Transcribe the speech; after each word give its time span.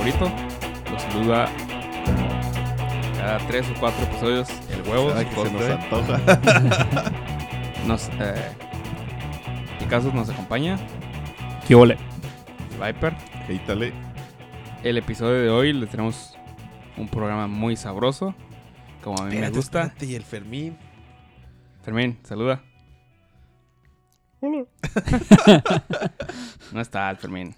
Favorito. 0.00 0.32
Los 0.90 1.02
saluda 1.02 1.48
cada 3.18 3.38
tres 3.46 3.68
o 3.70 3.74
cuatro 3.78 4.02
episodios 4.04 4.48
el 4.70 4.82
huevo. 4.88 5.10
Su 5.10 5.16
que 5.18 5.34
se 5.34 5.52
nos 5.52 5.62
antoja. 5.70 7.12
Nos, 7.86 8.08
eh, 8.20 8.56
casos 9.88 10.12
nos 10.14 10.28
acompaña 10.28 10.78
¿Qué 11.66 11.74
ole? 11.74 11.96
Viper. 12.80 13.16
El 14.84 14.98
episodio 14.98 15.42
de 15.42 15.48
hoy 15.50 15.72
les 15.72 15.90
tenemos 15.90 16.36
un 16.96 17.08
programa 17.08 17.48
muy 17.48 17.74
sabroso, 17.74 18.34
como 19.02 19.20
a 19.20 19.26
mí 19.26 19.34
me 19.36 19.50
gusta. 19.50 19.82
espérate, 19.82 20.06
Y 20.06 20.14
el 20.14 20.22
Fermín. 20.22 20.78
Fermín, 21.82 22.18
saluda. 22.22 22.62
no 26.72 26.80
está 26.80 27.10
el 27.10 27.16
Fermín. 27.16 27.56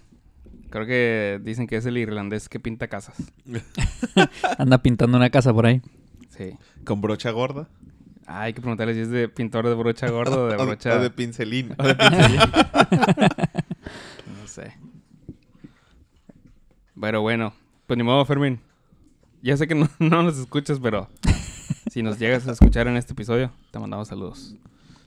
Creo 0.73 0.87
que 0.87 1.39
dicen 1.43 1.67
que 1.67 1.75
es 1.75 1.85
el 1.85 1.99
irlandés 1.99 2.49
que 2.49 2.59
pinta 2.59 2.87
casas. 2.87 3.15
Anda 4.57 4.79
pintando 4.79 5.17
una 5.17 5.29
casa 5.29 5.53
por 5.53 5.67
ahí. 5.67 5.83
Sí. 6.29 6.57
Con 6.83 6.99
brocha 6.99 7.29
gorda. 7.29 7.69
Ah, 8.25 8.41
hay 8.41 8.53
que 8.53 8.61
preguntarle 8.61 8.95
si 8.95 9.01
es 9.01 9.11
de 9.11 9.29
pintor 9.29 9.69
de 9.69 9.75
brocha 9.75 10.09
gorda 10.09 10.35
o 10.35 10.47
de 10.47 10.57
brocha 10.65 10.97
o 10.97 10.99
de 10.99 11.11
pincelín. 11.11 11.75
o 11.77 11.83
de 11.83 11.93
pincelín. 11.93 12.39
no 12.39 14.47
sé. 14.47 14.73
Pero 16.99 17.21
bueno, 17.21 17.53
pues 17.85 17.95
ni 17.95 18.03
modo, 18.03 18.25
Fermín. 18.25 18.59
Ya 19.43 19.55
sé 19.57 19.67
que 19.67 19.75
no, 19.75 19.87
no 19.99 20.23
nos 20.23 20.39
escuchas, 20.39 20.79
pero 20.79 21.07
si 21.91 22.01
nos 22.01 22.17
llegas 22.17 22.47
a 22.47 22.53
escuchar 22.53 22.87
en 22.87 22.97
este 22.97 23.13
episodio, 23.13 23.51
te 23.69 23.77
mandamos 23.77 24.07
saludos. 24.07 24.55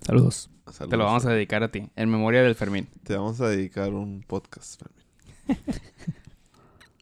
Saludos. 0.02 0.48
Saludos. 0.66 0.90
Te 0.90 0.96
lo 0.96 1.06
vamos 1.06 1.26
a 1.26 1.32
dedicar 1.32 1.64
a 1.64 1.72
ti, 1.72 1.88
en 1.96 2.08
memoria 2.08 2.44
del 2.44 2.54
Fermín. 2.54 2.86
Te 3.02 3.16
vamos 3.16 3.40
a 3.40 3.48
dedicar 3.48 3.92
un 3.92 4.22
podcast, 4.28 4.78
Fermín. 4.78 4.95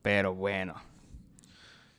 Pero 0.02 0.34
bueno, 0.34 0.74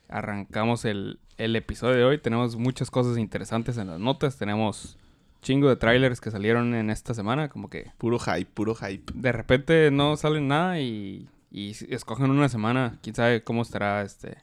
arrancamos 0.09 0.85
el, 0.85 1.19
el 1.37 1.55
episodio 1.55 1.95
de 1.95 2.03
hoy. 2.03 2.17
Tenemos 2.19 2.55
muchas 2.55 2.91
cosas 2.91 3.17
interesantes 3.17 3.77
en 3.77 3.87
las 3.87 3.99
notas. 3.99 4.37
Tenemos 4.37 4.97
chingo 5.41 5.69
de 5.69 5.75
trailers 5.75 6.21
que 6.21 6.31
salieron 6.31 6.75
en 6.75 6.89
esta 6.89 7.13
semana. 7.13 7.49
Como 7.49 7.69
que 7.69 7.91
Puro 7.97 8.19
hype, 8.19 8.51
puro 8.53 8.75
hype. 8.75 9.11
de 9.15 9.31
repente 9.31 9.89
no 9.91 10.17
salen 10.17 10.47
nada 10.47 10.79
y, 10.79 11.27
y 11.51 11.71
escogen 11.89 12.29
una 12.29 12.49
semana. 12.49 12.99
Quién 13.01 13.15
sabe 13.15 13.43
cómo 13.43 13.61
estará 13.63 14.01
este. 14.03 14.37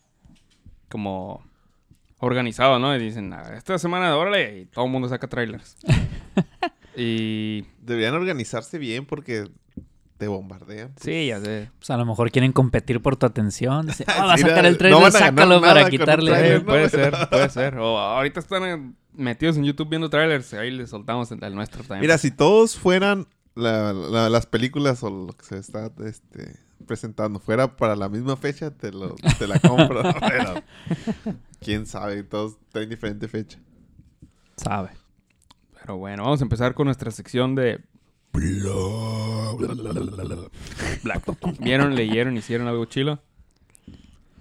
Como 0.89 1.43
organizado, 2.19 2.79
¿no? 2.79 2.95
Y 2.95 3.01
dicen, 3.01 3.33
"Ah, 3.33 3.55
esta 3.57 3.79
semana, 3.79 4.17
órale, 4.17 4.61
y 4.61 4.67
todo 4.67 4.85
el 4.85 4.91
mundo 4.93 5.09
saca 5.09 5.27
trailers. 5.29 5.77
y 6.97 7.65
Deberían 7.81 8.15
organizarse 8.15 8.79
bien 8.79 9.07
porque 9.07 9.49
te 10.23 10.29
bombardean. 10.29 10.93
sí, 11.01 11.27
ya 11.27 11.41
sé. 11.41 11.69
Pues 11.81 11.91
a 11.91 11.97
lo 11.97 12.07
mejor 12.07 12.31
quieren 12.31 12.53
competir 12.53 13.03
por 13.03 13.17
tu 13.17 13.27
atención. 13.27 13.87
Dicen, 13.89 14.07
"Ah, 14.09 14.27
va 14.27 14.35
a 14.35 14.39
sacar 14.39 14.63
no, 14.63 14.69
el 14.69 14.73
no 14.75 14.79
trailer, 14.79 15.01
ganar 15.03 15.13
sácalo 15.13 15.61
para 15.61 15.91
quitarle. 15.91 16.31
tráiler, 16.31 16.59
Sí, 16.59 16.65
¿no? 16.65 16.67
puede 16.71 16.89
ser, 16.89 17.15
puede 17.31 17.49
ser. 17.51 17.79
O 17.79 17.99
ahorita 17.99 18.39
están 18.39 18.63
eh, 18.65 18.93
metidos 19.15 19.57
en 19.57 19.65
YouTube 19.65 19.89
viendo 19.89 20.09
trailers. 20.09 20.55
Ahí 20.55 20.71
les 20.71 20.91
soltamos 20.91 21.33
el, 21.33 21.43
el 21.43 21.55
nuestro 21.57 21.83
también. 21.83 22.03
Mira, 22.03 22.19
si 22.19 22.31
todos 22.31 22.77
fueran 22.79 23.27
la- 23.57 23.93
la- 23.93 24.31
las 24.31 24.47
películas 24.47 25.03
o 25.03 25.11
lo 25.11 25.33
que 25.33 25.45
se 25.45 25.59
está 25.59 25.91
este, 26.07 26.55
presentando 26.87 27.41
fuera 27.41 27.77
para 27.77 27.97
la 27.97 28.09
misma 28.09 28.37
fecha, 28.37 28.71
te, 28.71 28.93
lo, 28.93 29.17
te 29.41 29.49
la 29.49 29.59
compro. 29.59 30.03
Pero 30.21 30.63
quién 31.61 31.87
sabe, 31.87 32.23
todos 32.23 32.59
traen 32.71 32.89
diferente 32.91 33.27
fecha. 33.27 33.59
Sabe. 34.57 34.91
Pero 35.81 35.97
bueno, 35.97 36.23
vamos 36.23 36.41
a 36.41 36.45
empezar 36.45 36.75
con 36.75 36.85
nuestra 36.87 37.11
sección 37.11 37.57
de 37.57 37.81
Black. 41.03 41.23
¿Vieron, 41.61 41.95
leyeron, 41.95 42.37
hicieron 42.37 42.69
algo 42.69 42.85
chilo? 42.87 43.19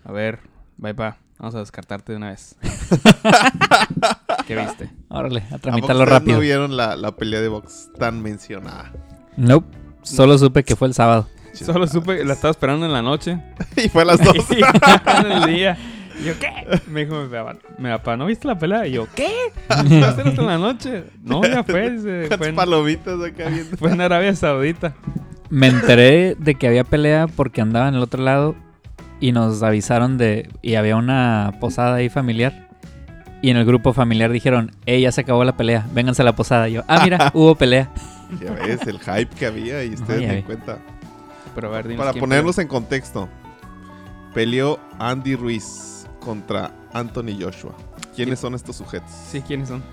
A 0.04 0.12
ver, 0.12 0.40
bye 0.78 0.94
pa. 0.94 1.18
Vamos 1.38 1.56
a 1.56 1.60
descartarte 1.60 2.12
de 2.14 2.18
una 2.18 2.30
vez. 2.30 2.56
¿Qué 4.48 4.56
viste? 4.56 4.92
Órale, 5.10 5.44
a 5.52 5.56
¿A 5.56 5.60
tramitarlo 5.60 6.04
ustedes 6.04 6.20
rápido. 6.20 6.36
no 6.36 6.42
vieron 6.42 6.78
la, 6.78 6.96
la 6.96 7.16
pelea 7.16 7.42
de 7.42 7.48
box 7.48 7.90
tan 7.98 8.22
mencionada? 8.22 8.92
Nope. 9.38 9.76
Solo 10.04 10.38
supe 10.38 10.64
que 10.64 10.76
fue 10.76 10.88
el 10.88 10.94
sábado. 10.94 11.28
Solo 11.54 11.88
supe, 11.88 12.24
la 12.24 12.34
estaba 12.34 12.52
esperando 12.52 12.86
en 12.86 12.94
la 12.94 13.02
noche. 13.02 13.42
y 13.76 13.90
fue 13.90 14.04
a 14.04 14.06
las 14.06 14.24
dos. 14.24 14.36
Y 14.52 15.26
en 15.26 15.32
el 15.32 15.46
día. 15.54 15.78
Y 16.22 16.26
yo, 16.26 16.34
¿qué? 16.38 16.80
Me 16.88 17.06
dijo 17.06 17.24
mi 17.24 17.30
papá, 17.30 17.58
mi 17.80 17.90
papá, 17.90 18.16
¿no 18.16 18.28
viste 18.28 18.48
la 18.48 18.58
pelea? 18.58 18.86
Y 18.86 18.92
yo, 18.92 19.08
¿qué? 19.16 19.32
¿Va 19.70 19.78
a 19.78 20.10
hasta 20.10 20.22
en 20.22 20.46
la 20.46 20.58
noche? 20.60 21.06
No, 21.24 21.42
ya 21.44 21.64
fue. 21.64 21.90
Las 21.90 22.38
fue, 22.38 22.50
en, 22.50 22.56
palomitas 22.56 23.20
acá 23.22 23.50
viendo. 23.50 23.78
fue 23.78 23.92
en 23.92 24.02
Arabia 24.02 24.36
Saudita. 24.36 24.94
Me 25.50 25.68
enteré 25.68 26.36
de 26.36 26.56
que 26.56 26.68
había 26.68 26.84
pelea 26.84 27.28
porque 27.28 27.62
andaba 27.62 27.88
en 27.88 27.96
el 27.96 28.02
otro 28.02 28.24
lado 28.24 28.56
y 29.20 29.32
nos 29.32 29.64
avisaron 29.64 30.18
de... 30.18 30.50
Y 30.62 30.76
había 30.76 30.96
una 30.96 31.54
posada 31.60 31.96
ahí 31.96 32.10
familiar. 32.10 32.70
Y 33.42 33.50
en 33.50 33.58
el 33.58 33.66
grupo 33.66 33.92
familiar 33.92 34.32
dijeron, 34.32 34.72
¡Ey, 34.86 35.02
ya 35.02 35.12
se 35.12 35.22
acabó 35.22 35.44
la 35.44 35.58
pelea! 35.58 35.88
Vénganse 35.92 36.22
a 36.22 36.26
la 36.26 36.36
posada. 36.36 36.70
Y 36.70 36.74
yo, 36.74 36.84
¡Ah, 36.88 37.02
mira! 37.04 37.32
hubo 37.34 37.56
pelea. 37.56 37.90
Ya 38.40 38.52
ves, 38.52 38.86
el 38.88 39.00
hype 39.00 39.36
que 39.36 39.48
había 39.48 39.84
y 39.84 39.96
ustedes 39.96 40.22
Ay, 40.22 40.28
me 40.28 40.34
ay. 40.36 40.44
cuenta. 40.44 40.78
Pero 41.56 41.68
a 41.68 41.72
ver, 41.72 41.88
dinos 41.88 42.06
Para 42.06 42.18
ponerlos 42.18 42.60
en 42.60 42.68
contexto, 42.68 43.28
peleó 44.34 44.80
Andy 45.00 45.36
Ruiz 45.36 45.91
contra 46.22 46.72
Anthony 46.94 47.36
Joshua. 47.42 47.74
¿Quiénes 48.16 48.40
son 48.40 48.56
estos 48.56 48.78
sujetos? 48.78 49.12
Sí, 49.30 49.42
¿quiénes 49.42 49.68
son? 49.68 49.84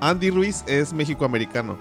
Andy 0.00 0.30
Ruiz 0.30 0.62
es 0.68 0.92
mexicoamericano 0.92 1.72
Ujú. 1.72 1.78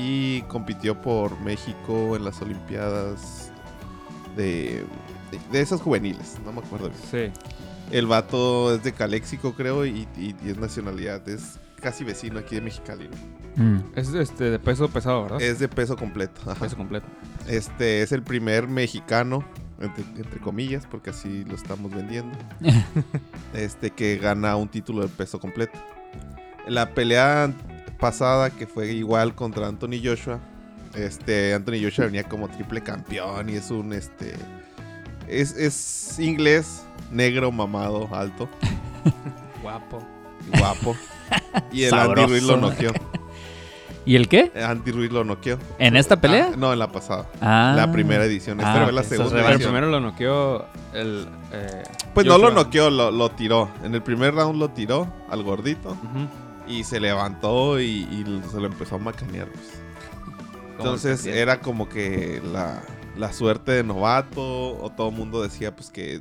y 0.00 0.42
compitió 0.42 1.00
por 1.00 1.38
México 1.40 2.14
en 2.16 2.24
las 2.24 2.42
Olimpiadas 2.42 3.50
de, 4.36 4.84
de, 5.30 5.40
de 5.50 5.60
esas 5.62 5.80
juveniles, 5.80 6.36
no 6.44 6.52
me 6.52 6.60
acuerdo 6.60 6.90
bien. 6.90 7.32
Sí. 7.32 7.40
El 7.92 8.06
vato 8.06 8.74
es 8.74 8.82
de 8.82 8.92
Caléxico, 8.92 9.54
creo, 9.54 9.86
y, 9.86 10.06
y- 10.18 10.34
y 10.44 10.50
es 10.50 10.58
nacionalidad, 10.58 11.26
es 11.28 11.58
casi 11.80 12.04
vecino 12.04 12.38
aquí 12.40 12.56
de 12.56 12.60
Mexicali. 12.60 13.08
¿no? 13.56 13.62
Mm. 13.64 13.82
Es 13.94 14.08
este, 14.12 14.44
de 14.50 14.58
peso 14.58 14.88
pesado, 14.88 15.22
¿verdad? 15.22 15.40
Es 15.40 15.58
de 15.58 15.68
peso 15.68 15.96
completo. 15.96 16.40
ajá. 16.50 16.56
peso 16.60 16.76
completo. 16.76 17.06
Este 17.48 18.02
es 18.02 18.12
el 18.12 18.22
primer 18.22 18.68
mexicano, 18.68 19.44
entre, 19.80 20.04
entre 20.16 20.40
comillas, 20.40 20.86
porque 20.90 21.10
así 21.10 21.44
lo 21.44 21.54
estamos 21.54 21.92
vendiendo, 21.92 22.36
este 23.54 23.90
que 23.90 24.16
gana 24.16 24.56
un 24.56 24.68
título 24.68 25.02
de 25.02 25.08
peso 25.08 25.38
completo. 25.40 25.78
La 26.66 26.94
pelea 26.94 27.52
pasada, 27.98 28.50
que 28.50 28.66
fue 28.66 28.92
igual 28.92 29.34
contra 29.34 29.66
Anthony 29.66 30.00
Joshua, 30.02 30.40
este 30.94 31.54
Anthony 31.54 31.82
Joshua 31.82 32.06
venía 32.06 32.24
como 32.24 32.48
triple 32.48 32.82
campeón 32.82 33.50
y 33.50 33.54
es 33.56 33.70
un 33.70 33.92
este 33.92 34.34
es, 35.28 35.52
es 35.56 36.18
inglés, 36.18 36.84
negro, 37.12 37.50
mamado, 37.52 38.08
alto, 38.14 38.48
Guapo. 39.62 40.02
guapo. 40.58 40.96
Y 41.72 41.82
el 41.84 41.94
Andy 41.94 42.06
Sabroso. 42.06 42.28
Ruiz 42.28 42.42
lo 42.44 42.56
noqueó. 42.56 42.92
¿Y 44.06 44.14
el 44.16 44.28
qué? 44.28 44.52
Andy 44.64 44.92
Ruiz 44.92 45.10
lo 45.10 45.24
noqueó. 45.24 45.58
¿En 45.78 45.96
esta 45.96 46.20
pelea? 46.20 46.50
Ah, 46.52 46.56
no, 46.56 46.72
en 46.72 46.78
la 46.78 46.90
pasada. 46.92 47.26
Ah. 47.40 47.74
La 47.76 47.90
primera 47.90 48.24
edición. 48.24 48.60
Esta 48.60 48.72
Ah, 48.82 48.84
fue 48.84 48.92
la 48.92 49.00
ok, 49.00 49.04
esa 49.06 49.14
es 49.14 49.18
segunda 49.18 49.36
Pero 49.42 49.48
edición. 49.48 49.72
primero 49.72 49.90
lo 49.90 50.00
noqueó 50.00 50.64
el. 50.94 51.26
eh, 51.52 51.82
Pues 52.14 52.24
no 52.24 52.38
lo 52.38 52.50
noqueó, 52.52 52.88
lo, 52.88 53.10
lo 53.10 53.30
tiró. 53.32 53.68
En 53.82 53.94
el 53.94 54.02
primer 54.02 54.32
round 54.34 54.58
lo 54.60 54.68
tiró 54.70 55.12
al 55.28 55.42
gordito 55.42 55.90
Ujú. 55.90 56.28
y 56.68 56.84
se 56.84 57.00
levantó 57.00 57.80
y, 57.80 57.84
y 57.84 58.42
se 58.50 58.60
lo 58.60 58.66
empezó 58.66 58.94
a 58.94 58.98
macanear. 58.98 59.48
pues. 59.48 59.82
Entonces 60.78 61.26
era 61.26 61.60
como 61.60 61.88
que 61.88 62.40
la, 62.52 62.82
la 63.16 63.32
suerte 63.32 63.72
de 63.72 63.82
novato 63.82 64.78
o 64.78 64.90
todo 64.94 65.08
el 65.08 65.14
mundo 65.16 65.42
decía 65.42 65.74
pues 65.74 65.90
que... 65.90 66.20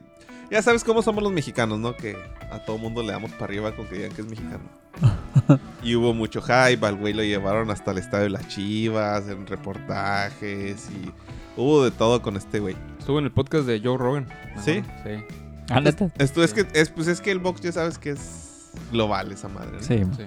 Ya 0.56 0.62
sabes 0.62 0.86
cómo 0.86 1.02
somos 1.02 1.22
los 1.22 1.34
mexicanos, 1.34 1.80
¿no? 1.80 1.98
Que 1.98 2.16
a 2.50 2.60
todo 2.60 2.78
mundo 2.78 3.04
le 3.04 3.12
damos 3.12 3.30
para 3.32 3.44
arriba 3.44 3.76
con 3.76 3.88
que 3.88 3.96
digan 3.96 4.12
que 4.14 4.22
es 4.22 4.28
mexicano. 4.28 4.64
y 5.84 5.96
hubo 5.96 6.14
mucho 6.14 6.42
hype, 6.42 6.80
al 6.86 6.96
güey 6.96 7.14
lo 7.14 7.24
llevaron 7.24 7.70
hasta 7.72 7.92
el 7.92 7.98
estadio 7.98 8.24
de 8.24 8.30
las 8.30 8.48
Chivas, 8.48 9.28
en 9.28 9.46
reportajes 9.48 10.90
y 10.92 11.12
hubo 11.60 11.84
de 11.84 11.92
todo 11.92 12.22
con 12.22 12.38
este 12.38 12.62
güey. 12.62 12.74
Estuvo 12.98 13.20
en 13.20 13.26
el 13.26 13.32
podcast 13.34 13.66
de 13.68 13.82
Joe 13.84 13.98
Rogan. 13.98 14.30
¿Sí? 14.64 14.82
Sí. 15.04 15.26
Ah, 15.70 15.82
¿neta? 15.82 16.10
Esto 16.20 16.42
es 16.42 16.54
que 16.54 16.66
es, 16.74 16.90
pues 16.90 17.08
es 17.10 17.20
que 17.20 17.32
el 17.32 17.40
box 17.40 17.60
ya 17.60 17.74
sabes 17.74 17.98
que 17.98 18.12
es 18.12 18.72
global 18.94 19.34
esa 19.34 19.50
madre. 19.50 19.74
¿no? 19.74 19.84
Sí. 19.84 20.04
Sí. 20.16 20.24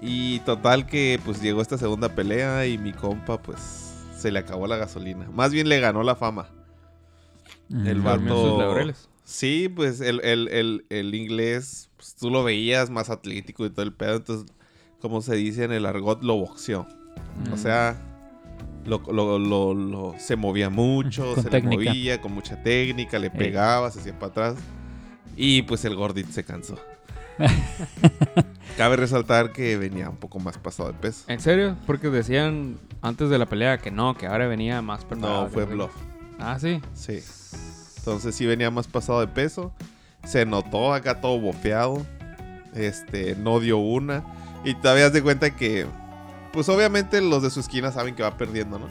Y 0.00 0.40
total 0.40 0.84
que 0.86 1.20
pues 1.24 1.40
llegó 1.40 1.62
esta 1.62 1.78
segunda 1.78 2.08
pelea 2.08 2.66
y 2.66 2.76
mi 2.76 2.92
compa 2.92 3.40
pues 3.40 3.94
se 4.16 4.32
le 4.32 4.40
acabó 4.40 4.66
la 4.66 4.78
gasolina. 4.78 5.28
Más 5.32 5.52
bien 5.52 5.68
le 5.68 5.78
ganó 5.78 6.02
la 6.02 6.16
fama. 6.16 6.48
El 7.70 8.00
Mm. 8.00 8.04
vato- 8.04 9.09
Sí, 9.30 9.68
pues 9.68 10.00
el, 10.00 10.20
el, 10.24 10.48
el, 10.48 10.84
el 10.90 11.14
inglés, 11.14 11.88
pues, 11.96 12.14
tú 12.16 12.30
lo 12.30 12.42
veías 12.42 12.90
más 12.90 13.10
atlético 13.10 13.64
y 13.64 13.70
todo 13.70 13.82
el 13.84 13.92
pedo. 13.92 14.16
Entonces, 14.16 14.52
como 15.00 15.22
se 15.22 15.36
dice 15.36 15.62
en 15.64 15.72
el 15.72 15.86
argot, 15.86 16.22
lo 16.24 16.34
boxeó. 16.36 16.80
O 17.52 17.54
Mm. 17.54 17.58
sea, 17.58 17.96
lo, 18.84 18.98
lo- 19.12 19.38
lo- 19.38 19.72
lo- 19.74 20.14
se 20.18 20.34
movía 20.36 20.68
mucho, 20.68 21.34
Con 21.34 21.44
se 21.44 21.48
técnica. 21.50 21.80
le 21.82 21.88
movía 21.90 22.20
con 22.20 22.32
mucha 22.34 22.60
técnica, 22.62 23.18
le 23.20 23.30
pegaba, 23.30 23.90
se 23.90 24.00
hacía 24.00 24.18
para 24.18 24.30
atrás. 24.32 24.54
Y 25.36 25.62
pues 25.62 25.84
el 25.84 25.94
gordito 25.94 26.32
se 26.32 26.42
cansó. 26.44 26.76
Cabe 28.76 28.96
resaltar 28.96 29.52
que 29.52 29.76
venía 29.76 30.08
un 30.10 30.16
poco 30.16 30.38
más 30.40 30.58
pasado 30.58 30.90
de 30.92 30.98
peso. 30.98 31.24
¿En 31.28 31.40
serio? 31.40 31.76
Porque 31.86 32.08
decían 32.08 32.78
antes 33.02 33.30
de 33.30 33.38
la 33.38 33.46
pelea 33.46 33.78
que 33.78 33.90
no, 33.90 34.14
que 34.16 34.26
ahora 34.26 34.46
venía 34.48 34.82
más 34.82 35.04
preparado. 35.04 35.44
No, 35.44 35.48
fue 35.50 35.64
bluff. 35.64 35.92
Ah, 36.38 36.58
sí. 36.58 36.80
Sí. 36.94 37.20
Entonces 38.10 38.34
sí 38.34 38.44
venía 38.46 38.70
más 38.70 38.86
pasado 38.88 39.20
de 39.20 39.28
peso. 39.28 39.72
Se 40.24 40.44
notó 40.46 40.92
acá 40.92 41.20
todo 41.20 41.38
bofeado. 41.40 42.04
Este, 42.74 43.36
no 43.36 43.60
dio 43.60 43.78
una. 43.78 44.22
Y 44.64 44.74
todavía 44.74 45.04
das 45.04 45.12
de 45.12 45.22
cuenta 45.22 45.50
que, 45.56 45.86
pues 46.52 46.68
obviamente 46.68 47.20
los 47.20 47.42
de 47.42 47.50
su 47.50 47.60
esquina 47.60 47.92
saben 47.92 48.14
que 48.14 48.22
va 48.22 48.36
perdiendo, 48.36 48.78
¿no? 48.78 48.86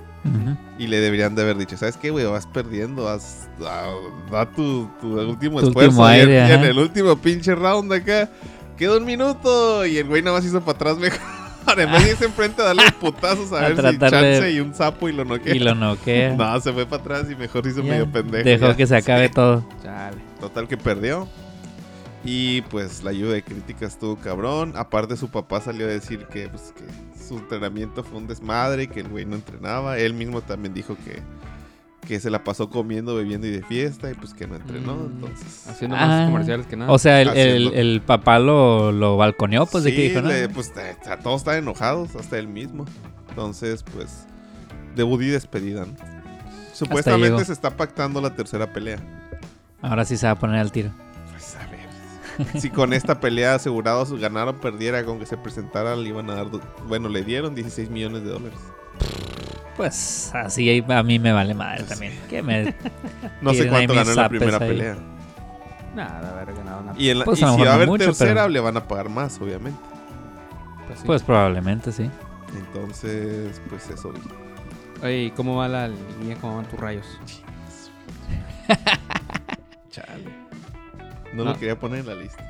Y 0.79 0.87
le 0.87 0.99
deberían 0.99 1.35
de 1.35 1.41
haber 1.43 1.57
dicho, 1.57 1.77
¿sabes 1.77 1.97
qué, 1.97 2.09
güey? 2.09 2.25
Vas 2.25 2.47
perdiendo, 2.47 3.07
haz, 3.09 3.47
da, 3.59 4.45
tu, 4.51 4.89
tu 4.99 5.19
último 5.19 5.59
Tu 5.61 5.67
esfuerzo. 5.67 5.89
último 6.01 6.09
y, 6.11 6.19
en- 6.21 6.29
y 6.29 6.67
el 6.67 6.79
último 6.79 7.15
pinche 7.17 7.53
round 7.55 7.91
acá, 7.93 8.29
queda 8.77 8.97
un 8.97 9.05
minuto. 9.05 9.85
Y 9.85 9.97
el 9.97 10.07
güey 10.07 10.21
nada 10.21 10.37
más 10.37 10.45
hizo 10.45 10.59
para 10.61 10.75
atrás 10.77 10.97
mejor. 10.97 11.19
En 11.67 11.91
vez 11.91 12.03
de 12.05 12.11
irse 12.11 12.25
enfrente 12.25 12.61
a 12.61 12.65
darle 12.65 12.83
putazos 12.99 13.51
a, 13.53 13.57
A 13.57 13.61
ver 13.69 13.75
si 13.75 13.81
tratar 13.97 14.11
de- 14.23 14.33
chance 14.33 14.51
y 14.51 14.59
un 14.59 14.73
sapo 14.73 15.07
y 15.09 15.13
lo 15.13 15.23
noquea. 15.25 15.55
Y 15.55 15.59
lo 15.59 15.75
noquea. 15.75 16.33
No, 16.37 16.59
se 16.59 16.73
fue 16.73 16.85
para 16.85 17.01
atrás 17.01 17.27
y 17.31 17.35
mejor 17.35 17.65
hizo 17.67 17.83
medio 17.83 18.11
pendejo. 18.11 18.43
Dejó 18.43 18.67
ya. 18.69 18.75
que 18.77 18.87
se 18.87 18.95
acabe 18.95 19.29
todo. 19.29 19.63
Chale. 19.83 20.17
Total 20.39 20.67
que 20.67 20.77
perdió. 20.77 21.27
Y 22.23 22.61
pues 22.63 23.03
la 23.03 23.11
ayuda 23.11 23.33
de 23.33 23.43
crítica 23.43 23.85
estuvo 23.85 24.17
cabrón. 24.17 24.73
Aparte 24.75 25.15
su 25.15 25.29
papá 25.29 25.61
salió 25.61 25.85
a 25.85 25.89
decir 25.89 26.25
que, 26.25 26.49
pues, 26.49 26.73
que 26.75 26.83
su 27.27 27.37
entrenamiento 27.37 28.03
fue 28.03 28.17
un 28.17 28.27
desmadre, 28.27 28.87
que 28.87 28.99
el 28.99 29.07
güey 29.07 29.25
no 29.25 29.35
entrenaba. 29.35 29.97
Él 29.97 30.13
mismo 30.13 30.41
también 30.41 30.73
dijo 30.73 30.97
que, 31.05 31.21
que 32.07 32.19
se 32.19 32.29
la 32.29 32.43
pasó 32.43 32.69
comiendo, 32.69 33.15
bebiendo 33.15 33.45
y 33.47 33.51
de 33.51 33.61
fiesta 33.61 34.09
y 34.09 34.13
pues 34.15 34.33
que 34.33 34.47
no 34.47 34.55
entrenó. 34.55 34.95
Mm, 34.95 35.05
Entonces... 35.15 35.67
Haciendo 35.67 35.95
Ah. 35.97 36.07
más 36.07 36.29
comerciales 36.29 36.65
que 36.67 36.75
nada. 36.77 36.91
O 36.91 36.97
sea, 36.97 37.21
el, 37.21 37.29
el, 37.29 37.37
Haciendo- 37.67 37.73
el 37.75 38.01
papá 38.01 38.39
lo, 38.39 38.91
lo 38.91 39.17
balconeó, 39.17 39.65
pues, 39.67 39.83
de 39.83 39.91
que 39.91 39.97
Sí, 39.97 40.09
dijo, 40.09 40.21
¿no? 40.21 40.29
le- 40.29 40.49
pues 40.49 40.73
a 41.09 41.17
todos 41.17 41.41
están 41.41 41.55
enojados, 41.57 42.15
hasta 42.15 42.37
él 42.39 42.47
mismo. 42.47 42.85
Entonces, 43.29 43.83
pues, 43.93 44.25
debut 44.95 45.21
y 45.21 45.27
despedida. 45.27 45.85
¿no? 45.85 45.93
Supuestamente 46.73 47.43
se 47.45 47.53
está 47.53 47.75
pactando 47.75 48.21
la 48.21 48.33
tercera 48.35 48.71
pelea. 48.73 48.99
Ahora 49.81 50.05
sí 50.05 50.17
se 50.17 50.25
va 50.25 50.31
a 50.33 50.39
poner 50.39 50.59
al 50.59 50.71
tiro. 50.71 50.91
Pues 51.31 51.55
a 51.55 51.67
ver. 51.69 52.59
si 52.61 52.69
con 52.69 52.93
esta 52.93 53.19
pelea 53.19 53.55
asegurados 53.55 54.13
ganara 54.19 54.51
o 54.51 54.55
perdiera, 54.59 55.03
con 55.05 55.19
que 55.19 55.25
se 55.25 55.37
presentara, 55.37 55.95
le 55.95 56.09
iban 56.09 56.29
a 56.29 56.35
dar. 56.35 56.47
Bueno, 56.87 57.09
le 57.09 57.23
dieron 57.23 57.53
16 57.55 57.89
millones 57.89 58.23
de 58.23 58.29
dólares. 58.29 58.57
Pues 59.79 60.31
así 60.35 60.83
a 60.89 61.03
mí 61.03 61.19
me 61.19 61.31
vale 61.31 61.53
madre 61.53 61.77
Pues 61.77 61.89
también. 61.89 62.19
Que 62.29 62.41
me... 62.43 62.75
No 63.41 63.53
sé 63.53 63.65
cuánto 63.69 63.93
ganó 63.95 64.09
en 64.09 64.15
la 64.17 64.27
primera 64.27 64.57
ahí. 64.57 64.67
pelea. 64.67 64.97
Nada, 65.95 66.31
haber 66.31 66.53
ganado 66.53 66.81
nada. 66.81 66.99
Y, 66.99 67.09
en 67.09 67.19
la- 67.19 67.23
Pues 67.25 67.39
y 67.39 67.45
si 67.45 67.61
va 67.63 67.71
a 67.71 67.73
haber 67.75 67.87
mucho, 67.87 68.03
tercera, 68.07 68.33
pero- 68.33 68.49
le 68.49 68.59
van 68.59 68.75
a 68.75 68.85
pagar 68.85 69.07
más, 69.07 69.39
obviamente. 69.39 69.79
Pues, 70.85 70.99
sí. 70.99 71.05
Pues 71.05 71.23
probablemente 71.23 71.93
sí. 71.93 72.11
Entonces, 72.57 73.61
pues 73.69 73.89
eso. 73.89 74.11
Oye, 75.01 75.23
¿y 75.23 75.31
¿cómo 75.31 75.55
va 75.55 75.69
la 75.69 75.87
línea? 75.87 76.35
¿Cómo 76.41 76.57
van 76.57 76.65
tus 76.65 76.77
rayos? 76.77 77.05
Chale. 79.91 80.25
No, 81.33 81.45
No. 81.45 81.51
lo 81.51 81.57
quería 81.57 81.79
poner 81.79 81.99
en 82.01 82.07
la 82.07 82.15
lista. 82.15 82.43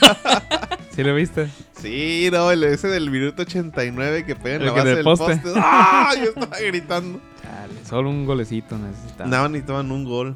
¿Sí 0.92 1.02
lo 1.02 1.14
viste? 1.14 1.48
Sí, 1.84 2.28
no, 2.32 2.50
el 2.50 2.64
ese 2.64 2.88
del 2.88 3.10
minuto 3.10 3.42
89 3.42 4.24
que 4.24 4.34
pega 4.36 4.56
en 4.56 4.62
El 4.62 4.66
la 4.68 4.72
base 4.72 4.94
del 4.96 5.04
poste. 5.04 5.36
poste. 5.36 5.52
¡Ah! 5.56 6.10
Yo 6.16 6.24
estaba 6.40 6.58
gritando. 6.60 7.20
Chale, 7.42 7.84
solo 7.84 8.10
un 8.10 8.24
golecito 8.26 8.76
necesitaba. 8.78 9.28
Nada, 9.30 9.48
necesitaban 9.48 9.90
un 9.92 10.04
gol. 10.04 10.34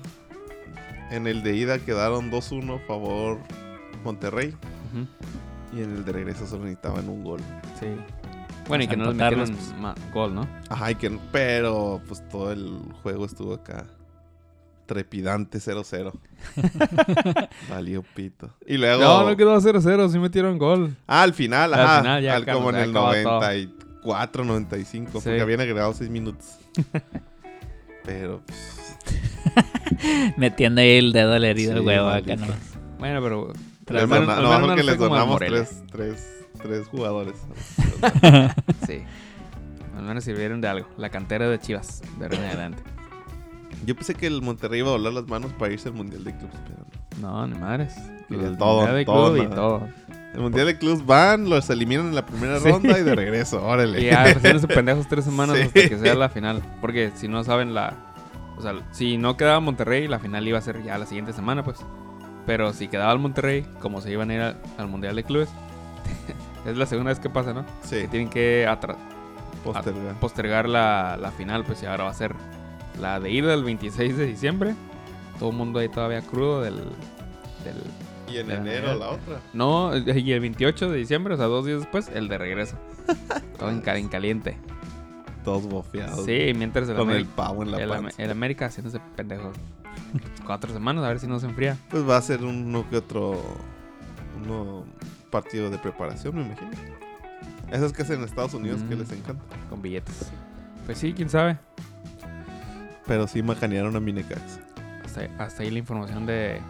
En 1.10 1.26
el 1.26 1.42
de 1.42 1.56
ida 1.56 1.78
quedaron 1.78 2.30
2-1 2.30 2.86
favor 2.86 3.38
Monterrey. 4.04 4.54
Y 5.72 5.82
en 5.82 5.96
el 5.96 6.04
de 6.04 6.12
regreso 6.12 6.46
solo 6.46 6.64
necesitaban 6.64 7.08
un 7.08 7.24
gol. 7.24 7.40
Sí. 7.80 7.86
Bueno, 8.68 8.84
y 8.84 8.86
Pues 8.86 8.88
que 8.88 8.96
no 9.02 9.12
le 9.12 9.14
metieron 9.14 9.56
ma- 9.80 9.94
gol, 10.12 10.34
¿no? 10.34 10.46
Ajá, 10.68 10.90
y 10.90 10.94
que, 10.96 11.18
pero 11.32 12.02
pues 12.06 12.26
todo 12.28 12.52
el 12.52 12.78
juego 13.02 13.24
estuvo 13.24 13.54
acá. 13.54 13.86
Trepidante 14.88 15.58
0-0. 15.58 16.12
Valió 17.70 18.02
pito. 18.14 18.50
Y 18.66 18.78
luego. 18.78 19.02
No, 19.02 19.28
no 19.28 19.36
quedó 19.36 19.60
0-0, 19.60 20.10
sí 20.10 20.18
metieron 20.18 20.56
gol. 20.56 20.96
Ah, 21.06 21.22
al 21.22 21.34
final, 21.34 21.74
Al 21.74 21.80
ajá. 21.80 21.98
final 22.00 22.22
ya 22.22 22.34
al- 22.36 22.46
como 22.46 22.70
en 22.70 22.76
el 22.76 22.90
acabó 22.90 23.12
todo. 23.22 23.40
94, 23.40 24.44
95. 24.44 25.10
Sí. 25.10 25.12
Porque 25.12 25.40
habían 25.42 25.60
agregado 25.60 25.92
6 25.92 26.08
minutos. 26.08 26.56
pero. 28.04 28.40
pues, 28.46 28.96
Metiendo 30.38 30.80
ahí 30.80 30.96
el 30.96 31.12
dedo 31.12 31.34
herida 31.36 31.68
Sí, 31.72 31.74
del 31.74 31.86
huevo 31.86 32.08
acá. 32.08 32.36
¿no? 32.36 32.46
Bueno, 32.98 33.20
pero... 33.22 33.52
les 33.90 34.02
al 34.02 34.08
no, 34.26 34.58
no 34.68 34.74
les 34.74 34.84
fue 34.86 34.96
como 34.96 35.14
al 35.14 35.20
donamos 35.20 35.38
tres, 35.38 35.82
tres, 35.92 36.46
tres 36.62 36.88
jugadores. 36.88 37.34
Sí. 38.86 39.02
Al 39.96 40.04
menos 40.04 40.24
sirvieron 40.24 40.60
de 40.62 40.68
algo. 40.68 40.88
La 40.96 41.10
cantera 41.10 41.46
de 41.48 41.58
Chivas. 41.58 42.00
De 42.18 42.24
adelante. 42.26 42.82
Yo 43.86 43.94
pensé 43.94 44.14
que 44.14 44.26
el 44.26 44.42
Monterrey 44.42 44.80
iba 44.80 44.88
a 44.88 44.92
volar 44.92 45.12
las 45.12 45.26
manos 45.26 45.52
para 45.52 45.72
irse 45.72 45.88
al 45.88 45.94
Mundial 45.94 46.24
de 46.24 46.36
Clubs, 46.36 46.54
pero 46.66 46.78
no. 47.20 47.46
No, 47.46 47.46
ni 47.46 47.58
madres. 47.58 47.96
De 48.28 48.36
todo, 48.56 48.76
Mundial 48.82 48.96
de 48.96 49.04
todo, 49.04 49.32
club 49.34 49.44
y 49.44 49.54
todo. 49.54 49.88
El 50.34 50.40
Mundial 50.40 50.66
de 50.66 50.78
Clubs 50.78 51.06
van, 51.06 51.48
los 51.48 51.68
eliminan 51.70 52.08
en 52.08 52.14
la 52.14 52.24
primera 52.26 52.60
Sí. 52.60 52.68
ronda 52.70 52.98
y 52.98 53.02
de 53.02 53.14
regreso, 53.14 53.64
órale. 53.64 54.00
Y 54.02 54.04
ya, 54.06 54.22
haciéndose 54.24 54.68
pendejos 54.68 55.08
tres 55.08 55.24
semanas 55.24 55.56
Sí. 55.56 55.62
hasta 55.62 55.88
que 55.88 55.98
sea 55.98 56.14
la 56.14 56.28
final. 56.28 56.62
Porque 56.80 57.10
si 57.14 57.28
no 57.28 57.42
saben 57.44 57.74
la... 57.74 57.94
O 58.56 58.62
sea, 58.62 58.74
si 58.92 59.16
no 59.16 59.36
quedaba 59.36 59.60
Monterrey, 59.60 60.06
la 60.08 60.18
final 60.18 60.46
iba 60.46 60.58
a 60.58 60.62
ser 60.62 60.82
ya 60.82 60.98
la 60.98 61.06
siguiente 61.06 61.32
semana, 61.32 61.64
pues. 61.64 61.78
Pero 62.46 62.72
si 62.72 62.88
quedaba 62.88 63.12
el 63.12 63.18
Monterrey, 63.20 63.64
como 63.80 64.00
se 64.00 64.10
iban 64.10 64.30
a 64.30 64.34
ir 64.34 64.40
al, 64.40 64.56
al 64.76 64.88
Mundial 64.88 65.16
de 65.16 65.24
Clubes, 65.24 65.48
es 66.66 66.76
la 66.76 66.86
segunda 66.86 67.10
vez 67.10 67.20
que 67.20 67.30
pasa, 67.30 67.52
¿no? 67.54 67.64
Sí, 67.82 67.96
Que 67.96 68.08
tienen 68.08 68.28
que 68.28 68.66
postergar. 69.64 70.14
postergar 70.20 70.68
la, 70.68 71.16
la 71.20 71.30
final, 71.30 71.64
pues 71.64 71.82
y 71.82 71.86
ahora 71.86 72.04
va 72.04 72.10
a 72.10 72.14
ser 72.14 72.34
la 73.00 73.20
de 73.20 73.30
ida 73.30 73.54
el 73.54 73.64
26 73.64 74.16
de 74.16 74.26
diciembre. 74.26 74.74
Todo 75.38 75.50
el 75.50 75.56
mundo 75.56 75.78
ahí 75.78 75.88
todavía 75.88 76.20
crudo 76.22 76.62
del... 76.62 76.74
del 76.76 77.76
Y 78.32 78.38
en 78.38 78.48
de 78.48 78.54
enero 78.54 78.94
la 78.96 79.10
otra. 79.10 79.40
no, 79.52 79.96
y 79.96 80.32
el 80.32 80.40
28 80.40 80.90
de 80.90 80.98
diciembre, 80.98 81.34
o 81.34 81.36
sea, 81.36 81.46
dos 81.46 81.64
días 81.64 81.80
después, 81.80 82.08
el 82.12 82.28
de 82.28 82.38
regreso. 82.38 82.76
Todo 83.58 83.70
en, 83.70 83.82
en 83.88 84.08
caliente. 84.08 84.56
Todos 85.44 85.66
bofeados. 85.66 86.24
Sí, 86.26 86.52
mientras 86.56 86.88
el, 86.88 86.96
Con 86.96 87.10
el 87.10 87.24
pavo 87.24 87.62
en 87.62 87.70
la 87.70 87.78
el, 87.78 87.88
panza. 87.88 88.22
el 88.22 88.30
América 88.30 88.66
haciéndose 88.66 89.00
pendejo. 89.16 89.52
Cuatro 90.46 90.72
semanas, 90.72 91.04
a 91.04 91.08
ver 91.08 91.20
si 91.20 91.26
no 91.26 91.38
se 91.40 91.46
enfría. 91.46 91.76
Pues 91.90 92.06
va 92.06 92.16
a 92.16 92.22
ser 92.22 92.42
uno 92.44 92.84
que 92.90 92.96
otro 92.98 93.40
uno 94.44 94.84
partido 95.30 95.70
de 95.70 95.78
preparación, 95.78 96.34
me 96.36 96.42
imagino. 96.42 96.70
Esos 97.70 97.92
que 97.92 98.02
hacen 98.02 98.18
en 98.18 98.24
Estados 98.24 98.54
Unidos 98.54 98.80
que 98.88 98.96
Mm. 98.96 98.98
les 98.98 99.12
encanta. 99.12 99.42
Con 99.70 99.80
billetes. 99.82 100.30
Pues 100.86 100.98
sí, 100.98 101.12
quién 101.14 101.28
sabe. 101.28 101.58
Pero 103.08 103.26
sí 103.26 103.42
macanearon 103.42 103.96
a 103.96 104.00
Minecax. 104.00 104.60
Hasta, 105.04 105.28
hasta 105.42 105.62
ahí 105.64 105.70
la 105.70 105.78
información 105.78 106.26
de 106.26 106.60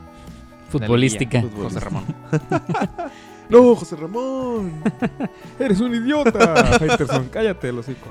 Futbolística. 0.71 1.42
de 1.42 1.50
José 1.50 1.80
Ramón. 1.80 2.04
¡No, 3.49 3.75
José 3.75 3.97
Ramón! 3.97 4.83
Eres 5.59 5.80
un 5.80 5.95
idiota, 5.95 6.78
Faiterson. 6.78 7.28
Cállate, 7.28 7.73
los 7.73 7.88
hocico. 7.88 8.11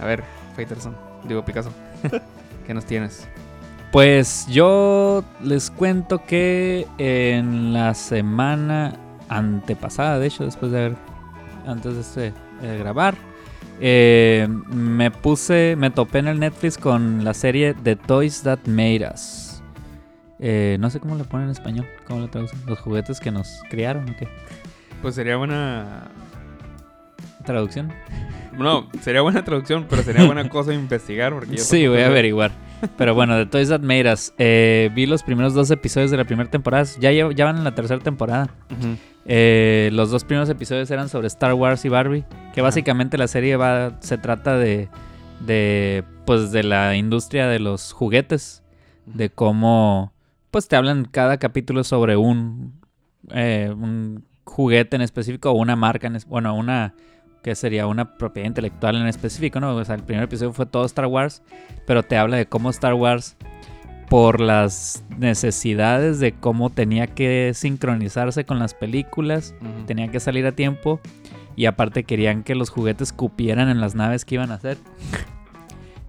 A 0.00 0.04
ver, 0.04 0.22
Faiterson. 0.54 0.94
Digo, 1.24 1.44
Picasso. 1.44 1.72
¿Qué 2.66 2.74
nos 2.74 2.84
tienes? 2.84 3.26
Pues 3.90 4.46
yo 4.48 5.24
les 5.42 5.70
cuento 5.70 6.24
que 6.24 6.86
en 6.98 7.72
la 7.72 7.94
semana 7.94 8.94
antepasada, 9.28 10.18
de 10.18 10.26
hecho, 10.26 10.44
después 10.44 10.70
de 10.72 10.78
haber, 10.78 10.96
antes 11.66 11.94
de 11.94 12.00
este, 12.00 12.26
eh, 12.62 12.78
grabar, 12.78 13.16
eh, 13.80 14.48
me 14.68 15.10
puse, 15.10 15.74
me 15.76 15.90
topé 15.90 16.18
en 16.18 16.28
el 16.28 16.38
Netflix 16.40 16.78
con 16.78 17.24
la 17.24 17.34
serie 17.34 17.74
The 17.74 17.96
Toys 17.96 18.42
That 18.42 18.60
Made 18.66 19.10
Us. 19.12 19.62
Eh, 20.38 20.76
no 20.80 20.90
sé 20.90 20.98
cómo 20.98 21.14
le 21.14 21.24
ponen 21.24 21.46
en 21.46 21.52
español, 21.52 21.86
cómo 22.06 22.20
le 22.20 22.28
traducen, 22.28 22.58
los 22.66 22.78
juguetes 22.80 23.20
que 23.20 23.30
nos 23.30 23.62
criaron 23.70 24.10
o 24.10 24.16
qué. 24.16 24.28
Pues 25.00 25.14
sería 25.14 25.36
buena. 25.36 26.08
Traducción. 27.44 27.92
No, 28.56 28.88
sería 29.00 29.20
buena 29.22 29.44
traducción, 29.44 29.86
pero 29.88 30.02
sería 30.02 30.24
buena 30.26 30.48
cosa 30.48 30.72
investigar. 30.72 31.32
Porque 31.32 31.56
yo 31.56 31.58
Sí, 31.64 31.86
voy 31.86 32.00
a 32.00 32.06
averiguar. 32.06 32.52
Pero 32.96 33.14
bueno, 33.14 33.36
The 33.36 33.46
Toys 33.46 33.68
That 33.68 33.80
Made 33.80 34.12
Us. 34.12 34.32
eh, 34.38 34.90
vi 34.94 35.06
los 35.06 35.22
primeros 35.22 35.54
dos 35.54 35.70
episodios 35.70 36.10
de 36.10 36.16
la 36.16 36.24
primera 36.24 36.50
temporada. 36.50 36.84
Ya, 37.00 37.10
ya 37.12 37.44
van 37.44 37.58
en 37.58 37.64
la 37.64 37.74
tercera 37.74 38.00
temporada. 38.00 38.48
Eh, 39.24 39.90
los 39.92 40.10
dos 40.10 40.24
primeros 40.24 40.48
episodios 40.48 40.90
eran 40.90 41.08
sobre 41.08 41.28
Star 41.28 41.54
Wars 41.54 41.84
y 41.84 41.88
Barbie. 41.88 42.24
Que 42.54 42.60
básicamente 42.62 43.18
la 43.18 43.28
serie 43.28 43.56
va, 43.56 43.98
se 44.00 44.18
trata 44.18 44.56
de, 44.56 44.88
de 45.46 46.04
pues 46.24 46.52
de 46.52 46.62
la 46.62 46.96
industria 46.96 47.46
de 47.48 47.58
los 47.58 47.92
juguetes, 47.92 48.62
de 49.06 49.30
cómo 49.30 50.12
pues 50.50 50.68
te 50.68 50.76
hablan 50.76 51.06
cada 51.06 51.38
capítulo 51.38 51.82
sobre 51.82 52.16
un, 52.16 52.74
eh, 53.30 53.72
un 53.74 54.24
juguete 54.44 54.96
en 54.96 55.02
específico 55.02 55.50
o 55.50 55.54
una 55.54 55.76
marca, 55.76 56.06
en 56.06 56.18
bueno, 56.26 56.54
una 56.54 56.94
que 57.42 57.54
sería 57.54 57.86
una 57.86 58.14
propiedad 58.16 58.46
intelectual 58.48 58.96
en 58.96 59.06
específico, 59.06 59.60
¿no? 59.60 59.74
O 59.74 59.84
sea, 59.84 59.94
el 59.96 60.02
primer 60.02 60.24
episodio 60.24 60.52
fue 60.52 60.66
todo 60.66 60.84
Star 60.84 61.06
Wars, 61.06 61.42
pero 61.86 62.02
te 62.02 62.16
habla 62.16 62.36
de 62.36 62.46
cómo 62.46 62.70
Star 62.70 62.94
Wars 62.94 63.36
por 64.08 64.40
las 64.40 65.02
necesidades 65.18 66.20
de 66.20 66.32
cómo 66.32 66.70
tenía 66.70 67.06
que 67.06 67.52
sincronizarse 67.54 68.44
con 68.44 68.58
las 68.58 68.74
películas, 68.74 69.54
Ujú. 69.60 69.86
tenía 69.86 70.08
que 70.08 70.20
salir 70.20 70.46
a 70.46 70.52
tiempo 70.52 71.00
y 71.56 71.66
aparte 71.66 72.04
querían 72.04 72.42
que 72.42 72.54
los 72.54 72.70
juguetes 72.70 73.12
cupieran 73.12 73.68
en 73.68 73.80
las 73.80 73.94
naves 73.94 74.24
que 74.24 74.34
iban 74.36 74.50
a 74.50 74.54
hacer. 74.54 74.76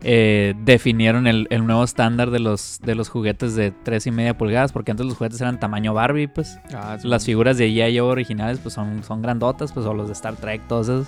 Eh, 0.04 0.54
definieron 0.66 1.28
el, 1.28 1.48
el 1.50 1.66
nuevo 1.66 1.84
estándar 1.84 2.30
de 2.30 2.40
los, 2.40 2.80
de 2.84 2.94
los 2.96 3.08
juguetes 3.10 3.56
de 3.56 3.72
3 3.72 4.08
y 4.08 4.12
media 4.12 4.38
pulgadas, 4.38 4.72
porque 4.74 4.92
antes 4.92 5.06
los 5.06 5.16
juguetes 5.18 5.40
eran 5.42 5.60
tamaño 5.60 5.94
Barbie, 5.94 6.28
pues. 6.28 6.60
Ah, 6.74 6.98
sí. 7.02 7.08
Las 7.08 7.26
figuras 7.26 7.58
de 7.58 7.70
G.I. 7.70 8.00
Originales 8.02 8.60
pues 8.60 8.74
son, 8.76 9.04
son 9.04 9.22
grandotas, 9.22 9.72
pues, 9.72 9.86
o 9.86 9.94
los 9.94 10.08
de 10.08 10.14
Star 10.14 10.36
Trek, 10.36 10.62
todos 10.68 10.90
esos. 10.90 11.08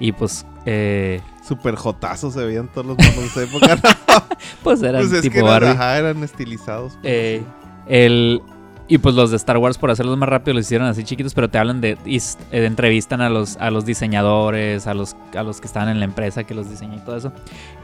Y 0.00 0.12
pues, 0.12 0.46
eh, 0.64 1.20
Super 1.46 1.74
jotazos 1.76 2.32
se 2.34 2.44
veían 2.44 2.68
todos 2.68 2.86
los 2.86 2.96
monos 2.98 3.16
de 3.16 3.26
esa 3.26 3.42
época. 3.42 4.26
pues 4.62 4.82
eran 4.82 5.02
pues 5.02 5.12
es 5.12 5.20
tipo 5.22 5.32
que 5.34 5.38
eran, 5.40 5.50
Barbie. 5.50 5.68
ajá, 5.70 5.98
eran 5.98 6.24
estilizados. 6.24 6.92
pues, 6.94 7.04
Eh, 7.04 7.42
el, 7.86 8.40
y 8.92 8.98
pues 8.98 9.14
los 9.14 9.30
de 9.30 9.38
Star 9.38 9.56
Wars, 9.56 9.78
por 9.78 9.90
hacerlos 9.90 10.18
más 10.18 10.28
rápido, 10.28 10.52
los 10.52 10.66
hicieron 10.66 10.86
así 10.86 11.02
chiquitos, 11.02 11.32
pero 11.32 11.48
te 11.48 11.56
hablan 11.56 11.80
de, 11.80 11.96
eh, 12.04 12.20
entrevistan 12.50 13.22
a 13.22 13.30
los, 13.30 13.56
a 13.56 13.70
los 13.70 13.86
diseñadores, 13.86 14.86
a 14.86 14.92
los, 14.92 15.16
a 15.34 15.42
los 15.42 15.62
que 15.62 15.66
estaban 15.66 15.88
en 15.88 15.98
la 15.98 16.04
empresa 16.04 16.44
que 16.44 16.52
los 16.52 16.68
diseñó 16.68 16.96
y 16.96 17.00
todo 17.00 17.16
eso. 17.16 17.32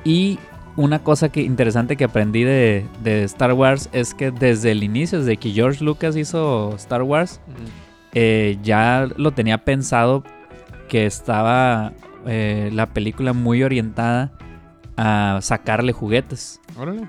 Y 0.05 0.39
una 0.77 0.99
cosa 0.99 1.31
que, 1.31 1.41
interesante 1.41 1.97
que 1.97 2.05
aprendí 2.05 2.45
de, 2.45 2.87
de 3.03 3.25
Star 3.25 3.55
Wars 3.55 3.89
es 3.93 4.13
que 4.13 4.31
desde 4.31 4.71
el 4.71 4.83
inicio, 4.83 5.21
desde 5.21 5.39
que 5.39 5.51
George 5.51 5.83
Lucas 5.83 6.15
hizo 6.15 6.75
Star 6.77 7.03
Wars, 7.03 7.41
eh, 8.13 8.59
ya 8.63 9.09
lo 9.17 9.31
tenía 9.31 9.65
pensado 9.65 10.25
que 10.91 11.07
estaba 11.07 11.95
eh, 12.27 12.69
la 12.75 12.85
película 12.85 13.33
muy 13.33 13.63
orientada 13.63 14.31
a 14.99 15.39
sacarle 15.41 15.93
juguetes. 15.93 16.61
Órale. 16.77 17.09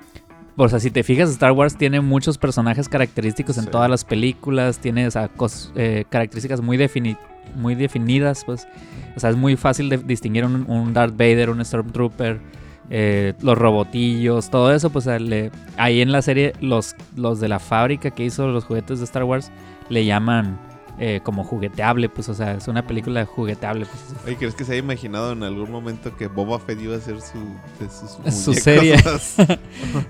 O 0.61 0.67
sea, 0.67 0.79
si 0.81 0.91
te 0.91 1.03
fijas, 1.03 1.29
Star 1.29 1.53
Wars 1.53 1.77
tiene 1.77 2.01
muchos 2.01 2.37
personajes 2.37 2.89
característicos 2.89 3.57
en 3.57 3.63
Sí. 3.65 3.69
todas 3.71 3.89
las 3.89 4.03
películas, 4.03 4.79
tiene 4.79 5.07
o 5.07 5.11
sea, 5.11 5.29
cos- 5.33 5.71
eh, 5.75 6.03
características 6.09 6.59
muy, 6.59 6.77
defini- 6.77 7.17
muy 7.55 7.75
definidas, 7.75 8.43
pues. 8.45 8.67
O 9.15 9.19
sea, 9.21 9.29
es 9.29 9.37
muy 9.37 9.55
fácil 9.55 9.87
de 9.87 9.97
distinguir 9.99 10.43
un, 10.43 10.69
un 10.69 10.93
Darth 10.93 11.13
Vader, 11.15 11.49
un 11.49 11.63
Stormtrooper, 11.63 12.41
eh, 12.89 13.33
los 13.41 13.57
robotillos, 13.57 14.49
todo 14.49 14.73
eso, 14.73 14.89
pues 14.89 15.05
le- 15.05 15.49
ahí 15.77 16.01
en 16.01 16.11
la 16.11 16.21
serie 16.21 16.51
los, 16.59 16.95
los 17.15 17.39
de 17.39 17.47
la 17.47 17.59
fábrica 17.59 18.11
que 18.11 18.25
hizo 18.25 18.47
los 18.49 18.65
juguetes 18.65 18.99
de 18.99 19.05
Star 19.05 19.23
Wars 19.23 19.51
le 19.89 20.03
llaman 20.05 20.59
eh, 20.99 21.21
como 21.23 21.43
jugueteable, 21.43 22.09
pues, 22.09 22.27
o 22.29 22.33
sea, 22.33 22.53
es 22.53 22.67
una 22.67 22.85
película 22.85 23.25
jugueteable, 23.25 23.85
pues. 23.85 24.21
Oye, 24.25 24.35
¿crees 24.35 24.53
que 24.55 24.65
se 24.65 24.73
haya 24.73 24.79
imaginado 24.83 25.31
en 25.31 25.43
algún 25.43 25.71
momento 25.71 26.15
que 26.17 26.27
Boba 26.27 26.59
Fett 26.59 26.81
iba 26.81 26.95
a 26.95 26.99
ser 26.99 27.21
su, 27.21 27.37
de 27.79 27.89
sus 27.89 28.33
Su 28.43 28.53
serie. 28.53 28.95
Más, 29.05 29.37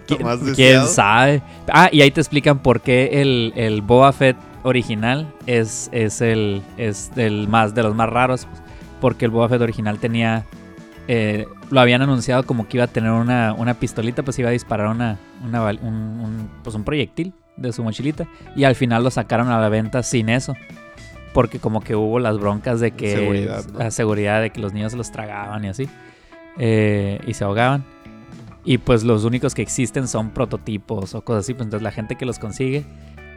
¿Quién, 0.08 0.24
más 0.24 0.38
quién 0.40 0.46
deseado? 0.56 0.88
sabe? 0.88 1.42
Ah, 1.72 1.90
y 1.92 2.02
ahí 2.02 2.12
te 2.12 2.20
explican 2.22 2.60
por 2.60 2.82
qué 2.82 3.22
el, 3.22 3.54
el 3.56 3.82
Boba 3.82 4.12
Fett 4.12 4.36
original 4.64 5.32
es, 5.46 5.90
es 5.94 6.20
el 6.22 6.62
es 6.78 7.14
del 7.16 7.48
más 7.48 7.74
de 7.76 7.84
los 7.84 7.96
más 7.96 8.10
raros. 8.10 8.46
pues, 8.46 8.62
Porque 9.00 9.26
el 9.26 9.32
Boba 9.32 9.48
Fett 9.50 9.62
original 9.62 10.00
tenía. 10.00 10.46
eh, 11.08 11.46
lo 11.72 11.80
habían 11.80 12.02
anunciado 12.02 12.44
como 12.48 12.68
que 12.68 12.78
iba 12.78 12.86
a 12.86 12.88
tener 12.88 13.12
una, 13.12 13.54
una 13.54 13.76
pistolita, 13.76 14.24
pues 14.24 14.40
iba 14.40 14.50
a 14.50 14.52
disparar 14.52 14.88
una, 14.88 15.18
una 15.46 15.62
bal- 15.62 15.80
un, 15.84 15.94
un- 15.94 16.50
pues 16.64 16.76
un 16.76 16.84
proyectil 16.84 17.32
de 17.62 17.72
su 17.74 17.84
mochilita. 17.84 18.28
Y 18.56 18.64
al 18.64 18.76
final 18.76 19.04
lo 19.04 19.12
sacaron 19.12 19.50
a 19.50 19.60
la 19.60 19.70
venta 19.70 20.04
sin 20.04 20.30
eso. 20.30 20.56
Porque 21.34 21.60
como 21.60 21.82
que 21.82 21.96
hubo 21.96 22.20
las 22.20 22.40
broncas 22.40 22.80
de 22.80 22.92
que... 22.92 23.12
Seguridad, 23.16 23.64
¿no? 23.72 23.80
La 23.80 23.92
seguridad 23.92 24.42
de 24.42 24.50
que 24.50 24.60
los 24.60 24.74
niños 24.74 24.92
se 24.92 24.98
los 24.98 25.12
tragaban 25.12 25.64
y 25.66 25.68
así. 25.68 25.88
eh, 26.58 27.20
y 27.28 27.34
se 27.34 27.44
ahogaban. 27.44 27.84
Y 28.66 28.78
pues 28.80 29.04
los 29.04 29.24
únicos 29.24 29.54
que 29.56 29.62
existen 29.62 30.08
son 30.08 30.32
prototipos 30.32 31.14
o 31.16 31.22
cosas 31.24 31.46
así. 31.46 31.54
Pues 31.54 31.66
entonces 31.68 31.84
la 31.84 31.92
gente 31.92 32.16
que 32.16 32.26
los 32.26 32.40
consigue, 32.40 32.84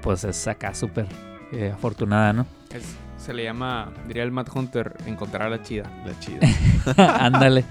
pues 0.03 0.25
es 0.25 0.47
acá 0.49 0.75
súper 0.75 1.07
eh, 1.53 1.71
afortunada, 1.75 2.33
¿no? 2.33 2.47
Es- 2.75 2.97
se 3.19 3.33
le 3.33 3.45
llama, 3.45 3.93
diría 4.09 4.25
el 4.25 4.33
Matt 4.33 4.49
Hunter, 4.53 4.95
encontrar 5.07 5.43
a 5.43 5.51
la 5.51 5.63
chida. 5.63 5.85
La 6.05 6.19
chida. 6.19 6.41
Ándale. 7.25 7.65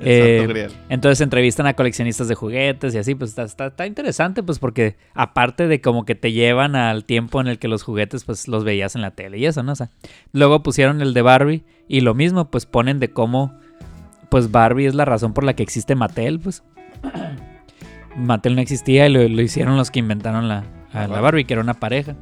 Eh. 0.00 0.68
Entonces 0.88 1.20
entrevistan 1.20 1.66
a 1.66 1.74
coleccionistas 1.74 2.28
de 2.28 2.34
juguetes 2.34 2.94
y 2.94 2.98
así, 2.98 3.14
pues 3.14 3.30
está, 3.30 3.44
está, 3.44 3.66
está 3.68 3.86
interesante, 3.86 4.42
pues 4.42 4.58
porque 4.58 4.96
aparte 5.14 5.68
de 5.68 5.80
como 5.80 6.04
que 6.04 6.14
te 6.14 6.32
llevan 6.32 6.76
al 6.76 7.04
tiempo 7.04 7.40
en 7.40 7.46
el 7.46 7.58
que 7.58 7.68
los 7.68 7.82
juguetes 7.82 8.24
pues 8.24 8.48
los 8.48 8.64
veías 8.64 8.96
en 8.96 9.02
la 9.02 9.12
tele 9.12 9.38
y 9.38 9.46
eso, 9.46 9.62
¿no? 9.62 9.72
O 9.72 9.76
sea, 9.76 9.90
luego 10.32 10.62
pusieron 10.62 11.00
el 11.00 11.14
de 11.14 11.22
Barbie 11.22 11.64
y 11.88 12.00
lo 12.00 12.14
mismo, 12.14 12.50
pues 12.50 12.66
ponen 12.66 12.98
de 12.98 13.10
cómo 13.10 13.54
pues 14.28 14.50
Barbie 14.50 14.86
es 14.86 14.94
la 14.94 15.04
razón 15.04 15.32
por 15.32 15.44
la 15.44 15.54
que 15.54 15.62
existe 15.62 15.94
Mattel, 15.94 16.40
pues. 16.40 16.64
Mattel 18.16 18.54
no 18.54 18.60
existía 18.60 19.06
y 19.06 19.12
lo, 19.12 19.28
lo 19.28 19.42
hicieron 19.42 19.76
los 19.76 19.90
que 19.90 20.00
inventaron 20.00 20.48
la, 20.48 20.64
a 20.92 21.08
la 21.08 21.20
Barbie, 21.20 21.44
que 21.44 21.54
era 21.54 21.62
una 21.62 21.74
pareja. 21.74 22.14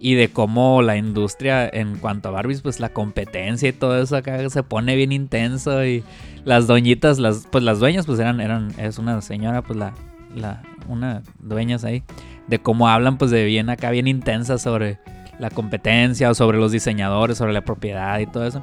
Y 0.00 0.14
de 0.14 0.28
cómo 0.28 0.80
la 0.82 0.96
industria 0.96 1.68
en 1.68 1.96
cuanto 1.98 2.28
a 2.28 2.32
Barbies, 2.32 2.62
pues 2.62 2.78
la 2.78 2.90
competencia 2.90 3.68
y 3.68 3.72
todo 3.72 4.00
eso 4.00 4.16
acá 4.16 4.48
se 4.48 4.62
pone 4.62 4.94
bien 4.94 5.10
intenso 5.10 5.84
y 5.84 6.04
las 6.44 6.66
doñitas, 6.68 7.18
las, 7.18 7.48
pues 7.50 7.64
las 7.64 7.80
dueñas, 7.80 8.06
pues 8.06 8.20
eran, 8.20 8.40
eran, 8.40 8.72
es 8.78 8.98
una 8.98 9.20
señora, 9.22 9.62
pues 9.62 9.76
la, 9.76 9.94
la, 10.36 10.62
una 10.86 11.22
dueñas 11.40 11.84
ahí, 11.84 12.04
de 12.46 12.60
cómo 12.60 12.88
hablan, 12.88 13.18
pues 13.18 13.30
de 13.32 13.44
bien 13.44 13.70
acá, 13.70 13.90
bien 13.90 14.06
intensas 14.06 14.62
sobre 14.62 14.98
la 15.38 15.50
competencia 15.50 16.30
o 16.30 16.34
sobre 16.34 16.58
los 16.58 16.72
diseñadores, 16.72 17.38
sobre 17.38 17.52
la 17.52 17.62
propiedad 17.62 18.18
y 18.20 18.26
todo 18.26 18.46
eso. 18.46 18.62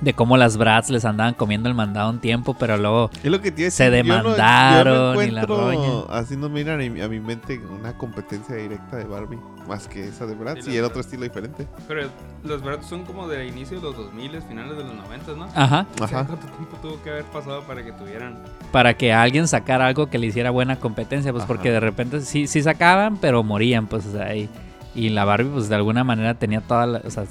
De 0.00 0.12
cómo 0.14 0.36
las 0.36 0.56
brats 0.56 0.90
les 0.90 1.04
andaban 1.04 1.34
comiendo 1.34 1.68
el 1.68 1.74
mandado 1.74 2.10
un 2.10 2.20
tiempo, 2.20 2.54
pero 2.54 2.76
luego 2.76 3.10
lo 3.24 3.40
que 3.40 3.50
se 3.70 3.90
decir, 3.90 4.04
yo 4.06 4.22
no- 4.22 4.22
yo 4.22 4.22
no 4.22 4.30
demandaron 4.36 5.22
y 5.28 5.30
la 5.30 5.44
roña. 5.46 5.88
Así 6.10 6.36
no 6.36 6.48
miran 6.48 6.80
a 6.80 6.88
mi, 6.88 7.00
a 7.00 7.08
mi 7.08 7.18
mente 7.20 7.58
una 7.58 7.96
competencia 7.98 8.54
directa 8.56 8.96
de 8.96 9.04
Barbie. 9.04 9.38
Más 9.66 9.86
que 9.86 10.08
esa 10.08 10.24
de 10.24 10.34
Bratz. 10.34 10.64
Sí, 10.64 10.70
y 10.70 10.74
verdad. 10.76 10.88
otro 10.90 11.00
estilo 11.02 11.24
diferente. 11.24 11.66
Pero 11.86 12.08
los 12.42 12.62
Bratz 12.62 12.86
son 12.86 13.04
como 13.04 13.28
de 13.28 13.46
inicio 13.46 13.76
de 13.78 13.82
los 13.82 13.96
2000, 13.96 14.40
finales 14.42 14.76
de 14.78 14.84
los 14.84 14.94
90, 14.94 15.32
¿no? 15.34 15.44
Ajá, 15.54 15.86
O 16.00 16.06
sea, 16.08 16.20
Ajá. 16.20 16.26
¿Cuánto 16.28 16.46
tiempo 16.56 16.76
tuvo 16.80 17.02
que 17.02 17.10
haber 17.10 17.24
pasado 17.24 17.62
para 17.64 17.84
que 17.84 17.92
tuvieran? 17.92 18.38
para 18.72 18.94
que 18.94 19.12
alguien 19.12 19.46
sacara 19.48 19.86
algo 19.86 20.08
que 20.08 20.18
le 20.18 20.26
hiciera 20.28 20.50
buena 20.50 20.76
competencia, 20.76 21.32
pues 21.32 21.42
Ajá. 21.44 21.48
porque 21.48 21.70
de 21.70 21.80
repente 21.80 22.20
sí, 22.22 22.46
sí 22.46 22.62
sacaban, 22.62 23.16
pero 23.18 23.42
morían, 23.42 23.86
pues, 23.88 24.06
o 24.06 24.12
sea, 24.12 24.34
y, 24.34 24.48
y 24.94 25.08
la 25.10 25.24
Barbie, 25.24 25.50
pues 25.52 25.68
de 25.68 25.74
alguna 25.74 26.02
manera 26.04 26.34
tenía 26.34 26.60
toda 26.62 26.86
la, 26.86 27.02
o 27.04 27.10
sea, 27.10 27.24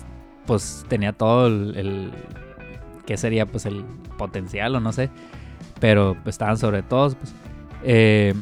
pues 0.45 0.85
tenía 0.87 1.13
todo 1.13 1.47
el, 1.47 1.73
el 1.75 2.11
¿qué 3.07 3.17
sería? 3.17 3.47
Pues 3.47 3.65
el 3.65 3.83
potencial 4.19 4.75
o 4.75 4.79
no 4.79 4.91
sé, 4.91 5.09
pero 5.79 6.15
pues, 6.23 6.35
estaban 6.35 6.59
sobre 6.59 6.83
todos, 6.83 7.15
pues. 7.15 7.33
Eh, 7.83 8.35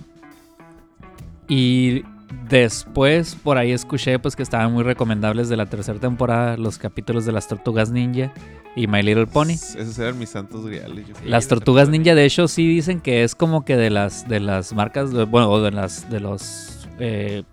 y 1.48 2.04
después 2.50 3.36
por 3.36 3.58
ahí 3.58 3.72
escuché 3.72 4.18
pues 4.20 4.36
que 4.36 4.44
estaban 4.44 4.74
muy 4.74 4.84
recomendables 4.84 5.48
de 5.48 5.58
la 5.58 5.68
tercera 5.68 6.00
temporada 6.00 6.58
los 6.58 6.78
capítulos 6.78 7.26
de 7.26 7.32
las 7.32 7.48
Tortugas 7.48 7.92
Ninja 7.92 8.34
y 8.76 8.88
My 8.88 9.04
Little 9.04 9.28
Pony. 9.28 9.52
Esos 9.52 9.98
eran 10.00 10.18
mis 10.18 10.30
santos 10.30 10.66
creo. 10.66 10.86
Las 11.24 11.48
tortugas 11.48 11.88
ninja, 11.88 12.16
de 12.16 12.26
hecho, 12.26 12.48
sí 12.48 12.68
dicen 12.68 13.00
que 13.00 13.24
es 13.24 13.36
como 13.36 13.64
que 13.64 13.78
de 13.78 13.90
las 13.90 14.28
de 14.28 14.40
las 14.40 14.74
marcas, 14.74 15.14
bueno, 15.30 15.50
o 15.50 15.62
de 15.62 15.72
las 15.72 16.10
de 16.10 16.20
los 16.20 16.90
eh, 17.00 17.44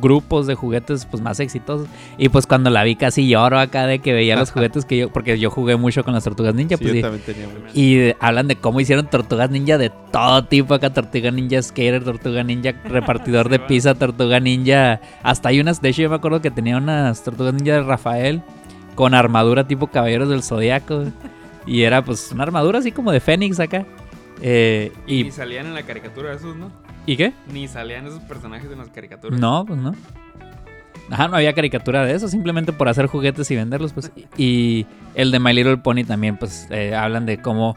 grupos 0.00 0.46
de 0.46 0.54
juguetes 0.54 1.04
pues 1.06 1.22
más 1.22 1.40
exitosos. 1.40 1.86
Y 2.18 2.28
pues 2.30 2.46
cuando 2.46 2.70
la 2.70 2.82
vi 2.84 2.96
casi 2.96 3.28
lloro 3.28 3.58
acá 3.58 3.86
de 3.86 3.98
que 3.98 4.12
veía 4.12 4.36
los 4.36 4.50
juguetes 4.52 4.84
que 4.84 4.96
yo, 4.98 5.08
porque 5.12 5.38
yo 5.38 5.50
jugué 5.50 5.76
mucho 5.76 6.02
con 6.04 6.14
las 6.14 6.24
tortugas 6.24 6.54
ninja, 6.54 6.76
Sí, 6.76 6.82
pues 6.82 6.92
yo 6.94 6.98
y, 6.98 7.02
también 7.02 7.22
tenía 7.24 7.48
y 7.74 7.94
de- 7.96 8.16
hablan 8.20 8.48
de 8.48 8.56
cómo 8.56 8.80
hicieron 8.80 9.06
tortugas 9.08 9.50
ninja 9.50 9.78
de 9.78 9.90
todo 10.12 10.44
tipo 10.44 10.74
acá, 10.74 10.92
tortuga 10.92 11.30
ninja 11.30 11.62
skater, 11.62 12.02
tortuga 12.04 12.42
ninja 12.42 12.72
repartidor 12.84 13.48
de 13.48 13.58
va. 13.58 13.66
pizza, 13.66 13.94
tortuga 13.94 14.40
ninja, 14.40 15.00
hasta 15.22 15.48
hay 15.50 15.60
unas, 15.60 15.80
de 15.82 15.88
hecho 15.90 16.02
yo 16.02 16.10
me 16.10 16.16
acuerdo 16.16 16.40
que 16.40 16.50
tenía 16.50 16.76
unas 16.76 17.22
tortugas 17.22 17.54
ninja 17.54 17.72
de 17.74 17.82
Rafael 17.82 18.42
con 18.94 19.14
armadura 19.14 19.66
tipo 19.66 19.86
caballeros 19.86 20.28
del 20.28 20.42
zodiaco 20.42 21.04
y 21.66 21.82
era 21.82 22.02
pues 22.04 22.32
una 22.32 22.42
armadura 22.42 22.78
así 22.80 22.90
como 22.92 23.12
de 23.12 23.20
Fénix 23.20 23.60
acá. 23.60 23.86
Eh, 24.42 24.92
Y, 25.06 25.30
salían 25.30 25.66
en 25.66 25.74
la 25.74 25.82
caricatura 25.82 26.32
esos, 26.32 26.56
¿no? 26.56 26.70
¿Y 27.10 27.16
qué? 27.16 27.32
Ni 27.52 27.66
salían 27.66 28.06
esos 28.06 28.20
personajes 28.20 28.70
en 28.70 28.78
las 28.78 28.88
caricaturas. 28.90 29.40
No, 29.40 29.64
pues 29.66 29.80
no. 29.80 29.96
Ajá, 31.10 31.26
no 31.26 31.34
había 31.34 31.52
caricatura 31.54 32.04
de 32.04 32.14
eso, 32.14 32.28
simplemente 32.28 32.72
por 32.72 32.88
hacer 32.88 33.06
juguetes 33.06 33.50
y 33.50 33.56
venderlos, 33.56 33.92
pues. 33.92 34.12
Y 34.36 34.86
el 35.16 35.32
de 35.32 35.40
My 35.40 35.52
Little 35.52 35.78
Pony 35.78 36.04
también, 36.06 36.36
pues, 36.36 36.68
eh, 36.70 36.94
hablan 36.94 37.26
de 37.26 37.42
cómo, 37.42 37.74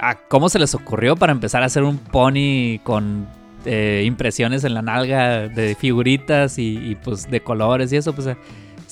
a 0.00 0.16
cómo 0.16 0.48
se 0.48 0.58
les 0.58 0.74
ocurrió 0.74 1.14
para 1.14 1.30
empezar 1.30 1.62
a 1.62 1.66
hacer 1.66 1.84
un 1.84 1.98
pony 1.98 2.80
con 2.82 3.28
eh, 3.64 4.02
impresiones 4.04 4.64
en 4.64 4.74
la 4.74 4.82
nalga 4.82 5.46
de 5.46 5.76
figuritas 5.76 6.58
y, 6.58 6.76
y, 6.76 6.96
pues 6.96 7.30
de 7.30 7.38
colores 7.44 7.92
y 7.92 7.96
eso, 7.98 8.12
pues. 8.12 8.26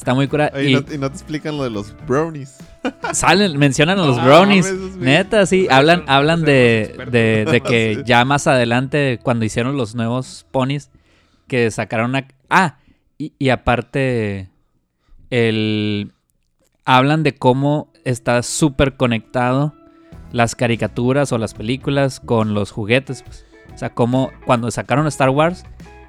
Está 0.02 0.14
muy 0.14 0.26
cura. 0.26 0.50
Oye, 0.52 0.70
y 0.70 0.74
no, 0.74 0.80
y 0.92 0.98
no 0.98 1.08
te 1.10 1.14
explican 1.16 1.56
lo 1.56 1.62
de 1.62 1.70
los 1.70 1.94
brownies. 2.08 2.58
salen, 3.12 3.56
mencionan 3.56 4.00
a 4.00 4.04
los 4.04 4.18
Ah, 4.18 4.24
brownies. 4.24 4.66
mames. 4.72 4.96
Neta, 4.96 5.46
sí. 5.46 5.68
Hablan, 5.70 6.02
hablan 6.08 6.42
de, 6.42 6.96
de, 7.08 7.44
de 7.48 7.60
que 7.60 7.94
Sí. 7.98 8.02
ya 8.04 8.24
más 8.24 8.48
adelante, 8.48 9.20
cuando 9.22 9.44
hicieron 9.44 9.76
los 9.76 9.94
nuevos 9.94 10.44
ponies, 10.50 10.90
que 11.46 11.70
sacaron 11.70 12.10
una... 12.10 12.26
Ah, 12.50 12.78
y, 13.16 13.32
y 13.38 13.50
aparte, 13.50 14.50
el... 15.30 16.12
Hablan 16.84 17.22
de 17.22 17.36
cómo 17.36 17.92
está 18.04 18.42
súper 18.42 18.96
conectado 18.96 19.72
las 20.32 20.56
caricaturas 20.56 21.30
o 21.30 21.38
las 21.38 21.54
películas 21.54 22.18
con 22.18 22.54
los 22.54 22.72
juguetes. 22.72 23.22
pues. 23.22 23.46
O 23.72 23.78
sea, 23.78 23.90
como 23.94 24.32
cuando 24.46 24.68
sacaron 24.72 25.06
Star 25.06 25.30
Wars, 25.30 25.64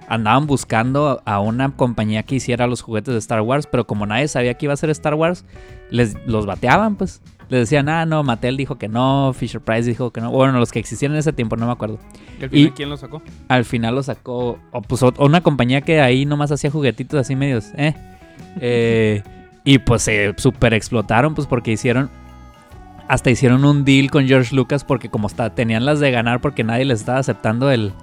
andaban 0.07 0.47
buscando 0.47 1.21
a 1.25 1.39
una 1.39 1.69
compañía 1.75 2.23
que 2.23 2.35
hiciera 2.35 2.67
los 2.67 2.81
juguetes 2.81 3.13
de 3.13 3.19
Star 3.19 3.41
Wars, 3.41 3.67
pero 3.71 3.85
como 3.87 4.05
nadie 4.05 4.27
sabía 4.27 4.53
que 4.55 4.65
iba 4.65 4.73
a 4.73 4.77
ser 4.77 4.89
Star 4.89 5.13
Wars, 5.15 5.45
les 5.89 6.15
los 6.27 6.45
bateaban, 6.45 6.95
pues. 6.95 7.21
Les 7.49 7.59
decían, 7.61 7.87
ah, 7.89 8.05
no, 8.05 8.23
Mattel 8.23 8.57
dijo 8.57 8.77
que 8.77 8.87
no, 8.87 9.31
Fisher 9.35 9.61
Price 9.61 9.83
dijo 9.87 10.11
que 10.11 10.21
no. 10.21 10.31
Bueno, 10.31 10.57
los 10.59 10.71
que 10.71 10.79
existían 10.79 11.11
en 11.11 11.19
ese 11.19 11.33
tiempo, 11.33 11.55
no 11.55 11.65
me 11.67 11.71
acuerdo. 11.73 11.99
¿Y 12.39 12.43
al 12.45 12.49
final 12.49 12.67
Y- 12.67 12.71
quién 12.71 12.89
lo 12.89 12.97
sacó? 12.97 13.21
Al 13.49 13.65
final 13.65 13.95
lo 13.95 14.01
sacó, 14.03 14.57
o 14.71 14.81
pues 14.81 15.03
o- 15.03 15.13
una 15.19 15.41
compañía 15.41 15.81
que 15.81 16.01
ahí 16.01 16.25
nomás 16.25 16.51
hacía 16.51 16.71
juguetitos 16.71 17.19
así 17.19 17.35
medios, 17.35 17.71
eh. 17.75 17.93
Eh, 18.61 19.23
y 19.63 19.79
pues 19.79 20.03
se 20.03 20.33
super 20.37 20.73
explotaron, 20.73 21.33
pues 21.35 21.47
porque 21.47 21.71
hicieron, 21.71 22.09
hasta 23.07 23.29
hicieron 23.31 23.65
un 23.65 23.83
deal 23.83 24.09
con 24.11 24.25
George 24.27 24.55
Lucas 24.55 24.83
porque 24.83 25.09
como 25.09 25.27
está, 25.27 25.53
tenían 25.55 25.85
las 25.85 25.99
de 25.99 26.11
ganar 26.11 26.39
porque 26.41 26.63
nadie 26.63 26.85
les 26.85 26.99
estaba 26.99 27.17
aceptando 27.19 27.71
el, 27.71 27.93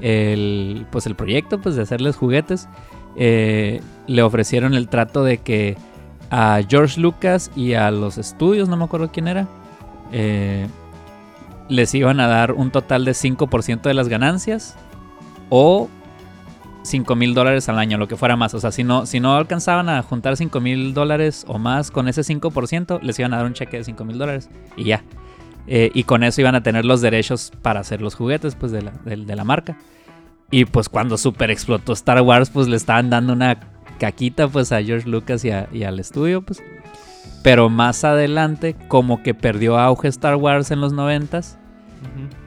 el, 0.00 0.86
pues 0.90 1.06
el 1.06 1.14
proyecto, 1.14 1.60
pues 1.60 1.76
de 1.76 1.82
hacerles 1.82 2.16
juguetes. 2.16 2.68
eh, 3.16 3.80
le 4.06 4.22
ofrecieron 4.22 4.74
el 4.74 4.88
trato 4.88 5.24
de 5.24 5.38
que 5.38 5.76
a 6.30 6.60
George 6.68 7.00
Lucas 7.00 7.50
y 7.56 7.74
a 7.74 7.90
los 7.90 8.18
estudios, 8.18 8.68
no 8.68 8.76
me 8.76 8.84
acuerdo 8.84 9.10
quién 9.12 9.28
era, 9.28 9.48
eh, 10.12 10.66
les 11.68 11.94
iban 11.94 12.20
a 12.20 12.26
dar 12.26 12.52
un 12.52 12.70
total 12.70 13.04
de 13.04 13.12
5% 13.12 13.82
de 13.82 13.94
las 13.94 14.08
ganancias 14.08 14.76
o 15.48 15.88
5 16.82 17.14
mil 17.14 17.34
dólares 17.34 17.68
al 17.68 17.78
año, 17.78 17.98
lo 17.98 18.08
que 18.08 18.16
fuera 18.16 18.36
más. 18.36 18.54
O 18.54 18.60
sea, 18.60 18.72
si 18.72 18.84
no, 18.84 19.06
si 19.06 19.20
no 19.20 19.36
alcanzaban 19.36 19.88
a 19.88 20.02
juntar 20.02 20.36
5 20.36 20.60
mil 20.60 20.94
dólares 20.94 21.44
o 21.46 21.58
más 21.58 21.90
con 21.90 22.08
ese 22.08 22.22
5%, 22.22 23.00
les 23.02 23.18
iban 23.18 23.34
a 23.34 23.38
dar 23.38 23.46
un 23.46 23.52
cheque 23.52 23.76
de 23.76 23.84
5 23.84 24.04
mil 24.04 24.18
dólares 24.18 24.48
y 24.76 24.84
ya. 24.84 25.04
Eh, 25.66 25.90
y 25.94 26.04
con 26.04 26.22
eso 26.24 26.40
iban 26.40 26.54
a 26.54 26.62
tener 26.62 26.84
los 26.84 27.00
derechos 27.00 27.52
para 27.62 27.80
hacer 27.80 28.02
los 28.02 28.14
juguetes 28.14 28.54
pues, 28.54 28.72
de, 28.72 28.82
la, 28.82 28.92
de- 29.04 29.16
de 29.16 29.36
la 29.36 29.44
marca. 29.44 29.76
Y 30.50 30.64
pues 30.64 30.88
cuando 30.88 31.16
super 31.16 31.50
explotó 31.50 31.92
Star 31.92 32.20
Wars, 32.22 32.50
pues 32.50 32.66
le 32.66 32.76
estaban 32.76 33.08
dando 33.10 33.32
una 33.32 33.60
caquita 33.98 34.48
pues 34.48 34.72
a 34.72 34.82
George 34.82 35.08
Lucas 35.08 35.44
y, 35.44 35.50
a- 35.50 35.68
y 35.72 35.84
al 35.84 36.00
estudio, 36.00 36.42
pues. 36.42 36.62
Pero 37.42 37.68
más 37.70 38.04
adelante, 38.04 38.74
como 38.88 39.22
que 39.22 39.32
perdió 39.34 39.78
auge 39.78 40.08
Star 40.08 40.36
Wars 40.36 40.70
en 40.70 40.80
los 40.80 40.92
noventas. 40.92 41.56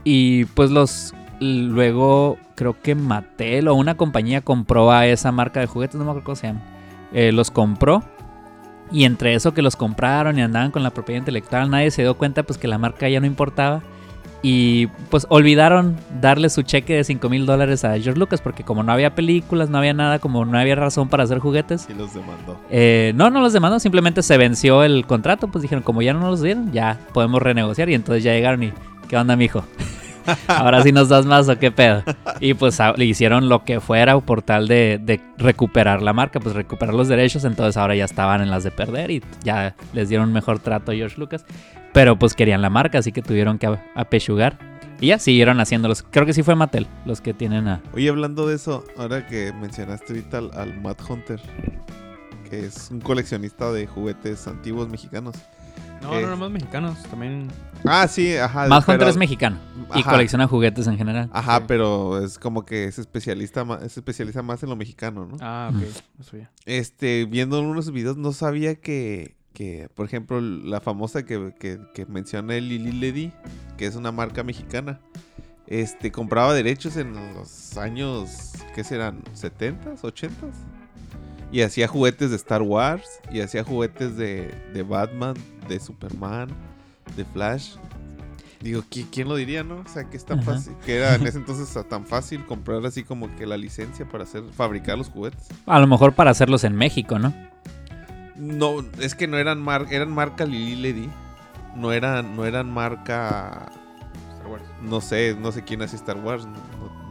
Y 0.04 0.46
pues 0.46 0.70
los 0.72 1.14
luego 1.40 2.38
creo 2.56 2.76
que 2.82 2.96
Mattel 2.96 3.68
o 3.68 3.76
una 3.76 3.96
compañía 3.96 4.42
compró 4.42 4.92
a 4.92 5.06
esa 5.08 5.32
marca 5.32 5.60
de 5.60 5.68
juguetes, 5.68 5.96
no 5.96 6.04
me 6.06 6.12
acuerdo 6.12 6.26
cómo 6.26 6.36
se 6.36 6.48
llama. 6.48 6.62
Eh, 7.14 7.32
los 7.32 7.52
compró. 7.52 8.04
Y 8.94 9.06
entre 9.06 9.34
eso 9.34 9.56
que 9.56 9.64
los 9.64 9.76
compraron 9.76 10.38
y 10.38 10.44
andaban 10.44 10.70
con 10.70 10.84
la 10.84 10.92
propiedad 10.92 11.20
intelectual, 11.20 11.70
nadie 11.70 11.90
se 11.90 12.04
dio 12.04 12.16
cuenta 12.16 12.44
pues 12.44 12.60
que 12.60 12.68
la 12.68 12.78
marca 12.78 13.10
ya 13.10 13.20
no 13.20 13.26
importaba. 13.26 13.82
Y 14.46 14.88
pues 15.10 15.26
olvidaron 15.30 15.96
darle 16.22 16.50
su 16.50 16.62
cheque 16.64 16.98
de 16.98 17.04
5 17.04 17.28
mil 17.30 17.46
dólares 17.46 17.86
a 17.86 17.98
George 17.98 18.20
Lucas 18.20 18.42
porque 18.42 18.64
como 18.64 18.84
no 18.84 18.92
había 18.92 19.16
películas, 19.16 19.70
no 19.70 19.78
había 19.78 19.94
nada, 19.94 20.20
como 20.20 20.46
no 20.46 20.60
había 20.60 20.76
razón 20.76 21.10
para 21.10 21.24
hacer 21.24 21.40
juguetes. 21.40 21.88
Y 21.90 21.94
los 21.94 22.14
demandó. 22.14 22.60
Eh, 22.70 23.14
no, 23.16 23.30
no 23.30 23.40
los 23.40 23.54
demandó, 23.54 23.80
simplemente 23.80 24.22
se 24.22 24.38
venció 24.38 24.84
el 24.84 25.08
contrato, 25.08 25.48
pues 25.48 25.64
dijeron, 25.64 25.84
como 25.84 26.02
ya 26.02 26.14
no 26.14 26.20
nos 26.20 26.30
los 26.32 26.42
dieron, 26.42 26.72
ya 26.72 27.00
podemos 27.14 27.42
renegociar 27.42 27.90
y 27.90 27.96
entonces 27.96 28.24
ya 28.24 28.34
llegaron 28.34 28.64
y, 28.64 28.74
¿qué 29.08 29.18
onda, 29.18 29.36
mijo? 29.36 29.64
Ahora 30.48 30.82
sí 30.84 30.92
nos 30.92 31.10
das 31.10 31.26
más 31.26 31.50
o 31.50 31.58
qué 31.58 31.72
pedo. 31.72 32.04
Y 32.40 32.54
pues 32.54 32.80
a- 32.80 32.94
le 32.94 33.06
hicieron 33.06 33.50
lo 33.50 33.64
que 33.64 33.80
fuera 33.80 34.20
por 34.20 34.42
tal 34.42 34.68
de, 34.68 35.22
recuperar 35.38 36.02
la 36.02 36.14
marca, 36.14 36.40
pues 36.40 36.56
recuperar 36.56 36.94
los 36.94 37.08
derechos, 37.08 37.44
entonces 37.44 37.78
ahora 37.78 37.96
ya 37.96 38.06
estaban 38.06 38.42
en 38.42 38.50
las 38.50 38.64
de 38.64 38.72
perder 38.72 39.12
y 39.12 39.24
ya 39.44 39.76
les 39.94 40.10
dieron 40.10 40.32
mejor 40.32 40.60
trato 40.60 40.92
a 40.92 40.96
George 40.96 41.20
Lucas, 41.20 41.46
pero 41.92 42.18
pues 42.18 42.34
querían 42.34 42.62
la 42.62 42.70
marca, 42.70 43.00
así 43.00 43.12
que 43.12 43.22
tuvieron 43.22 43.58
que 43.58 43.78
apechugar. 43.96 44.58
Y 45.00 45.08
ya 45.08 45.20
siguieron 45.20 45.60
haciéndolos. 45.60 46.04
Creo 46.10 46.26
que 46.26 46.34
sí 46.34 46.44
fue 46.44 46.56
Mattel 46.56 46.88
los 47.06 47.20
que 47.20 47.34
tienen 47.34 47.68
a... 47.68 47.82
Oye, 47.94 48.08
hablando 48.08 48.48
de 48.48 48.56
eso, 48.56 48.86
ahora 48.96 49.28
que 49.28 49.52
mencionaste 49.52 50.14
ahorita 50.14 50.38
al 50.38 50.80
Matt 50.82 51.02
Hunter, 51.10 51.42
que 52.50 52.66
es 52.66 52.90
un 52.90 53.02
coleccionista 53.02 53.72
de 53.74 53.86
juguetes 53.86 54.48
antiguos 54.48 54.88
mexicanos. 54.88 55.36
No, 56.04 56.14
Eh. 56.18 56.22
no, 56.22 56.30
nomás 56.30 56.52
mexicanos. 56.52 57.02
También. 57.10 57.48
Ah, 57.86 58.08
sí, 58.08 58.36
ajá. 58.38 58.66
Pero- 58.66 58.94
Hunter 58.94 59.08
es 59.08 59.18
mexicano 59.18 59.58
y 59.96 60.04
colecciona 60.04 60.48
juguetes 60.48 60.88
en 60.88 60.98
general. 60.98 61.30
Ajá, 61.34 61.58
Sí. 61.60 61.64
pero 61.68 62.24
es 62.24 62.38
como 62.40 62.66
que 62.66 62.86
es 62.86 63.00
especialista, 63.00 63.64
ma- 63.66 63.80
es 63.84 63.98
especialista 63.98 64.42
más 64.42 64.62
en 64.64 64.70
lo 64.70 64.76
mexicano, 64.76 65.26
¿no? 65.26 65.38
Ah, 65.42 65.72
ok. 65.74 65.82
Eso 66.20 66.38
ya. 66.38 66.52
Este, 66.66 67.26
viendo 67.26 67.62
unos 67.62 67.92
videos, 67.92 68.18
no 68.18 68.32
sabía 68.34 68.76
que, 68.76 69.36
que 69.54 69.90
por 69.94 70.06
ejemplo, 70.06 70.42
la 70.42 70.82
famosa 70.82 71.26
que, 71.26 71.54
que, 71.60 71.80
que 71.94 72.06
Lili 72.62 72.92
Ledy, 72.92 73.32
que 73.78 73.86
es 73.86 73.96
una 73.96 74.12
marca 74.12 74.44
mexicana, 74.44 75.00
este, 75.68 76.12
compraba 76.12 76.54
derechos 76.54 76.98
en 76.98 77.14
los 77.36 77.78
años, 77.78 78.52
¿qué 78.76 78.84
serán? 78.84 79.24
¿70s? 79.34 80.02
¿80s? 80.02 80.32
Y 81.52 81.62
hacía 81.62 81.88
juguetes 81.88 82.32
de 82.32 82.36
Star 82.36 82.64
Wars, 82.64 83.06
y 83.32 83.42
hacía 83.42 83.64
juguetes 83.64 84.18
de, 84.18 84.48
de 84.74 84.82
Batman, 84.84 85.36
de 85.68 85.80
Superman, 85.80 86.50
de 87.16 87.26
Flash. 87.26 87.76
Digo, 88.62 88.82
¿qui- 88.90 89.08
¿quién 89.12 89.28
lo 89.28 89.36
diría, 89.36 89.64
no? 89.64 89.76
O 89.86 89.88
sea, 89.90 90.10
que 90.10 90.16
es 90.16 90.24
tan 90.26 90.40
Ajá. 90.40 90.54
fácil, 90.54 90.74
que 90.86 90.96
era 90.96 91.16
en 91.16 91.28
ese 91.28 91.38
entonces 91.40 91.78
tan 91.90 92.06
fácil 92.06 92.46
comprar 92.46 92.86
así 92.86 93.04
como 93.04 93.34
que 93.36 93.46
la 93.46 93.58
licencia 93.58 94.08
para 94.08 94.24
hacer, 94.24 94.44
fabricar 94.56 94.98
los 94.98 95.10
juguetes. 95.10 95.48
A 95.66 95.80
lo 95.80 95.88
mejor 95.88 96.14
para 96.14 96.32
hacerlos 96.32 96.64
en 96.64 96.76
México, 96.76 97.20
¿no? 97.20 97.34
No, 98.36 98.84
es 99.00 99.16
que 99.16 99.28
no 99.28 99.38
eran 99.38 99.62
mar 99.62 99.88
eran 99.92 100.12
marca 100.12 100.46
Lili 100.46 100.76
Ledy. 100.76 101.10
No 101.76 101.92
eran, 101.92 102.36
no 102.36 102.46
eran 102.46 102.72
marca. 102.72 103.70
Star 104.36 104.48
Wars. 104.48 104.64
No 104.82 105.02
sé, 105.02 105.36
no 105.40 105.52
sé 105.52 105.64
quién 105.64 105.82
hacía 105.82 105.98
Star 106.00 106.18
Wars. 106.18 106.46
no- 106.46 106.52
no- 106.54 107.04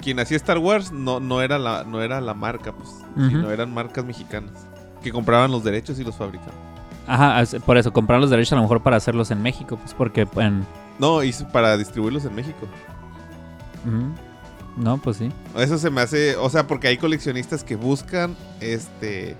quien 0.00 0.20
hacía 0.20 0.36
Star 0.36 0.58
Wars 0.58 0.92
no, 0.92 1.18
no 1.20 1.40
era 1.40 1.58
la, 1.58 1.84
no 1.84 2.02
era 2.02 2.20
la 2.20 2.34
marca, 2.34 2.72
pues. 2.72 2.90
Ujú. 3.16 3.28
Sino 3.28 3.50
eran 3.50 3.72
marcas 3.72 4.04
mexicanas. 4.04 4.66
Que 5.02 5.10
compraban 5.12 5.50
los 5.50 5.64
derechos 5.64 5.98
y 5.98 6.04
los 6.04 6.16
fabricaban. 6.16 6.54
Ajá, 7.06 7.42
por 7.66 7.76
eso, 7.76 7.92
comprar 7.92 8.20
los 8.20 8.30
derechos 8.30 8.52
a 8.52 8.56
lo 8.56 8.62
mejor 8.62 8.82
para 8.82 8.96
hacerlos 8.96 9.30
en 9.30 9.42
México, 9.42 9.76
pues 9.76 9.92
porque 9.94 10.26
en... 10.36 10.66
No, 10.98 11.22
y 11.22 11.32
para 11.52 11.76
distribuirlos 11.76 12.24
en 12.24 12.34
México. 12.34 12.66
No, 14.76 14.98
pues 14.98 15.18
sí. 15.18 15.30
Eso 15.56 15.78
se 15.78 15.90
me 15.90 16.00
hace. 16.00 16.36
O 16.36 16.48
sea, 16.50 16.66
porque 16.66 16.88
hay 16.88 16.96
coleccionistas 16.98 17.62
que 17.64 17.76
buscan. 17.76 18.36
Este. 18.60 19.36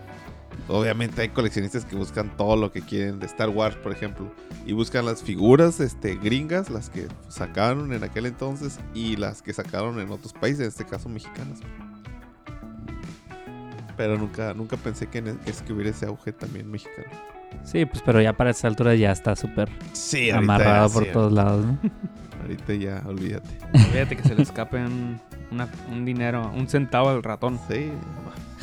Obviamente 0.69 1.23
hay 1.23 1.31
coleccionistas 1.31 1.85
que 1.85 1.97
buscan 1.97 2.37
todo 2.37 2.57
lo 2.57 2.71
que 2.71 2.81
quieren 2.81 3.19
de 3.19 3.27
Star 3.27 3.49
Wars, 3.49 3.77
por 3.77 3.93
ejemplo. 3.93 4.31
Y 4.67 4.73
buscan 4.73 5.05
las 5.07 5.23
figuras 5.23 5.81
este, 5.81 6.17
gringas, 6.17 6.71
las 6.71 6.91
que 6.91 7.09
sacaron 7.29 7.93
en 7.93 8.05
aquel 8.05 8.27
entonces. 8.27 8.79
Y 8.95 9.17
las 9.17 9.43
que 9.43 9.53
sacaron 9.53 9.99
en 10.01 10.11
otros 10.11 10.33
países, 10.33 10.61
en 10.61 10.67
este 10.69 10.85
caso 10.85 11.09
mexicanas. 11.09 11.59
Pero 13.97 14.19
nunca, 14.19 14.55
nunca 14.55 14.77
pensé 14.77 15.07
que, 15.09 15.19
en- 15.19 15.39
que 15.39 15.73
hubiera 15.73 15.91
ese 15.91 16.07
auge 16.07 16.33
también 16.33 16.71
mexicano. 16.71 17.09
Sí, 17.63 17.85
pues 17.87 18.03
pero 18.05 18.21
ya 18.21 18.33
para 18.33 18.51
esa 18.51 18.69
altura 18.69 18.95
ya 18.95 19.13
está 19.13 19.37
súper 19.37 19.69
Sí, 19.93 20.31
amarrado 20.31 20.91
por 20.91 21.07
todos 21.07 21.33
lados, 21.33 21.65
¿no? 21.65 21.79
Ahorita 22.43 22.75
ya, 22.75 23.03
olvídate. 23.07 23.49
Fíjate 23.93 24.17
que 24.17 24.23
se 24.23 24.35
le 24.35 24.43
escape 24.43 24.77
un, 24.85 25.19
una- 25.51 25.69
un 25.91 26.05
dinero, 26.05 26.51
un 26.55 26.69
centavo 26.69 27.09
al 27.09 27.23
ratón. 27.23 27.59
Sí. 27.71 27.91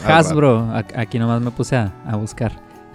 Hasbro, 0.05 0.69
a- 0.71 0.85
aquí 0.95 1.17
nomás 1.19 1.41
me 1.41 1.49
puse 1.51 1.75
a, 1.75 1.91
a 2.05 2.15
buscar. 2.15 2.51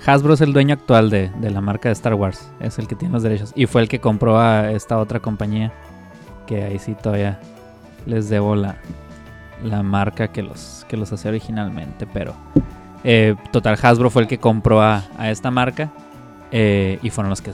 Hasbro 0.07 0.35
es 0.35 0.41
el 0.43 0.53
dueño 0.53 0.75
actual 0.75 1.11
de, 1.11 1.31
de 1.41 1.51
la 1.51 1.61
marca 1.61 1.89
de 1.89 1.95
Star 1.95 2.15
Wars. 2.15 2.49
Es 2.61 2.79
el 2.79 2.87
que 2.87 2.95
tiene 2.95 3.15
los 3.15 3.23
derechos. 3.23 3.53
Y 3.57 3.67
fue 3.67 3.83
el 3.83 3.89
que 3.89 3.99
compró 4.01 4.39
a 4.39 4.71
esta 4.71 4.99
otra 4.99 5.21
compañía. 5.21 5.73
Que 6.47 6.63
ahí 6.63 6.79
sí 6.79 6.95
todavía 6.95 7.41
les 8.07 8.29
debo 8.29 8.55
la, 8.55 8.77
la 9.65 9.83
marca 9.83 10.29
que 10.29 10.43
los, 10.43 10.85
que 10.89 10.97
los 10.97 11.13
hacía 11.13 11.31
originalmente. 11.31 12.07
Pero 12.07 12.35
eh, 13.09 13.35
total, 13.53 13.79
Hasbro 13.81 14.11
fue 14.11 14.23
el 14.23 14.29
que 14.29 14.39
compró 14.39 14.83
a, 14.83 15.05
a 15.17 15.31
esta 15.31 15.51
marca. 15.51 15.93
eh, 16.51 16.99
y 17.03 17.11
fueron 17.11 17.31
los 17.31 17.41
que 17.41 17.53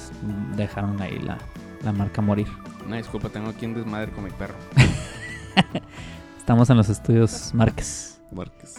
dejaron 0.57 1.01
ahí 1.03 1.19
la, 1.19 1.39
la 1.83 1.93
marca 1.93 2.21
morir. 2.23 2.47
Una 2.87 2.97
disculpa, 2.97 3.29
tengo 3.29 3.51
aquí 3.51 3.67
un 3.67 3.75
desmadre 3.75 4.11
con 4.13 4.25
mi 4.25 4.31
perro. 4.31 4.55
Estamos 6.39 6.69
en 6.71 6.77
los 6.77 6.89
estudios 6.89 7.53
Márquez. 7.55 8.21
Márquez. 8.33 8.75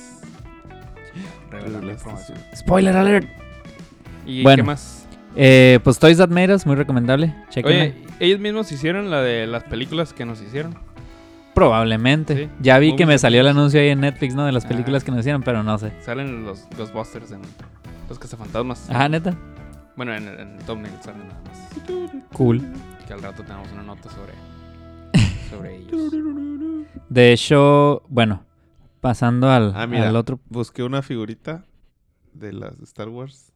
Revelar 1.49 1.71
la 1.71 1.79
Revelaste, 1.79 1.91
información. 2.09 2.37
Spoiler 2.55 2.97
alert. 2.97 3.27
¿Y 4.25 4.43
Bueno. 4.43 4.63
qué 4.63 4.67
más? 4.67 5.07
Eh, 5.35 5.79
pues 5.83 5.97
Toys 5.99 6.17
That 6.17 6.29
Made 6.29 6.53
Us, 6.53 6.65
muy 6.65 6.75
recomendable. 6.75 7.33
Chequenla. 7.49 7.83
Oye, 7.85 7.95
ellos 8.19 8.39
mismos 8.39 8.71
hicieron 8.71 9.09
la 9.09 9.21
de 9.21 9.47
las 9.47 9.63
películas 9.63 10.13
que 10.13 10.25
nos 10.25 10.41
hicieron. 10.41 10.75
Probablemente. 11.53 12.45
Sí. 12.45 12.51
Ya 12.61 12.79
vi 12.79 12.95
que 12.95 13.05
me 13.05 13.17
salió 13.17 13.41
el 13.41 13.47
anuncio 13.47 13.79
ahí 13.79 13.89
en 13.89 14.01
Netflix, 14.01 14.33
¿no? 14.35 14.45
De 14.45 14.51
las 14.51 14.65
Ah. 14.65 14.69
películas 14.69 15.03
que 15.03 15.11
nos 15.11 15.19
hicieron, 15.21 15.43
pero 15.43 15.63
no 15.63 15.77
sé. 15.77 15.93
Salen 16.01 16.45
los 16.45 16.67
Ghostbusters 16.77 17.31
en, 17.31 17.41
Los 18.09 18.19
cazafantasmas. 18.19 18.87
Ah, 18.89 19.07
neta. 19.07 19.35
Bueno, 19.95 20.13
en, 20.15 20.27
en 20.27 20.57
el 20.57 20.65
thumbnail 20.65 20.93
sale 21.01 21.19
nada 21.19 21.41
más. 21.45 22.23
Cool. 22.33 22.61
Que 23.07 23.13
al 23.13 23.21
rato 23.21 23.43
tenemos 23.43 23.71
una 23.71 23.83
nota 23.83 24.09
sobre, 24.09 24.33
sobre 25.49 25.77
ellos. 25.77 26.11
De 27.09 27.31
hecho, 27.33 28.03
bueno, 28.09 28.43
pasando 29.01 29.49
al, 29.49 29.73
Ah, 29.75 29.85
mira. 29.87 30.09
al 30.09 30.15
otro. 30.15 30.39
Busqué 30.49 30.83
una 30.83 31.01
figurita 31.01 31.63
de 32.33 32.53
las 32.53 32.77
de 32.77 32.83
Star 32.85 33.09
Wars. 33.09 33.51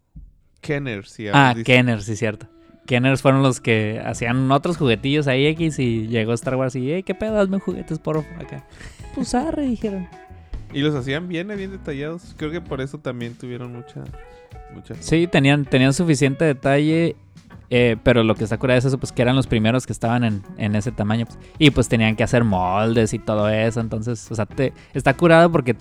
Kenner, 0.62 1.06
sí. 1.08 1.28
ah, 1.28 1.50
Ah, 1.50 1.54
dice. 1.54 1.64
Kenners, 1.66 2.06
sí, 2.06 2.16
cierto. 2.16 2.48
Kenners 2.88 3.22
fueron 3.22 3.44
los 3.44 3.62
que 3.62 4.02
hacían 4.04 4.50
otros 4.52 4.78
juguetillos 4.78 5.28
ahí 5.28 5.46
X 5.48 5.78
y 5.78 6.08
llegó 6.08 6.34
Star 6.34 6.56
Wars 6.56 6.76
y, 6.76 6.92
hey, 6.92 7.04
¿qué 7.04 7.14
pedo? 7.14 7.40
Hazme 7.40 7.60
juguetes 7.60 8.00
por 8.00 8.18
acá. 8.18 8.66
Pues 9.14 9.36
arre, 9.36 9.64
dijeron. 9.68 10.08
Y 10.74 10.82
los 10.82 10.96
hacían 10.96 11.28
bien, 11.28 11.52
eh, 11.52 11.56
bien 11.56 11.72
detallados. 11.72 12.34
Creo 12.38 12.52
que 12.52 12.62
por 12.62 12.82
eso 12.82 12.98
también 12.98 13.36
tuvieron 13.36 13.74
mucha. 13.74 14.04
mucha... 14.74 14.96
Sí, 15.00 15.28
tenían, 15.28 15.66
tenían 15.66 15.94
suficiente 15.94 16.46
detalle, 16.46 17.16
eh, 17.70 17.98
pero 18.04 18.24
lo 18.24 18.36
que 18.36 18.46
está 18.46 18.58
curado 18.58 18.80
es 18.80 18.86
eso, 18.86 18.98
pues 18.98 19.12
que 19.12 19.22
eran 19.22 19.36
los 19.36 19.48
primeros 19.48 19.86
que 19.86 19.94
estaban 19.94 20.24
en, 20.24 20.44
en 20.58 20.76
ese 20.76 20.92
tamaño. 20.92 21.26
pues, 21.26 21.38
y 21.60 21.70
pues 21.72 21.90
tenían 21.90 22.16
que 22.16 22.24
hacer 22.24 22.44
moldes 22.44 23.14
y 23.14 23.20
todo 23.20 23.50
eso. 23.50 23.80
Entonces, 23.80 24.32
o 24.32 24.36
sea, 24.36 24.46
te, 24.46 24.74
está 24.94 25.16
curado 25.16 25.52
porque 25.52 25.76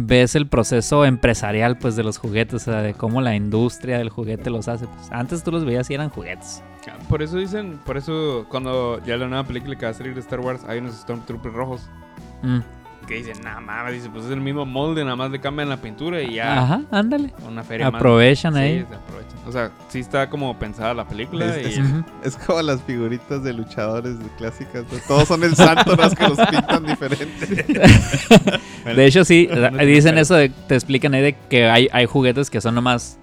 ves 0.00 0.36
el 0.36 0.46
proceso 0.46 1.04
empresarial 1.04 1.76
pues 1.76 1.96
de 1.96 2.04
los 2.04 2.18
juguetes, 2.18 2.54
o 2.54 2.58
sea, 2.58 2.82
de 2.82 2.94
cómo 2.94 3.20
la 3.20 3.34
industria 3.34 3.98
del 3.98 4.10
juguete 4.10 4.48
los 4.48 4.68
hace. 4.68 4.86
Pues, 4.86 5.08
antes 5.10 5.42
tú 5.42 5.50
los 5.50 5.64
veías 5.64 5.90
y 5.90 5.94
eran 5.94 6.08
juguetes. 6.08 6.62
Por 7.08 7.22
eso 7.22 7.36
dicen, 7.36 7.78
por 7.84 7.96
eso 7.96 8.46
cuando 8.48 9.02
ya 9.04 9.16
la 9.16 9.26
nueva 9.26 9.44
película 9.44 9.76
que 9.76 9.84
va 9.84 9.90
a 9.90 9.94
salir 9.94 10.14
de 10.14 10.20
Star 10.20 10.40
Wars 10.40 10.62
hay 10.66 10.78
unos 10.78 10.94
Stormtroopers 10.94 11.54
rojos. 11.54 11.82
Mm. 12.42 12.60
Que 13.08 13.14
dicen, 13.14 13.38
nada 13.42 13.58
mames, 13.60 13.94
dice, 13.94 14.10
pues 14.10 14.26
es 14.26 14.30
el 14.30 14.40
mismo 14.42 14.66
molde, 14.66 15.02
nada 15.02 15.16
más 15.16 15.30
le 15.30 15.40
cambian 15.40 15.68
la 15.70 15.78
pintura 15.78 16.20
y 16.22 16.34
ya. 16.34 16.62
Ajá, 16.62 16.82
ándale. 16.90 17.32
Una 17.46 17.62
feria 17.64 17.90
más. 17.90 17.98
Aprovechan 18.00 18.52
Sí, 18.52 18.60
ahí. 18.60 18.78
se 18.88 18.94
aprovechan. 18.94 19.38
O 19.46 19.52
sea, 19.52 19.70
sí 19.88 20.00
está 20.00 20.28
como 20.28 20.58
pensada 20.58 20.92
la 20.92 21.08
película 21.08 21.46
Es- 21.56 21.78
y... 21.78 21.82
Es 22.22 22.36
como 22.36 22.60
las 22.60 22.82
figuritas 22.82 23.42
de 23.42 23.54
luchadores 23.54 24.18
de 24.18 24.26
clásicas. 24.36 24.84
¿no? 24.92 24.98
Todos 25.08 25.26
son 25.26 25.42
el 25.42 25.56
santo, 25.56 25.96
más 25.96 26.14
que 26.14 26.28
los 26.28 26.38
pintan 26.38 26.84
diferente. 26.84 27.64
De 28.84 29.06
hecho, 29.06 29.24
sí, 29.24 29.48
dicen 29.86 30.18
eso, 30.18 30.34
de, 30.34 30.50
te 30.50 30.74
explican 30.74 31.14
ahí 31.14 31.22
de 31.22 31.36
que 31.48 31.66
hay, 31.68 31.88
hay 31.92 32.04
juguetes 32.06 32.50
que 32.50 32.60
son 32.60 32.74
nomás 32.74 33.18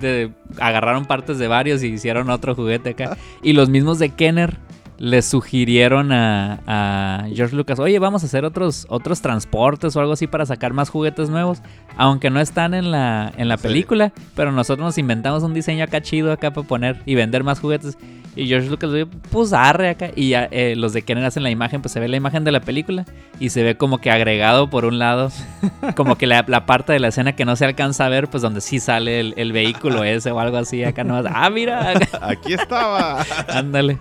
de 0.00 0.30
agarraron 0.60 1.04
partes 1.06 1.38
de 1.38 1.48
varios 1.48 1.82
y 1.82 1.88
hicieron 1.88 2.30
otro 2.30 2.54
juguete 2.54 2.90
acá. 2.90 3.16
Y 3.42 3.52
los 3.54 3.68
mismos 3.68 3.98
de 3.98 4.10
Kenner 4.10 4.58
le 4.98 5.20
sugirieron 5.22 6.10
a, 6.12 6.60
a 6.66 7.26
George 7.34 7.54
Lucas, 7.54 7.78
oye, 7.78 7.98
vamos 7.98 8.22
a 8.22 8.26
hacer 8.26 8.44
otros, 8.44 8.86
otros 8.88 9.20
transportes 9.20 9.94
o 9.96 10.00
algo 10.00 10.12
así 10.14 10.26
para 10.26 10.46
sacar 10.46 10.72
más 10.72 10.88
juguetes 10.88 11.28
nuevos, 11.30 11.58
aunque 11.96 12.30
no 12.30 12.40
están 12.40 12.72
en 12.74 12.90
la, 12.90 13.32
en 13.36 13.48
la 13.48 13.56
Sí. 13.58 13.62
película, 13.68 14.12
pero 14.34 14.52
nosotros 14.52 14.84
nos 14.84 14.98
inventamos 14.98 15.42
un 15.42 15.52
diseño 15.54 15.84
acá 15.84 16.00
chido 16.00 16.32
acá 16.32 16.52
para 16.52 16.66
poner 16.66 17.02
y 17.06 17.14
vender 17.14 17.44
más 17.44 17.60
juguetes. 17.60 17.98
Y 18.34 18.46
George 18.48 18.68
Lucas, 18.68 18.90
oye, 18.90 19.06
pues 19.06 19.54
arre 19.54 19.88
acá. 19.88 20.10
Y 20.14 20.28
ya, 20.30 20.46
eh, 20.50 20.74
los 20.76 20.92
de 20.92 21.00
Kenner 21.00 21.24
hacen 21.24 21.42
la 21.42 21.48
imagen, 21.50 21.80
pues 21.80 21.92
se 21.92 22.00
ve 22.00 22.08
la 22.08 22.18
imagen 22.18 22.44
de 22.44 22.52
la 22.52 22.60
película 22.60 23.06
y 23.40 23.48
se 23.48 23.62
ve 23.62 23.76
como 23.78 23.96
que 23.98 24.10
agregado 24.10 24.68
por 24.68 24.84
un 24.84 24.98
lado, 24.98 25.30
como 25.96 26.16
que 26.16 26.26
la, 26.26 26.44
la 26.46 26.66
parte 26.66 26.92
de 26.92 27.00
la 27.00 27.08
escena 27.08 27.32
que 27.34 27.46
no 27.46 27.56
se 27.56 27.64
alcanza 27.64 28.04
a 28.04 28.08
ver, 28.10 28.28
pues 28.28 28.42
donde 28.42 28.60
sí 28.60 28.78
sale 28.78 29.20
el, 29.20 29.34
el 29.38 29.52
vehículo 29.52 30.04
ese 30.04 30.32
o 30.32 30.40
algo 30.40 30.58
así. 30.58 30.84
Acá 30.84 31.02
no 31.02 31.16
ah, 31.26 31.48
mira, 31.50 31.90
acá. 31.92 32.08
Aquí 32.28 32.52
estaba. 32.52 33.24
Ándale. 33.48 33.98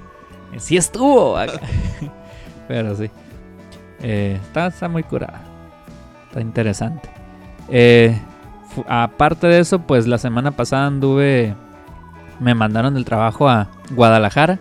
Sí 0.57 0.77
estuvo. 0.77 1.37
acá. 1.37 1.59
Pero 2.67 2.95
sí. 2.95 3.09
Eh, 4.01 4.39
está, 4.53 4.87
muy 4.87 5.03
curada. 5.03 5.41
Está 6.27 6.41
interesante. 6.41 7.09
Eh, 7.69 8.19
aparte 8.87 9.47
de 9.47 9.59
eso, 9.59 9.79
pues 9.79 10.07
la 10.07 10.17
semana 10.17 10.51
pasada 10.51 10.87
anduve. 10.87 11.55
Me 12.39 12.53
mandaron 12.53 12.93
del 12.93 13.05
trabajo 13.05 13.47
a 13.47 13.69
Guadalajara. 13.91 14.59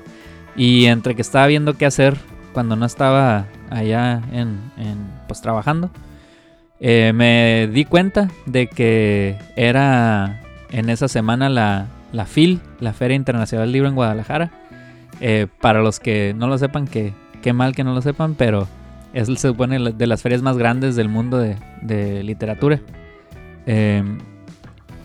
Y 0.57 0.87
entre 0.87 1.17
que 1.17 1.23
estaba 1.23 1.47
viendo 1.47 1.75
qué 1.75 1.87
hacer 1.87 2.17
cuando 2.53 2.77
no 2.77 2.87
estaba 2.87 3.47
allá 3.71 4.23
en, 4.33 4.61
en, 4.77 5.11
pues 5.27 5.41
trabajando, 5.41 5.91
eh, 6.79 7.13
me 7.13 7.69
di 7.73 7.85
cuenta 7.85 8.29
de 8.47 8.69
que 8.69 9.37
era 9.57 10.41
en 10.71 10.89
esa 10.89 11.09
semana 11.09 11.49
la, 11.49 11.87
la 12.13 12.27
FIL, 12.27 12.61
la 12.81 12.93
Feria 12.93 13.17
Internacional 13.17 13.67
del 13.67 13.73
Libro 13.73 13.89
en 13.89 13.97
Guadalajara. 13.97 14.51
Eh, 15.21 15.47
para 15.61 15.81
los 15.83 16.01
que 16.01 16.35
no 16.37 16.47
lo 16.49 16.59
sepan, 16.59 16.87
que 16.87 17.13
qué 17.43 17.53
mal 17.53 17.75
que 17.75 17.85
no 17.85 17.95
lo 17.95 18.03
sepan, 18.03 18.35
pero 18.35 18.67
es 19.13 19.27
se 19.29 19.37
supone 19.49 19.79
de 19.93 20.07
las 20.07 20.23
ferias 20.23 20.43
más 20.43 20.57
grandes 20.59 20.97
del 20.97 21.09
mundo 21.09 21.39
de, 21.39 21.57
de 21.83 22.23
literatura. 22.23 22.81
Eh, 23.67 24.03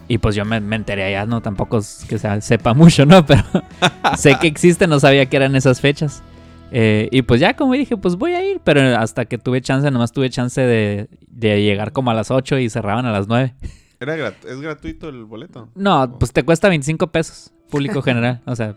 y 0.07 0.17
pues 0.17 0.35
yo 0.35 0.43
me, 0.45 0.59
me 0.59 0.75
enteré 0.75 1.03
allá, 1.03 1.25
no 1.27 1.41
tampoco 1.41 1.77
es 1.77 2.05
que 2.09 2.17
sea- 2.17 2.41
sepa 2.41 2.73
mucho, 2.75 3.05
¿no? 3.05 3.25
Pero 3.25 3.43
sé 4.17 4.35
que 4.41 4.47
existe, 4.47 4.87
no 4.87 4.99
sabía 4.99 5.27
que 5.27 5.37
eran 5.37 5.55
esas 5.55 5.81
fechas. 5.81 6.23
Eh, 6.71 7.09
y 7.11 7.23
pues 7.23 7.39
ya 7.39 7.55
como 7.55 7.73
dije, 7.73 7.97
pues 7.97 8.15
voy 8.15 8.33
a 8.33 8.43
ir, 8.47 8.61
pero 8.63 8.97
hasta 8.97 9.25
que 9.25 9.37
tuve 9.37 9.61
chance, 9.61 9.89
nomás 9.91 10.11
tuve 10.11 10.29
chance 10.29 10.61
de, 10.61 11.07
de 11.27 11.61
llegar 11.63 11.91
como 11.91 12.11
a 12.11 12.13
las 12.13 12.29
8 12.31 12.57
y 12.59 12.69
cerraban 12.69 13.05
a 13.05 13.11
las 13.11 13.27
9. 13.27 13.53
Era 13.99 14.15
grat- 14.15 14.45
¿Es 14.47 14.61
gratuito 14.61 15.09
el 15.09 15.25
boleto? 15.25 15.69
No, 15.75 16.17
pues 16.19 16.31
te 16.31 16.43
cuesta 16.43 16.69
25 16.69 17.07
pesos, 17.07 17.51
público 17.69 18.01
general. 18.01 18.41
O 18.45 18.55
sea, 18.55 18.75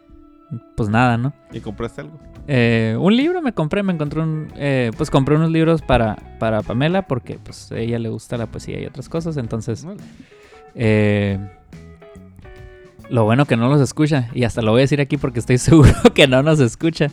pues 0.77 0.89
nada, 0.89 1.17
¿no? 1.17 1.33
¿Y 1.53 1.61
compraste 1.61 2.03
algo? 2.03 2.19
Eh, 2.49 2.97
un 2.99 3.17
libro 3.17 3.41
me 3.41 3.53
compré, 3.53 3.83
me 3.83 3.93
encontré 3.93 4.21
un... 4.21 4.49
eh, 4.57 4.91
pues 4.97 5.11
compré 5.11 5.37
unos 5.37 5.51
libros 5.51 5.81
para, 5.83 6.17
para 6.39 6.63
Pamela 6.63 7.03
porque 7.03 7.39
pues 7.43 7.71
a 7.71 7.79
ella 7.79 7.99
le 7.99 8.09
gusta 8.09 8.37
la 8.37 8.47
poesía 8.47 8.81
y 8.81 8.87
otras 8.87 9.09
cosas, 9.09 9.37
entonces... 9.37 9.87
eh, 10.75 11.39
lo 13.11 13.25
bueno 13.25 13.45
que 13.45 13.57
no 13.57 13.69
los 13.69 13.81
escucha, 13.81 14.29
y 14.33 14.45
hasta 14.45 14.63
lo 14.63 14.71
voy 14.71 14.81
a 14.81 14.85
decir 14.85 15.01
aquí 15.01 15.19
porque 15.19 15.41
estoy 15.41 15.59
seguro 15.59 15.93
que 16.15 16.27
no 16.27 16.43
nos 16.43 16.61
escucha. 16.61 17.09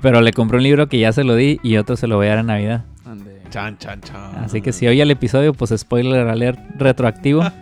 Pero 0.00 0.20
le 0.20 0.32
compré 0.32 0.58
un 0.58 0.62
libro 0.62 0.88
que 0.88 0.98
ya 0.98 1.12
se 1.12 1.24
lo 1.24 1.34
di 1.34 1.58
y 1.62 1.76
otro 1.76 1.96
se 1.96 2.06
lo 2.06 2.16
voy 2.16 2.26
a 2.28 2.30
dar 2.30 2.38
en 2.38 2.46
Navidad. 2.46 2.84
Ande. 3.04 3.42
Chan, 3.50 3.78
chan, 3.78 4.00
chan. 4.00 4.36
Así 4.44 4.62
que 4.62 4.72
si 4.72 4.86
oye 4.86 5.02
el 5.02 5.10
episodio, 5.10 5.52
pues 5.54 5.74
spoiler 5.76 6.28
alert 6.28 6.58
retroactivo. 6.76 7.42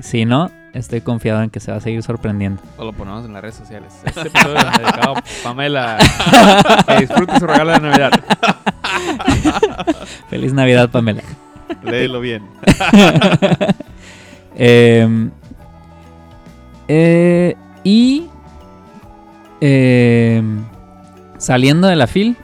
Si 0.00 0.24
no, 0.24 0.50
estoy 0.72 1.00
confiado 1.00 1.42
en 1.42 1.50
que 1.50 1.60
se 1.60 1.70
va 1.70 1.78
a 1.78 1.80
seguir 1.80 2.02
sorprendiendo. 2.02 2.62
O 2.76 2.84
lo 2.84 2.92
ponemos 2.92 3.24
en 3.24 3.32
las 3.32 3.42
redes 3.42 3.56
sociales. 3.56 3.92
Este 4.04 4.20
episodio 4.28 4.56
es 4.58 4.78
dedicado 4.78 5.14
a 5.16 5.22
Pamela. 5.42 5.98
que 6.88 6.96
disfrute 7.00 7.38
su 7.38 7.46
regalo 7.46 7.72
de 7.72 7.80
Navidad. 7.80 8.12
Feliz 10.30 10.52
Navidad, 10.52 10.90
Pamela. 10.90 11.22
Léelo 11.82 12.20
bien. 12.20 12.42
Eh, 14.54 15.30
eh, 16.88 17.56
y 17.84 18.26
eh, 19.62 20.42
saliendo 21.38 21.88
de 21.88 21.96
la 21.96 22.06
FIL, 22.06 22.36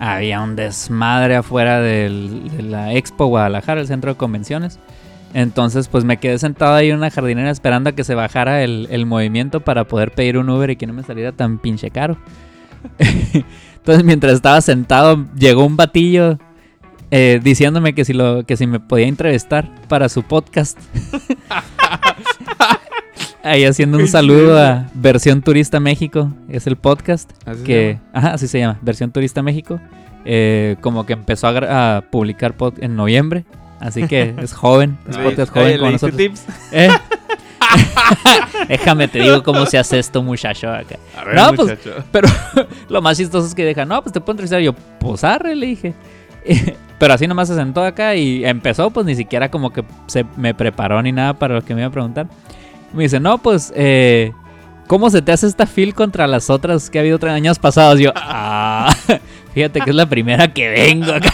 había 0.00 0.40
un 0.40 0.56
desmadre 0.56 1.36
afuera 1.36 1.80
del- 1.80 2.50
de 2.50 2.62
la 2.64 2.92
Expo 2.94 3.26
Guadalajara, 3.26 3.80
el 3.80 3.86
centro 3.86 4.10
de 4.12 4.16
convenciones. 4.18 4.80
Entonces, 5.34 5.88
pues 5.88 6.04
me 6.04 6.18
quedé 6.18 6.38
sentado 6.38 6.74
ahí 6.74 6.90
en 6.90 6.96
una 6.96 7.10
jardinera 7.10 7.50
esperando 7.50 7.90
a 7.90 7.92
que 7.92 8.04
se 8.04 8.14
bajara 8.14 8.62
el, 8.62 8.86
el 8.90 9.06
movimiento 9.06 9.60
para 9.60 9.84
poder 9.84 10.12
pedir 10.12 10.38
un 10.38 10.50
Uber 10.50 10.70
y 10.70 10.76
que 10.76 10.86
no 10.86 10.92
me 10.92 11.02
saliera 11.02 11.32
tan 11.32 11.58
pinche 11.58 11.90
caro. 11.90 12.18
Entonces, 13.76 14.04
mientras 14.04 14.34
estaba 14.34 14.60
sentado, 14.60 15.24
llegó 15.34 15.64
un 15.64 15.76
batillo 15.76 16.38
eh, 17.14 17.40
diciéndome 17.42 17.94
que 17.94 18.06
si, 18.06 18.14
lo, 18.14 18.46
que 18.46 18.56
si 18.56 18.66
me 18.66 18.80
podía 18.80 19.06
entrevistar 19.06 19.70
para 19.86 20.08
su 20.08 20.22
podcast. 20.22 20.78
Ahí 23.42 23.66
haciendo 23.66 23.98
un 23.98 24.08
saludo 24.08 24.58
a 24.58 24.88
Versión 24.94 25.42
Turista 25.42 25.78
México, 25.78 26.32
es 26.48 26.66
el 26.66 26.76
podcast 26.76 27.30
Así 27.44 27.64
que, 27.64 27.98
ajá, 28.14 28.32
así 28.34 28.48
se 28.48 28.60
llama, 28.60 28.78
Versión 28.80 29.12
Turista 29.12 29.42
México. 29.42 29.78
Eh, 30.24 30.76
como 30.80 31.04
que 31.04 31.12
empezó 31.12 31.48
a, 31.48 32.02
publicar 32.10 32.56
pod 32.56 32.78
en 32.80 32.96
noviembre, 32.96 33.44
así 33.82 34.06
que 34.06 34.34
es 34.38 34.52
joven, 34.52 34.96
es 35.08 35.16
podcast 35.18 35.52
joven 35.52 35.66
oye, 35.66 35.78
como 35.78 35.86
¿le 35.86 35.92
diste 35.92 36.06
nosotros. 36.06 36.16
tips? 36.16 36.46
Eh. 36.72 36.88
Déjame 38.68 39.08
te 39.08 39.20
digo 39.20 39.42
cómo 39.42 39.66
se 39.66 39.78
hace 39.78 39.98
esto, 39.98 40.22
muchacho. 40.22 40.70
Acá. 40.70 40.96
A 41.16 41.24
ver, 41.24 41.34
No, 41.34 41.52
pues. 41.54 41.78
Pero 42.10 42.28
lo 42.88 43.02
más 43.02 43.16
chistoso 43.16 43.46
es 43.46 43.54
que 43.54 43.64
deja, 43.64 43.84
no, 43.84 44.02
pues 44.02 44.12
te 44.12 44.20
puedo 44.20 44.32
entrevistar. 44.32 44.60
Y 44.60 44.64
yo, 44.64 44.72
pues 44.72 45.24
arre, 45.24 45.54
le 45.54 45.66
dije. 45.66 45.94
Pero 46.98 47.14
así 47.14 47.26
nomás 47.26 47.48
se 47.48 47.54
sentó 47.54 47.84
acá 47.84 48.14
y 48.14 48.44
empezó, 48.44 48.90
pues 48.90 49.06
ni 49.06 49.14
siquiera 49.14 49.50
como 49.50 49.72
que 49.72 49.84
se 50.06 50.24
me 50.36 50.54
preparó 50.54 51.00
ni 51.02 51.12
nada 51.12 51.34
para 51.34 51.54
lo 51.54 51.62
que 51.62 51.74
me 51.74 51.80
iba 51.80 51.88
a 51.88 51.92
preguntar. 51.92 52.26
Me 52.92 53.04
dice, 53.04 53.20
no, 53.20 53.38
pues, 53.38 53.72
eh, 53.74 54.32
¿cómo 54.86 55.08
se 55.08 55.22
te 55.22 55.32
hace 55.32 55.46
esta 55.46 55.66
feel 55.66 55.94
contra 55.94 56.26
las 56.26 56.50
otras 56.50 56.90
que 56.90 56.98
ha 56.98 57.00
habido 57.00 57.16
otros 57.16 57.32
años 57.32 57.58
pasados? 57.58 57.98
Yo, 57.98 58.12
ah, 58.14 58.94
fíjate 59.54 59.80
que 59.80 59.90
es 59.90 59.96
la 59.96 60.06
primera 60.06 60.52
que 60.52 60.68
vengo 60.68 61.12
acá. 61.12 61.32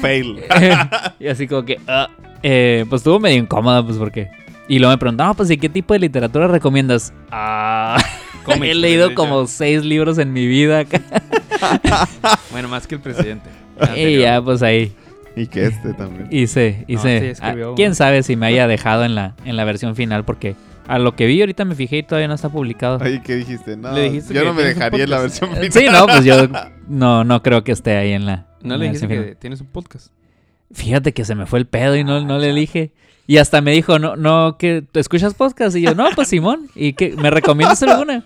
Fail. 0.00 0.40
y 1.20 1.26
así 1.28 1.46
como 1.46 1.64
que, 1.64 1.78
ah, 1.86 2.08
eh, 2.42 2.84
pues 2.88 3.00
estuvo 3.00 3.18
medio 3.20 3.38
incómoda, 3.38 3.84
pues 3.84 3.96
porque. 3.98 4.30
Y 4.68 4.78
luego 4.78 4.92
me 4.92 4.98
preguntaba, 4.98 5.30
no, 5.30 5.34
pues, 5.34 5.50
¿y 5.50 5.56
qué 5.58 5.68
tipo 5.68 5.94
de 5.94 6.00
literatura 6.00 6.46
recomiendas? 6.46 7.12
Ah, 7.32 8.00
he 8.62 8.74
leído 8.74 9.08
de 9.08 9.14
como 9.14 9.46
seis 9.46 9.84
libros 9.84 10.18
en 10.18 10.32
mi 10.32 10.46
vida. 10.46 10.84
Bueno, 12.52 12.68
más 12.68 12.86
que 12.86 12.94
el 12.94 13.00
presidente. 13.00 13.50
Y 13.96 14.18
ya, 14.18 14.40
pues 14.42 14.62
ahí. 14.62 14.92
Y 15.36 15.46
que 15.46 15.66
este 15.66 15.92
también. 15.92 16.26
Hice, 16.30 16.84
No, 16.88 16.94
hice. 16.94 17.20
sí, 17.20 17.26
escribió 17.26 17.72
ah, 17.72 17.74
Quién 17.76 17.94
sabe 17.94 18.22
si 18.22 18.34
me 18.36 18.46
haya 18.46 18.66
dejado 18.66 19.04
en 19.04 19.14
la, 19.14 19.34
en 19.44 19.56
la 19.56 19.64
versión 19.64 19.94
final, 19.94 20.24
porque 20.24 20.56
a 20.88 20.98
lo 20.98 21.14
que 21.14 21.26
vi 21.26 21.40
ahorita 21.40 21.64
me 21.64 21.74
fijé 21.74 21.98
y 21.98 22.02
todavía 22.02 22.28
no 22.28 22.34
está 22.34 22.48
publicado. 22.48 22.98
Ay, 23.00 23.20
¿qué 23.24 23.36
dijiste? 23.36 23.76
No, 23.76 23.92
Le 23.92 24.04
dijiste 24.04 24.34
yo 24.34 24.40
que 24.40 24.46
no 24.46 24.54
me 24.54 24.62
dejaría 24.62 25.04
en 25.04 25.10
la 25.10 25.18
versión 25.20 25.50
Eh, 25.50 25.70
final. 25.70 25.72
Sí, 25.72 25.86
no, 25.90 26.06
pues 26.06 26.24
yo 26.24 26.48
no, 26.88 27.24
no 27.24 27.42
creo 27.42 27.62
que 27.62 27.72
esté 27.72 27.96
ahí 27.96 28.12
en 28.12 28.26
la. 28.26 28.46
No 28.62 28.76
le 28.76 28.86
dijiste 28.86 29.08
que 29.08 29.34
tienes 29.36 29.60
un 29.60 29.66
podcast. 29.68 30.08
Fíjate 30.72 31.12
que 31.12 31.24
se 31.24 31.34
me 31.34 31.46
fue 31.46 31.58
el 31.58 31.66
pedo 31.66 31.96
y 31.96 32.04
no, 32.04 32.20
no 32.24 32.38
le 32.38 32.52
dije. 32.52 32.92
Y 33.26 33.38
hasta 33.38 33.60
me 33.60 33.72
dijo, 33.72 33.98
no, 33.98 34.16
no, 34.16 34.56
que 34.58 34.82
¿tú 34.90 34.98
escuchas 35.00 35.34
podcast? 35.34 35.76
Y 35.76 35.82
yo, 35.82 35.94
no, 35.94 36.08
pues 36.14 36.28
Simón. 36.28 36.68
¿Y 36.74 36.92
que 36.94 37.14
¿Me 37.16 37.30
recomiendas 37.30 37.82
alguna? 37.82 38.24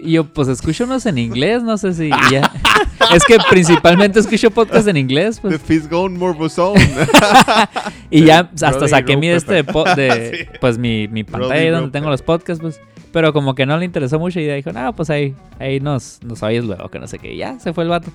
Y 0.00 0.12
yo, 0.12 0.24
pues 0.24 0.48
escucho 0.48 0.84
unos 0.84 1.06
en 1.06 1.18
inglés, 1.18 1.62
no 1.62 1.76
sé 1.78 1.92
si 1.94 2.08
ya. 2.30 2.50
es 3.14 3.24
que 3.24 3.36
principalmente 3.48 4.18
escucho 4.20 4.50
podcast 4.50 4.88
en 4.88 4.96
inglés, 4.96 5.36
The 5.36 5.48
pues. 5.50 5.62
Fisgone 5.62 6.18
Morbosone. 6.18 6.80
Y 8.10 8.24
ya 8.24 8.50
hasta 8.62 8.88
saqué 8.88 9.16
mi 9.16 9.28
este 9.28 9.54
de, 9.54 9.64
po- 9.64 9.84
de 9.84 10.48
pues 10.60 10.78
mi, 10.78 11.08
mi 11.08 11.24
pantalla 11.24 11.70
donde 11.72 11.90
tengo 11.90 12.10
los 12.10 12.22
podcasts, 12.22 12.60
pues. 12.62 12.80
Pero 13.12 13.32
como 13.32 13.54
que 13.54 13.64
no 13.66 13.76
le 13.78 13.84
interesó 13.84 14.18
mucho 14.18 14.40
y 14.40 14.46
dijo, 14.48 14.72
no, 14.72 14.92
pues 14.94 15.08
ahí, 15.10 15.34
ahí 15.60 15.78
nos, 15.78 16.20
nos 16.24 16.42
oyes 16.42 16.64
luego, 16.64 16.88
que 16.90 16.98
no 16.98 17.06
sé 17.06 17.18
qué. 17.20 17.32
Y 17.32 17.36
ya, 17.38 17.58
se 17.60 17.72
fue 17.72 17.84
el 17.84 17.90
vato. 17.90 18.10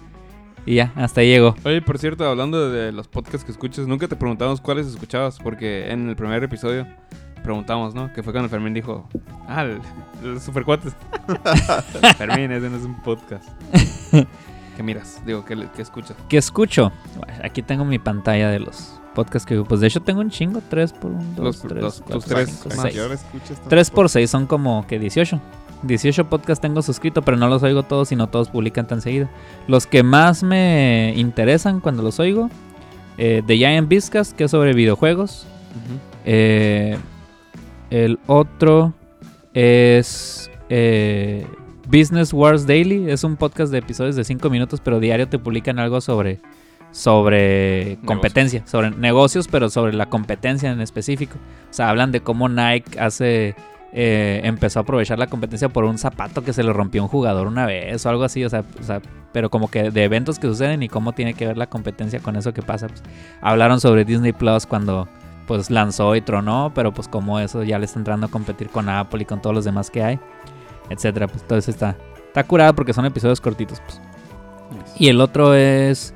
Y 0.70 0.76
ya, 0.76 0.92
hasta 0.96 1.22
ahí 1.22 1.30
llegó. 1.30 1.56
Oye, 1.64 1.82
por 1.82 1.98
cierto, 1.98 2.30
hablando 2.30 2.70
de 2.70 2.92
los 2.92 3.08
podcasts 3.08 3.44
que 3.44 3.52
escuchas, 3.52 3.88
nunca 3.88 4.08
te 4.08 4.16
preguntamos 4.16 4.62
cuáles 4.62 4.86
escuchabas, 4.86 5.40
porque 5.40 5.90
en 5.90 6.08
el 6.10 6.16
primer 6.16 6.44
episodio 6.44 6.86
preguntamos, 7.44 7.96
¿no? 7.96 8.14
Que 8.14 8.22
fue 8.22 8.32
cuando 8.34 8.50
Fermín 8.50 8.76
dijo, 8.76 9.10
ah, 9.48 9.64
el- 9.64 9.82
los 10.22 10.44
supercuates. 10.44 10.94
Fermín, 12.20 12.52
ese 12.52 12.70
no 12.70 12.78
es 12.78 12.84
un 12.84 13.02
podcast. 13.02 13.50
¿Qué 14.78 14.84
miras? 14.84 15.20
Digo, 15.26 15.44
¿qué, 15.44 15.56
le- 15.56 15.70
qué 15.76 15.82
escuchas? 15.82 16.16
¿Qué 16.28 16.38
escucho? 16.38 16.92
Bueno, 17.18 17.34
Aquí 17.44 17.64
tengo 17.64 17.84
mi 17.84 17.98
pantalla 17.98 18.52
de 18.52 18.60
los 18.60 19.02
podcasts 19.16 19.48
que 19.48 19.60
pues 19.64 19.82
de 19.82 19.88
hecho 19.88 20.02
tengo 20.02 20.20
un 20.22 20.30
chingo, 20.30 20.62
3 20.70 20.94
por 20.94 21.10
1, 21.12 21.24
2, 21.36 21.46
Los- 21.46 21.62
3, 21.62 21.82
los- 21.82 22.02
4, 22.02 22.16
tus 22.16 22.26
tres 22.26 22.50
5, 22.62 22.70
más. 22.76 22.82
6. 22.84 22.94
¿Qué 22.94 23.02
hora 23.02 23.14
escuchas 23.16 23.48
tantos 23.50 23.70
3 23.70 23.90
por 23.90 24.10
6 24.10 24.30
son 24.30 24.46
como 24.46 24.86
que 24.86 25.00
18. 25.00 25.42
18 25.84 26.30
podcasts 26.30 26.62
tengo 26.62 26.82
suscrito, 26.82 27.22
pero 27.22 27.38
no 27.38 27.48
los 27.48 27.64
oigo 27.64 27.84
todos 27.84 28.12
y 28.12 28.16
no 28.16 28.28
todos 28.28 28.50
publican 28.50 28.88
tan 28.88 29.02
seguido. 29.02 29.30
Los 29.68 29.88
que 29.88 30.04
más 30.04 30.44
me 30.44 31.14
interesan 31.16 31.80
cuando 31.80 32.04
los 32.04 32.20
oigo, 32.20 32.50
eh, 33.18 33.44
The 33.46 33.58
Giant 33.58 33.88
Biscast, 33.88 34.36
que 34.36 34.46
es 34.46 34.52
sobre 34.52 34.74
videojuegos. 34.74 35.46
Eh, 36.26 36.98
el 37.90 38.20
otro 38.28 38.94
es 39.54 40.50
eh, 40.70 41.46
Business 41.88 42.34
Wars 42.34 42.68
Daily. 42.68 43.10
Es 43.10 43.24
un 43.24 43.36
podcast 43.36 43.72
de 43.72 43.80
episodios 43.80 44.16
de 44.16 44.24
5 44.24 44.50
minutos, 44.50 44.80
pero 44.84 45.00
diario 45.00 45.28
te 45.28 45.40
publican 45.40 45.80
algo 45.80 46.02
sobre, 46.02 46.40
sobre 46.92 47.98
competencia, 48.06 48.66
sobre 48.68 48.92
negocios, 48.92 49.48
pero 49.48 49.70
sobre 49.70 49.94
la 49.94 50.08
competencia 50.08 50.72
en 50.72 50.82
específico. 50.82 51.36
O 51.70 51.74
sea, 51.74 51.90
hablan 51.90 52.12
de 52.12 52.22
cómo 52.22 52.50
Nike 52.50 53.00
hace... 53.00 53.56
eh, 53.92 54.42
empezó 54.44 54.80
a 54.80 54.82
aprovechar 54.84 55.18
la 55.18 55.28
competencia 55.28 55.70
por 55.70 55.84
un 55.84 55.98
zapato 55.98 56.44
que 56.44 56.54
se 56.54 56.64
le 56.64 56.72
rompió 56.74 57.02
a 57.02 57.06
un 57.06 57.10
jugador 57.10 57.48
una 57.48 57.66
vez 57.66 58.06
o 58.06 58.10
algo 58.10 58.24
así, 58.24 58.44
o 58.46 58.50
sea, 58.50 58.64
o 58.80 58.84
sea, 58.84 59.02
pero 59.32 59.50
como 59.50 59.70
que 59.70 59.90
de 59.90 60.04
eventos 60.04 60.38
que 60.38 60.48
suceden 60.48 60.84
y 60.84 60.90
cómo 60.90 61.14
tiene 61.14 61.34
que 61.34 61.48
ver 61.48 61.58
la 61.58 61.68
competencia 61.68 62.20
con 62.20 62.36
eso 62.36 62.54
que 62.54 62.62
pasa. 62.62 62.88
pues. 62.88 63.02
hablaron 63.42 63.80
sobre 63.80 64.06
Disney 64.06 64.34
Plus 64.34 64.66
cuando 64.66 65.08
pues 65.48 65.72
lanzó 65.72 66.16
y 66.16 66.22
tronó, 66.22 66.72
pero 66.76 66.94
pues 66.94 67.08
como 67.08 67.40
eso 67.40 67.64
ya 67.64 67.80
le 67.80 67.86
está 67.86 67.98
entrando 67.98 68.28
a 68.28 68.30
competir 68.30 68.70
con 68.70 68.88
Apple 68.88 69.24
y 69.24 69.26
con 69.26 69.42
todos 69.42 69.56
los 69.56 69.66
demás 69.66 69.90
que 69.90 70.04
hay, 70.04 70.20
etcétera. 70.92 71.28
Pues 71.28 71.42
todo 71.48 71.58
eso 71.58 71.72
está, 71.72 71.96
está 72.28 72.44
curado 72.44 72.76
porque 72.76 72.94
son 72.94 73.06
episodios 73.06 73.42
cortitos. 73.42 73.82
Pues. 73.82 74.00
Y 75.00 75.08
el 75.08 75.20
otro 75.20 75.56
es, 75.56 76.14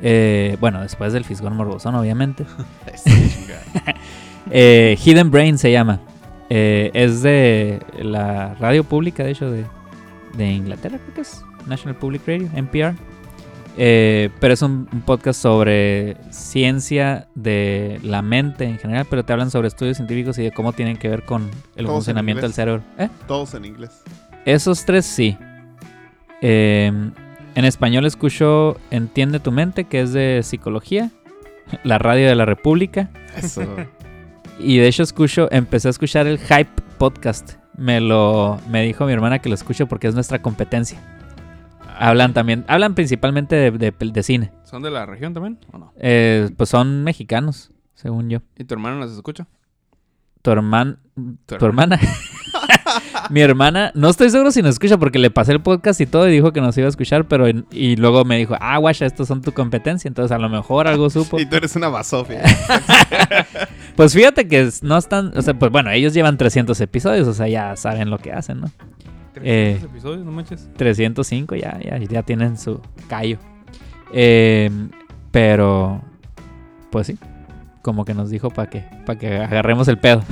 eh, 0.00 0.56
bueno, 0.60 0.82
después 0.82 1.12
del 1.12 1.24
Fisgón 1.24 1.56
Morbosón, 1.56 1.96
obviamente. 1.96 2.46
Eh, 4.48 4.96
Hidden 5.04 5.32
Brain 5.32 5.58
se 5.58 5.72
llama. 5.72 5.98
Eh, 6.50 6.90
es 6.94 7.22
de 7.22 7.80
la 8.00 8.54
radio 8.54 8.84
pública, 8.84 9.24
de 9.24 9.32
hecho, 9.32 9.50
de, 9.50 9.64
de 10.36 10.52
Inglaterra, 10.52 10.98
creo 10.98 11.14
que 11.14 11.20
es. 11.22 11.42
National 11.66 11.96
Public 11.96 12.22
Radio, 12.26 12.48
NPR. 12.54 12.94
Eh, 13.78 14.30
pero 14.40 14.54
es 14.54 14.62
un, 14.62 14.88
un 14.90 15.02
podcast 15.02 15.40
sobre 15.40 16.16
ciencia 16.30 17.28
de 17.34 18.00
la 18.02 18.22
mente 18.22 18.64
en 18.64 18.78
general, 18.78 19.06
pero 19.10 19.24
te 19.24 19.32
hablan 19.32 19.50
sobre 19.50 19.68
estudios 19.68 19.98
científicos 19.98 20.38
y 20.38 20.44
de 20.44 20.52
cómo 20.52 20.72
tienen 20.72 20.96
que 20.96 21.08
ver 21.08 21.24
con 21.24 21.50
el 21.74 21.84
Todos 21.84 21.96
funcionamiento 21.98 22.42
del 22.42 22.54
cerebro. 22.54 22.82
¿Eh? 22.98 23.08
Todos 23.26 23.52
en 23.54 23.66
inglés. 23.66 24.02
Esos 24.46 24.84
tres 24.86 25.04
sí. 25.04 25.36
Eh, 26.40 26.90
en 27.54 27.64
español 27.64 28.06
escucho 28.06 28.76
Entiende 28.90 29.40
tu 29.40 29.52
mente, 29.52 29.84
que 29.84 30.00
es 30.00 30.12
de 30.12 30.40
psicología. 30.42 31.10
La 31.84 31.98
radio 31.98 32.28
de 32.28 32.34
la 32.34 32.44
República. 32.44 33.10
Eso. 33.36 33.62
Y 34.58 34.78
de 34.78 34.88
hecho 34.88 35.02
escucho, 35.02 35.48
empecé 35.52 35.88
a 35.88 35.90
escuchar 35.90 36.26
el 36.26 36.38
Hype 36.38 36.70
Podcast. 36.98 37.54
Me 37.76 38.00
lo 38.00 38.58
me 38.70 38.82
dijo 38.82 39.04
mi 39.04 39.12
hermana 39.12 39.38
que 39.40 39.48
lo 39.50 39.54
escuche 39.54 39.84
porque 39.86 40.06
es 40.08 40.14
nuestra 40.14 40.40
competencia. 40.40 40.98
Hablan 41.98 42.32
también, 42.34 42.64
hablan 42.68 42.94
principalmente 42.94 43.56
de, 43.56 43.70
de- 43.70 43.92
de 43.92 44.22
cine. 44.22 44.52
¿Son 44.64 44.82
de 44.82 44.90
la 44.90 45.06
región 45.06 45.34
también 45.34 45.58
o 45.72 45.78
no? 45.78 45.92
Eh, 45.98 46.50
pues 46.56 46.68
son 46.70 47.04
mexicanos, 47.04 47.70
según 47.94 48.28
yo. 48.30 48.40
¿Y 48.56 48.64
tu 48.64 48.74
hermano 48.74 48.98
las 49.00 49.10
escucha? 49.12 49.46
Tu 50.42 50.50
hermana, 50.50 50.98
Tu 51.46 51.56
tu 51.56 51.64
hermana. 51.66 51.98
mi 53.30 53.40
hermana, 53.40 53.90
no 53.94 54.08
estoy 54.08 54.30
seguro 54.30 54.50
si 54.50 54.62
nos 54.62 54.72
escucha 54.72 54.98
porque 54.98 55.18
le 55.18 55.30
pasé 55.30 55.52
el 55.52 55.60
podcast 55.60 56.00
y 56.00 56.06
todo 56.06 56.28
y 56.28 56.32
dijo 56.32 56.52
que 56.52 56.60
nos 56.60 56.76
iba 56.78 56.86
a 56.86 56.90
escuchar, 56.90 57.26
pero 57.26 57.46
en- 57.46 57.66
y 57.70 57.96
luego 57.96 58.24
me 58.24 58.36
dijo, 58.38 58.56
ah, 58.60 58.78
guacha, 58.78 59.06
estos 59.06 59.28
son 59.28 59.42
tu 59.42 59.52
competencia, 59.52 60.08
entonces 60.08 60.32
a 60.32 60.38
lo 60.38 60.48
mejor 60.48 60.86
algo 60.88 61.10
supo. 61.10 61.38
y 61.40 61.46
tú 61.46 61.56
eres 61.56 61.74
una 61.76 61.88
basofia. 61.88 62.42
Pues 63.96 64.12
fíjate 64.12 64.46
que 64.46 64.68
no 64.82 64.98
están, 64.98 65.32
o 65.38 65.40
sea, 65.40 65.54
pues 65.54 65.72
bueno, 65.72 65.90
ellos 65.90 66.12
llevan 66.12 66.36
300 66.36 66.78
episodios, 66.82 67.26
o 67.28 67.32
sea, 67.32 67.48
ya 67.48 67.76
saben 67.76 68.10
lo 68.10 68.18
que 68.18 68.30
hacen, 68.30 68.60
¿no? 68.60 68.70
300 69.32 69.42
Eh. 69.42 69.80
episodios, 69.82 70.22
no 70.22 70.32
manches. 70.32 70.68
305 70.76 71.54
ya, 71.56 71.78
ya, 71.82 71.96
ya 71.96 72.22
tienen 72.22 72.58
su 72.58 72.78
callo. 73.08 73.38
Eh, 74.12 74.70
pero, 75.30 76.02
pues 76.90 77.06
sí, 77.06 77.16
como 77.80 78.04
que 78.04 78.12
nos 78.12 78.28
dijo 78.28 78.50
para 78.50 78.68
que, 78.68 78.84
para 79.06 79.18
que 79.18 79.34
agarremos 79.38 79.88
el 79.88 79.96
pedo. 79.98 80.22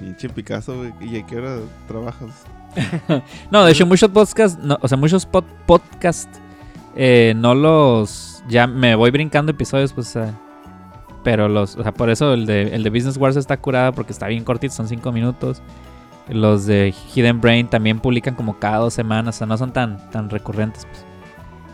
Pinche 0.00 0.28
Picasso. 0.28 0.84
¿Y 1.00 1.16
a 1.18 1.26
qué 1.26 1.36
hora 1.36 1.58
trabajas? 1.86 2.30
No, 3.50 3.64
de 3.64 3.72
hecho 3.72 3.84
muchos 3.86 4.10
podcasts, 4.10 4.58
o 4.80 4.88
sea, 4.88 4.96
muchos 4.96 5.28
pod- 5.28 5.44
podcasts, 5.66 6.40
eh, 6.94 7.34
no 7.36 7.54
los, 7.54 8.42
ya 8.48 8.66
me 8.68 8.94
voy 8.94 9.10
brincando 9.10 9.50
episodios, 9.50 9.92
pues, 9.92 10.14
eh, 10.16 10.32
pero 11.24 11.48
los, 11.48 11.74
o 11.76 11.82
sea, 11.82 11.92
por 11.92 12.10
eso 12.10 12.32
el 12.32 12.46
de, 12.46 12.74
el 12.74 12.82
de 12.84 12.90
Business 12.90 13.16
Wars 13.16 13.36
está 13.36 13.56
curada 13.56 13.90
porque 13.92 14.12
está 14.12 14.28
bien 14.28 14.44
cortito, 14.44 14.72
son 14.74 14.86
5 14.88 15.10
minutos. 15.12 15.60
Los 16.28 16.64
de 16.66 16.94
Hidden 17.12 17.40
Brain 17.40 17.66
también 17.66 17.98
publican 17.98 18.36
como 18.36 18.56
cada 18.60 18.76
dos 18.78 18.94
semanas, 18.94 19.34
o 19.34 19.38
sea, 19.38 19.46
no 19.48 19.58
son 19.58 19.72
tan, 19.72 20.08
tan 20.10 20.30
recurrentes, 20.30 20.86
pues. 20.86 21.04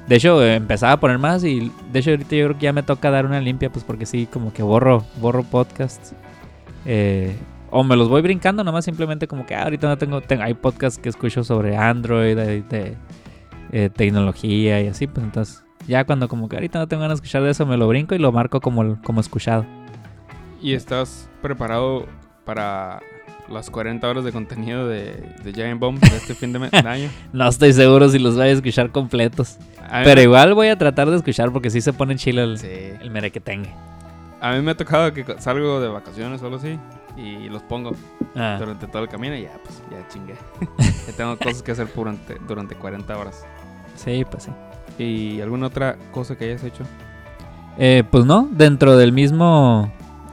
De 0.08 0.16
hecho, 0.16 0.42
empezaba 0.42 0.92
a 0.92 1.00
poner 1.00 1.18
más 1.18 1.44
y 1.44 1.70
de 1.92 1.98
hecho 1.98 2.10
ahorita 2.10 2.36
yo 2.36 2.46
creo 2.46 2.58
que 2.58 2.64
ya 2.64 2.72
me 2.72 2.82
toca 2.82 3.10
dar 3.10 3.26
una 3.26 3.40
limpia, 3.40 3.70
pues 3.70 3.84
porque 3.84 4.06
sí, 4.06 4.26
como 4.32 4.52
que 4.52 4.62
borro, 4.62 5.04
borro 5.20 5.42
podcasts. 5.42 6.14
Eh, 6.86 7.36
o 7.76 7.84
me 7.84 7.96
los 7.96 8.08
voy 8.08 8.22
brincando 8.22 8.64
nomás 8.64 8.84
simplemente 8.84 9.26
como 9.28 9.44
que 9.46 9.54
ah, 9.54 9.64
ahorita 9.64 9.88
no 9.88 9.98
tengo, 9.98 10.20
tengo- 10.20 10.42
hay 10.42 10.54
podcasts 10.54 10.98
que 10.98 11.08
escucho 11.08 11.44
sobre 11.44 11.76
Android, 11.76 12.36
de, 12.36 12.62
de, 12.62 12.96
eh, 13.72 13.90
tecnología 13.94 14.80
y 14.82 14.88
así, 14.88 15.06
pues 15.06 15.24
entonces 15.24 15.62
ya 15.86 16.04
cuando 16.04 16.28
como 16.28 16.48
que 16.48 16.56
ahorita 16.56 16.78
no 16.78 16.88
tengo 16.88 17.02
ganas 17.02 17.18
de 17.18 17.24
escuchar 17.24 17.42
de 17.42 17.50
eso 17.50 17.66
me 17.66 17.76
lo 17.76 17.86
brinco 17.88 18.14
y 18.14 18.18
lo 18.18 18.32
marco 18.32 18.60
como, 18.60 19.00
como 19.02 19.20
escuchado. 19.20 19.64
¿Y 20.62 20.72
estás 20.72 21.28
preparado 21.42 22.06
para 22.44 23.00
las 23.48 23.70
40 23.70 24.08
horas 24.08 24.24
de 24.24 24.32
contenido 24.32 24.88
de, 24.88 25.22
de 25.44 25.52
Giant 25.52 25.78
Bomb 25.78 26.00
de 26.00 26.16
este 26.16 26.34
fin 26.34 26.52
de, 26.52 26.58
de 26.58 26.78
año? 26.88 27.08
No 27.32 27.46
estoy 27.48 27.72
seguro 27.72 28.08
si 28.08 28.18
los 28.18 28.34
voy 28.36 28.46
a 28.46 28.50
escuchar 28.50 28.90
completos, 28.90 29.58
A 29.88 30.02
pero 30.02 30.16
me- 30.16 30.22
igual 30.22 30.54
voy 30.54 30.68
a 30.68 30.76
tratar 30.78 31.08
de 31.10 31.16
escuchar 31.16 31.52
porque 31.52 31.70
sí 31.70 31.80
se 31.80 31.92
pone 31.92 32.16
chilo 32.16 32.42
el, 32.42 32.58
Sí. 32.58 32.68
el 33.00 33.10
merequetengue. 33.10 33.70
A 34.40 34.52
mí 34.54 34.62
me 34.62 34.72
ha 34.72 34.76
tocado 34.76 35.12
que 35.12 35.24
salgo 35.38 35.80
de 35.80 35.88
vacaciones 35.88 36.42
o 36.42 36.44
algo 36.46 36.56
así 36.58 36.78
y 37.16 37.48
los 37.48 37.62
pongo 37.62 37.92
Ah, 38.38 38.56
durante 38.58 38.86
todo 38.86 39.02
el 39.02 39.08
camino 39.08 39.34
y 39.34 39.42
ya, 39.44 39.52
pues, 39.64 39.82
ya 39.90 40.06
chingué. 40.08 40.34
ya 41.06 41.12
tengo 41.16 41.36
cosas 41.38 41.62
que 41.62 41.72
hacer 41.72 41.88
durante, 41.94 42.36
durante 42.46 42.74
40 42.74 43.16
horas. 43.16 43.44
sí, 43.94 44.24
pues 44.30 44.44
sí. 44.44 44.50
¿Y 45.02 45.40
alguna 45.40 45.66
otra 45.68 45.96
cosa 46.12 46.36
que 46.36 46.44
hayas 46.44 46.62
hecho? 46.64 46.84
Eh, 47.78 48.04
pues 48.10 48.24
no, 48.26 48.48
dentro 48.50 48.96
del 48.96 49.12
mismo, 49.12 49.90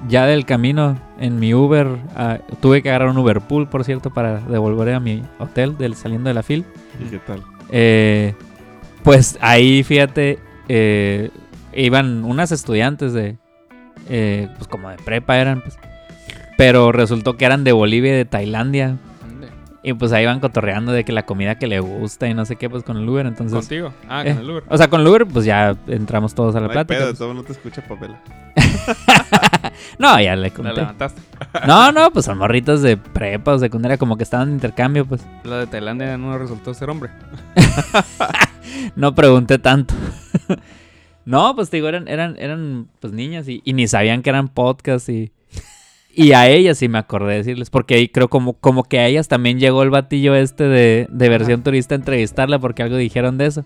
ya 0.08 0.26
del 0.26 0.46
camino, 0.46 0.98
en 1.20 1.40
mi 1.40 1.54
Uber, 1.54 1.98
ah, 2.16 2.40
tuve 2.62 2.82
que 2.82 2.90
agarrar 2.90 3.10
un 3.10 3.18
Uber 3.18 3.40
Pool, 3.42 3.68
por 3.70 3.84
cierto, 3.86 4.10
para 4.14 4.40
devolver 4.42 4.94
a 4.96 5.00
mi 5.00 5.24
hotel 5.40 5.78
del, 5.78 5.96
saliendo 5.96 6.30
de 6.30 6.34
la 6.34 6.44
fil. 6.44 6.66
¿Y 7.06 7.10
qué 7.10 7.20
tal? 7.20 7.42
Eh, 7.70 8.36
pues 9.04 9.38
ahí, 9.42 9.84
fíjate, 9.84 10.40
eh, 10.70 11.30
iban 11.74 12.24
unas 12.26 12.52
estudiantes 12.52 13.14
de, 13.14 13.38
eh, 14.10 14.50
pues 14.58 14.68
como 14.68 14.90
de 14.90 14.98
prepa 14.98 15.38
eran, 15.38 15.62
pues, 15.62 15.78
pero 16.64 16.94
resultó 16.94 17.36
que 17.36 17.44
eran 17.44 17.66
de 17.66 17.74
Bolivia 17.74 18.14
y 18.14 18.16
de 18.16 18.24
Tailandia. 18.24 18.96
Y 19.86 19.92
pues 19.96 20.14
ahí 20.14 20.26
van 20.26 20.40
cotorreando 20.40 20.94
de 20.94 21.04
que 21.04 21.12
la 21.12 21.26
comida 21.26 21.56
que 21.60 21.68
le 21.68 21.82
gusta 21.82 22.30
y 22.30 22.34
no 22.34 22.46
sé 22.46 22.56
qué, 22.56 22.70
pues 22.70 22.84
con 22.86 22.96
el 22.96 23.10
Uber. 23.10 23.26
Entonces, 23.26 23.60
Contigo. 23.60 23.94
Ah, 24.08 24.24
eh, 24.26 24.34
con 24.34 24.44
el 24.46 24.50
Uber. 24.50 24.64
O 24.70 24.78
sea, 24.78 24.90
con 24.90 25.02
el 25.02 25.08
Uber, 25.08 25.26
pues 25.26 25.44
ya 25.44 25.76
entramos 25.88 26.34
todos 26.34 26.56
a 26.56 26.62
la 26.62 26.68
No 26.68 26.72
plática. 26.72 27.00
pedo, 27.00 27.08
pues. 27.10 27.20
todo 27.20 27.34
no 27.34 27.44
te 27.44 27.52
escucha 27.52 27.82
Pamela. 27.86 28.18
No, 30.00 30.20
ya 30.22 30.38
le 30.38 30.50
La 30.50 30.54
conté. 30.54 30.74
levantaste. 30.74 31.22
No, 31.68 31.92
no, 31.92 32.12
pues 32.12 32.24
son 32.24 32.38
morritos 32.38 32.82
de 32.82 32.96
prepa 32.96 33.56
o 33.56 33.60
secundaria, 33.60 33.98
como 33.98 34.16
que 34.16 34.24
estaban 34.24 34.48
de 34.48 34.54
intercambio, 34.54 35.06
pues. 35.06 35.26
La 35.44 35.58
de 35.58 35.68
Tailandia 35.68 36.18
no 36.18 36.38
resultó 36.38 36.74
ser 36.74 36.90
hombre. 36.90 37.10
No 38.96 39.14
pregunté 39.14 39.60
tanto. 39.60 39.94
no, 41.26 41.54
pues 41.56 41.70
te 41.70 41.78
digo, 41.78 41.90
eran, 41.90 42.08
eran, 42.08 42.36
eran 42.40 42.88
pues 43.02 43.12
niñas 43.14 43.48
y, 43.50 43.62
y 43.66 43.74
ni 43.74 43.88
sabían 43.88 44.22
que 44.22 44.30
eran 44.30 44.48
podcasts 44.48 45.10
y. 45.10 45.34
Y 46.16 46.34
a 46.34 46.48
ellas 46.48 46.78
sí 46.78 46.88
me 46.88 47.00
acordé 47.00 47.32
de 47.32 47.38
decirles, 47.38 47.72
porque 47.72 47.96
ahí 47.96 48.08
creo 48.08 48.30
como, 48.30 48.54
como 48.54 48.84
que 48.84 49.00
a 49.00 49.08
ellas 49.08 49.28
también 49.28 49.60
llegó 49.60 49.82
el 49.82 49.90
batillo 49.90 50.36
este 50.36 50.66
de, 50.66 51.08
de 51.10 51.30
versión 51.30 51.64
turista 51.64 51.96
a 51.96 51.98
entrevistarla 51.98 52.60
porque 52.60 52.84
algo 52.84 52.98
dijeron 52.98 53.40
de 53.40 53.48
eso. 53.48 53.66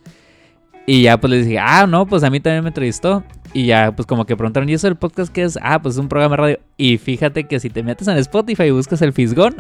Y 0.86 1.02
ya 1.02 1.20
pues 1.20 1.32
les 1.32 1.46
dije, 1.46 1.60
ah, 1.60 1.86
no, 1.86 2.08
pues 2.08 2.24
a 2.24 2.30
mí 2.30 2.40
también 2.40 2.64
me 2.64 2.70
entrevistó. 2.70 3.22
Y 3.52 3.66
ya 3.66 3.94
pues 3.94 4.06
como 4.06 4.26
que 4.26 4.38
preguntaron, 4.38 4.70
¿y 4.70 4.74
eso 4.74 4.88
del 4.88 4.96
podcast 4.96 5.34
qué 5.34 5.44
es? 5.44 5.60
Ah, 5.62 5.82
pues 5.82 5.96
es 5.96 6.00
un 6.00 6.08
programa 6.08 6.38
de 6.38 6.42
radio. 6.42 6.60
Y 6.78 6.98
fíjate 6.98 7.44
que 7.44 7.60
si 7.60 7.70
te 7.70 7.84
metes 7.84 8.08
en 8.08 8.16
Spotify 8.18 8.64
y 8.64 8.72
buscas 8.72 9.02
el 9.02 9.12
Fisgón, 9.12 9.54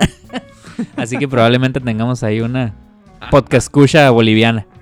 así 0.95 1.17
que 1.17 1.27
probablemente 1.27 1.81
tengamos 1.81 2.23
ahí 2.23 2.39
una 2.39 2.73
podcast 3.29 3.65
escucha 3.65 4.09
boliviana. 4.09 4.65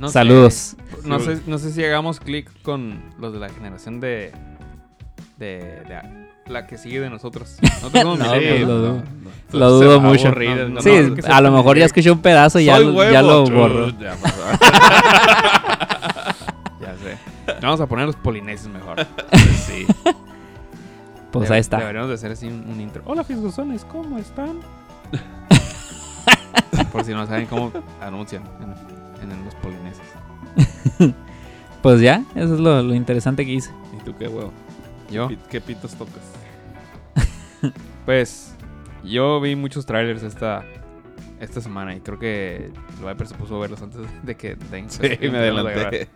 No 0.00 0.08
sé. 0.08 0.14
Saludos. 0.14 0.76
No 1.04 1.20
sé, 1.20 1.40
no 1.46 1.56
sé 1.56 1.70
si 1.70 1.82
hagamos 1.82 2.18
clic 2.18 2.50
con 2.62 3.00
los 3.18 3.32
de 3.32 3.38
la 3.38 3.48
generación 3.48 4.00
de, 4.00 4.32
de, 5.38 5.82
de 5.88 6.23
la 6.46 6.66
que 6.66 6.76
sigue 6.78 7.00
de 7.00 7.10
nosotros. 7.10 7.56
Nosotros 7.62 8.02
somos 8.02 8.18
No, 8.18 8.24
millennials, 8.26 8.56
pues, 8.58 8.68
lo 8.68 8.78
dudo. 8.78 8.92
no. 8.94 9.58
Lo 9.58 9.70
dudo 9.70 9.94
se- 9.94 10.00
mucho. 10.00 10.32
no, 10.70 10.80
sí, 10.80 10.90
a 11.28 11.40
lo 11.40 11.50
mejor 11.52 11.78
ya 11.78 11.84
escuché 11.84 12.10
un 12.10 12.18
pedazo 12.20 12.58
y 12.58 12.64
ya, 12.66 12.78
huevo. 12.80 13.04
ya 13.10 13.22
lo 13.22 13.44
borró. 13.44 13.88
Ya, 14.00 14.16
pues, 14.20 14.34
Ya 16.80 16.94
sé. 17.02 17.18
Vamos 17.62 17.80
a 17.80 17.86
poner 17.86 18.06
los 18.06 18.16
polinesios 18.16 18.72
mejor. 18.72 19.06
sí. 19.66 19.86
Pues 21.30 21.50
ahí 21.50 21.60
está. 21.60 21.78
Deberíamos 21.78 22.08
de 22.08 22.14
hacer 22.14 22.32
así 22.32 22.46
un, 22.46 22.64
un 22.68 22.80
intro. 22.80 23.02
Hola, 23.06 23.24
fisgosones, 23.24 23.84
¿cómo 23.84 24.18
están? 24.18 24.60
Por 26.92 27.04
si 27.04 27.12
no 27.12 27.26
saben 27.26 27.46
cómo 27.46 27.72
anuncian 28.00 28.42
en, 28.60 29.30
en 29.30 29.44
los 29.44 29.54
polinesios. 29.56 30.06
Pues 31.82 32.00
ya, 32.00 32.22
eso 32.34 32.54
es 32.54 32.60
lo, 32.60 32.82
lo 32.82 32.94
interesante 32.94 33.44
que 33.44 33.52
hice. 33.52 33.70
¿Y 34.00 34.04
tú 34.04 34.14
qué 34.16 34.28
huevo? 34.28 34.52
Yo, 35.10 35.28
¿Qué, 35.28 35.38
qué 35.50 35.60
pitos 35.60 35.94
tocas? 35.94 36.22
pues, 38.06 38.54
yo 39.04 39.40
vi 39.40 39.56
muchos 39.56 39.86
trailers 39.86 40.22
esta, 40.22 40.64
esta 41.40 41.60
semana 41.60 41.94
y 41.94 42.00
creo 42.00 42.18
que 42.18 42.66
el 42.66 43.06
Viper 43.06 43.26
se 43.26 43.34
puso 43.34 43.56
a 43.56 43.60
verlos 43.60 43.82
antes 43.82 44.00
de 44.22 44.34
que 44.36 44.56
den 44.70 44.90
Sí, 44.90 45.00
me 45.30 45.38
adelanté. 45.38 46.08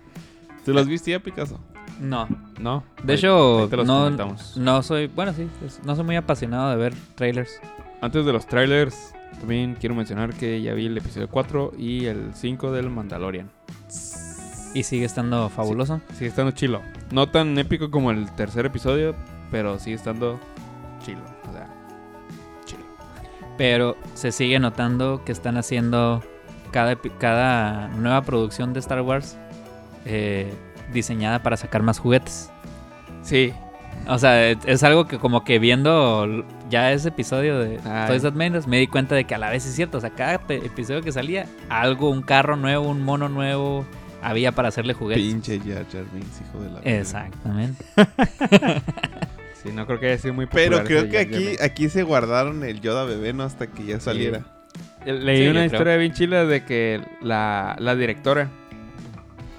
¿Tú 0.64 0.72
los 0.72 0.87
viste 0.87 1.11
ya, 1.12 1.20
Picasso? 1.20 1.59
No. 2.01 2.29
No. 2.61 2.85
De 3.03 3.12
ahí- 3.14 3.18
hecho, 3.18 3.62
ahí 3.62 3.68
te 3.68 3.77
los 3.77 3.87
no, 3.87 4.05
comentamos. 4.05 4.57
no 4.57 4.83
soy, 4.83 5.07
bueno, 5.09 5.33
sí, 5.33 5.48
no 5.85 5.96
soy 5.96 6.05
muy 6.05 6.16
apasionado 6.16 6.70
de 6.70 6.77
ver 6.77 6.94
trailers. 7.14 7.61
Antes 8.01 8.24
de 8.24 8.33
los 8.33 8.46
trailers, 8.46 9.12
también 9.40 9.77
quiero 9.81 9.94
mencionar 9.94 10.35
que 10.35 10.61
ya 10.62 10.74
vi 10.74 10.87
el 10.87 10.96
episodio 10.98 11.29
4 11.29 11.72
y 11.79 12.05
el 12.07 12.31
5 12.35 12.70
del 12.72 12.90
Mandalorian. 12.90 13.51
Y 14.74 14.83
sigue 14.83 15.05
estando 15.07 15.48
fabuloso. 15.48 16.01
Sigue 16.14 16.27
estando 16.29 16.53
chilo. 16.53 16.83
No 17.11 17.29
tan 17.29 17.59
épico 17.59 17.90
como 17.90 18.11
el 18.11 18.31
tercer 18.33 18.66
episodio, 18.66 19.14
pero 19.51 19.79
sigue 19.79 19.97
estando 19.97 20.38
chilo. 21.05 21.23
O 21.49 21.53
sea, 21.53 21.68
chilo. 22.64 22.85
Pero 23.57 23.97
se 24.14 24.33
sigue 24.33 24.59
notando 24.59 25.23
que 25.25 25.33
están 25.33 25.57
haciendo 25.57 26.23
cada, 26.71 26.97
cada 27.18 27.88
nueva 27.88 28.23
producción 28.23 28.73
de 28.73 28.81
Star 28.81 29.01
Wars 29.01 29.37
eh, 30.05 30.53
diseñada 30.92 31.42
para 31.42 31.57
sacar 31.57 31.83
más 31.83 31.99
juguetes. 31.99 32.51
Sí, 33.23 33.53
O 34.07 34.18
sea, 34.18 34.51
es, 34.51 34.59
es 34.64 34.83
algo 34.83 35.07
que 35.07 35.18
como 35.18 35.44
que 35.44 35.59
viendo 35.59 36.44
ya 36.71 36.92
ese 36.92 37.09
episodio 37.09 37.59
de 37.59 37.81
Ay. 37.85 38.09
Toys 38.09 38.23
That 38.23 38.33
Made 38.33 38.59
Us, 38.59 38.66
me 38.66 38.79
di 38.79 38.87
cuenta 38.87 39.14
de 39.14 39.25
que 39.25 39.35
a 39.35 39.38
la 39.38 39.51
vez 39.51 39.66
es 39.66 39.75
cierto. 39.75 39.99
O 39.99 40.01
sea, 40.01 40.11
cada 40.11 40.35
episodio 40.35 41.03
que 41.03 41.12
salía, 41.12 41.47
algo, 41.68 42.11
un 42.11 42.23
carro 42.23 42.57
nuevo, 42.57 42.88
un 42.88 43.03
mono 43.03 43.29
nuevo, 43.29 43.85
había 44.23 44.53
para 44.53 44.69
hacerle 44.69 44.95
juguetes. 44.95 45.23
Pinche 45.25 45.59
Jar 45.61 45.87
Jar 45.91 46.05
Binks, 46.13 46.41
hijo 46.41 46.63
de 46.63 46.71
la. 46.71 46.81
Exactamente. 46.81 47.85
sí, 49.63 49.71
no 49.73 49.87
creo 49.87 50.01
que 50.01 50.07
haya 50.07 50.19
sido 50.19 50.35
muy 50.35 50.47
Pero 50.47 50.79
popular 50.79 50.87
creo 50.87 50.99
ese 51.01 51.09
que 51.11 51.17
Jar 51.19 51.27
Jar 51.31 51.41
aquí, 51.53 51.63
aquí 51.63 51.89
se 51.89 52.03
guardaron 52.03 52.65
el 52.65 52.81
Yoda 52.81 53.05
bebé, 53.05 53.33
¿no? 53.33 53.45
Hasta 53.45 53.67
que 53.67 53.85
ya 53.85 54.01
saliera. 54.01 54.43
Leí 55.05 55.45
Sí, 55.45 55.49
una 55.49 55.65
historia 55.65 55.97
bien 55.97 56.13
chila 56.13 56.45
de 56.45 56.65
que 56.65 57.01
la, 57.23 57.77
la 57.79 57.95
directora 57.95 58.49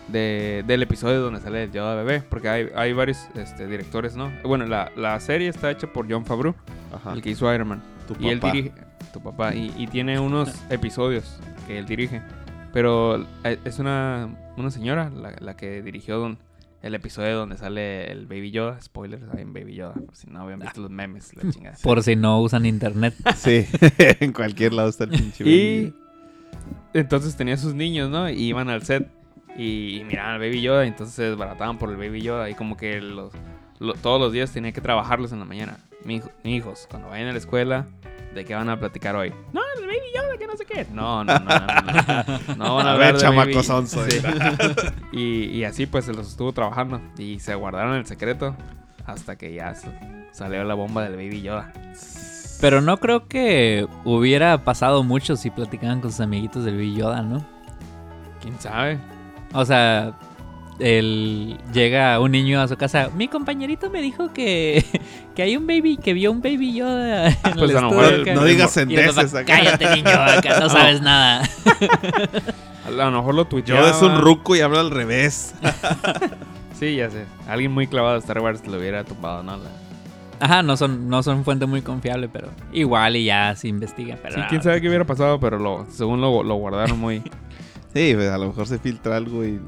de, 0.07 0.63
del 0.67 0.83
episodio 0.83 1.21
donde 1.21 1.39
sale 1.39 1.63
el 1.63 1.71
Yoda 1.71 1.95
bebé, 1.95 2.21
porque 2.21 2.49
hay, 2.49 2.67
hay 2.75 2.93
varios 2.93 3.27
este, 3.35 3.67
directores, 3.67 4.15
¿no? 4.15 4.31
Bueno, 4.43 4.65
la, 4.65 4.91
la 4.95 5.19
serie 5.19 5.47
está 5.47 5.71
hecha 5.71 5.87
por 5.87 6.11
John 6.11 6.25
Favreau, 6.25 6.55
Ajá. 6.93 7.13
el 7.13 7.21
que 7.21 7.29
hizo 7.31 7.51
Iron 7.53 7.67
Man. 7.69 7.81
Tu 8.07 8.15
Y 8.19 8.29
él 8.29 8.39
papá. 8.39 8.53
dirige, 8.53 8.73
tu 9.13 9.21
papá, 9.21 9.53
y, 9.55 9.73
y 9.77 9.87
tiene 9.87 10.19
unos 10.19 10.53
episodios 10.69 11.39
que 11.67 11.77
él 11.79 11.85
dirige. 11.85 12.21
Pero 12.73 13.25
eh, 13.43 13.57
es 13.65 13.79
una, 13.79 14.29
una 14.59 14.71
señora 14.71 15.09
la, 15.09 15.35
la 15.39 15.55
que 15.55 15.81
dirigió 15.81 16.17
don- 16.19 16.37
el 16.81 16.95
episodio 16.95 17.35
donde 17.37 17.57
sale 17.57 18.09
el 18.11 18.25
Baby 18.25 18.51
Yoda. 18.51 18.79
Spoilers, 18.81 19.23
hay 19.33 19.41
en 19.41 19.51
Baby 19.53 19.73
Yoda, 19.75 19.95
por 19.95 20.15
si 20.15 20.27
no 20.27 20.41
habían 20.41 20.59
visto 20.59 20.79
los 20.81 20.89
memes, 20.89 21.35
la 21.35 21.49
chingada. 21.51 21.77
Por 21.83 22.01
si 22.03 22.15
no 22.15 22.39
usan 22.41 22.65
internet. 22.65 23.13
Sí, 23.35 23.65
en 23.97 24.31
cualquier 24.33 24.73
lado 24.73 24.87
está 24.89 25.03
el 25.05 25.09
pinche 25.11 25.43
Y 25.45 25.93
entonces 26.93 27.35
tenía 27.35 27.57
sus 27.57 27.73
niños, 27.73 28.09
¿no? 28.09 28.29
Y 28.29 28.35
iban 28.43 28.69
al 28.69 28.83
set 28.83 29.07
y, 29.57 29.97
y 29.99 30.03
miraban 30.05 30.35
al 30.35 30.39
Baby 30.39 30.61
Yoda, 30.61 30.85
y 30.85 30.87
entonces 30.87 31.15
se 31.15 31.23
desbarataban 31.23 31.77
por 31.77 31.89
el 31.89 31.97
Baby 31.97 32.21
Yoda 32.21 32.49
y 32.49 32.55
como 32.55 32.77
que 32.77 33.01
los, 33.01 33.33
lo- 33.79 33.93
todos 33.95 34.19
los 34.21 34.31
días 34.31 34.51
tenía 34.51 34.71
que 34.71 34.81
trabajarlos 34.81 35.31
en 35.33 35.39
la 35.39 35.45
mañana. 35.45 35.77
Mi 36.05 36.21
mis 36.45 36.55
hijos, 36.55 36.87
cuando 36.89 37.09
vayan 37.09 37.27
a 37.27 37.31
la 37.33 37.37
escuela, 37.39 37.87
¿de 38.33 38.45
qué 38.45 38.55
van 38.55 38.69
a 38.69 38.79
platicar 38.79 39.15
hoy? 39.15 39.33
No, 39.53 39.61
el 39.77 39.85
Baby 39.87 39.97
Yoda, 40.15 40.37
que 40.37 40.47
no 40.47 40.55
sé 40.57 40.65
qué. 40.65 40.85
No, 40.91 41.23
no, 41.23 41.33
no, 41.39 41.45
no. 41.45 42.55
No, 42.55 42.55
no 42.55 42.75
van 42.75 42.87
a 42.87 42.91
A 42.93 42.97
ver, 42.97 43.13
de 43.15 43.21
chamaco 43.21 43.51
Baby- 43.51 43.63
sonso. 43.63 44.05
Sí. 44.09 44.19
Y, 45.11 45.45
y 45.45 45.63
así 45.63 45.85
pues 45.87 46.05
se 46.05 46.13
los 46.13 46.27
estuvo 46.29 46.53
trabajando 46.53 47.01
y 47.17 47.39
se 47.39 47.55
guardaron 47.55 47.95
el 47.95 48.05
secreto 48.05 48.55
hasta 49.05 49.35
que 49.37 49.53
ya 49.53 49.73
salió 50.31 50.63
la 50.63 50.75
bomba 50.75 51.03
del 51.03 51.13
Baby 51.15 51.41
Yoda. 51.41 51.73
Pero 52.61 52.81
no 52.81 52.97
creo 52.97 53.27
que 53.27 53.87
hubiera 54.05 54.63
pasado 54.63 55.03
mucho 55.03 55.35
si 55.35 55.49
platicaban 55.49 55.99
con 56.01 56.11
sus 56.11 56.19
amiguitos 56.21 56.63
del 56.65 56.75
Baby 56.75 56.95
Yoda, 56.95 57.21
¿no? 57.23 57.43
¿Quién 58.41 58.59
sabe? 58.59 58.99
O 59.53 59.65
sea, 59.65 60.13
el, 60.79 61.57
llega 61.73 62.19
un 62.19 62.31
niño 62.31 62.61
a 62.61 62.67
su 62.67 62.77
casa. 62.77 63.09
Mi 63.15 63.27
compañerito 63.27 63.89
me 63.89 64.01
dijo 64.01 64.31
que, 64.33 64.83
que 65.35 65.41
hay 65.43 65.57
un 65.57 65.67
baby, 65.67 65.97
que 65.97 66.13
vio 66.13 66.31
un 66.31 66.41
Baby 66.41 66.73
Yoda. 66.73 67.27
En 67.29 67.35
Pues 67.57 67.71
el 67.71 67.77
a 67.77 67.81
lo 67.81 67.89
mejor 67.91 68.21
acá". 68.21 68.33
No 68.33 68.43
digas 68.45 68.71
sendeces 68.71 69.33
acá. 69.33 69.45
Cállate, 69.57 69.95
niño, 69.95 70.09
acá 70.09 70.59
no 70.59 70.69
sabes 70.69 71.01
nada. 71.01 71.43
A 72.87 72.91
lo 72.91 73.11
mejor 73.11 73.35
lo 73.35 73.45
tuiteaba. 73.45 73.81
Yoda 73.81 73.91
es 73.91 74.01
un 74.01 74.19
ruco 74.19 74.55
y 74.55 74.61
habla 74.61 74.79
al 74.79 74.89
revés. 74.89 75.53
Sí, 76.79 76.95
ya 76.95 77.09
sé. 77.11 77.25
Alguien 77.47 77.71
muy 77.71 77.85
clavado 77.85 78.13
de 78.15 78.19
Star 78.21 78.39
Wars 78.39 78.65
lo 78.65 78.77
hubiera 78.79 79.03
tumbado, 79.03 79.43
¿no? 79.43 79.57
La- 79.57 79.69
Ajá, 80.39 80.63
no 80.63 80.75
son, 80.77 81.07
no 81.09 81.21
son 81.21 81.43
fuente 81.43 81.65
muy 81.67 81.81
confiable, 81.81 82.29
pero 82.29 82.47
igual 82.71 83.15
y 83.17 83.25
ya 83.25 83.55
se 83.55 83.67
investiga. 83.67 84.17
Pero 84.21 84.35
Sí, 84.35 84.39
no. 84.39 84.47
quién 84.47 84.63
sabe 84.63 84.81
qué 84.81 84.87
hubiera 84.87 85.05
pasado, 85.05 85.39
pero 85.39 85.59
lo, 85.59 85.85
según 85.91 86.19
lo, 86.21 86.41
lo 86.41 86.55
guardaron 86.55 86.97
muy... 86.97 87.19
Sí, 87.93 88.13
pues 88.15 88.29
a 88.29 88.37
lo 88.37 88.47
mejor 88.47 88.65
se 88.65 88.79
filtra 88.79 89.17
algo 89.17 89.43
y. 89.45 89.59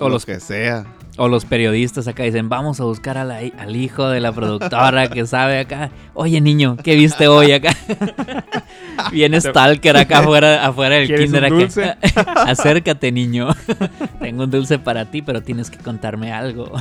O 0.00 0.08
los- 0.08 0.26
que 0.26 0.40
sea. 0.40 0.84
O 1.16 1.28
los 1.28 1.44
periodistas 1.44 2.08
acá 2.08 2.22
dicen, 2.22 2.48
vamos 2.48 2.80
a 2.80 2.84
buscar 2.84 3.18
a 3.18 3.24
la- 3.24 3.40
al 3.58 3.76
hijo 3.76 4.08
de 4.08 4.20
la 4.20 4.32
productora 4.32 5.08
que 5.10 5.26
sabe 5.26 5.58
acá. 5.58 5.90
Oye, 6.14 6.40
niño, 6.40 6.76
¿qué 6.82 6.94
viste 6.96 7.28
hoy 7.28 7.52
acá? 7.52 7.76
Viene 9.12 9.40
Stalker 9.40 9.96
acá 9.96 10.20
afuera, 10.20 10.64
afuera 10.66 10.94
del 10.96 11.06
¿Quieres 11.08 11.26
kinder. 11.30 11.52
un 11.52 11.62
acá. 11.62 11.98
Acércate, 12.46 13.12
niño. 13.12 13.48
Tengo 14.20 14.44
un 14.44 14.50
dulce 14.50 14.78
para 14.78 15.04
ti, 15.10 15.20
pero 15.20 15.42
tienes 15.42 15.70
que 15.70 15.78
contarme 15.78 16.32
algo. 16.32 16.72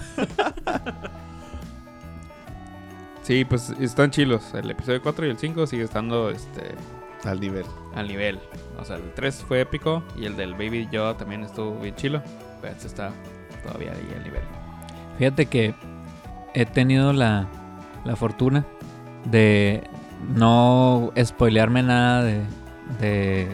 Sí, 3.23 3.45
pues 3.45 3.71
están 3.79 4.11
chilos. 4.11 4.53
El 4.53 4.71
episodio 4.71 5.01
4 5.01 5.27
y 5.27 5.29
el 5.31 5.37
5 5.37 5.67
sigue 5.67 5.83
estando 5.83 6.29
este, 6.29 6.61
Al 7.25 7.39
nivel. 7.39 7.65
al 7.95 8.07
nivel. 8.07 8.39
O 8.79 8.85
sea, 8.85 8.95
el 8.95 9.11
3 9.13 9.43
fue 9.47 9.61
épico 9.61 10.03
y 10.17 10.25
el 10.25 10.35
del 10.35 10.53
Baby 10.53 10.87
Yoda 10.91 11.15
también 11.17 11.43
estuvo 11.43 11.77
bien 11.79 11.95
chilo. 11.95 12.21
Este 12.67 12.87
está 12.87 13.11
todavía 13.63 13.91
ahí 13.91 14.13
al 14.15 14.23
nivel. 14.23 14.41
Fíjate 15.17 15.45
que 15.47 15.73
he 16.53 16.65
tenido 16.65 17.13
la, 17.13 17.47
la 18.05 18.15
fortuna 18.15 18.65
de 19.25 19.83
no 20.35 21.11
spoilearme 21.21 21.83
nada 21.83 22.23
de, 22.23 22.41
de 22.99 23.47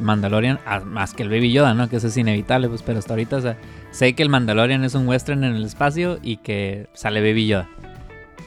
Mandalorian, 0.00 0.58
más 0.84 1.14
que 1.14 1.22
el 1.22 1.28
Baby 1.28 1.52
Yoda, 1.52 1.74
¿no? 1.74 1.88
Que 1.88 1.96
eso 1.96 2.08
es 2.08 2.16
inevitable, 2.16 2.68
pues, 2.68 2.82
pero 2.82 2.98
hasta 2.98 3.12
ahorita, 3.14 3.36
o 3.36 3.40
sea, 3.40 3.56
sé 3.90 4.14
que 4.14 4.22
el 4.22 4.28
Mandalorian 4.28 4.84
es 4.84 4.94
un 4.94 5.08
western 5.08 5.44
en 5.44 5.54
el 5.54 5.64
espacio 5.64 6.18
y 6.22 6.38
que 6.38 6.88
sale 6.92 7.20
Baby 7.20 7.46
Yoda. 7.46 7.68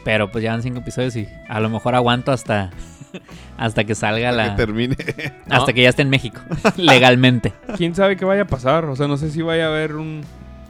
Pero 0.05 0.31
pues 0.31 0.43
ya 0.43 0.51
van 0.51 0.63
cinco 0.63 0.79
episodios 0.79 1.15
y 1.15 1.27
a 1.49 1.59
lo 1.59 1.69
mejor 1.69 1.93
aguanto 1.93 2.31
hasta, 2.31 2.71
Hasta 3.57 3.83
que 3.83 3.95
salga 3.95 4.29
Hasta 4.29 4.43
la... 4.43 4.49
que 4.51 4.57
termine. 4.57 4.95
Hasta 5.49 5.73
que 5.73 5.83
ya 5.83 5.89
esté 5.89 6.01
en 6.03 6.09
México. 6.09 6.39
legalmente. 6.77 7.53
¿Quién 7.77 7.95
sabe 7.95 8.15
qué 8.17 8.25
vaya 8.25 8.43
a 8.43 8.47
pasar? 8.47 8.85
O 8.85 8.95
sea, 8.95 9.07
no 9.07 9.17
sé 9.17 9.31
si 9.31 9.41
vaya 9.41 9.65
a 9.65 9.69
haber 9.69 9.95
un... 9.95 10.21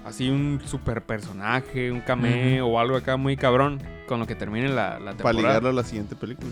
Así 0.05 0.29
un 0.29 0.59
super 0.65 1.03
personaje, 1.03 1.91
un 1.91 2.01
cameo 2.01 2.65
o 2.65 2.79
algo 2.79 2.95
acá 2.97 3.15
muy 3.15 3.37
cabrón 3.37 3.79
con 4.07 4.19
lo 4.19 4.25
que 4.25 4.33
termine 4.33 4.67
la, 4.69 4.97
la 4.97 5.11
Para 5.11 5.15
temporada. 5.17 5.37
ligarlo 5.37 5.69
a 5.69 5.73
la 5.73 5.83
siguiente 5.83 6.15
película. 6.15 6.49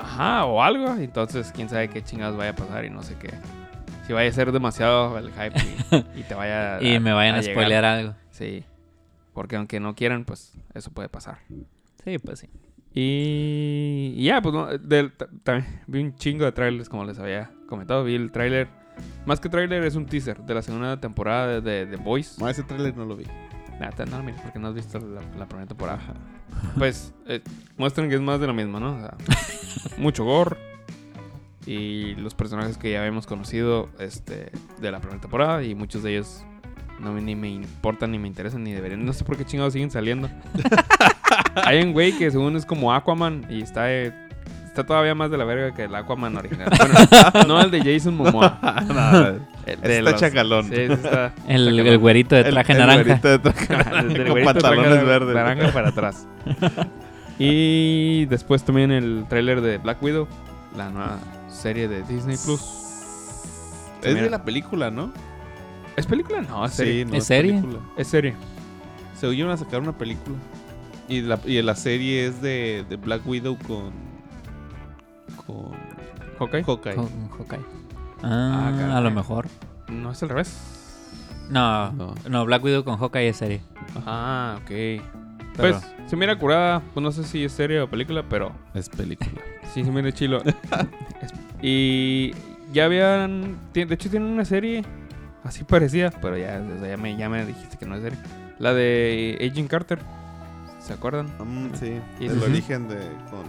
Ajá, 0.00 0.46
o 0.46 0.60
algo. 0.60 0.96
Entonces, 0.96 1.52
quién 1.54 1.68
sabe 1.68 1.88
qué 1.88 2.02
chingados 2.02 2.36
vaya 2.36 2.50
a 2.50 2.56
pasar 2.56 2.84
y 2.84 2.90
no 2.90 3.04
sé 3.04 3.14
qué. 3.20 3.30
Si 4.04 4.12
vaya 4.12 4.28
a 4.28 4.32
ser 4.32 4.50
demasiado 4.50 5.16
el 5.16 5.30
hype 5.30 5.52
y, 6.16 6.20
y 6.20 6.22
te 6.24 6.34
vaya 6.34 6.82
Y 6.82 6.98
me 6.98 7.12
vayan 7.12 7.36
a, 7.36 7.40
llegar. 7.40 7.54
spoilear 7.54 7.84
algo. 7.84 8.14
Sí. 8.30 8.64
Porque 9.32 9.54
aunque 9.54 9.78
no 9.78 9.94
quieran, 9.94 10.24
pues 10.24 10.52
eso 10.74 10.90
puede 10.90 11.08
pasar. 11.08 11.38
Sí, 12.04 12.18
pues 12.18 12.40
sí. 12.40 12.48
Y, 12.94 14.14
y 14.16 14.24
ya, 14.24 14.40
pues 14.42 14.54
no, 14.54 14.66
del- 14.78 15.12
también 15.42 15.80
vi 15.86 16.00
un 16.02 16.14
chingo 16.16 16.44
de 16.44 16.52
trailers, 16.52 16.88
como 16.88 17.04
les 17.04 17.18
había 17.18 17.50
comentado. 17.68 18.04
Vi 18.04 18.14
el 18.14 18.30
trailer. 18.30 18.68
Más 19.24 19.40
que 19.40 19.48
trailer, 19.48 19.82
es 19.84 19.94
un 19.94 20.04
teaser 20.06 20.42
de 20.42 20.54
la 20.54 20.62
segunda 20.62 21.00
temporada 21.00 21.60
de, 21.60 21.86
de 21.86 21.86
The 21.86 22.02
Voice. 22.02 22.40
No, 22.40 22.48
ese 22.48 22.62
trailer 22.62 22.96
no 22.96 23.04
lo 23.04 23.16
vi. 23.16 23.24
Te- 23.96 24.06
no, 24.06 24.22
mira, 24.22 24.36
porque 24.42 24.58
no 24.58 24.68
has 24.68 24.74
visto 24.74 24.98
la, 25.00 25.20
la 25.38 25.46
primera 25.46 25.66
temporada. 25.66 26.00
Pues 26.78 27.12
eh, 27.26 27.40
muestran 27.78 28.08
que 28.08 28.14
es 28.14 28.20
más 28.20 28.38
de 28.38 28.46
lo 28.46 28.54
mismo, 28.54 28.78
¿no? 28.78 28.94
O 28.96 29.00
sea, 29.00 29.16
mucho 29.96 30.24
gore. 30.24 30.56
Y 31.66 32.14
los 32.16 32.34
personajes 32.34 32.76
que 32.76 32.92
ya 32.92 32.98
habíamos 33.00 33.26
conocido 33.26 33.88
este, 33.98 34.50
de 34.80 34.90
la 34.92 35.00
primera 35.00 35.20
temporada. 35.20 35.62
Y 35.64 35.74
muchos 35.74 36.02
de 36.02 36.12
ellos 36.12 36.44
no 37.00 37.12
me- 37.12 37.22
ni 37.22 37.34
me 37.34 37.48
importan, 37.48 38.10
ni 38.12 38.18
me 38.18 38.28
interesan, 38.28 38.62
ni 38.62 38.72
deberían. 38.72 39.04
No 39.04 39.12
sé 39.14 39.24
por 39.24 39.36
qué 39.36 39.44
chingados 39.46 39.72
siguen 39.72 39.90
saliendo. 39.90 40.28
Hay 41.54 41.82
un 41.82 41.92
güey 41.92 42.12
que 42.16 42.30
según 42.30 42.56
es 42.56 42.64
como 42.66 42.92
Aquaman 42.92 43.44
y 43.48 43.62
está, 43.62 43.92
eh, 43.92 44.12
está 44.66 44.84
todavía 44.84 45.14
más 45.14 45.30
de 45.30 45.36
la 45.38 45.44
verga 45.44 45.74
que 45.74 45.84
el 45.84 45.94
Aquaman 45.94 46.36
original. 46.36 46.70
Bueno, 46.76 47.44
no 47.48 47.60
el 47.60 47.70
de 47.70 47.80
Jason 47.94 48.16
Momoa. 48.16 48.58
El 49.64 49.78
Ese 49.84 49.98
está 50.00 50.14
chacalón. 50.16 50.64
Sí, 50.68 50.74
ese 50.74 50.92
está 50.94 51.32
El, 51.46 51.64
chacalón. 51.66 51.86
el 51.86 51.98
güerito 51.98 52.34
de 52.34 52.40
El- 52.42 52.50
traje 52.50 52.72
el 52.72 52.78
naranja. 52.78 53.02
güerito 53.04 53.28
de 53.28 53.38
traje 53.38 53.68
naranja 53.76 54.00
el 54.00 54.28
con 54.28 54.42
pantalones 54.44 55.04
verdes. 55.06 55.34
Naranja 55.34 55.72
para 55.72 55.88
atrás. 55.90 56.26
y 57.38 58.24
después 58.26 58.64
también 58.64 58.90
el 58.90 59.24
tráiler 59.28 59.60
de 59.60 59.78
Black 59.78 60.02
Widow, 60.02 60.26
la 60.76 60.90
nueva 60.90 61.18
serie 61.48 61.86
de 61.88 62.02
Disney 62.02 62.36
Plus. 62.44 62.60
Es 64.02 64.14
Mira. 64.14 64.22
de 64.24 64.30
la 64.30 64.44
película, 64.44 64.90
¿no? 64.90 65.12
¿Es 65.96 66.06
película? 66.06 66.40
No, 66.42 66.64
es 66.64 66.72
serie. 66.72 67.04
Sí, 67.04 67.10
no 67.10 67.16
¿Es 67.16 67.24
serie? 67.26 67.52
película. 67.52 67.78
Es 67.96 68.08
serie. 68.08 68.34
Se 69.18 69.26
oyeron 69.26 69.52
a 69.52 69.56
sacar 69.56 69.80
una 69.80 69.92
película. 69.92 70.36
Y 71.12 71.20
la, 71.20 71.38
y 71.44 71.60
la 71.62 71.74
serie 71.74 72.26
es 72.26 72.40
de, 72.40 72.84
de 72.88 72.96
Black 72.96 73.26
Widow 73.26 73.58
con. 73.66 73.92
Con. 75.46 75.72
¿Ok? 76.38 76.54
Hawkeye. 76.66 76.94
Con 76.94 77.28
Hawkeye. 77.30 77.60
Ah, 78.22 78.68
Ah, 78.68 78.72
caray. 78.78 78.92
a 78.96 79.00
lo 79.00 79.10
mejor. 79.10 79.46
No 79.88 80.12
es 80.12 80.22
al 80.22 80.28
revés. 80.30 80.56
No, 81.50 81.92
No. 81.92 82.14
no, 82.28 82.44
Black 82.46 82.64
Widow 82.64 82.84
con 82.84 82.96
Hawkeye 82.98 83.28
es 83.28 83.36
serie. 83.36 83.60
Ah, 84.06 84.56
ok. 84.62 84.68
Pero- 84.68 85.00
Pues, 85.56 85.76
se 86.06 86.16
mira 86.16 86.36
curada. 86.38 86.80
Pues 86.94 87.02
no 87.04 87.12
sé 87.12 87.24
si 87.24 87.44
es 87.44 87.52
serie 87.52 87.80
o 87.80 87.88
película, 87.90 88.22
pero 88.28 88.52
Es 88.74 88.88
película. 88.88 89.30
sí 89.74 89.84
se 89.84 89.90
mira 89.90 90.10
chilo. 90.12 90.42
Es- 90.42 90.54
y 91.62 92.32
ya 92.72 92.86
habían. 92.86 93.58
ti- 93.72 93.84
De 93.84 93.94
hecho, 93.94 94.08
tienen 94.08 94.30
una 94.30 94.44
serie 94.46 94.82
así 95.44 95.64
parecida, 95.64 96.10
pero 96.22 96.38
ya, 96.38 96.62
o 96.76 96.80
sea, 96.80 96.88
ya, 96.90 96.96
me, 96.96 97.16
ya 97.16 97.28
me 97.28 97.44
dijiste 97.44 97.76
que 97.76 97.84
no 97.86 97.96
es 97.96 98.02
serie. 98.02 98.18
La 98.58 98.72
de 98.72 99.36
Agent 99.50 99.68
Carter. 99.68 99.98
¿Se 100.82 100.92
acuerdan? 100.92 101.26
Mm, 101.38 101.74
sí. 101.74 102.00
Y 102.20 102.26
el 102.26 102.42
origen 102.42 102.88
de. 102.88 102.96
Con, 103.30 103.44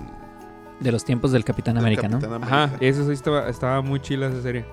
De 0.79 0.91
los 0.91 1.03
tiempos 1.03 1.31
del 1.31 1.43
Capitán 1.43 1.75
del 1.75 1.83
América, 1.83 2.07
¿no? 2.07 2.19
Capitán 2.19 2.43
Ajá, 2.43 2.63
América. 2.63 2.85
eso 2.85 3.05
sí 3.07 3.13
estaba, 3.13 3.49
estaba 3.49 3.81
muy 3.81 3.99
chila 3.99 4.27
esa 4.27 4.41
serie. 4.41 4.65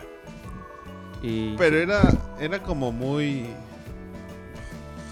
Y. 1.23 1.57
Pero 1.57 1.77
era, 1.79 2.03
era 2.39 2.63
como 2.63 2.93
muy. 2.93 3.47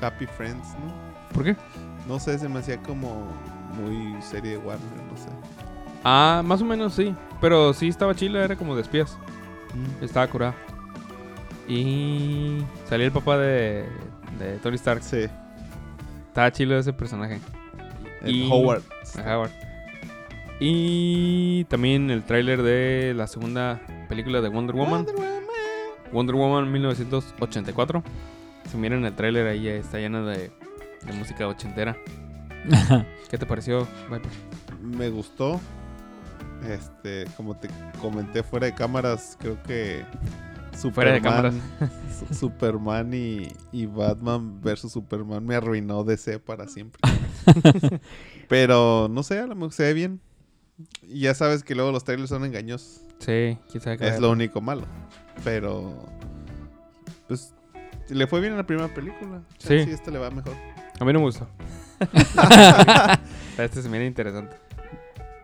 Happy 0.01 0.27
Friends, 0.27 0.69
¿no? 0.75 0.93
¿Por 1.35 1.45
qué? 1.45 1.57
No 2.07 2.19
sé, 2.21 2.39
se 2.39 2.49
me 2.49 2.61
hacía 2.61 2.81
como 2.83 3.27
muy 3.75 4.21
serie 4.23 4.53
de 4.53 4.59
Warner, 4.59 5.03
no 5.11 5.17
sé. 5.17 5.29
Ah, 6.05 6.43
más 6.45 6.63
o 6.63 6.65
menos 6.65 6.95
sí. 6.95 7.15
Pero 7.41 7.73
sí 7.73 7.89
estaba 7.89 8.15
chila, 8.15 8.45
era 8.45 8.57
como 8.57 8.77
de 8.77 8.83
espías. 8.83 9.17
Estaba 10.01 10.27
curada. 10.29 10.55
Y 11.67 12.63
salía 12.89 13.07
el 13.07 13.13
papá 13.13 13.37
de, 13.39 13.87
de 14.39 14.59
Tony 14.63 14.77
Stark. 14.77 15.03
Sí. 15.03 15.27
Estaba 16.39 16.53
chilo 16.53 16.79
ese 16.79 16.93
personaje. 16.93 17.41
El 18.23 18.31
Y- 18.31 18.49
Howard. 18.49 18.85
Howard. 19.27 19.51
Y 20.61 21.65
también 21.65 22.13
el 22.13 22.23
tráiler 22.23 22.63
de 22.63 23.13
la 23.17 23.27
segunda 23.27 23.81
película 24.09 24.41
de 24.41 24.49
Wonder 24.49 24.77
Woman. 24.77 25.05
Wonder 25.05 25.17
Woman. 25.17 25.43
Wonder 26.13 26.35
Woman 26.37 26.71
1984. 26.71 28.05
Si 28.71 28.77
miran 28.77 29.05
el 29.05 29.15
tráiler 29.17 29.49
ahí 29.49 29.67
está 29.67 29.99
lleno 29.99 30.25
de, 30.27 30.53
de 31.05 31.13
música 31.15 31.49
ochentera. 31.49 31.97
¿Qué 33.29 33.37
te 33.37 33.45
pareció, 33.45 33.89
Viper? 34.09 34.31
Me 34.81 35.09
gustó. 35.11 35.61
Este, 36.71 37.25
como 37.37 37.57
te 37.57 37.69
comenté 38.01 38.45
fuera 38.45 38.67
de 38.67 38.75
cámaras, 38.77 39.37
creo 39.41 39.61
que 39.65 40.05
Fuera 40.93 41.13
de 41.13 41.21
Superman- 41.21 41.61
Su- 42.29 42.35
Superman 42.35 43.15
y, 43.15 43.49
y 43.73 43.87
Batman 43.87 44.61
versus 44.63 44.93
Superman 44.93 45.45
me 45.45 45.55
arruinó 45.57 46.05
DC 46.05 46.39
para 46.41 46.67
siempre. 46.69 47.01
Pero 48.49 49.09
no 49.11 49.23
sé, 49.23 49.39
a 49.39 49.47
lo 49.47 49.55
mejor 49.55 49.73
se 49.73 49.83
ve 49.85 49.95
bien. 49.95 50.21
Y 51.03 51.21
ya 51.21 51.35
sabes 51.35 51.63
que 51.65 51.75
luego 51.75 51.91
los 51.93 52.05
trailers 52.05 52.29
son 52.31 52.45
engañosos. 52.45 53.03
Sí, 53.19 53.59
Es 54.15 54.21
lo 54.21 54.31
único 54.31 54.61
malo. 54.61 54.87
Pero 55.45 55.93
pues 57.27 57.53
le 58.09 58.27
fue 58.27 58.41
bien 58.41 58.53
en 58.53 58.59
la 58.59 58.67
primera 58.67 58.89
película. 58.95 59.43
Sí. 59.59 59.85
Sí, 59.85 59.91
este 59.91 60.11
le 60.11 60.19
va 60.19 60.31
mejor. 60.31 60.55
A 61.01 61.05
mí 61.05 61.13
no 61.13 61.19
me 61.21 61.25
gustó. 61.27 61.49
este 63.59 63.83
se 63.83 63.89
mira 63.89 64.05
interesante. 64.05 64.57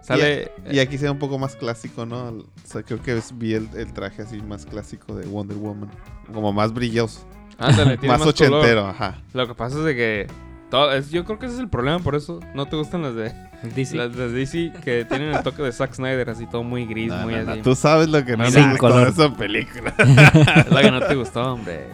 Sale. 0.05 0.53
Y 0.71 0.79
aquí 0.81 0.99
se 0.99 1.05
ve 1.05 1.11
un 1.11 1.19
poco 1.19 1.39
más 1.39 1.57
clásico, 1.57 2.05
¿no? 2.07 2.29
O 2.29 2.45
sea, 2.65 2.83
creo 2.83 3.01
que 3.03 3.17
es- 3.17 3.37
vi 3.37 3.55
el, 3.55 3.69
el 3.75 3.93
traje 3.93 4.23
así 4.23 4.41
más 4.43 4.67
clásico 4.67 5.15
de 5.15 5.27
Wonder 5.27 5.57
Woman. 5.57 5.91
Como 6.33 6.53
más 6.53 6.73
brilloso. 6.75 7.21
ándale, 7.59 7.97
tiene 7.99 8.13
Más, 8.17 8.25
más, 8.25 8.35
color. 8.35 8.53
ochentero, 8.59 8.87
ajá. 8.87 9.19
Lo 9.33 9.47
que 9.49 9.55
pasa 9.55 9.79
es 9.79 9.85
de 9.85 9.95
que. 9.97 10.27
todo- 10.71 10.93
es- 10.93 11.11
yo 11.11 11.25
creo 11.25 11.39
que 11.39 11.47
ese 11.47 11.55
es 11.55 11.61
el 11.61 11.69
problema, 11.69 12.01
por 12.01 12.15
eso 12.17 12.41
no 12.55 12.67
te 12.67 12.77
gustan 12.77 13.01
las 13.03 13.15
de, 13.15 13.33
DC. 13.75 13.97
las 13.97 14.15
de 14.15 14.29
DC 14.31 14.73
que 14.85 15.05
tienen 15.07 15.35
el 15.35 15.43
toque 15.43 15.63
de 15.63 15.73
Zack 15.73 15.95
Snyder, 15.95 16.29
así 16.29 16.47
todo 16.47 16.63
muy 16.65 16.85
gris, 16.85 17.09
No, 17.09 17.23
muy 17.23 17.35
no. 17.37 17.57
Tú 17.63 17.75
sabes 17.75 18.09
lo 18.09 18.23
que 18.27 18.37
no 18.37 18.45
Sin 18.51 18.61
me 18.63 18.69
gustó 18.73 18.81
color. 18.89 19.05
de 19.15 19.23
esa 19.25 19.35
película. 19.35 19.95
Es 20.67 20.71
la 20.71 20.83
que 20.83 20.91
no 20.91 21.01
te 21.01 21.15
gustó, 21.15 21.53
hombre. 21.55 21.87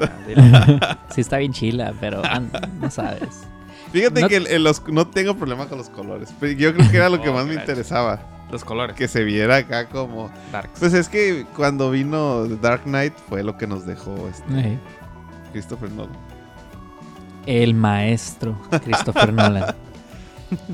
Sí 1.11 1.20
está 1.20 1.36
bien 1.38 1.52
chila, 1.52 1.94
pero 2.00 2.22
ah, 2.24 2.40
no 2.80 2.90
sabes. 2.90 3.46
Fíjate 3.93 4.20
No- 4.20 4.28
que 4.28 4.36
el- 4.36 4.47
el 4.47 4.62
los- 4.64 4.86
no 4.88 5.07
tengo 5.07 5.36
problema 5.36 5.66
con 5.66 5.78
los 5.78 5.88
colores. 5.91 6.32
Pero 6.38 6.53
yo 6.53 6.74
creo 6.74 6.91
que 6.91 6.97
era 6.97 7.09
lo 7.09 7.20
que 7.20 7.28
Oh, 7.30 7.34
más 7.34 7.47
me 7.47 7.55
interesaba. 7.55 8.22
Los 8.51 8.64
colores. 8.64 8.97
Que 8.97 9.07
se 9.09 9.22
viera 9.24 9.57
acá 9.57 9.88
como... 9.88 10.30
Darks. 10.51 10.80
Pues 10.80 10.93
es 10.95 11.09
que 11.09 11.47
cuando 11.57 11.91
vino 11.91 12.47
The 12.49 12.57
Dark 12.57 12.82
Knight 12.84 13.14
fue 13.28 13.43
lo 13.45 13.57
que 13.57 13.66
nos 13.68 13.86
dejó 13.86 14.28
este 14.28 14.78
Christopher 15.53 15.91
Nolan. 15.93 16.16
El 17.47 17.74
maestro 17.74 18.61
Christopher 18.84 19.32
Nolan. 19.32 19.74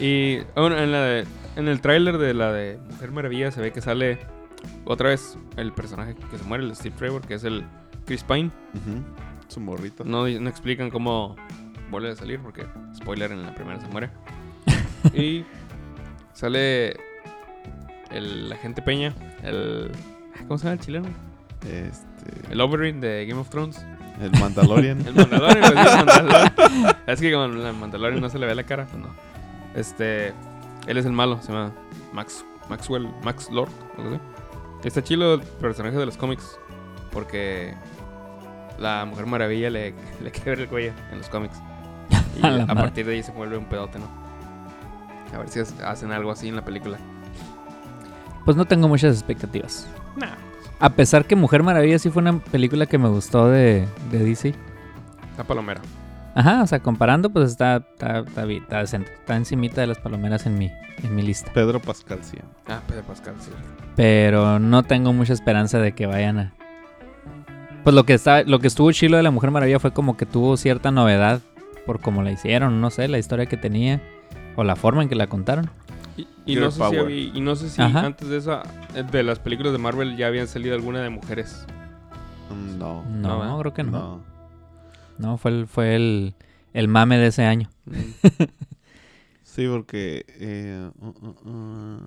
Y 0.00 0.38
bueno, 0.56 0.78
en, 0.78 0.92
la 0.92 1.00
de- 1.02 1.26
en 1.56 1.68
el 1.68 1.80
tráiler 1.80 2.16
de 2.18 2.32
la 2.32 2.52
de 2.52 2.78
Mujer 2.90 3.10
Maravilla 3.12 3.50
se 3.50 3.60
ve 3.60 3.72
que 3.72 3.80
sale 3.80 4.18
otra 4.84 5.10
vez 5.10 5.36
el 5.56 5.72
personaje 5.72 6.14
que 6.30 6.38
se 6.38 6.44
muere, 6.44 6.64
el 6.64 6.74
Steve 6.74 6.94
Trevor, 6.96 7.22
que 7.22 7.34
es 7.34 7.44
el 7.44 7.64
Chris 8.06 8.24
Pine. 8.24 8.50
Su 9.48 9.60
morrito. 9.60 10.04
No, 10.04 10.26
no 10.28 10.48
explican 10.48 10.90
cómo 10.90 11.36
vuelve 11.90 12.10
a 12.10 12.16
salir 12.16 12.40
porque, 12.40 12.66
spoiler, 12.94 13.32
en 13.32 13.42
la 13.44 13.54
primera 13.54 13.80
se 13.80 13.88
muere. 13.88 14.10
y 15.14 15.44
sale 16.32 16.96
el 18.10 18.52
agente 18.52 18.82
Peña, 18.82 19.14
el... 19.42 19.90
¿Cómo 20.46 20.58
se 20.58 20.64
llama 20.64 20.74
el 20.74 20.80
chileno? 20.80 21.08
Este, 21.62 22.52
El 22.52 22.60
Oberyn 22.60 23.00
de 23.00 23.26
Game 23.26 23.40
of 23.40 23.50
Thrones. 23.50 23.84
el 24.20 24.30
Mandalorian. 24.32 25.00
El 25.06 25.14
Mandalorian, 25.14 25.60
pues, 25.60 25.90
sí, 25.90 25.98
el 25.98 26.06
Mandalorian. 26.06 26.96
Es 27.06 27.20
que 27.20 27.32
como 27.32 27.44
el 27.44 27.74
Mandalorian 27.74 28.20
no 28.20 28.28
se 28.28 28.38
le 28.38 28.46
ve 28.46 28.54
la 28.54 28.64
cara, 28.64 28.86
pues 28.86 29.02
no. 29.02 29.08
Este, 29.74 30.32
él 30.86 30.96
es 30.96 31.06
el 31.06 31.12
malo, 31.12 31.40
se 31.42 31.52
llama 31.52 31.72
Max, 32.12 32.44
Maxwell, 32.68 33.08
Max 33.22 33.48
Lord, 33.50 33.70
algo 33.98 34.10
así. 34.10 34.20
Está 34.84 35.02
chido 35.02 35.34
el 35.34 35.40
personaje 35.42 35.96
de 35.96 36.06
los 36.06 36.16
cómics, 36.16 36.58
porque 37.12 37.74
la 38.78 39.04
Mujer 39.04 39.26
Maravilla 39.26 39.70
le, 39.70 39.94
le 40.22 40.30
quiebra 40.30 40.62
el 40.62 40.68
cuello 40.68 40.92
en 41.12 41.18
los 41.18 41.28
cómics. 41.28 41.60
Y 42.36 42.46
A 42.46 42.66
partir 42.74 43.06
de 43.06 43.14
ahí 43.14 43.22
se 43.22 43.32
vuelve 43.32 43.56
un 43.56 43.64
pedote, 43.66 43.98
¿no? 43.98 44.06
A 45.34 45.38
ver 45.38 45.48
si 45.48 45.60
hacen 45.60 46.12
algo 46.12 46.30
así 46.30 46.48
en 46.48 46.56
la 46.56 46.64
película. 46.64 46.98
Pues 48.44 48.56
no 48.56 48.64
tengo 48.64 48.88
muchas 48.88 49.14
expectativas. 49.14 49.86
Nah, 50.16 50.34
A 50.80 50.90
pesar 50.90 51.24
que 51.26 51.36
Mujer 51.36 51.62
Maravilla 51.62 51.98
sí 51.98 52.10
fue 52.10 52.22
una 52.22 52.38
película 52.38 52.86
que 52.86 52.98
me 52.98 53.08
gustó 53.08 53.48
de, 53.48 53.86
de 54.10 54.18
DC. 54.18 54.54
la 55.36 55.44
palomera. 55.44 55.80
Ajá, 56.34 56.62
o 56.62 56.66
sea, 56.66 56.80
comparando, 56.80 57.30
pues 57.30 57.50
está, 57.50 57.76
está, 57.76 58.20
está 58.20 58.78
decente. 58.78 59.12
Está 59.12 59.36
encimita 59.36 59.80
de 59.80 59.88
las 59.88 59.98
palomeras 59.98 60.46
en 60.46 60.58
mi, 60.58 60.70
en 61.02 61.14
mi 61.14 61.22
lista. 61.22 61.52
Pedro 61.52 61.80
Pascal, 61.80 62.20
sí. 62.22 62.38
Ah, 62.68 62.80
Pedro 62.86 63.02
Pascal, 63.02 63.34
sí. 63.40 63.50
Pero 63.96 64.58
no 64.58 64.82
tengo 64.84 65.12
mucha 65.12 65.32
esperanza 65.32 65.78
de 65.78 65.92
que 65.92 66.06
vayan 66.06 66.38
a. 66.38 66.52
Pues 67.84 67.94
lo 67.94 68.04
que 68.04 68.14
está, 68.14 68.42
lo 68.44 68.58
que 68.60 68.66
estuvo 68.68 68.90
chilo 68.92 69.16
de 69.16 69.22
la 69.22 69.30
Mujer 69.30 69.50
Maravilla 69.50 69.80
fue 69.80 69.92
como 69.92 70.16
que 70.16 70.26
tuvo 70.26 70.56
cierta 70.56 70.90
novedad 70.90 71.40
por 71.86 72.00
cómo 72.00 72.22
la 72.22 72.30
hicieron, 72.30 72.80
no 72.80 72.90
sé, 72.90 73.08
la 73.08 73.18
historia 73.18 73.46
que 73.46 73.56
tenía 73.56 74.00
o 74.56 74.64
la 74.64 74.76
forma 74.76 75.02
en 75.02 75.08
que 75.08 75.14
la 75.14 75.28
contaron. 75.28 75.70
Y, 76.44 76.56
no 76.56 76.70
sé 76.70 76.82
si 76.90 77.30
y 77.34 77.40
no 77.40 77.56
sé 77.56 77.70
si 77.70 77.80
Ajá. 77.80 78.04
antes 78.04 78.28
de 78.28 78.36
esa, 78.36 78.62
de 79.10 79.22
las 79.22 79.38
películas 79.38 79.72
de 79.72 79.78
Marvel 79.78 80.16
ya 80.16 80.26
habían 80.26 80.48
salido 80.48 80.74
alguna 80.74 81.00
de 81.00 81.08
mujeres. 81.10 81.64
Mm, 82.50 82.78
No. 82.78 83.04
No, 83.04 83.44
No, 83.44 83.58
creo 83.60 83.72
que 83.72 83.84
no. 83.84 83.90
No. 83.90 84.20
No, 85.18 85.36
fue 85.38 85.50
el, 85.52 85.66
fue 85.66 85.94
el, 85.96 86.34
el 86.72 86.88
mame 86.88 87.18
de 87.18 87.28
ese 87.28 87.44
año. 87.44 87.70
Sí, 89.42 89.66
porque 89.68 90.24
eh, 90.38 90.90
uh, 91.00 91.06
uh, 91.08 91.50
uh, 91.50 92.00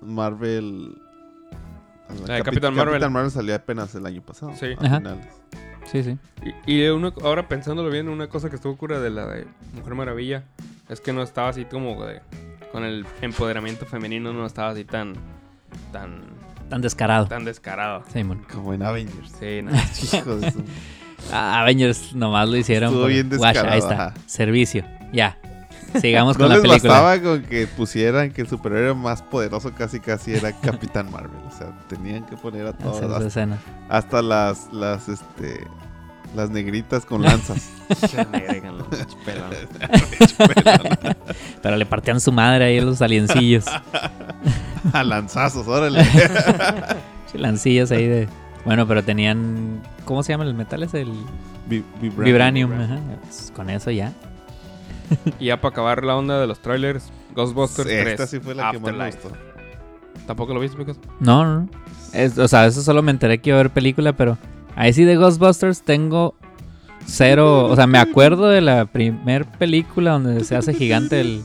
Marvel. 0.00 0.96
La 2.26 2.36
de 2.36 2.42
Capitán 2.42 2.74
Marvel. 2.74 2.94
Capitán 2.94 3.12
Marvel 3.12 3.30
salió 3.30 3.54
apenas 3.54 3.94
el 3.94 4.06
año 4.06 4.22
pasado. 4.22 4.52
Sí. 4.58 4.68
a 4.78 4.96
finales. 4.96 5.26
Sí, 5.90 6.02
sí. 6.02 6.18
Y, 6.66 6.84
y 6.84 6.88
una- 6.88 7.12
ahora 7.22 7.48
pensándolo 7.48 7.90
bien, 7.90 8.08
una 8.08 8.28
cosa 8.28 8.48
que 8.50 8.56
estuvo 8.56 8.76
cura 8.76 9.00
de 9.00 9.10
la 9.10 9.26
de 9.26 9.46
Mujer 9.74 9.94
Maravilla 9.94 10.44
es 10.88 11.00
que 11.00 11.12
no 11.12 11.22
estaba 11.22 11.48
así 11.48 11.64
como 11.64 12.04
de, 12.04 12.20
con 12.72 12.84
el 12.84 13.06
empoderamiento 13.22 13.86
femenino, 13.86 14.32
no 14.32 14.44
estaba 14.46 14.70
así 14.70 14.84
tan, 14.84 15.14
tan, 15.92 16.20
Tan 16.68 16.82
descarado. 16.82 17.26
tan 17.26 17.44
descarado. 17.44 18.04
Simón. 18.12 18.44
Como 18.52 18.74
en 18.74 18.82
Avengers. 18.82 19.32
Sí, 19.40 19.62
no. 19.62 19.70
Avengers 21.32 22.14
nomás 22.14 22.48
lo 22.48 22.56
hicieron. 22.56 22.90
Estuvo 22.90 23.06
bien 23.06 23.28
Guacha, 23.28 23.60
ahí 23.60 23.76
descarado, 23.76 23.78
está. 23.78 24.06
ajá. 24.08 24.14
Servicio. 24.26 24.84
Ya. 25.12 25.38
Sigamos 26.00 26.36
No 26.38 26.44
con 26.44 26.48
la 26.50 26.54
les 26.56 26.62
película. 26.68 26.92
bastaba 27.00 27.20
con 27.22 27.42
que 27.44 27.66
pusieran 27.66 28.30
que 28.32 28.42
el 28.42 28.48
superhéroe 28.48 28.94
más 28.94 29.22
poderoso 29.22 29.72
casi 29.74 30.00
casi 30.00 30.34
era 30.34 30.52
Capitán 30.60 31.10
Marvel. 31.10 31.40
O 31.46 31.56
sea, 31.56 31.68
tenían 31.88 32.24
que 32.26 32.36
poner 32.36 32.66
a. 32.66 32.70
Hacer 32.70 33.04
esa 33.04 33.14
Hasta, 33.16 33.26
escena. 33.26 33.58
hasta 33.88 34.22
las, 34.22 34.72
las, 34.72 35.08
este, 35.08 35.66
las 36.36 36.50
negritas 36.50 37.04
con 37.06 37.22
lanzas. 37.24 37.70
Pero 41.62 41.76
le 41.76 41.86
partían 41.86 42.20
su 42.20 42.32
madre 42.32 42.64
ahí 42.66 42.78
a 42.78 42.82
los 42.82 43.00
aliencillos. 43.02 43.64
a 44.92 45.04
lanzazos, 45.04 45.66
órale. 45.66 46.04
Lancillos 47.34 47.90
ahí 47.90 48.06
de. 48.06 48.28
Bueno, 48.64 48.86
pero 48.86 49.02
tenían. 49.04 49.80
¿Cómo 50.04 50.22
se 50.22 50.32
llama 50.32 50.44
el 50.44 50.54
metal? 50.54 50.82
Es 50.82 50.94
el 50.94 51.12
Vi- 51.66 51.84
Vibranium. 52.00 52.24
Vibranium. 52.70 52.72
ajá. 52.72 52.98
Pues, 53.22 53.52
con 53.54 53.70
eso 53.70 53.90
ya. 53.90 54.12
Y 55.38 55.46
ya 55.46 55.60
para 55.60 55.72
acabar 55.72 56.04
la 56.04 56.16
onda 56.16 56.40
de 56.40 56.46
los 56.46 56.60
trailers, 56.60 57.10
Ghostbusters 57.34 57.88
Esta 57.90 58.16
3. 58.16 58.30
sí 58.30 58.40
fue 58.40 58.54
la 58.54 58.70
que 58.72 58.78
más 58.78 58.94
me 58.94 59.06
gustó. 59.06 59.30
¿Tampoco 60.26 60.52
lo 60.54 60.60
viste, 60.60 60.76
Picos? 60.76 60.98
No, 61.20 61.44
no, 61.44 61.60
no. 61.60 61.68
Es- 62.12 62.38
o 62.38 62.48
sea, 62.48 62.66
eso 62.66 62.82
solo 62.82 63.02
me 63.02 63.10
enteré 63.10 63.38
que 63.38 63.50
iba 63.50 63.56
a 63.58 63.60
haber 63.60 63.72
película, 63.72 64.12
pero 64.12 64.36
ahí 64.76 64.92
sí 64.92 65.04
de 65.04 65.16
Ghostbusters 65.16 65.82
tengo 65.82 66.34
cero. 67.06 67.66
O 67.66 67.76
sea, 67.76 67.86
me 67.86 67.98
acuerdo 67.98 68.48
de 68.48 68.60
la 68.60 68.84
primer 68.86 69.46
película 69.46 70.12
donde 70.12 70.44
se 70.44 70.56
hace 70.56 70.74
gigante 70.74 71.20
el. 71.20 71.42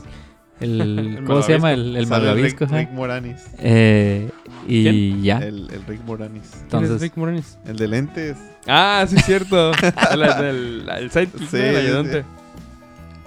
el 0.60 1.20
¿Cómo 1.26 1.42
se 1.42 1.52
llama? 1.52 1.72
El, 1.72 1.96
el 1.96 2.06
malvavisco. 2.06 2.66
Rick, 2.66 2.90
Moranis. 2.92 3.42
Eh, 3.58 4.30
y 4.68 5.22
ya. 5.22 5.38
El, 5.38 5.70
el 5.70 5.84
Rick 5.86 6.02
Moranis. 6.04 6.42
¿Quién 6.50 6.56
es 6.56 6.62
Entonces, 6.64 7.00
Rick 7.00 7.16
Moranis? 7.16 7.58
El 7.66 7.76
de 7.76 7.88
lentes. 7.88 8.36
Ah, 8.66 9.04
sí, 9.08 9.16
es 9.16 9.24
cierto. 9.24 9.72
el, 10.12 10.22
el, 10.22 10.88
el 10.88 11.10
sidekick, 11.10 11.48
Sí, 11.48 11.56
¿no? 11.56 11.62
el 11.62 11.74
sí. 11.74 11.80
ayudante. 11.86 12.22
Sí. 12.22 12.28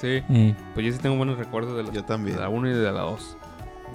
Eh, 0.03 0.55
Pues 0.73 0.85
yo 0.85 0.91
sí 0.91 0.99
tengo 0.99 1.15
buenos 1.15 1.37
recuerdos 1.37 1.75
de, 1.77 1.83
los- 1.83 1.91
Yo 1.93 2.03
también. 2.03 2.35
de 2.35 2.41
la 2.41 2.49
1 2.49 2.69
y 2.69 2.73
de 2.73 2.91
la 2.91 3.01
2. 3.01 3.37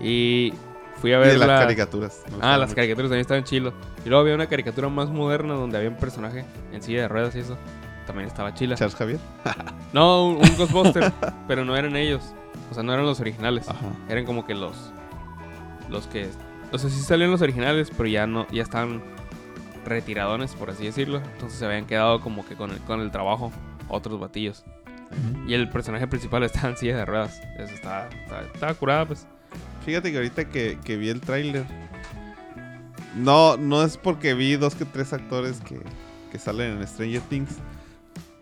Y 0.01 0.53
fui 0.97 1.13
a 1.13 1.17
Y 1.17 1.21
ver 1.21 1.33
de 1.33 1.39
las 1.39 1.49
la... 1.49 1.59
caricaturas. 1.61 2.23
Ah, 2.41 2.57
las 2.59 2.71
mucho. 2.71 2.77
caricaturas 2.77 3.09
también 3.11 3.21
estaban 3.23 3.45
chilo. 3.45 3.73
Y 4.05 4.09
luego 4.09 4.23
había 4.23 4.35
una 4.35 4.47
caricatura 4.47 4.89
más 4.89 5.11
moderna 5.11 5.55
donde 5.55 5.77
había 5.79 5.91
un 5.91 5.97
personaje 5.97 6.45
en 6.73 6.83
silla 6.83 7.03
de 7.03 7.09
ruedas 7.09 7.35
y 7.37 7.41
eso. 7.41 7.57
También 8.07 8.27
estaba 8.29 8.53
chila. 8.55 8.75
Charles 8.77 8.97
Javier. 8.97 9.21
No, 9.93 10.29
un, 10.29 10.37
un 10.37 10.57
Ghostbuster, 10.57 11.13
pero 11.47 11.67
no 11.67 11.77
eran 11.77 11.97
ellos. 11.97 12.23
O 12.71 12.75
sea, 12.75 12.83
no 12.83 12.95
eran 12.95 13.05
los 13.05 13.21
originales. 13.21 13.69
Ajá. 13.69 13.87
Eran 14.09 14.25
como 14.25 14.47
que 14.47 14.55
los 14.55 14.91
los 15.91 16.07
que 16.07 16.31
o 16.73 16.79
sea, 16.79 16.89
sí 16.89 16.99
salían 17.03 17.31
los 17.31 17.43
originales, 17.43 17.91
pero 17.95 18.09
ya 18.09 18.27
no 18.27 18.47
ya 18.51 18.63
estaban 18.63 19.03
retiradones, 19.85 20.55
por 20.55 20.71
así 20.71 20.85
decirlo. 20.87 21.19
Entonces 21.35 21.59
se 21.59 21.67
habían 21.67 21.85
quedado 21.87 22.21
como 22.21 22.47
que 22.47 22.55
con 22.57 22.71
el, 22.71 22.79
con 22.81 23.01
el 23.01 23.11
trabajo 23.11 23.53
otros 23.89 24.19
batillos. 24.19 24.65
Y 25.47 25.55
el 25.55 25.69
personaje 25.69 26.07
principal 26.07 26.43
estaba 26.45 26.69
en 26.71 26.77
silla 26.77 26.97
de 26.97 27.05
ruedas. 27.05 27.41
Eso 27.59 27.75
estaba, 27.75 28.09
estaba, 28.09 28.43
estaba 28.43 28.75
curada, 28.75 29.07
pues. 29.07 29.27
Fíjate 29.85 30.11
que 30.11 30.17
ahorita 30.19 30.45
que, 30.49 30.79
que 30.85 30.97
vi 30.97 31.09
el 31.09 31.21
tráiler. 31.21 31.65
No, 33.17 33.57
no 33.57 33.83
es 33.83 33.97
porque 33.97 34.35
vi 34.35 34.57
dos 34.57 34.75
que 34.75 34.85
tres 34.85 35.13
actores 35.13 35.61
que, 35.61 35.81
que 36.31 36.39
salen 36.39 36.79
en 36.79 36.87
Stranger 36.87 37.21
Things. 37.23 37.57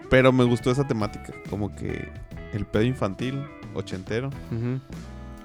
Pero 0.09 0.33
me 0.33 0.45
gustó 0.45 0.71
esa 0.71 0.87
temática. 0.87 1.33
Como 1.49 1.75
que 1.75 2.09
el 2.53 2.67
pedo 2.67 2.83
infantil, 2.83 3.45
ochentero. 3.75 4.31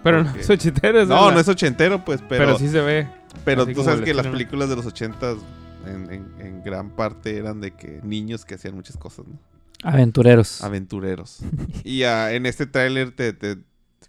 Pero 0.04 0.24
no 0.24 0.36
es 0.36 0.50
ochentero, 0.50 1.06
No, 1.06 1.28
la- 1.30 1.34
no 1.36 1.40
es 1.40 1.48
ochentero, 1.48 2.04
pues, 2.06 2.22
pero. 2.28 2.46
pero, 2.46 2.60
sí 2.60 2.68
se 2.70 2.82
ve. 2.82 3.08
Pero 3.44 3.64
Así 3.64 3.74
tú 3.74 3.84
sabes 3.84 4.02
que 4.02 4.14
las 4.14 4.28
películas 4.28 4.70
de 4.70 4.76
los 4.76 4.86
ochentas 4.86 5.38
en, 5.88 6.12
en- 6.12 6.36
en 6.40 6.64
gran 6.64 6.90
parte 6.92 7.38
eran 7.38 7.60
de 7.62 7.72
que 7.72 8.00
niños 8.04 8.46
que 8.46 8.56
hacían 8.56 8.76
muchas 8.76 8.98
cosas, 8.98 9.26
¿no? 9.28 9.40
Aventureros. 9.84 10.62
Aventureros. 10.64 11.40
y 11.84 12.04
ah, 12.04 12.34
en 12.34 12.46
este 12.46 12.66
tráiler 12.66 13.12
te, 13.12 13.34
te- 13.34 13.58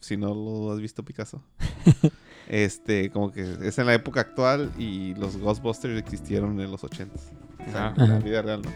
si 0.01 0.17
no 0.17 0.35
lo 0.35 0.73
has 0.73 0.81
visto 0.81 1.05
Picasso, 1.05 1.43
este, 2.49 3.11
como 3.11 3.33
que 3.33 3.57
es 3.63 3.79
en 3.79 3.87
la 3.87 3.95
época 3.95 4.21
actual 4.21 4.71
y 4.79 5.15
los 5.15 5.37
Ghostbusters 5.37 5.99
existieron 5.99 6.61
en 6.61 6.71
los 6.71 6.85
ochentas. 6.85 7.33
O 7.67 7.71
sea, 7.71 7.95
en 7.97 8.09
la 8.09 8.19
vida 8.19 8.43
real, 8.43 8.63
¿no? 8.63 8.71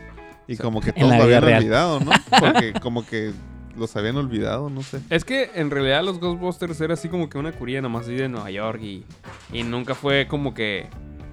Y 0.48 0.54
O 0.54 0.56
sea, 0.56 0.64
como 0.64 0.80
que 0.80 0.92
todos 0.92 1.16
lo 1.16 1.22
habían 1.22 1.42
real. 1.42 1.58
olvidado, 1.62 2.00
¿no? 2.00 2.10
Porque 2.40 2.72
como 2.80 3.06
que 3.06 3.32
los 3.76 3.94
habían 3.94 4.16
olvidado, 4.16 4.68
no 4.68 4.82
sé. 4.82 5.00
Es 5.10 5.24
que 5.24 5.50
en 5.54 5.70
realidad 5.70 6.02
los 6.02 6.18
Ghostbusters 6.18 6.80
era 6.80 6.94
así 6.94 7.08
como 7.08 7.28
que 7.28 7.38
una 7.38 7.52
curía 7.52 7.80
nomás 7.80 8.06
así 8.06 8.14
de 8.14 8.28
Nueva 8.28 8.50
York 8.50 8.80
y, 8.82 9.04
y 9.52 9.62
nunca 9.62 9.94
fue 9.94 10.26
como 10.26 10.52
que 10.54 10.88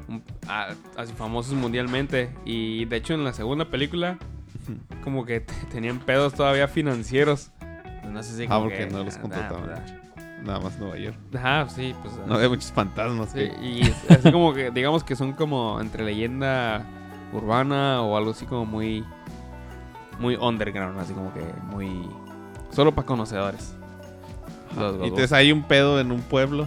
un- 0.07 0.21
a- 0.47 0.75
así 0.97 1.13
famosos 1.13 1.53
mundialmente. 1.55 2.29
Y 2.45 2.85
de 2.85 2.97
hecho 2.97 3.15
en 3.15 3.23
la 3.23 3.33
segunda 3.33 3.71
película 3.71 4.19
como 5.03 5.25
que 5.25 5.39
te- 5.41 5.53
tenían 5.71 5.99
pedos 5.99 6.33
todavía 6.33 6.67
financieros. 6.67 7.51
No 8.09 8.23
sé 8.23 8.35
si 8.37 8.43
Ah, 8.45 8.49
como 8.49 8.61
porque 8.63 8.77
que- 8.87 8.87
no 8.93 9.03
los 9.03 9.17
ah, 9.17 9.21
contrataban 9.21 9.69
ah. 9.69 9.85
Nada 10.43 10.59
más 10.59 10.77
Nueva 10.79 10.97
York. 10.97 11.17
Ajá, 11.35 11.67
sí, 11.67 11.95
pues. 12.01 12.13
No 12.27 12.35
había 12.35 12.47
muchos 12.49 12.71
fantasmas. 12.71 13.29
sí, 13.31 13.39
que- 13.39 13.57
y 13.61 13.81
es- 13.81 14.11
así 14.11 14.31
como 14.31 14.53
que 14.53 14.71
digamos 14.71 15.03
que 15.03 15.15
son 15.15 15.33
como 15.33 15.79
entre 15.81 16.03
leyenda 16.05 16.85
urbana 17.33 18.01
o 18.01 18.15
algo 18.15 18.31
así 18.31 18.45
como 18.45 18.65
muy 18.65 19.03
muy 20.19 20.35
underground, 20.35 20.99
así 20.99 21.13
como 21.13 21.31
que 21.33 21.41
muy 21.71 22.07
solo 22.71 22.93
para 22.95 23.05
conocedores. 23.05 23.75
Los 24.77 24.95
Y 25.01 25.03
entonces 25.03 25.31
hay 25.33 25.51
un 25.51 25.63
pedo 25.63 25.99
en 25.99 26.11
un 26.11 26.21
pueblo 26.21 26.63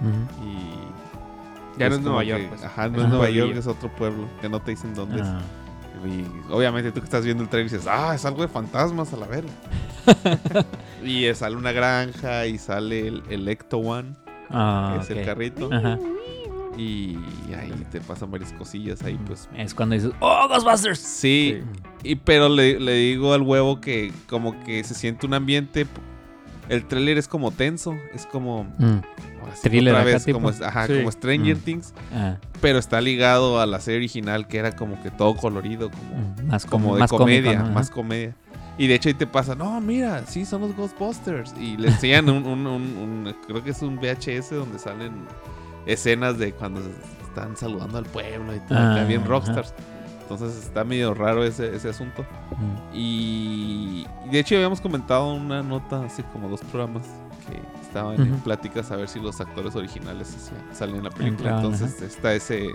Ujú. 0.00 0.44
y... 0.46 1.78
Ya 1.78 1.88
no 1.90 1.96
es 1.96 2.00
Nueva 2.00 2.20
que- 2.22 2.26
York, 2.28 2.44
pues. 2.48 2.64
Ajá, 2.64 2.88
no 2.88 3.02
Es 3.02 3.08
Nueva 3.08 3.28
York, 3.30 3.52
es 3.56 3.66
otro 3.66 3.90
pueblo 3.94 4.26
que 4.40 4.48
no 4.48 4.60
te 4.60 4.70
dicen 4.70 4.94
dónde 4.94 5.20
es. 5.20 5.26
Y 6.06 6.24
obviamente 6.50 6.92
tú 6.92 7.00
que 7.00 7.06
estás 7.06 7.24
viendo 7.24 7.42
el 7.42 7.48
trailer 7.48 7.70
dices, 7.70 7.86
ah, 7.90 8.14
es 8.14 8.24
algo 8.24 8.42
de 8.42 8.48
fantasmas 8.48 9.12
a 9.12 9.16
la 9.16 9.26
verga. 9.26 9.52
y 11.04 11.32
sale 11.34 11.56
una 11.56 11.72
granja 11.72 12.46
y 12.46 12.58
sale 12.58 13.08
el, 13.08 13.22
el 13.28 13.48
Ecto 13.48 13.78
One, 13.78 14.14
Ah, 14.50 14.94
que 14.94 15.02
es 15.02 15.18
el 15.18 15.24
carrito. 15.24 15.68
Ajá. 15.72 15.98
Y 16.76 17.16
ahí 17.58 17.72
te 17.90 18.00
pasan 18.00 18.30
varias 18.30 18.52
cosillas 18.52 19.02
ahí, 19.02 19.18
pues. 19.26 19.48
Es 19.56 19.74
cuando 19.74 19.94
dices, 19.94 20.12
¡Oh, 20.20 20.46
Ghostbusters! 20.48 20.98
Sí, 20.98 21.62
y, 22.02 22.16
pero 22.16 22.48
le, 22.48 22.78
le 22.78 22.92
digo 22.92 23.32
al 23.32 23.42
huevo 23.42 23.80
que 23.80 24.12
como 24.28 24.62
que 24.64 24.84
se 24.84 24.94
siente 24.94 25.26
un 25.26 25.34
ambiente... 25.34 25.86
El 26.68 26.84
trailer 26.84 27.16
es 27.16 27.28
como 27.28 27.52
tenso, 27.52 27.94
es 28.12 28.26
como... 28.26 28.64
Mm, 28.78 28.98
ahora 29.46 29.56
sí, 29.56 29.68
Thriller 29.68 29.94
otra 29.94 30.04
vez, 30.04 30.26
como, 30.32 30.48
ajá, 30.50 30.86
Sí. 30.86 30.94
como 30.98 31.10
Stranger 31.12 31.56
Mm. 31.56 31.60
Things, 31.60 31.94
ah, 32.14 32.36
pero 32.60 32.78
está 32.78 33.00
ligado 33.00 33.60
a 33.60 33.66
la 33.66 33.80
serie 33.80 33.98
original 33.98 34.46
que 34.46 34.58
era 34.58 34.76
como 34.76 35.00
que 35.02 35.10
todo 35.10 35.34
colorido, 35.36 35.90
como... 35.90 36.44
mm, 36.44 36.46
más 36.48 36.66
como 36.66 36.84
como 36.84 36.94
de 36.96 37.00
más 37.00 37.10
comedia, 37.10 37.42
cómico, 37.52 37.68
¿no? 37.68 37.74
más 37.74 37.90
comedia. 37.90 38.34
Y 38.78 38.88
de 38.88 38.94
hecho 38.94 39.08
ahí 39.08 39.14
te 39.14 39.26
pasa, 39.26 39.54
no, 39.54 39.80
mira, 39.80 40.22
sí, 40.26 40.44
son 40.44 40.60
los 40.60 40.76
Ghostbusters. 40.76 41.54
Y 41.58 41.78
le 41.78 41.88
enseñan 41.88 42.28
un, 42.28 42.44
un- 42.44 42.66
un- 42.66 42.96
un- 43.26 43.34
creo 43.46 43.64
que 43.64 43.70
es 43.70 43.80
un 43.80 43.96
VHS 43.98 44.50
donde 44.54 44.78
salen 44.78 45.12
escenas 45.86 46.36
de 46.38 46.52
cuando 46.52 46.82
están 47.26 47.56
saludando 47.56 47.96
al 47.96 48.04
pueblo 48.04 48.54
y 48.54 48.60
todo, 48.60 48.78
Ah, 48.78 49.04
bien 49.08 49.24
rockstars. 49.24 49.72
Entonces 50.22 50.56
está 50.64 50.82
medio 50.84 51.14
raro 51.14 51.44
ese, 51.44 51.74
ese 51.74 51.88
asunto. 51.88 52.22
Mm. 52.50 52.94
Y, 52.94 54.06
y 54.26 54.30
de 54.30 54.40
hecho 54.40 54.56
habíamos 54.56 54.80
comentado 54.80 55.32
una 55.32 55.62
nota 55.62 56.02
hace 56.04 56.22
como 56.24 56.48
dos 56.48 56.60
programas 56.62 57.04
que 57.48 57.58
estaban 57.96 58.20
en 58.20 58.40
pláticas 58.40 58.90
a 58.90 58.96
ver 58.96 59.08
si 59.08 59.18
los 59.20 59.40
actores 59.40 59.74
originales 59.74 60.50
salían 60.72 60.98
en 60.98 61.04
la 61.04 61.10
película. 61.10 61.28
Entraban, 61.50 61.64
Entonces 61.64 62.02
está 62.02 62.34
ese, 62.34 62.68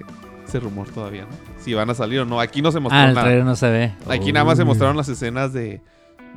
ese 0.48 0.60
rumor 0.60 0.90
todavía, 0.90 1.24
¿no? 1.24 1.30
Si 1.64 1.74
van 1.74 1.90
a 1.90 1.94
salir 1.94 2.22
o 2.22 2.26
no. 2.26 2.40
Aquí 2.40 2.62
no 2.62 2.72
se 2.72 2.80
mostró 2.80 3.00
Ah, 3.00 3.10
el 3.10 3.14
nada. 3.14 3.44
no 3.44 3.56
se 3.56 3.70
ve. 3.70 3.94
Aquí 4.10 4.32
nada 4.34 4.46
más 4.46 4.58
se 4.58 4.64
mostraron 4.66 4.98
las 4.98 5.10
escenas 5.10 5.54
de, 5.54 5.82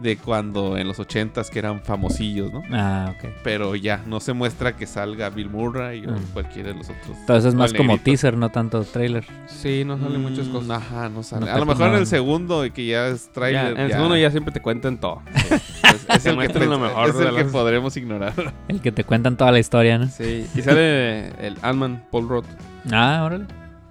de 0.01 0.17
cuando 0.17 0.77
en 0.77 0.87
los 0.89 0.99
ochentas 0.99 1.51
que 1.51 1.59
eran 1.61 1.81
famosillos, 1.83 2.53
¿no? 2.53 2.63
Ah, 2.73 3.15
ok. 3.17 3.31
Pero 3.45 3.75
ya, 3.77 4.03
no 4.07 4.21
se 4.21 4.33
muestra 4.33 4.77
que 4.77 4.87
salga 4.87 5.31
Bill 5.31 5.49
Murray 5.49 6.05
o 6.07 6.11
Mm. 6.13 6.23
cualquiera 6.33 6.71
de 6.71 6.75
los 6.75 6.91
otros. 6.91 7.17
Entonces 7.21 7.45
es 7.51 7.55
más 7.55 7.73
como 7.73 7.91
negrito. 7.93 8.05
teaser, 8.05 8.37
no 8.37 8.51
tanto 8.51 8.83
trailer. 8.85 9.25
Sí, 9.47 9.85
no 9.87 9.99
salen 9.99 10.21
muchas 10.21 10.49
Mm, 10.49 10.53
cosas. 10.53 10.71
Ajá, 10.71 11.09
no 11.09 11.23
sale. 11.23 11.47
No 11.47 11.53
a 11.53 11.55
lo 11.55 11.61
te 11.61 11.67
mejor 11.73 11.89
en 11.91 11.95
el 12.01 12.07
segundo, 12.07 12.65
que 12.75 12.87
ya 12.87 13.07
es 13.09 13.27
Ya, 13.27 13.33
trailer. 13.33 13.73
en 13.73 13.79
el 13.85 13.93
segundo 13.93 14.17
ya 14.17 14.31
siempre 14.31 14.53
te 14.53 14.61
cuentan 14.61 14.99
todo. 14.99 15.23
es, 15.35 15.63
es 15.93 16.07
te 16.07 16.15
el 16.17 16.23
que, 16.23 16.33
muestran 16.35 16.69
lo 16.71 16.79
mejor 16.79 17.09
es 17.11 17.17
el 17.17 17.37
que 17.37 17.45
podremos 17.45 17.97
ignorar. 17.97 18.33
El 18.69 18.81
que 18.81 18.93
te 18.93 19.05
cuentan 19.05 19.37
toda 19.37 19.53
la 19.53 19.59
historia, 19.61 19.99
¿no? 19.99 20.09
Sí, 20.09 20.47
y 20.55 20.63
sale 20.63 21.29
el 21.47 21.57
Ant-Man, 21.63 22.05
Paul 22.11 22.29
Rudd. 22.29 22.45
Ah, 22.93 23.23
órale. 23.25 23.45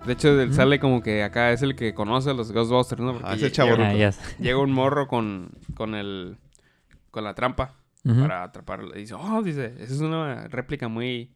De 0.06 0.14
hecho, 0.14 0.39
él 0.41 0.49
Mm. 0.49 0.54
sale 0.54 0.80
como 0.80 1.01
que 1.01 1.24
acá 1.24 1.51
es 1.51 1.62
el 1.62 1.76
que 1.76 1.93
conoce 1.93 2.30
a 2.30 2.34
los 2.34 2.51
Ghostbusters, 2.51 3.01
¿no? 3.01 3.14
Porque 3.14 3.28
Ah, 3.30 3.36
ese 3.36 3.51
chavo 3.51 3.72
llega, 3.78 4.10
Ah, 4.10 4.12
llega 4.39 4.58
un 4.60 4.72
morro 4.72 5.08
con, 5.08 5.51
con 5.76 5.95
el 5.95 6.38
con 7.12 7.24
la 7.24 7.36
trampa 7.36 7.76
para 8.04 8.43
atraparlo. 8.43 8.95
Y 8.95 9.01
dice, 9.01 9.14
oh, 9.14 9.41
dice, 9.43 9.76
esa 9.80 9.93
es 9.93 10.01
una 10.01 10.47
réplica 10.49 10.88
muy, 10.88 11.32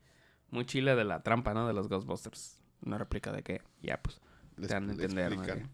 muy 0.50 0.66
chila 0.66 0.96
de 0.96 1.04
la 1.06 1.22
trampa, 1.24 1.54
¿no? 1.54 1.68
De 1.68 1.74
los 1.74 1.88
Ghostbusters. 1.88 2.60
Una 2.84 2.98
réplica 2.98 3.32
de 3.32 3.44
que, 3.44 3.62
ya, 3.82 4.02
pues, 4.02 4.20
te 4.60 4.68
dan 4.68 4.84
a 4.86 4.88
Les- 4.88 4.98
les 4.98 5.10
entender, 5.12 5.38
¿no? 5.38 5.70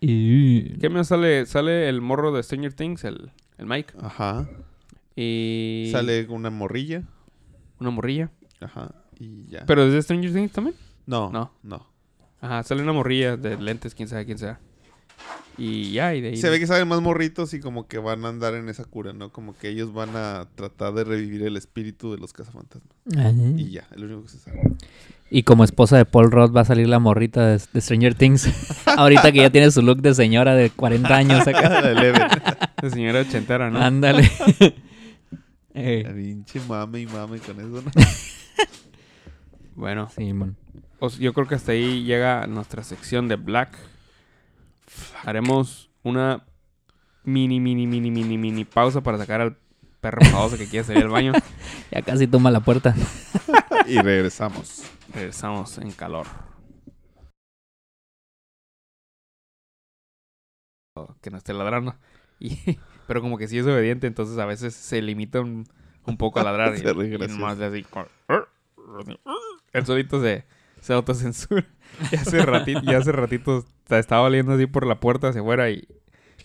Y- 0.00 0.76
¿Qué 0.78 0.88
más 0.88 1.08
sale? 1.08 1.46
Sale 1.46 1.88
el 1.88 2.00
morro 2.00 2.32
de 2.32 2.42
Stranger 2.42 2.72
Things, 2.72 3.04
el, 3.04 3.30
el 3.58 3.66
Mike. 3.66 3.94
Ajá. 4.02 4.48
Y... 5.14 5.88
Sale 5.92 6.26
una 6.28 6.50
morrilla. 6.50 7.04
Una 7.78 7.90
morrilla. 7.90 8.30
Ajá. 8.60 8.92
Y 9.18 9.46
ya. 9.46 9.64
¿Pero 9.66 9.84
es 9.84 9.92
de 9.92 10.02
Stranger 10.02 10.32
Things 10.32 10.52
también? 10.52 10.74
no, 11.06 11.30
No. 11.30 11.52
no. 11.62 11.86
Ajá, 12.44 12.62
sale 12.62 12.82
una 12.82 12.92
morrilla 12.92 13.36
de 13.36 13.56
lentes, 13.56 13.94
quién 13.94 14.08
sabe 14.08 14.26
quién 14.26 14.38
sea. 14.38 14.60
Y 15.56 15.92
ya, 15.92 16.14
y 16.14 16.20
de 16.20 16.28
ahí... 16.30 16.36
Se 16.36 16.50
ve 16.50 16.58
que 16.58 16.66
salen 16.66 16.88
más 16.88 17.00
morritos 17.00 17.54
y 17.54 17.60
como 17.60 17.86
que 17.86 17.98
van 17.98 18.24
a 18.24 18.28
andar 18.28 18.54
en 18.54 18.68
esa 18.68 18.84
cura, 18.84 19.12
¿no? 19.12 19.30
Como 19.30 19.56
que 19.56 19.68
ellos 19.68 19.94
van 19.94 20.10
a 20.16 20.46
tratar 20.56 20.92
de 20.94 21.04
revivir 21.04 21.42
el 21.44 21.56
espíritu 21.56 22.10
de 22.12 22.18
los 22.18 22.32
cazafantasmas. 22.32 22.90
Ah. 23.16 23.30
Y 23.56 23.70
ya, 23.70 23.86
es 23.92 23.96
lo 23.98 24.06
único 24.06 24.22
que 24.24 24.28
se 24.30 24.38
sabe. 24.40 24.60
Y 25.30 25.44
como 25.44 25.64
esposa 25.64 25.96
de 25.96 26.04
Paul 26.04 26.30
Rudd 26.32 26.54
va 26.54 26.62
a 26.62 26.64
salir 26.64 26.88
la 26.88 26.98
morrita 26.98 27.46
de, 27.46 27.62
de 27.72 27.80
Stranger 27.80 28.14
Things. 28.14 28.48
Ahorita 28.86 29.30
que 29.32 29.38
ya 29.38 29.50
tiene 29.50 29.70
su 29.70 29.80
look 29.80 30.02
de 30.02 30.12
señora 30.14 30.54
de 30.54 30.70
40 30.70 31.16
años 31.16 31.46
acá. 31.46 31.68
La 31.80 31.90
Eleven. 31.92 32.22
La 32.82 32.90
señora 32.90 33.20
ochentera, 33.20 33.70
¿no? 33.70 33.78
Ándale. 33.80 34.28
La 34.60 34.72
Eh, 35.76 36.12
pinche 36.14 36.60
mame 36.68 37.00
y 37.00 37.06
mame 37.06 37.38
con 37.38 37.58
eso, 37.58 37.82
¿no? 37.82 37.90
Bueno, 39.76 40.08
Simón. 40.14 40.56
os- 40.74 40.93
yo 41.10 41.32
creo 41.32 41.46
que 41.46 41.54
hasta 41.54 41.72
ahí 41.72 42.04
llega 42.04 42.46
nuestra 42.46 42.82
sección 42.82 43.28
de 43.28 43.36
Black. 43.36 43.76
Haremos 45.24 45.90
una 46.02 46.44
mini, 47.24 47.60
mini, 47.60 47.86
mini, 47.86 48.10
mini, 48.10 48.38
mini 48.38 48.64
pausa 48.64 49.02
para 49.02 49.18
sacar 49.18 49.40
al 49.40 49.56
perro 50.00 50.22
famoso 50.24 50.58
que 50.58 50.66
quiere 50.68 50.84
salir 50.84 51.04
al 51.04 51.10
baño. 51.10 51.32
Ya 51.90 52.02
casi 52.02 52.26
toma 52.26 52.50
la 52.50 52.60
puerta. 52.60 52.94
Y 53.86 54.00
regresamos. 54.00 54.90
Regresamos 55.12 55.76
en 55.78 55.92
calor. 55.92 56.26
Que 61.20 61.30
no 61.30 61.38
esté 61.38 61.52
ladrando. 61.52 61.94
Y, 62.40 62.58
pero 63.06 63.22
como 63.22 63.38
que 63.38 63.46
sí 63.46 63.58
es 63.58 63.64
obediente, 63.64 64.06
entonces 64.06 64.36
a 64.38 64.44
veces 64.44 64.74
se 64.74 65.00
limita 65.00 65.40
un, 65.40 65.64
un 66.04 66.16
poco 66.16 66.40
a 66.40 66.44
ladrar. 66.44 66.74
y, 66.76 66.80
y 66.80 67.28
nomás 67.28 67.60
así. 67.60 67.86
El 69.72 69.86
solito 69.86 70.20
se, 70.20 70.44
se 70.84 70.92
autocensura. 70.92 71.66
Y 72.10 72.16
hace 72.16 72.44
ratito, 72.44 72.80
y 72.82 72.92
hace 72.92 73.12
ratito 73.12 73.64
estaba 73.88 74.22
oliendo 74.22 74.54
así 74.54 74.66
por 74.66 74.84
la 74.84 74.98
puerta 74.98 75.28
hacia 75.28 75.42
afuera 75.42 75.70
y, 75.70 75.86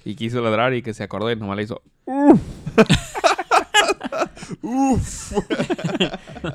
y 0.05 0.15
quiso 0.15 0.41
ladrar 0.41 0.75
y 0.75 0.83
que 0.83 0.93
se 0.93 1.01
acordó 1.01 1.31
y 1.31 1.35
nomás 1.35 1.57
le 1.57 1.63
hizo. 1.63 1.81
Uf. 2.05 2.39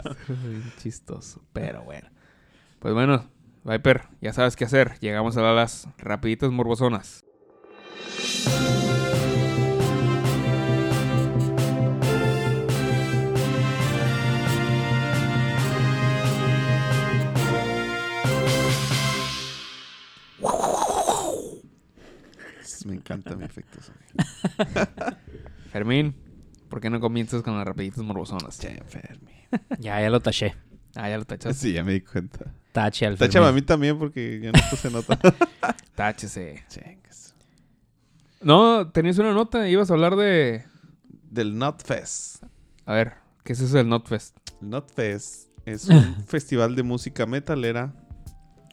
Chistoso, 0.79 1.43
pero 1.53 1.83
bueno. 1.83 2.09
Pues 2.79 2.95
bueno, 2.95 3.29
Viper, 3.65 4.03
ya 4.21 4.33
sabes 4.33 4.55
qué 4.55 4.65
hacer. 4.65 4.97
Llegamos 5.01 5.37
a 5.37 5.43
las 5.43 5.89
rapiditas 5.99 6.53
morbosonas. 6.53 7.25
Me 22.85 22.95
encanta 22.95 23.35
mi 23.37 23.45
efecto 23.45 23.79
sonido. 23.83 24.87
Fermín, 25.73 26.15
¿por 26.69 26.81
qué 26.81 26.91
no 26.91 27.01
comienzas 27.01 27.43
con 27.43 27.57
las 27.57 27.67
rapiditas 27.67 28.05
morbosonas? 28.05 28.59
Che. 28.59 28.81
Ya, 29.79 30.01
ya 30.01 30.11
lo 30.11 30.21
taché. 30.21 30.55
Ah, 30.95 31.09
ya 31.09 31.19
lo 31.19 31.25
tachaste. 31.25 31.59
Sí, 31.59 31.73
ya 31.73 31.83
me 31.83 31.93
di 31.93 32.01
cuenta. 32.03 32.53
Tache 32.73 33.07
al 33.07 33.17
Táchame 33.17 33.47
a 33.47 33.53
mí 33.53 33.63
también 33.63 33.99
porque 33.99 34.41
ya 34.41 34.53
no 34.53 34.61
puse 34.71 34.91
nota. 34.91 35.19
Táchese. 35.95 36.65
Chingas. 36.69 37.35
No, 38.41 38.91
tenías 38.91 39.19
una 39.19 39.33
nota, 39.33 39.69
ibas 39.69 39.91
a 39.91 39.95
hablar 39.95 40.17
de... 40.17 40.65
Del 41.31 41.57
Notfest. 41.57 42.45
A 42.85 42.93
ver, 42.93 43.15
¿qué 43.43 43.55
es 43.55 43.61
eso 43.61 43.77
del 43.77 43.89
Notfest? 43.89 44.37
El 44.61 44.71
Notfest 44.71 45.49
es 45.65 45.89
un 45.89 46.25
festival 46.27 46.77
de 46.77 46.83
música 46.83 47.27
metalera 47.27 47.95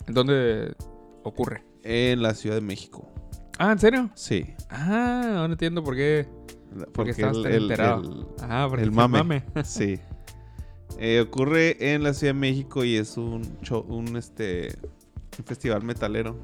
¿En 0.07 0.13
dónde 0.13 0.75
ocurre? 1.23 1.63
en 1.83 2.21
la 2.21 2.33
Ciudad 2.33 2.55
de 2.55 2.61
México. 2.61 3.09
Ah, 3.63 3.71
¿en 3.73 3.79
serio? 3.79 4.09
Sí. 4.15 4.45
Ah, 4.69 5.35
ahora 5.37 5.53
entiendo 5.53 5.83
por 5.83 5.95
qué. 5.95 6.27
Porque 6.93 7.11
estabas 7.11 7.37
el, 7.37 7.43
tan 7.43 7.51
el- 7.51 7.61
enterado. 7.63 8.01
el- 8.01 8.25
Ah, 8.41 8.65
porque 8.67 8.83
el 8.83 8.91
mame. 8.91 9.43
Sí. 9.63 9.99
Eh, 11.03 11.19
ocurre 11.21 11.93
en 11.93 12.03
la 12.03 12.13
Ciudad 12.13 12.33
de 12.33 12.39
México 12.39 12.83
y 12.83 12.95
es 12.95 13.17
un 13.17 13.41
show, 13.63 13.79
un 13.87 14.17
este 14.17 14.77
un 15.39 15.45
festival 15.45 15.83
metalero. 15.83 16.37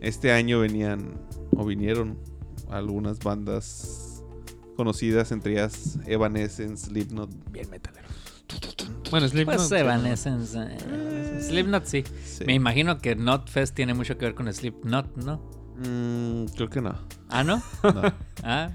Este 0.00 0.32
año 0.32 0.60
venían 0.60 1.20
o 1.54 1.66
vinieron 1.66 2.18
algunas 2.70 3.18
bandas 3.18 4.22
conocidas, 4.76 5.32
entre 5.32 5.52
ellas 5.54 5.98
Evanescence, 6.06 6.86
Slipknot. 6.86 7.30
Bien 7.50 7.68
metalero. 7.70 8.08
Bueno, 9.10 9.28
Slipknot. 9.28 9.56
Pues 9.58 9.72
Evanescence. 9.72 10.58
eh, 10.58 11.40
Slipknot 11.42 11.84
sí. 11.84 12.04
Sí. 12.24 12.44
Me 12.46 12.54
imagino 12.54 12.98
que 12.98 13.16
Notfest 13.16 13.74
tiene 13.74 13.92
mucho 13.92 14.16
que 14.16 14.24
ver 14.26 14.34
con 14.34 14.50
Slipknot, 14.52 15.16
¿no? 15.16 15.42
Mm, 15.76 16.44
creo 16.56 16.68
que 16.70 16.80
no. 16.80 16.94
Ah, 17.28 17.42
¿no? 17.44 17.56
no. 17.82 18.02
Ah. 18.42 18.70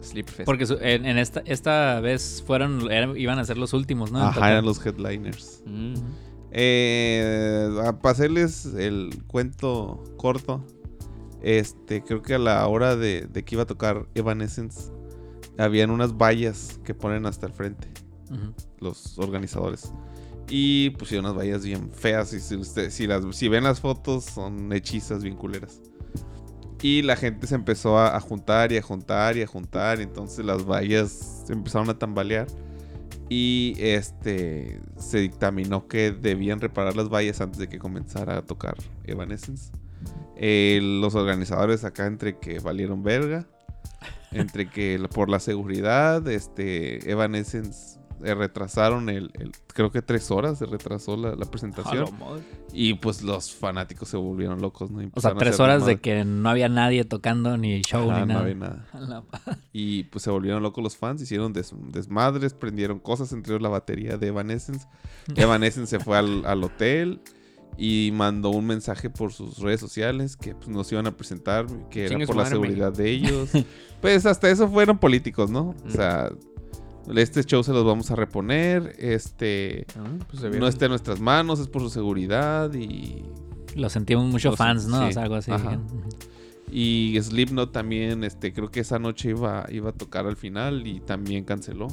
Sleepfest. 0.00 0.44
porque 0.44 0.64
su- 0.64 0.78
en, 0.80 1.04
en 1.04 1.18
esta, 1.18 1.40
esta 1.44 2.00
vez 2.00 2.42
fueron, 2.46 2.90
eran- 2.90 3.16
iban 3.16 3.38
a 3.38 3.44
ser 3.44 3.58
los 3.58 3.72
últimos, 3.72 4.12
¿no? 4.12 4.20
Ajá, 4.22 4.50
eran 4.52 4.64
los 4.64 4.84
headliners. 4.84 5.62
Mm. 5.66 5.94
Eh, 6.50 7.68
para 8.00 8.12
hacerles 8.12 8.64
el 8.66 9.22
cuento 9.26 10.02
corto, 10.16 10.64
este, 11.42 12.02
creo 12.02 12.22
que 12.22 12.34
a 12.34 12.38
la 12.38 12.66
hora 12.66 12.96
de, 12.96 13.22
de 13.26 13.44
que 13.44 13.54
iba 13.56 13.62
a 13.64 13.66
tocar 13.66 14.06
Evanescence, 14.14 14.90
habían 15.58 15.90
unas 15.90 16.16
vallas 16.16 16.80
que 16.84 16.94
ponen 16.94 17.26
hasta 17.26 17.46
el 17.46 17.52
frente 17.52 17.88
los 18.80 19.18
organizadores. 19.18 19.92
Y 20.50 20.90
pusieron 20.90 21.26
unas 21.26 21.36
vallas 21.36 21.64
bien 21.64 21.90
feas. 21.92 22.32
Y 22.32 22.40
si, 22.40 22.56
usted- 22.56 22.90
si, 22.90 23.06
las, 23.06 23.24
si 23.36 23.48
ven 23.48 23.64
las 23.64 23.80
fotos, 23.80 24.24
son 24.24 24.72
hechizas 24.72 25.22
bien 25.22 25.36
culeras. 25.36 25.80
Y 26.80 27.02
la 27.02 27.16
gente 27.16 27.46
se 27.46 27.54
empezó 27.54 27.98
a, 27.98 28.18
juntar 28.20 28.72
y 28.72 28.76
a 28.76 28.82
juntar 28.82 29.36
y 29.36 29.42
a 29.42 29.46
juntar. 29.46 30.00
Entonces 30.00 30.44
las 30.44 30.64
vallas 30.64 31.44
se 31.46 31.52
empezaron 31.52 31.90
a 31.90 31.98
tambalear. 31.98 32.46
Y 33.28 33.74
este 33.78 34.80
se 34.96 35.18
dictaminó 35.18 35.86
que 35.86 36.12
debían 36.12 36.60
reparar 36.60 36.96
las 36.96 37.08
vallas 37.08 37.40
antes 37.40 37.58
de 37.58 37.68
que 37.68 37.78
comenzara 37.78 38.38
a 38.38 38.42
tocar 38.42 38.76
Evanescence. 39.04 39.72
Eh, 40.36 40.78
los 40.82 41.14
organizadores 41.14 41.84
acá 41.84 42.06
entre 42.06 42.38
que 42.38 42.60
valieron 42.60 43.02
verga. 43.02 43.46
Entre 44.30 44.68
que 44.68 45.00
por 45.12 45.30
la 45.30 45.40
seguridad, 45.40 46.26
este 46.28 47.10
Evanescence 47.10 47.97
eh, 48.24 48.34
retrasaron 48.34 49.08
el, 49.08 49.30
el- 49.34 49.52
creo 49.74 49.90
que 49.90 50.02
tres 50.02 50.30
horas 50.30 50.58
se 50.58 50.66
retrasó 50.66 51.16
la, 51.16 51.34
la 51.34 51.44
presentación. 51.46 52.06
Y 52.72 52.94
pues 52.94 53.22
los 53.22 53.52
fanáticos 53.54 54.08
se 54.08 54.16
volvieron 54.16 54.60
locos, 54.60 54.90
¿no? 54.90 55.02
Y 55.02 55.10
O 55.14 55.20
sea, 55.20 55.34
tres 55.34 55.58
horas 55.60 55.86
de 55.86 56.00
que 56.00 56.24
no 56.24 56.48
había 56.48 56.68
nadie 56.68 57.04
tocando 57.04 57.56
ni 57.56 57.80
show 57.82 58.10
Ajá, 58.10 58.20
ni 58.20 58.26
no 58.26 58.34
nada. 58.34 58.40
había 58.40 58.54
nada. 58.54 58.86
Y 59.72 60.04
pues 60.04 60.24
se 60.24 60.30
volvieron 60.30 60.62
locos 60.62 60.82
los 60.82 60.96
fans, 60.96 61.22
hicieron 61.22 61.52
des- 61.52 61.74
desmadres, 61.92 62.54
prendieron 62.54 62.98
cosas, 62.98 63.32
entre 63.32 63.52
ellos 63.54 63.62
la 63.62 63.68
batería 63.68 64.16
de 64.16 64.26
Evanescence. 64.28 64.86
Evanescence 65.36 65.98
se 65.98 66.04
fue 66.04 66.18
al, 66.18 66.44
al 66.46 66.62
hotel 66.64 67.20
y 67.76 68.10
mandó 68.12 68.50
un 68.50 68.66
mensaje 68.66 69.08
por 69.08 69.32
sus 69.32 69.58
redes 69.58 69.78
sociales 69.78 70.36
que 70.36 70.54
pues, 70.54 70.66
nos 70.68 70.90
iban 70.90 71.06
a 71.06 71.16
presentar, 71.16 71.66
que 71.90 72.06
era 72.06 72.18
por 72.26 72.34
la 72.34 72.46
seguridad 72.46 72.92
de 72.92 73.08
ellos. 73.10 73.50
pues 74.00 74.26
hasta 74.26 74.50
eso 74.50 74.68
fueron 74.68 74.98
políticos, 74.98 75.48
¿no? 75.50 75.76
O 75.86 75.90
sea, 75.90 76.30
este 77.16 77.42
show 77.44 77.62
se 77.62 77.72
los 77.72 77.84
vamos 77.84 78.10
a 78.10 78.16
reponer, 78.16 78.94
este... 78.98 79.86
Ah, 79.98 80.24
pues 80.28 80.42
se 80.42 80.50
No 80.50 80.66
está 80.66 80.86
en 80.86 80.90
nuestras 80.90 81.20
manos, 81.20 81.60
es 81.60 81.68
por 81.68 81.82
su 81.82 81.90
seguridad 81.90 82.72
y 82.74 83.24
Lo 83.74 83.88
sentimos 83.88 84.26
mucho 84.26 84.54
fans, 84.56 84.86
¿no? 84.86 84.98
sí. 84.98 85.04
O 85.08 85.12
sea, 85.12 85.22
algo 85.22 85.36
así. 85.36 85.50
Ajá. 85.50 85.78
Y 86.70 87.18
Slipknot 87.20 87.72
también, 87.72 88.24
este, 88.24 88.52
creo 88.52 88.70
que 88.70 88.80
esa 88.80 88.98
noche 88.98 89.30
iba, 89.30 89.66
iba 89.70 89.90
a 89.90 89.92
tocar 89.92 90.26
al 90.26 90.36
final 90.36 90.86
y 90.86 91.00
también 91.00 91.44
canceló. 91.44 91.88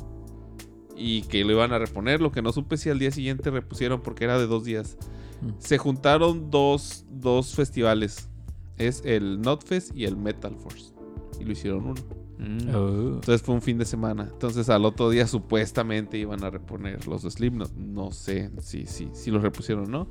Y 0.97 1.24
que 1.24 1.43
lo 1.43 1.51
iban 1.51 1.72
a 1.74 1.80
reponer, 1.80 2.22
lo 2.22 2.32
que 2.32 2.41
no 2.41 2.51
supe 2.51 2.78
si 2.78 2.89
al 2.89 2.99
día 2.99 3.11
siguiente 3.11 3.51
repusieron 3.51 4.01
porque 4.01 4.26
era 4.26 4.38
de 4.38 4.47
dos 4.47 4.63
días. 4.63 4.97
Mm. 5.41 5.49
Se 5.59 5.78
juntaron 5.78 6.51
dos, 6.51 7.05
dos 7.09 7.53
festivales. 7.55 8.30
Es 8.78 9.01
el 9.05 9.41
Notfest 9.41 9.95
y 9.95 10.05
el 10.05 10.18
Metal 10.18 10.55
Force. 10.57 10.93
Y 11.39 11.45
lo 11.45 11.51
hicieron 11.51 11.86
uno. 11.86 12.24
Mm. 12.38 12.75
Oh. 12.75 12.89
Entonces 13.15 13.41
fue 13.41 13.55
un 13.55 13.61
fin 13.61 13.77
de 13.77 13.86
semana. 13.86 14.29
Entonces 14.31 14.69
al 14.69 14.86
otro 14.86 15.09
día 15.09 15.27
supuestamente 15.27 16.17
iban 16.17 16.43
a 16.43 16.49
reponer 16.49 17.07
los 17.07 17.21
Slipknot. 17.23 17.73
No 17.75 18.11
sé 18.11 18.51
si, 18.61 18.86
si, 18.86 19.09
si 19.13 19.31
los 19.31 19.41
repusieron 19.41 19.86
o 19.86 19.88
no. 19.89 20.07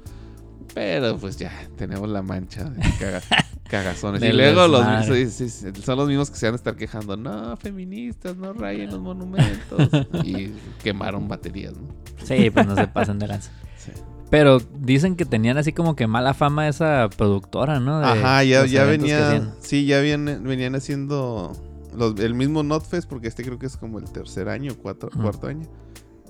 Pero 0.73 1.17
pues 1.19 1.37
ya 1.37 1.53
tenemos 1.77 2.09
la 2.09 2.23
mancha 2.23 2.65
de 2.65 2.81
caga- 2.99 3.23
cagazones. 3.69 4.23
y 4.23 4.33
luego 4.33 4.67
los, 4.67 4.85
son 5.85 5.97
los 5.99 6.09
mismos 6.09 6.31
que 6.31 6.37
se 6.37 6.47
van 6.47 6.55
a 6.55 6.57
estar 6.57 6.75
quejando. 6.77 7.17
No, 7.17 7.57
feministas, 7.59 8.37
no 8.37 8.53
rayen 8.55 8.91
los 8.91 9.01
monumentos. 9.01 9.89
y 10.25 10.53
quemaron 10.83 11.29
baterías, 11.29 11.75
¿no? 11.75 11.89
Sí, 12.25 12.51
pues 12.51 12.67
no 12.67 12.75
se 12.75 12.87
pasan 12.89 13.19
de 13.19 13.29
lanza. 13.29 13.51
Sí. 13.77 13.91
Pero 14.31 14.59
dicen 14.81 15.15
que 15.15 15.27
tenían 15.27 15.59
así 15.59 15.75
como 15.75 15.95
que 15.95 16.07
mala 16.07 16.33
fama 16.33 16.67
esa 16.69 17.11
productora, 17.15 17.79
¿no? 17.81 18.01
De 18.01 18.07
Ajá, 18.07 18.43
ya, 18.43 18.65
ya 18.65 18.85
venía. 18.85 19.53
Sí, 19.61 19.85
ya 19.85 19.99
habían- 19.99 20.43
venían 20.43 20.75
haciendo 20.75 21.53
los- 21.97 22.19
el 22.21 22.35
mismo 22.35 22.63
Notfest, 22.63 23.09
porque 23.09 23.29
este 23.29 23.43
creo 23.45 23.59
que 23.59 23.67
es 23.67 23.77
como 23.77 23.99
el 23.99 24.11
tercer 24.11 24.49
año, 24.49 24.73
cuatro, 24.81 25.11
cuarto 25.11 25.47
año. 25.47 25.67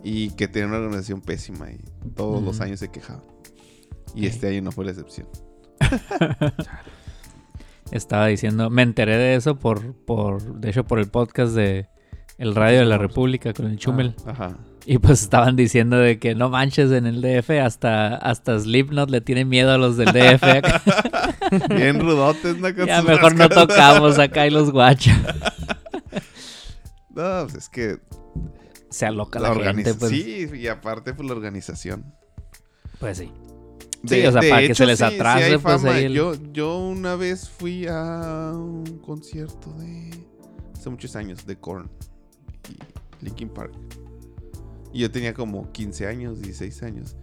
Y 0.03 0.31
que 0.31 0.49
tenía 0.49 0.69
una 0.69 0.77
organización 0.79 1.21
pésima 1.23 1.71
y 1.71 1.79
todos 2.15 2.43
los 2.43 2.61
años 2.61 2.79
se 2.81 2.91
quejaban. 2.91 3.23
Y 4.15 4.27
este 4.27 4.49
año 4.49 4.63
no 4.63 4.71
fue 4.73 4.85
la 4.85 4.91
excepción. 4.93 5.27
Estaba 7.91 8.27
diciendo, 8.27 8.71
me 8.71 8.83
enteré 8.83 9.17
de 9.17 9.35
eso 9.37 9.57
por, 9.59 9.95
por, 9.95 10.43
de 10.61 10.71
hecho, 10.71 10.85
por 10.85 10.99
el 10.99 11.09
podcast 11.09 11.55
de 11.55 11.89
El 12.39 12.55
Radio 12.55 12.81
de 12.81 12.85
la 12.87 12.99
República 12.99 13.53
con 13.53 13.67
el 13.67 13.77
Chumel. 13.79 14.15
Ajá. 14.27 14.57
Y 14.87 14.99
pues 14.99 15.23
estaban 15.23 15.57
diciendo 15.57 15.97
de 15.97 16.19
que 16.19 16.35
no 16.35 16.51
manches 16.51 16.91
en 16.93 17.07
el 17.07 17.23
DF, 17.23 17.51
hasta, 17.63 18.17
hasta 18.17 18.59
Slipknot 18.61 19.09
le 19.09 19.23
tiene 19.23 19.47
miedo 19.47 19.73
a 19.73 19.79
los 19.79 19.97
del 19.97 20.09
DF. 20.13 20.43
Bien 21.75 22.01
rudotes, 22.01 22.59
¿no? 22.59 22.75
Con 22.75 22.87
ya 22.87 23.01
sus 23.01 23.09
mejor 23.09 23.35
no 23.35 23.49
tocamos 23.49 24.19
acá 24.19 24.47
y 24.47 24.51
los 24.51 24.71
guachos. 24.71 25.15
No, 27.17 27.45
pues 27.45 27.55
es 27.55 27.69
que 27.69 27.99
Se 28.91 29.07
aloca 29.07 29.39
la 29.39 29.49
la, 29.51 29.55
organización. 29.55 29.85
gente, 29.85 30.01
pues. 30.01 30.51
Sí, 30.53 30.59
y 30.59 30.67
aparte 30.67 31.15
pues 31.15 31.29
la 31.29 31.35
organización. 31.37 32.13
Pues 32.99 33.19
sí. 33.19 33.31
Sí, 34.05 34.27
o 34.27 34.33
sea, 34.33 34.41
para 34.41 34.67
que 34.67 34.75
se 34.75 34.85
les 34.85 34.99
sí, 34.99 35.05
atrase, 35.05 35.45
hay 35.45 35.59
pues, 35.59 35.81
fama. 35.81 35.95
ahí 35.95 36.05
el- 36.07 36.13
yo, 36.13 36.35
yo 36.53 36.77
una 36.79 37.15
vez 37.15 37.49
fui 37.49 37.87
a 37.87 38.51
un 38.53 38.99
concierto 39.07 39.73
de... 39.79 40.11
Hace 40.75 40.91
muchos 40.91 41.15
años, 41.15 41.47
de 41.47 41.57
Korn 41.57 41.89
y 42.69 43.25
Linkin 43.25 43.49
Park. 43.49 43.73
Y 44.95 45.01
yo 45.01 45.11
tenía 45.11 45.35
como 45.35 45.71
15 45.73 46.07
años, 46.07 46.41
16 46.41 46.83
años. 46.85 47.17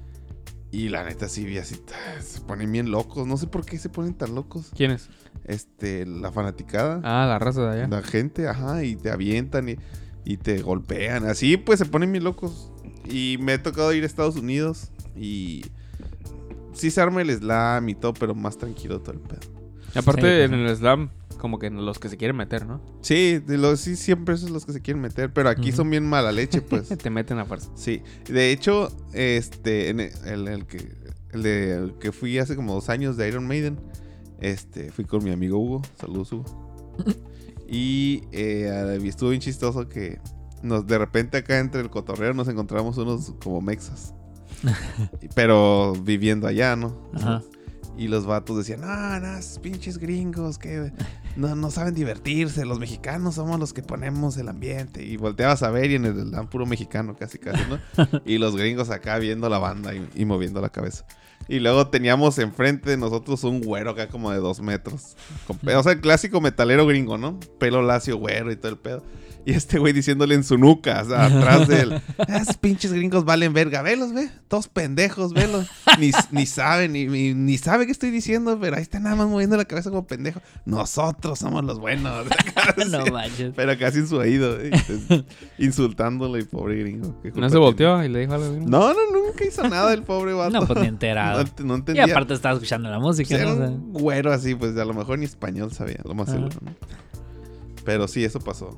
Y 0.71 0.89
la 0.89 1.03
neta 1.03 1.27
sí 1.27 1.45
vi 1.45 1.57
así, 1.57 1.81
se 2.21 2.41
ponen 2.41 2.71
bien 2.71 2.91
locos. 2.91 3.25
No 3.25 3.37
sé 3.37 3.47
por 3.47 3.65
qué 3.65 3.79
se 3.79 3.89
ponen 3.89 4.13
tan 4.13 4.35
locos. 4.35 4.71
¿Quién 4.75 4.91
es? 4.91 5.09
Este, 5.45 6.05
la 6.05 6.31
fanaticada. 6.31 7.01
Ah, 7.03 7.25
la 7.25 7.39
raza 7.39 7.61
de 7.61 7.79
allá. 7.79 7.87
La 7.87 8.03
gente, 8.03 8.47
ajá, 8.47 8.83
y 8.83 8.97
te 8.97 9.09
avientan 9.09 9.69
y, 9.69 9.77
y 10.25 10.37
te 10.37 10.61
golpean. 10.61 11.25
Así 11.25 11.57
pues 11.57 11.79
se 11.79 11.85
ponen 11.85 12.11
bien 12.11 12.25
locos. 12.25 12.71
Y 13.09 13.37
me 13.39 13.53
ha 13.53 13.63
tocado 13.63 13.93
ir 13.93 14.03
a 14.03 14.05
Estados 14.05 14.35
Unidos 14.35 14.91
y 15.15 15.63
sí 16.73 16.91
se 16.91 17.01
arma 17.01 17.21
el 17.21 17.31
slam 17.35 17.89
y 17.89 17.95
todo, 17.95 18.13
pero 18.13 18.35
más 18.35 18.57
tranquilo 18.57 19.01
todo 19.01 19.13
el 19.13 19.19
pedo. 19.19 19.39
Y 19.95 19.99
aparte, 19.99 20.21
Sí, 20.21 20.27
pues, 20.27 20.51
en 20.51 20.53
el 20.53 20.75
slam, 20.75 21.09
como 21.41 21.59
que 21.59 21.69
los 21.69 21.99
que 21.99 22.07
se 22.07 22.15
quieren 22.15 22.37
meter, 22.37 22.65
¿no? 22.65 22.79
Sí, 23.01 23.39
de 23.39 23.57
los, 23.57 23.81
sí, 23.81 23.95
siempre 23.97 24.35
esos 24.35 24.49
los 24.51 24.65
que 24.65 24.71
se 24.71 24.81
quieren 24.81 25.01
meter, 25.01 25.33
pero 25.33 25.49
aquí 25.49 25.71
son 25.73 25.89
bien 25.89 26.05
mala 26.07 26.31
leche, 26.31 26.61
pues. 26.61 26.87
Te 26.97 27.09
meten 27.09 27.39
a 27.39 27.45
fuerza. 27.45 27.69
sí, 27.75 28.01
de 28.29 28.51
hecho, 28.51 28.89
este, 29.11 29.89
en 29.89 29.99
el, 29.99 30.11
el- 30.25 30.47
el 30.47 30.65
que, 30.67 30.93
el 31.31 31.43
de- 31.43 31.73
el 31.73 31.93
que 31.99 32.11
fui 32.11 32.37
hace 32.37 32.55
como 32.55 32.73
dos 32.73 32.87
años 32.89 33.17
de 33.17 33.27
Iron 33.27 33.45
Maiden, 33.47 33.77
este, 34.39 34.91
fui 34.91 35.03
con 35.05 35.23
mi 35.23 35.31
amigo 35.31 35.57
Hugo, 35.59 35.81
saludos 35.99 36.31
Hugo. 36.31 36.95
Y 37.73 38.23
eh, 38.33 38.99
estuvo 39.05 39.29
bien 39.29 39.41
chistoso 39.41 39.87
que 39.87 40.19
nos 40.61 40.85
de 40.87 40.97
repente 40.97 41.37
acá 41.37 41.57
entre 41.59 41.79
el 41.79 41.89
cotorreo 41.89 42.33
nos 42.33 42.49
encontramos 42.49 42.97
unos 42.97 43.33
como 43.41 43.61
mexas. 43.61 44.13
pero 45.35 45.93
viviendo 46.03 46.47
allá, 46.47 46.75
¿no? 46.75 47.09
Ajá. 47.13 47.41
Y 47.97 48.07
los 48.07 48.25
vatos 48.25 48.57
decían, 48.57 48.81
no, 48.81 49.19
no, 49.19 49.39
pinches 49.61 49.97
gringos 49.97 50.57
que 50.57 50.91
no, 51.35 51.55
no 51.55 51.71
saben 51.71 51.93
divertirse. 51.93 52.65
Los 52.65 52.79
mexicanos 52.79 53.35
somos 53.35 53.59
los 53.59 53.73
que 53.73 53.83
ponemos 53.83 54.37
el 54.37 54.49
ambiente. 54.49 55.03
Y 55.03 55.17
volteabas 55.17 55.61
a 55.63 55.69
ver 55.69 55.91
y 55.91 55.95
en 55.95 56.05
el 56.05 56.29
slam 56.29 56.47
puro 56.47 56.65
mexicano 56.65 57.15
casi 57.15 57.37
casi, 57.37 57.63
¿no? 57.69 57.79
y 58.25 58.37
los 58.37 58.55
gringos 58.55 58.89
acá 58.89 59.17
viendo 59.19 59.49
la 59.49 59.59
banda 59.59 59.93
y, 59.93 60.07
y 60.15 60.25
moviendo 60.25 60.61
la 60.61 60.69
cabeza. 60.69 61.05
Y 61.47 61.59
luego 61.59 61.87
teníamos 61.87 62.37
enfrente 62.39 62.91
de 62.91 62.97
nosotros 62.97 63.43
un 63.43 63.61
güero 63.61 63.91
acá 63.91 64.07
como 64.07 64.31
de 64.31 64.37
dos 64.37 64.61
metros. 64.61 65.17
Con 65.47 65.57
o 65.75 65.83
sea, 65.83 65.91
el 65.91 66.01
clásico 66.01 66.39
metalero 66.39 66.85
gringo, 66.85 67.17
¿no? 67.17 67.39
Pelo 67.59 67.81
lacio, 67.81 68.17
güero 68.17 68.51
y 68.51 68.55
todo 68.55 68.71
el 68.71 68.77
pedo. 68.77 69.03
Y 69.45 69.53
este 69.53 69.79
güey 69.79 69.91
diciéndole 69.91 70.35
en 70.35 70.43
su 70.43 70.57
nuca, 70.57 71.01
o 71.03 71.09
sea, 71.09 71.25
atrás 71.25 71.67
de 71.67 71.81
él. 71.81 72.01
Esos 72.27 72.57
pinches 72.57 72.93
gringos 72.93 73.25
valen 73.25 73.53
verga. 73.53 73.81
Velos, 73.81 74.13
ve. 74.13 74.29
Todos 74.47 74.67
pendejos, 74.67 75.33
velos. 75.33 75.67
Ni, 75.99 76.11
ni 76.31 76.45
saben, 76.45 76.93
ni, 76.93 77.07
ni, 77.07 77.33
ni 77.33 77.57
sabe 77.57 77.85
qué 77.85 77.91
estoy 77.91 78.11
diciendo, 78.11 78.59
pero 78.61 78.75
ahí 78.75 78.83
está 78.83 78.99
nada 78.99 79.15
más 79.15 79.27
moviendo 79.27 79.57
la 79.57 79.65
cabeza 79.65 79.89
como 79.89 80.05
pendejo. 80.05 80.41
Nosotros 80.65 81.39
somos 81.39 81.63
los 81.63 81.79
buenos. 81.79 82.25
no 82.91 83.05
manches. 83.07 83.53
Pero 83.55 83.77
casi 83.77 83.99
en 83.99 84.07
su 84.07 84.17
oído, 84.17 84.59
¿eh? 84.59 84.71
Y 85.57 85.69
pobre 86.43 86.79
gringo. 86.79 87.19
¿Qué 87.21 87.29
¿No 87.29 87.35
se 87.35 87.41
tiene? 87.41 87.57
volteó 87.57 88.03
y 88.03 88.09
le 88.09 88.19
dijo 88.19 88.33
algo? 88.33 88.51
No, 88.67 88.93
no, 88.93 88.99
nunca 89.11 89.45
hizo 89.45 89.67
nada 89.67 89.93
el 89.93 90.03
pobre 90.03 90.33
vato. 90.33 90.51
No, 90.51 90.67
pues 90.67 90.79
ni 90.79 90.87
enterado. 90.87 91.43
No, 91.43 91.65
no 91.65 91.73
y 91.73 91.77
entendía. 91.79 92.05
aparte 92.05 92.33
estaba 92.33 92.55
escuchando 92.55 92.89
la 92.89 92.99
música, 92.99 93.29
Pues 93.29 93.41
era 93.41 93.53
un 93.53 93.93
güero 93.93 94.31
así, 94.31 94.55
pues 94.55 94.77
a 94.77 94.85
lo 94.85 94.93
mejor 94.93 95.19
ni 95.19 95.25
español 95.25 95.71
sabía, 95.71 95.99
lo 96.03 96.13
más 96.13 96.29
Ajá. 96.29 96.37
seguro, 96.37 96.57
¿no? 96.61 96.75
Pero 97.83 98.07
sí, 98.07 98.23
eso 98.23 98.39
pasó. 98.39 98.77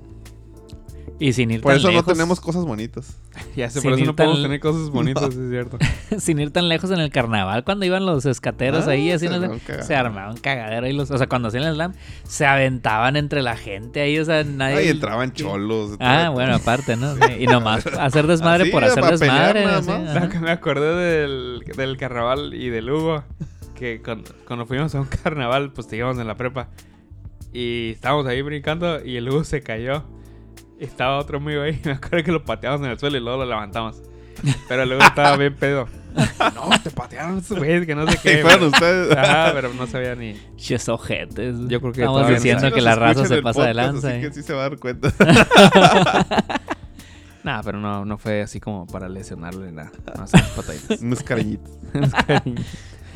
Y 1.20 1.34
sin 1.34 1.52
ir 1.52 1.62
Por 1.62 1.72
tan 1.74 1.80
eso 1.80 1.90
lejos. 1.90 2.08
no 2.08 2.14
tenemos 2.14 2.40
cosas 2.42 2.66
bonitas. 2.66 3.18
Ya 3.56 3.70
sé, 3.70 3.82
Sin 3.82 3.90
por 3.90 3.94
eso 3.94 4.02
ir 4.02 4.08
no 4.08 4.16
podemos 4.16 4.38
tan- 4.38 4.44
tener 4.44 4.60
cosas 4.60 4.90
bonitas, 4.92 5.24
es 5.36 5.50
cierto. 5.50 5.78
sin 6.20 6.40
ir 6.40 6.52
tan 6.52 6.70
lejos 6.70 6.90
en 6.92 7.00
el 7.00 7.12
carnaval, 7.12 7.64
cuando 7.64 7.86
iban 7.86 8.06
los 8.06 8.26
escateros 8.26 8.88
Ah, 8.88 8.92
ahí, 8.92 9.12
así, 9.12 9.28
se 9.28 9.38
no 9.40 9.58
se 9.82 9.96
armaba 9.96 10.32
un 10.32 10.38
cagadero 10.38 10.86
ahí. 10.86 10.94
Los, 10.94 11.10
o 11.12 11.18
sea, 11.18 11.28
cuando 11.28 11.48
hacían 11.50 11.64
el 11.64 11.74
slam, 11.76 11.94
se 12.24 12.46
aventaban 12.46 13.16
entre 13.16 13.42
la 13.42 13.56
gente 13.58 14.02
ahí, 14.02 14.18
o 14.20 14.26
sea, 14.26 14.44
nadie. 14.44 14.78
Ahí 14.78 14.88
entraban 14.90 15.34
cholos. 15.34 15.98
Ah, 16.00 16.30
bueno, 16.32 16.56
aparte, 16.56 16.96
¿no? 16.96 17.16
Y 17.40 17.46
nomás 17.48 17.86
hacer 17.88 18.28
desmadre 18.28 18.64
Así, 18.64 18.72
por 18.72 18.84
hacer 18.84 19.04
desmadre. 19.04 19.66
nada 19.66 19.82
más. 19.82 20.34
No, 20.34 20.42
me 20.42 20.52
acordé 20.52 20.94
del, 20.96 21.64
del 21.76 21.98
carnaval 21.98 22.54
y 22.54 22.70
del 22.70 22.90
Hugo. 22.90 23.24
Que 23.76 24.02
cuando, 24.02 24.32
cuando 24.48 24.66
fuimos 24.66 24.94
a 24.96 25.02
un 25.02 25.08
carnaval, 25.08 25.72
pues 25.74 25.92
íbamos 25.92 26.18
en 26.20 26.28
la 26.28 26.36
prepa. 26.38 26.70
Y 27.52 27.92
estábamos 27.92 28.26
ahí 28.28 28.42
brincando 28.42 29.04
y 29.04 29.16
el 29.18 29.30
Hugo 29.30 29.44
se 29.44 29.62
cayó. 29.62 30.04
Estaba 30.84 31.18
otro 31.20 31.38
amigo 31.38 31.62
ahí. 31.62 31.80
Me 31.86 31.92
acuerdo 31.94 32.24
que 32.24 32.32
lo 32.32 32.44
pateamos 32.44 32.82
en 32.82 32.88
el 32.92 33.00
suelo 33.00 33.18
y 33.18 33.22
luego 33.22 33.40
lo 33.44 33.50
levantamos. 33.50 34.02
Pero 34.68 34.86
luego 34.86 35.02
estaba 35.04 35.38
bien 35.38 35.56
pedo. 35.56 35.88
No, 36.16 36.70
te 36.84 36.92
patearon 36.92 37.40
esos 37.40 37.58
güeyes 37.58 37.86
que 37.88 37.96
no 37.96 38.06
sé 38.08 38.14
Y 38.18 38.18
qué. 38.22 38.38
fueron 38.42 38.60
pero- 38.60 38.68
ustedes. 38.72 39.18
Ajá, 39.18 39.52
pero 39.54 39.74
no 39.74 39.88
sabía 39.88 40.16
ni. 40.16 40.36
Ches 40.58 40.88
ojetes. 40.90 41.56
Yo 41.68 41.80
creo 41.82 41.94
que 41.94 42.02
Estamos 42.02 42.28
diciendo 42.28 42.72
que 42.72 42.82
la 42.82 42.96
raza 42.96 43.26
se 43.26 43.42
pasa 43.42 43.64
de 43.66 43.74
lanza. 43.74 44.10
Así 44.10 44.18
¿eh? 44.18 44.22
que 44.22 44.34
sí 44.34 44.44
se 44.44 44.54
va 44.54 44.66
a 44.66 44.70
dar 44.70 44.78
cuenta. 44.80 45.12
Nah, 47.44 47.62
pero 47.62 47.78
no, 47.80 48.06
no 48.06 48.18
fue 48.18 48.42
así 48.42 48.60
como 48.62 48.88
para 48.88 49.10
lesionarle 49.10 49.72
nada. 49.72 49.92
No, 50.18 50.24
así, 50.24 50.38
pataditas. 50.56 51.02
Unos 51.02 51.24
cariñitos. 51.24 51.72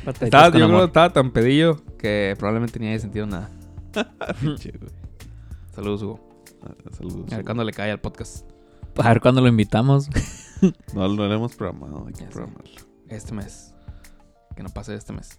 Pataditas 0.04 0.22
Estaba, 0.22 0.52
con 0.52 0.60
yo 0.60 0.66
creo 0.66 0.68
que 0.68 0.74
amor. 0.76 0.84
estaba 0.88 1.14
tan 1.14 1.32
pedillo 1.32 1.82
que 1.98 2.36
probablemente 2.38 2.78
ni 2.80 2.90
haya 2.90 3.00
sentido 3.00 3.26
nada. 3.26 3.50
Pinche, 4.42 4.72
güey. 4.78 4.92
Saludos, 5.74 6.02
Hugo. 6.04 6.28
Ah, 6.64 6.72
Saludos. 6.92 7.32
A 7.32 7.38
ver 7.38 7.46
cuándo 7.46 7.64
le 7.64 7.72
cae 7.74 7.92
al 7.92 8.00
podcast. 8.00 8.50
A 8.98 9.10
ver 9.10 9.22
cuándo 9.22 9.42
lo 9.42 9.48
invitamos. 9.48 10.10
No, 10.96 11.08
no 11.08 11.28
lo 11.28 11.32
hemos 11.32 11.56
programado. 11.56 12.06
Hay 12.08 12.14
que 12.14 12.24
programarlo. 12.26 12.72
Este 13.10 13.32
mes. 13.32 13.76
Que 14.56 14.64
no 14.64 14.70
pase 14.70 14.96
este 14.96 15.14
mes. 15.14 15.38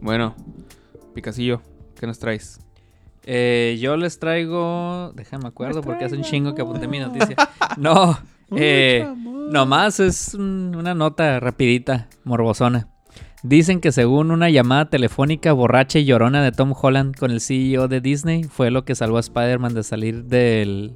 Bueno, 0.00 0.34
Picacillo, 1.14 1.60
¿qué 2.00 2.06
nos 2.06 2.18
traes? 2.18 2.58
Eh, 3.24 3.76
yo 3.80 3.98
les 3.98 4.18
traigo. 4.18 5.12
Déjame 5.14 5.48
acuerdo 5.48 5.82
porque 5.82 6.06
hace 6.06 6.16
un 6.16 6.22
chingo 6.22 6.54
que 6.54 6.62
apunté 6.62 6.88
mi 6.88 7.00
noticia. 7.00 7.36
No, 7.76 8.18
eh, 8.56 9.06
nomás 9.50 10.00
es 10.00 10.32
un- 10.32 10.74
una 10.74 10.94
nota 10.94 11.38
rapidita, 11.38 12.08
morbosona. 12.24 12.88
Dicen 13.46 13.80
que 13.80 13.92
según 13.92 14.30
una 14.30 14.48
llamada 14.48 14.88
telefónica 14.88 15.52
borracha 15.52 15.98
y 15.98 16.06
llorona 16.06 16.42
de 16.42 16.50
Tom 16.50 16.72
Holland 16.80 17.14
con 17.14 17.30
el 17.30 17.42
CEO 17.42 17.88
de 17.88 18.00
Disney 18.00 18.44
fue 18.44 18.70
lo 18.70 18.86
que 18.86 18.94
salvó 18.94 19.18
a 19.18 19.20
Spider-Man 19.20 19.74
de 19.74 19.82
salir 19.82 20.24
del, 20.24 20.92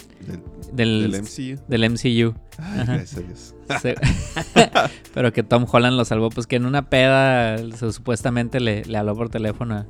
del, 0.73 1.13
Del 1.13 1.23
MCU. 1.23 1.63
del 1.69 1.91
MCU. 1.91 2.35
Ay, 2.57 2.87
gracias 2.87 3.17
a 3.17 3.21
Dios. 3.21 3.55
Se- 3.83 3.95
Pero 5.15 5.31
que 5.35 5.43
Tom 5.43 5.67
Holland 5.71 5.99
lo 5.99 6.07
salvó, 6.07 6.31
pues 6.31 6.47
que 6.47 6.57
en 6.57 6.65
una 6.65 6.89
peda 6.89 7.59
se- 7.59 7.93
supuestamente 7.93 8.61
le, 8.61 8.83
le 8.87 8.97
habló 8.97 9.15
por 9.15 9.29
teléfono 9.29 9.75
a- 9.75 9.87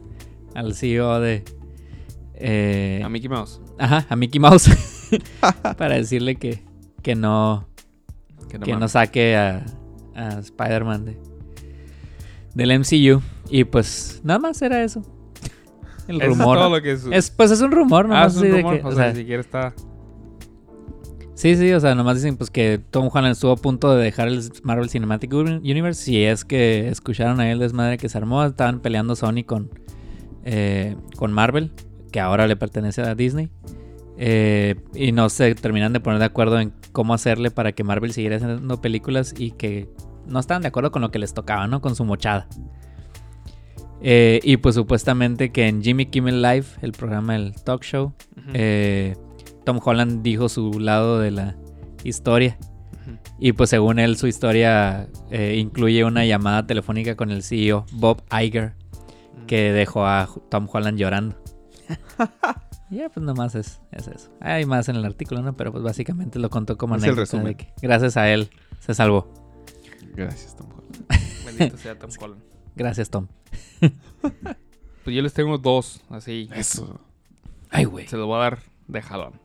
al 0.57 0.75
CEO 0.75 1.21
de... 1.21 1.45
eh, 2.35 3.03
A 3.05 3.09
Mickey 3.09 3.29
Mouse. 3.29 3.61
Ajá, 3.79 4.05
a 4.09 4.17
Mickey 4.17 4.41
Mouse. 4.41 4.69
para 5.79 5.95
decirle 5.95 6.35
que, 6.35 6.65
que 7.03 7.15
no, 7.15 7.69
Que 8.49 8.59
no 8.59 8.65
que 8.65 8.73
no 8.73 8.79
mames. 8.81 8.93
saque 8.93 9.37
a, 9.37 9.65
a 10.17 10.41
Spider-Man 10.41 11.05
de, 11.05 11.19
del 12.59 12.79
MCU. 12.81 13.23
Y 13.49 13.65
pues 13.65 14.21
nada 14.25 14.39
más 14.39 14.61
era 14.61 14.83
eso. 14.85 15.03
El 16.07 16.17
Eso 16.21 16.31
es 16.33 16.39
rumor. 16.39 16.59
todo 16.59 16.71
lo 16.77 16.83
que 16.83 16.93
es. 16.93 17.07
Es, 17.11 17.31
pues 17.31 17.51
es 17.51 17.61
un 17.61 17.71
rumor, 17.71 18.09
¿no? 18.09 18.15
ah, 18.17 18.27
es 18.27 18.37
un 18.37 18.43
de 18.43 18.51
rumor. 18.63 18.77
que- 18.81 18.85
o 18.85 18.89
o 18.89 18.93
sea, 18.93 19.05
sea, 19.05 19.13
ni 19.13 19.19
siquiera 19.21 19.41
está. 19.41 19.75
Sí, 21.35 21.55
sí, 21.55 21.73
o 21.73 21.79
sea, 21.79 21.95
nomás 21.95 22.17
dicen 22.17 22.37
pues 22.37 22.51
que 22.51 22.81
Tom 22.91 23.09
Holland 23.13 23.33
estuvo 23.33 23.53
a 23.53 23.57
punto 23.57 23.95
de 23.95 24.03
dejar 24.03 24.27
el 24.27 24.43
Marvel 24.65 24.91
Cinematic 24.91 25.33
Uni- 25.33 25.71
Universe. 25.71 26.03
Si 26.03 26.23
es 26.25 26.45
que 26.45 26.89
escucharon 26.89 27.39
ahí 27.41 27.51
el 27.51 27.61
desmadre 27.61 27.97
que 27.97 28.09
se 28.09 28.19
armó, 28.19 28.43
estaban 28.45 28.81
peleando 28.81 29.15
Sony 29.15 29.45
con, 29.47 29.71
eh, 30.45 30.97
con 31.17 31.33
Marvel, 31.33 31.71
que 32.11 32.19
ahora 32.21 32.47
le 32.49 32.57
pertenece 32.57 33.03
a 33.03 33.15
Disney. 33.15 33.51
Eh, 34.17 34.75
y 34.95 35.13
no 35.13 35.29
se 35.29 35.55
terminan 35.55 35.93
de 35.93 36.01
poner 36.01 36.19
de 36.19 36.25
acuerdo 36.25 36.59
en 36.59 36.73
cómo 36.91 37.15
hacerle 37.15 37.53
para 37.53 37.71
que 37.71 37.85
Marvel 37.85 38.13
siguiera 38.13 38.37
haciendo 38.37 38.81
películas 38.81 39.33
y 39.39 39.53
que 39.53 39.89
no 40.29 40.39
estaban 40.39 40.63
de 40.63 40.69
acuerdo 40.69 40.91
con 40.91 41.03
lo 41.03 41.11
que 41.11 41.19
les 41.19 41.35
tocaba, 41.35 41.67
¿no? 41.67 41.81
Con 41.81 41.95
su 41.97 42.05
mochada. 42.05 42.47
Eh, 44.01 44.41
y 44.45 44.59
pues 44.59 44.75
supuestamente 44.77 45.51
que 45.51 45.67
en 45.67 45.83
Jimmy 45.83 46.07
Kimmel 46.07 46.41
Live, 46.41 46.67
el 46.83 46.93
programa 46.93 47.33
del 47.33 47.55
talk 47.63 47.83
show, 47.83 48.13
eh, 48.55 49.17
Tom 49.65 49.81
Holland 49.85 50.23
dijo 50.23 50.49
su 50.49 50.79
lado 50.79 51.19
de 51.19 51.31
la 51.31 51.57
historia. 52.05 52.59
Y 53.41 53.53
pues 53.53 53.71
según 53.71 53.99
él, 53.99 54.17
su 54.17 54.27
historia 54.27 55.09
eh, 55.31 55.57
incluye 55.59 56.05
una 56.05 56.25
llamada 56.27 56.67
telefónica 56.67 57.17
con 57.17 57.31
el 57.31 57.43
CEO 57.43 57.87
Bob 57.93 58.23
Iger, 58.33 58.75
que 59.47 59.73
dejó 59.73 60.07
a 60.07 60.29
Tom 60.51 60.69
Holland 60.73 60.99
llorando. 60.99 61.37
Ya, 62.91 63.11
pues 63.11 63.25
nomás 63.25 63.55
es, 63.55 63.83
es 63.93 64.09
eso. 64.09 64.31
Hay 64.41 64.65
más 64.65 64.89
en 64.89 64.97
el 64.97 65.05
artículo, 65.05 65.43
¿no? 65.43 65.55
Pero 65.55 65.73
pues 65.73 65.85
básicamente 65.85 66.39
lo 66.39 66.49
contó 66.49 66.79
como 66.79 66.97
Es 66.97 67.03
el 67.03 67.11
anécdota 67.11 67.37
de 67.37 67.39
resumen. 67.39 67.55
que 67.55 67.73
gracias 67.83 68.17
a 68.17 68.31
él 68.31 68.49
se 68.81 68.95
salvó. 68.95 69.31
Gracias, 70.19 70.57
Tom 70.57 70.69
Holland. 70.73 71.07
Bendito 71.47 71.77
sea 71.79 71.99
Tom 71.99 72.11
Holland. 72.21 72.43
Gracias, 72.77 73.11
Tom. 73.11 73.27
Pues 75.05 75.17
yo 75.17 75.23
les 75.23 75.33
tengo 75.33 75.57
dos, 75.57 76.03
así. 76.11 76.51
Eso. 76.55 77.01
Ay, 77.71 77.85
güey. 77.87 78.07
Se 78.09 78.19
los 78.19 78.27
voy 78.27 78.37
a 78.37 78.41
dar 78.41 78.59
de 78.89 79.01
jalón. 79.01 79.41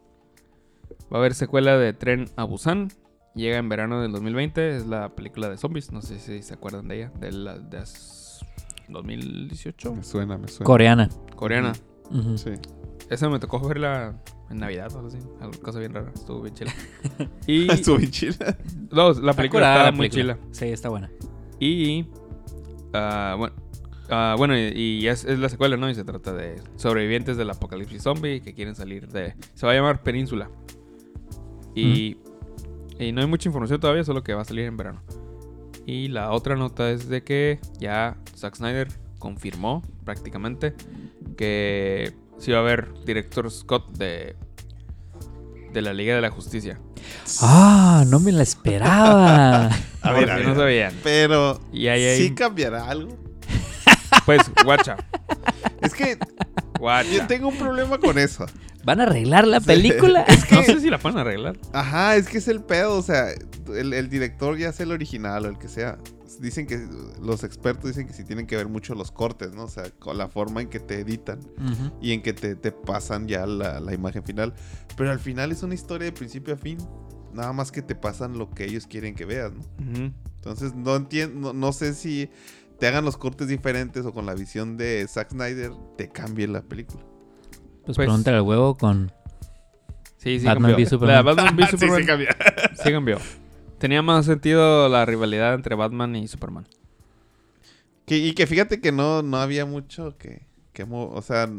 Va 1.11 1.17
a 1.17 1.19
haber 1.19 1.34
secuela 1.36 1.78
de 1.78 1.93
Tren 1.93 2.26
a 2.36 2.43
Busan. 2.43 2.89
Llega 3.34 3.57
en 3.59 3.69
verano 3.69 4.01
del 4.01 4.11
2020. 4.11 4.76
Es 4.76 4.86
la 4.88 5.15
película 5.15 5.47
de 5.49 5.57
zombies. 5.57 5.93
No 5.93 6.01
sé 6.01 6.19
si 6.19 6.41
se 6.43 6.53
acuerdan 6.53 6.89
de 6.89 6.97
ella. 6.97 7.11
De 7.17 7.32
la 7.32 7.57
de 7.57 7.78
as- 7.78 8.45
2018. 8.89 9.95
Me 9.95 10.03
suena, 10.03 10.38
me 10.38 10.49
suena. 10.49 10.65
Coreana. 10.65 11.09
Coreana. 11.38 11.74
Sí. 12.36 12.51
Esa 13.09 13.30
me 13.30 13.39
tocó 13.39 13.65
verla 13.65 14.21
en 14.49 14.57
Navidad 14.57 14.91
o 14.93 14.97
algo 14.97 15.07
así. 15.07 15.19
Algo 15.39 15.59
cosa 15.61 15.79
bien 15.79 15.93
rara. 15.93 16.11
Estuvo 16.13 16.41
bien 16.41 16.55
chila. 16.55 16.73
Y. 17.47 17.71
Estuvo 17.71 17.97
bien 17.97 18.11
chila. 18.11 18.57
no, 18.91 19.13
la 19.13 19.33
película 19.33 19.77
está 19.77 19.91
muy 19.91 20.09
película. 20.09 20.35
chila. 20.35 20.47
Sí, 20.51 20.65
está 20.65 20.89
buena. 20.89 21.11
Y. 21.59 22.05
ah, 22.93 23.35
bueno. 23.37 23.55
ah, 24.09 24.35
bueno, 24.37 24.57
y, 24.57 24.71
y 24.75 25.07
es, 25.07 25.25
es 25.25 25.39
la 25.39 25.49
secuela, 25.49 25.77
¿no? 25.77 25.89
Y 25.89 25.95
se 25.95 26.03
trata 26.03 26.33
de 26.33 26.61
sobrevivientes 26.75 27.37
del 27.37 27.49
apocalipsis 27.49 28.03
zombie 28.03 28.41
que 28.41 28.53
quieren 28.53 28.75
salir 28.75 29.07
de. 29.07 29.35
Se 29.55 29.65
va 29.65 29.71
a 29.71 29.75
llamar 29.75 30.03
Península. 30.03 30.49
Y. 31.75 32.17
Y 32.99 33.11
no 33.11 33.21
hay 33.21 33.27
mucha 33.27 33.49
información 33.49 33.79
todavía, 33.79 34.03
solo 34.03 34.23
que 34.23 34.33
va 34.33 34.43
a 34.43 34.45
salir 34.45 34.65
en 34.65 34.77
verano. 34.77 35.01
Y 35.85 36.07
la 36.07 36.31
otra 36.31 36.55
nota 36.55 36.91
es 36.91 37.09
de 37.09 37.23
que 37.23 37.59
ya 37.79 38.17
Zack 38.35 38.55
Snyder 38.55 38.87
confirmó 39.19 39.81
prácticamente 40.05 40.73
que 41.35 42.13
sí 42.43 42.51
va 42.51 42.57
a 42.57 42.61
haber 42.61 42.93
director 43.05 43.49
Scott 43.49 43.89
de. 43.97 44.35
De 45.71 45.81
la 45.81 45.93
Liga 45.93 46.13
de 46.13 46.21
la 46.21 46.29
Justicia. 46.29 46.79
Ah, 47.41 48.03
no 48.07 48.19
me 48.19 48.31
la 48.31 48.43
esperaba. 48.43 49.69
A 50.01 50.11
ver, 50.11 50.29
a 50.29 50.37
no 50.39 50.53
sabían. 50.53 50.93
Pero, 51.01 51.59
Y 51.71 51.87
ahí 51.87 52.03
hay. 52.03 52.17
¿sí 52.19 52.35
cambiará 52.35 52.87
algo? 52.89 53.17
Pues, 54.25 54.41
guacha. 54.63 54.97
Es 55.81 55.93
que 55.93 56.17
Guacha. 56.79 57.09
yo 57.09 57.27
tengo 57.27 57.49
un 57.49 57.57
problema 57.57 57.97
con 57.97 58.17
eso. 58.17 58.45
¿Van 58.85 58.99
a 59.01 59.03
arreglar 59.03 59.47
la 59.47 59.59
película? 59.59 60.25
No 60.51 60.63
sé 60.63 60.79
si 60.79 60.89
la 60.89 60.97
pueden 60.97 61.17
arreglar. 61.17 61.57
Ajá, 61.73 62.15
es 62.15 62.27
que 62.29 62.37
es 62.37 62.47
el 62.47 62.61
pedo, 62.61 62.97
o 62.97 63.01
sea, 63.01 63.27
el, 63.73 63.93
el 63.93 64.09
director 64.09 64.57
ya 64.57 64.71
sea 64.71 64.85
el 64.85 64.91
original 64.91 65.45
o 65.45 65.49
el 65.49 65.57
que 65.57 65.67
sea. 65.67 65.97
Dicen 66.41 66.65
que 66.67 66.79
los 67.21 67.43
expertos 67.43 67.86
dicen 67.89 68.07
que 68.07 68.13
sí 68.13 68.23
tienen 68.23 68.47
que 68.47 68.55
ver 68.55 68.67
mucho 68.67 68.95
los 68.95 69.11
cortes, 69.11 69.53
¿no? 69.53 69.63
O 69.63 69.67
sea, 69.69 69.89
con 69.99 70.17
la 70.17 70.27
forma 70.27 70.61
en 70.61 70.69
que 70.69 70.79
te 70.79 70.99
editan 70.99 71.39
y 72.01 72.11
en 72.11 72.21
que 72.21 72.34
te, 72.34 72.55
te 72.55 72.71
pasan 72.71 73.27
ya 73.27 73.45
la, 73.45 73.79
la 73.79 73.93
imagen 73.93 74.23
final. 74.23 74.53
Pero 74.97 75.11
al 75.11 75.19
final 75.19 75.51
es 75.51 75.63
una 75.63 75.73
historia 75.75 76.05
de 76.05 76.11
principio 76.11 76.53
a 76.53 76.57
fin. 76.57 76.77
Nada 77.34 77.51
más 77.53 77.71
que 77.71 77.81
te 77.81 77.95
pasan 77.95 78.38
lo 78.38 78.49
que 78.51 78.65
ellos 78.65 78.86
quieren 78.88 79.15
que 79.15 79.25
veas, 79.25 79.51
¿no? 79.53 79.61
Entonces 80.36 80.75
no 80.75 80.95
entiendo, 80.95 81.53
no, 81.53 81.59
no 81.59 81.73
sé 81.73 81.93
si 81.93 82.29
te 82.79 82.88
hagan 82.88 83.05
los 83.05 83.17
cortes 83.17 83.47
diferentes 83.47 84.05
o 84.05 84.11
con 84.13 84.25
la 84.25 84.34
visión 84.36 84.77
de 84.77 85.05
Zack 85.07 85.31
Snyder 85.31 85.71
te 85.97 86.09
cambie 86.09 86.47
la 86.47 86.61
película. 86.61 87.01
Pues, 87.86 87.95
Pues- 87.95 87.97
pregúntale 87.97 88.38
al 88.38 88.43
huevo 88.43 88.75
con. 88.75 89.11
Sí, 90.17 90.39
sí 90.39 90.45
Batman 90.45 90.71
cambió. 90.71 90.86
v 90.86 90.89
Superman. 90.89 91.15
La 91.15 91.21
Batman 91.21 91.55
v 91.55 91.63
Sí, 91.65 91.71
Superman 91.71 91.99
sí 92.01 92.05
cambia. 92.07 92.36
sí 92.84 92.91
cambió. 92.91 93.17
Tenía 93.84 94.01
más 94.01 94.25
sentido 94.25 94.88
la 94.88 95.05
rivalidad 95.05 95.53
entre 95.55 95.75
Batman 95.75 96.15
y 96.15 96.29
Superman. 96.29 96.65
Que- 98.05 98.17
y 98.17 98.31
que 98.34 98.47
fíjate 98.47 98.79
que 98.79 98.93
no, 98.93 99.21
no 99.23 99.36
había 99.36 99.65
mucho 99.65 100.17
que, 100.17 100.47
que 100.71 100.86
o 100.89 101.21
sea, 101.21 101.49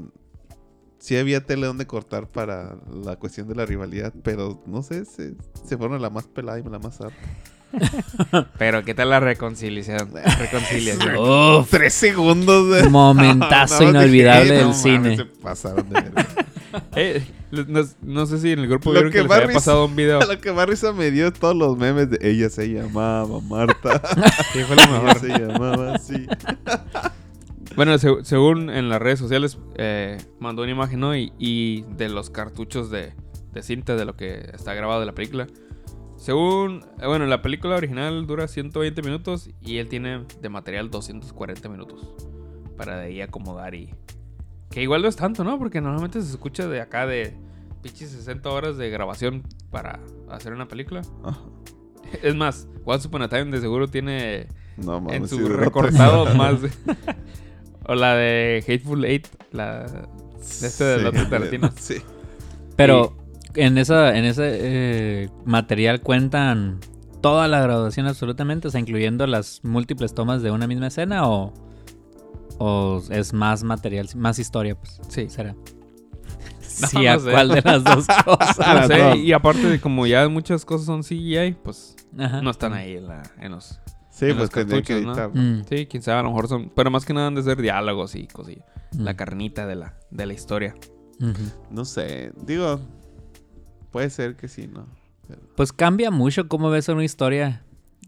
sí 0.99 1.18
había 1.18 1.45
tele 1.45 1.66
donde 1.66 1.87
cortar 1.87 2.27
para 2.27 2.79
la 2.91 3.16
cuestión 3.16 3.47
de 3.47 3.55
la 3.57 3.66
rivalidad, 3.66 4.11
pero 4.22 4.62
no 4.64 4.81
sé, 4.83 5.05
se, 5.05 5.35
se 5.66 5.77
fueron 5.77 5.99
a 5.99 6.01
la 6.01 6.09
más 6.09 6.27
pelada 6.27 6.59
y 6.59 6.62
la 6.62 6.79
más 6.79 6.99
harta. 7.03 7.14
Pero 8.59 8.85
¿qué 8.85 8.95
tal 8.95 9.11
la 9.11 9.20
reconciliación? 9.20 10.11
reconciliación. 10.39 11.16
Uf, 11.18 11.68
Tres 11.68 11.93
segundos 11.93 12.70
de... 12.75 12.89
momentazo 12.89 13.83
inolvidable 13.91 14.49
"Eh, 14.49 14.53
del 14.53 14.62
no 14.62 14.68
mames, 14.68 14.81
cine. 14.83 15.16
se 15.18 15.25
pasaron 15.27 15.91
de 15.91 16.01
verga". 16.01 16.27
Eh, 16.97 17.25
no, 17.68 17.83
no 18.03 18.27
sé 18.27 18.39
si 18.39 18.53
en 18.53 18.59
el 18.61 18.68
grupo 18.68 18.91
Lo 18.91 18.95
vieron 18.95 19.12
que, 19.12 19.18
que 19.18 19.22
les 19.25 19.33
había 19.33 19.47
risa- 19.49 19.55
pasado 19.55 19.87
un 19.87 19.97
video. 19.97 20.20
Lo 20.29 20.41
que 20.41 20.53
más 20.53 20.66
risa 20.68 20.93
me 20.93 21.11
dio 21.11 21.29
es 21.29 21.33
todos 21.35 21.55
los 21.57 21.77
memes 21.77 22.11
de 22.11 22.18
ella 22.22 22.49
se 22.51 22.68
llamaba 22.68 23.41
Marta. 23.41 24.03
Sí, 24.53 24.61
fue 24.64 24.77
lo 24.77 24.83
ella 24.83 25.01
mejor. 25.01 25.18
se 25.20 25.29
llamaba 25.29 25.95
así. 25.95 26.27
Bueno, 27.77 27.99
se- 27.99 28.25
según 28.25 28.70
en 28.70 28.89
las 28.89 29.01
redes 29.03 29.18
sociales, 29.18 29.59
eh, 29.77 30.18
mandó 30.39 30.62
una 30.62 30.72
imagen, 30.72 31.01
¿no? 31.01 31.16
Y, 31.16 31.33
y 31.39 31.83
de 31.97 32.09
los 32.09 32.31
cartuchos 32.31 32.91
de, 32.91 33.12
de 33.53 33.62
cinta 33.62 33.97
de 33.97 34.05
lo 34.05 34.14
que 34.16 34.51
está 34.53 34.75
grabado 34.75 35.01
de 35.01 35.07
la 35.07 35.12
película. 35.14 35.47
Según, 36.16 36.85
eh, 37.01 37.07
bueno, 37.07 37.27
la 37.27 37.43
película 37.43 37.75
original 37.77 38.27
dura 38.27 38.47
120 38.47 39.03
minutos 39.03 39.51
y 39.61 39.79
él 39.79 39.89
tiene 39.89 40.25
de 40.41 40.49
material 40.49 40.91
240 40.91 41.68
minutos 41.68 42.14
para 42.77 42.97
de 42.99 43.07
ahí 43.07 43.20
acomodar 43.20 43.75
y... 43.75 43.93
Que 44.75 44.83
igual 44.83 45.03
no 45.03 45.09
es 45.09 45.14
tanto, 45.14 45.45
¿no? 45.45 45.57
Porque 45.57 45.81
normalmente 45.81 46.20
se 46.20 46.29
escucha 46.31 46.66
de 46.66 46.81
acá 46.81 47.07
de 47.07 47.33
pinches 47.81 48.11
60 48.11 48.51
horas 48.51 48.77
de 48.77 48.91
grabación 48.91 49.45
para 49.70 50.01
hacer 50.29 50.53
una 50.53 50.66
película. 50.66 51.03
Ajá. 51.22 51.39
Es 52.22 52.35
más, 52.35 52.66
Once 52.85 53.07
Upon 53.07 53.22
a 53.22 53.29
Time 53.29 53.47
de 53.47 53.61
seguro 53.61 53.87
tiene 53.89 54.49
No 54.77 55.01
mames. 55.01 55.16
en 55.16 55.29
su 55.29 55.49
recortado 55.49 56.27
más. 56.35 56.61
de- 56.61 56.70
o 57.87 57.95
la 57.95 58.14
de 58.16 58.64
Hateful 58.66 59.05
Eight, 59.05 59.29
la 59.53 59.85
de 59.85 59.87
este 60.43 60.83
del 60.85 61.01
Sí, 61.03 61.07
otro 61.07 61.29
Tarantino. 61.29 61.70
Sí. 61.77 61.97
Pero 62.77 63.16
en 63.55 63.79
esa, 63.79 64.16
en 64.18 64.25
ese 64.25 64.43
eh, 64.55 65.29
material 65.45 66.01
cuentan 66.01 66.81
toda 67.20 67.47
la 67.47 67.61
graduación 67.62 68.07
absolutamente, 68.09 68.66
o 68.68 68.70
sea, 68.72 68.81
incluyendo 68.81 69.27
las 69.29 69.61
múltiples 69.62 70.14
tomas 70.14 70.43
de 70.43 70.51
una 70.51 70.66
misma 70.66 70.89
escena 70.89 71.29
o, 71.29 71.55
o 72.59 73.03
es 73.11 73.33
más 73.33 73.63
material, 73.65 74.09
más 74.17 74.39
historia, 74.39 74.75
pues. 74.77 75.01
Sí. 75.09 75.29
Será. 75.29 75.55
No, 76.81 76.89
sí, 76.89 77.07
¿a 77.07 77.15
no 77.15 77.21
sé. 77.21 77.31
cuál 77.31 77.49
de 77.51 77.63
las 77.63 77.85
dos 77.85 78.05
cosas? 78.25 78.59
No 78.59 78.87
sé, 78.89 78.99
dos. 78.99 79.17
y 79.19 79.33
aparte 79.33 79.63
de 79.69 79.81
como 79.81 80.09
ya 80.09 80.29
muchas 80.29 80.65
cosas 80.65 80.87
son 80.87 81.03
CGI, 81.05 81.53
pues 81.63 81.95
Ajá. 82.19 82.43
no 82.43 82.51
están 82.51 82.73
ahí 82.73 82.97
en, 82.97 83.07
la, 83.07 83.23
en 83.41 83.53
los... 83.53 83.81
Sí, 84.11 84.25
En 84.27 84.31
pues 84.37 84.39
los 84.39 84.51
tendrían 84.51 84.83
que 84.83 84.95
editar. 84.95 85.31
¿no? 85.33 85.41
Mm, 85.41 85.65
Sí, 85.69 85.87
quién 85.87 86.03
sabe, 86.03 86.19
a 86.19 86.23
lo 86.25 86.31
mejor 86.31 86.49
son... 86.49 86.73
Pero 86.75 86.91
más 86.91 87.05
que 87.05 87.15
nada 87.15 87.29
han 87.29 87.37
de 87.37 87.45
ser 87.45 87.63
diálogos 87.63 88.17
y 88.17 88.27
cosillas. 88.27 88.65
mm, 88.97 89.03
La 89.05 89.15
carnita 89.15 89.67
de 89.69 89.77
la, 89.77 89.95
de 90.11 90.27
la 90.27 90.33
historia. 90.33 90.75
No 91.71 91.85
sé, 91.85 92.33
digo, 92.45 92.81
puede 93.93 94.11
ser 94.11 94.35
que 94.35 94.49
sí, 94.49 94.67
¿no? 94.67 94.87
Pero- 95.29 95.43
Pues 95.57 95.73
cambia 95.73 96.11
mucho 96.11 96.49
cómo 96.49 96.71
ves 96.71 96.89
una 96.89 97.05
historia 97.05 97.64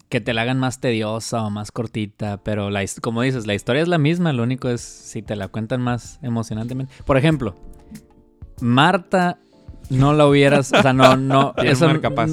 que 0.09 0.21
te 0.21 0.33
la 0.33 0.43
hagan 0.43 0.59
más 0.59 0.79
tediosa 0.79 1.43
o 1.43 1.49
más 1.49 1.71
cortita, 1.71 2.37
pero 2.43 2.69
la, 2.69 2.83
como 3.01 3.21
dices, 3.21 3.45
la 3.45 3.53
historia 3.53 3.81
es 3.81 3.87
la 3.87 3.97
misma, 3.97 4.33
lo 4.33 4.43
único 4.43 4.69
es 4.69 4.81
si 4.81 5.21
te 5.21 5.35
la 5.35 5.49
cuentan 5.49 5.81
más 5.81 6.19
emocionantemente. 6.21 6.93
Por 7.05 7.17
ejemplo, 7.17 7.55
Marta 8.61 9.39
no 9.89 10.13
la 10.13 10.25
hubieras, 10.27 10.71
o 10.73 10.81
sea, 10.81 10.93
no, 10.93 11.17
no, 11.17 11.53
eso 11.63 11.89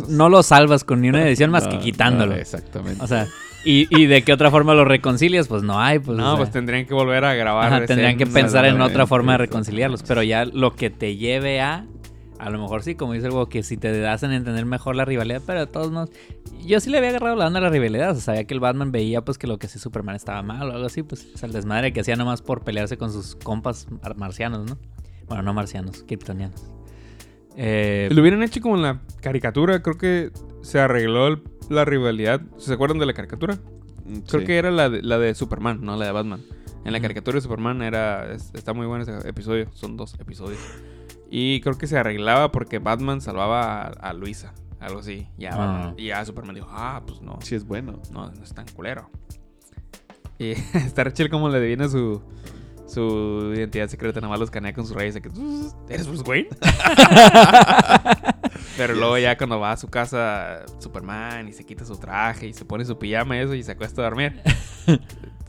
no 0.09 0.29
lo 0.29 0.43
salvas 0.43 0.85
con 0.85 1.01
ni 1.01 1.09
una 1.09 1.27
edición 1.27 1.51
más 1.51 1.66
que 1.66 1.79
quitándolo. 1.79 2.35
no, 2.35 2.41
exactamente. 2.41 3.03
O 3.03 3.07
sea, 3.07 3.27
y, 3.64 3.87
y 3.91 4.07
de 4.07 4.22
qué 4.22 4.33
otra 4.33 4.51
forma 4.51 4.75
lo 4.75 4.85
reconcilias, 4.85 5.49
pues 5.49 5.62
no 5.62 5.81
hay, 5.81 5.99
pues. 5.99 6.18
o 6.18 6.20
no, 6.20 6.31
sea, 6.33 6.37
pues 6.37 6.51
tendrían 6.51 6.87
que 6.87 6.95
volver 6.95 7.25
a 7.25 7.35
grabar. 7.35 7.72
ajá, 7.72 7.87
tendrían 7.87 8.16
que 8.16 8.27
pensar 8.27 8.66
en 8.66 8.81
otra 8.81 9.07
forma 9.07 9.33
de 9.33 9.39
reconciliarlos, 9.39 10.03
pero 10.03 10.22
ya 10.22 10.45
lo 10.45 10.77
que 10.77 10.91
te 10.91 11.16
lleve 11.16 11.61
a, 11.61 11.87
a 12.39 12.51
lo 12.51 12.59
mejor 12.59 12.82
sí, 12.82 12.95
como 12.95 13.12
dice 13.12 13.26
el 13.26 13.32
huevo, 13.32 13.49
que 13.49 13.62
si 13.62 13.76
te 13.76 14.07
hacen 14.07 14.32
entender 14.32 14.64
mejor 14.66 14.97
la 14.97 15.05
rivalidad, 15.05 15.41
pero 15.47 15.61
de 15.61 15.66
todos 15.66 15.91
modos, 15.91 16.11
yo 16.66 16.80
sí 16.80 16.91
le 16.91 16.99
había 16.99 17.11
agarrado 17.11 17.37
la 17.37 17.47
onda 17.47 17.59
a 17.61 17.62
la 17.62 17.70
rivalidad, 17.70 18.11
o 18.11 18.14
sea, 18.14 18.22
sabía 18.22 18.45
que 18.45 18.55
el 18.55 18.61
Batman 18.61 18.91
veía 18.93 19.22
pues 19.24 19.39
que 19.39 19.47
lo 19.47 19.59
que 19.59 19.66
hacía 19.66 19.80
Superman 19.80 20.16
estaba 20.16 20.43
mal 20.43 20.68
o 20.68 20.72
algo 20.72 20.87
así, 20.87 21.03
pues, 21.03 21.28
o 21.35 21.39
sea, 21.39 21.47
el 21.47 21.53
desmadre 21.53 21.93
que 21.93 22.01
hacía 22.01 22.16
nomás 22.16 22.43
por 22.43 22.62
pelearse 22.64 22.97
con 22.99 23.12
sus 23.12 23.37
compas 23.37 23.87
mar- 24.03 24.16
marcianos, 24.16 24.68
¿no? 24.68 24.78
Bueno, 25.28 25.43
no 25.43 25.55
marcianos, 25.55 26.03
kryptonianos. 26.07 26.62
Eh, 27.57 28.09
Lo 28.11 28.20
hubieran 28.20 28.43
hecho 28.43 28.61
como 28.61 28.76
en 28.76 28.82
la 28.82 29.01
caricatura, 29.20 29.80
creo 29.82 29.97
que 29.97 30.30
se 30.62 30.80
arregló 30.80 31.28
el- 31.28 31.43
la 31.70 31.85
rivalidad. 31.85 32.41
¿Se 32.59 32.72
acuerdan 32.74 32.99
de 32.99 33.07
la 33.07 33.12
caricatura? 33.14 33.59
Mm, 34.05 34.18
Creo 34.28 34.41
sí. 34.41 34.47
que 34.47 34.59
era 34.59 34.70
la 34.70 34.91
de, 34.91 35.03
la 35.03 35.18
de 35.18 35.35
Superman, 35.35 35.80
no 35.82 35.97
la 35.97 36.07
de 36.07 36.12
Batman. 36.12 36.41
En 36.85 36.93
la 36.93 37.01
caricatura 37.01 37.37
de 37.37 37.41
Superman 37.41 37.80
era 37.80 38.32
es- 38.35 38.51
está 38.55 38.72
muy 38.74 38.87
bueno 38.87 39.05
ese 39.05 39.28
episodio, 39.28 39.68
son 39.72 39.97
dos 39.97 40.14
episodios. 40.20 40.59
Y 41.37 41.61
creo 41.62 41.76
que 41.76 41.89
se 41.89 41.99
arreglaba 41.99 42.53
porque 42.53 42.78
Batman 42.78 43.20
salvaba 43.20 43.87
a, 43.87 43.89
a 43.89 44.12
Luisa, 44.12 44.55
algo 44.78 45.01
así. 45.01 45.26
Ya, 45.37 45.51
Ah. 45.53 45.57
Batman- 45.57 45.95
y 45.99 46.07
ya 46.07 46.24
Superman 46.24 46.55
dijo, 46.55 46.68
ah, 46.70 47.03
pues 47.05 47.20
no, 47.22 47.41
Sí 47.43 47.57
es 47.57 47.64
bueno. 47.64 48.01
no, 48.12 48.30
no 48.30 48.45
es 48.45 48.55
tan 48.55 48.66
culero. 48.68 49.11
Y 50.39 50.51
está 50.74 51.12
chill 51.12 51.28
como 51.30 51.49
le 51.49 51.59
adivina 51.59 51.89
su, 51.89 52.22
su 52.87 53.51
identidad 53.53 53.89
secreta, 53.89 54.20
nomás 54.20 54.39
los 54.39 54.53
canea 54.53 54.72
con 54.74 54.87
sus 54.87 54.95
rayos 54.95 55.14
de 55.14 55.22
que 55.22 55.30
¿Eres 55.89 56.07
Bruce 56.07 56.22
Wayne? 56.24 56.51
Pero 58.76 58.95
luego 58.95 59.18
ya 59.18 59.37
cuando 59.37 59.59
va 59.59 59.72
a 59.72 59.76
su 59.76 59.89
casa 59.89 60.61
Superman 60.78 61.49
y 61.49 61.53
se 61.53 61.64
quita 61.66 61.85
su 61.85 61.97
traje 61.97 62.47
y 62.47 62.53
se 62.53 62.64
pone 62.64 62.85
su 62.85 62.97
pijama 62.99 63.37
y 63.37 63.41
eso 63.41 63.55
y 63.55 63.62
se 63.64 63.72
acuesta 63.72 64.03
a 64.03 64.05
dormir. 64.05 64.41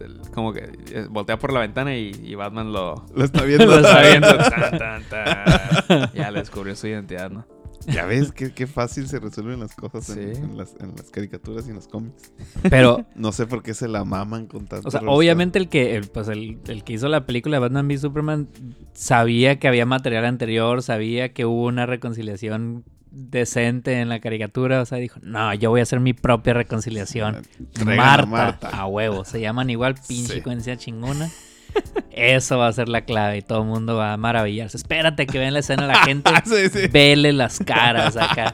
el- 0.02 0.20
como 0.34 0.52
que 0.52 0.70
eh, 0.92 1.08
voltea 1.10 1.40
por 1.40 1.54
la 1.54 1.62
ventana 1.62 1.96
y, 1.96 2.12
y 2.24 2.36
Batman 2.36 2.74
lo, 2.74 3.06
Lo 3.16 3.24
está 3.24 3.44
viendo. 3.46 3.66
Lo 3.66 3.78
está 3.78 4.02
viendo. 4.02 4.28
Tan, 4.38 4.78
tan, 4.78 5.04
tan. 5.04 6.12
Ya 6.14 6.30
le 6.32 6.40
descubrió 6.40 6.76
su 6.76 6.88
identidad, 6.88 7.30
¿no? 7.32 7.46
Ya 7.88 8.06
ves 8.08 8.32
qué, 8.32 8.52
qué 8.52 8.66
fácil 8.66 9.08
se 9.08 9.20
resuelven 9.20 9.60
las 9.60 9.76
cosas 9.76 10.10
en, 10.18 10.34
Sí. 10.36 10.42
en 10.42 10.58
las, 10.58 10.76
en 10.80 10.96
las 10.96 11.12
caricaturas 11.12 11.68
y 11.68 11.70
en 11.70 11.76
los 11.76 11.88
cómics. 11.88 12.34
pero, 12.68 13.06
No 13.16 13.32
sé 13.32 13.46
por 13.46 13.62
qué 13.62 13.76
se 13.76 13.88
la 13.88 14.04
maman 14.04 14.48
con 14.48 14.66
tanto. 14.66 14.88
O 14.88 14.92
sea, 14.92 15.02
obviamente 15.06 15.60
el 15.60 15.70
que, 15.70 15.96
el, 15.96 16.08
pues 16.08 16.28
el, 16.30 16.58
el 16.68 16.84
que 16.84 16.94
hizo 16.94 17.08
la 17.10 17.28
película 17.28 17.58
de 17.58 17.60
Batman 17.62 17.86
v 17.88 17.98
Superman 18.00 18.50
sabía 18.94 19.60
que 19.60 19.68
había 19.68 19.86
material 19.86 20.26
anterior, 20.26 20.82
sabía 20.82 21.32
que 21.34 21.46
hubo 21.46 21.66
una 21.68 21.86
reconciliación 21.86 22.86
decente 23.16 24.00
en 24.02 24.10
la 24.10 24.20
caricatura, 24.20 24.82
o 24.82 24.86
sea, 24.86 24.98
dijo, 24.98 25.20
no, 25.24 25.54
yo 25.54 25.70
voy 25.70 25.80
a 25.80 25.84
hacer 25.84 26.00
mi 26.00 26.14
propia 26.14 26.54
reconciliación. 26.54 27.42
Marta, 27.86 28.26
Marta. 28.26 28.70
a 28.70 28.86
huevo, 28.88 29.24
se 29.26 29.40
llaman 29.40 29.70
igual, 29.70 29.96
pinche 30.08 30.36
Sí. 30.36 30.42
coincidencia 30.42 30.78
chingona. 30.84 31.30
Eso 32.12 32.58
va 32.58 32.68
a 32.68 32.74
ser 32.74 32.88
la 32.88 33.02
clave 33.02 33.38
y 33.38 33.42
todo 33.42 33.60
el 33.62 33.68
mundo 33.68 33.96
va 33.98 34.14
a 34.14 34.18
maravillarse. 34.18 34.78
Espérate 34.78 35.26
que 35.28 35.40
vean 35.40 35.54
la 35.54 35.60
escena 35.60 35.88
la 35.88 36.04
gente, 36.04 36.32
Sí, 36.46 36.70
sí. 36.72 36.88
vele 36.88 37.34
las 37.34 37.60
caras 37.60 38.16
acá. 38.18 38.54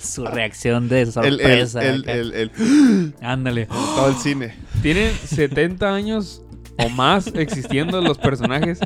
Su 0.00 0.26
reacción 0.26 0.88
de 0.88 1.02
El, 1.02 1.06
el, 1.08 1.12
sorpresa. 1.12 1.84
el, 1.84 2.02
acá. 2.02 2.12
el, 2.12 2.32
el- 2.32 3.14
Ándale. 3.22 3.66
todo 3.66 4.08
el 4.08 4.16
cine. 4.16 4.54
Tienen 4.82 5.12
70 5.26 5.94
años 5.94 6.42
o 6.78 6.88
más 6.88 7.28
existiendo 7.34 8.00
los 8.00 8.18
personajes 8.18 8.80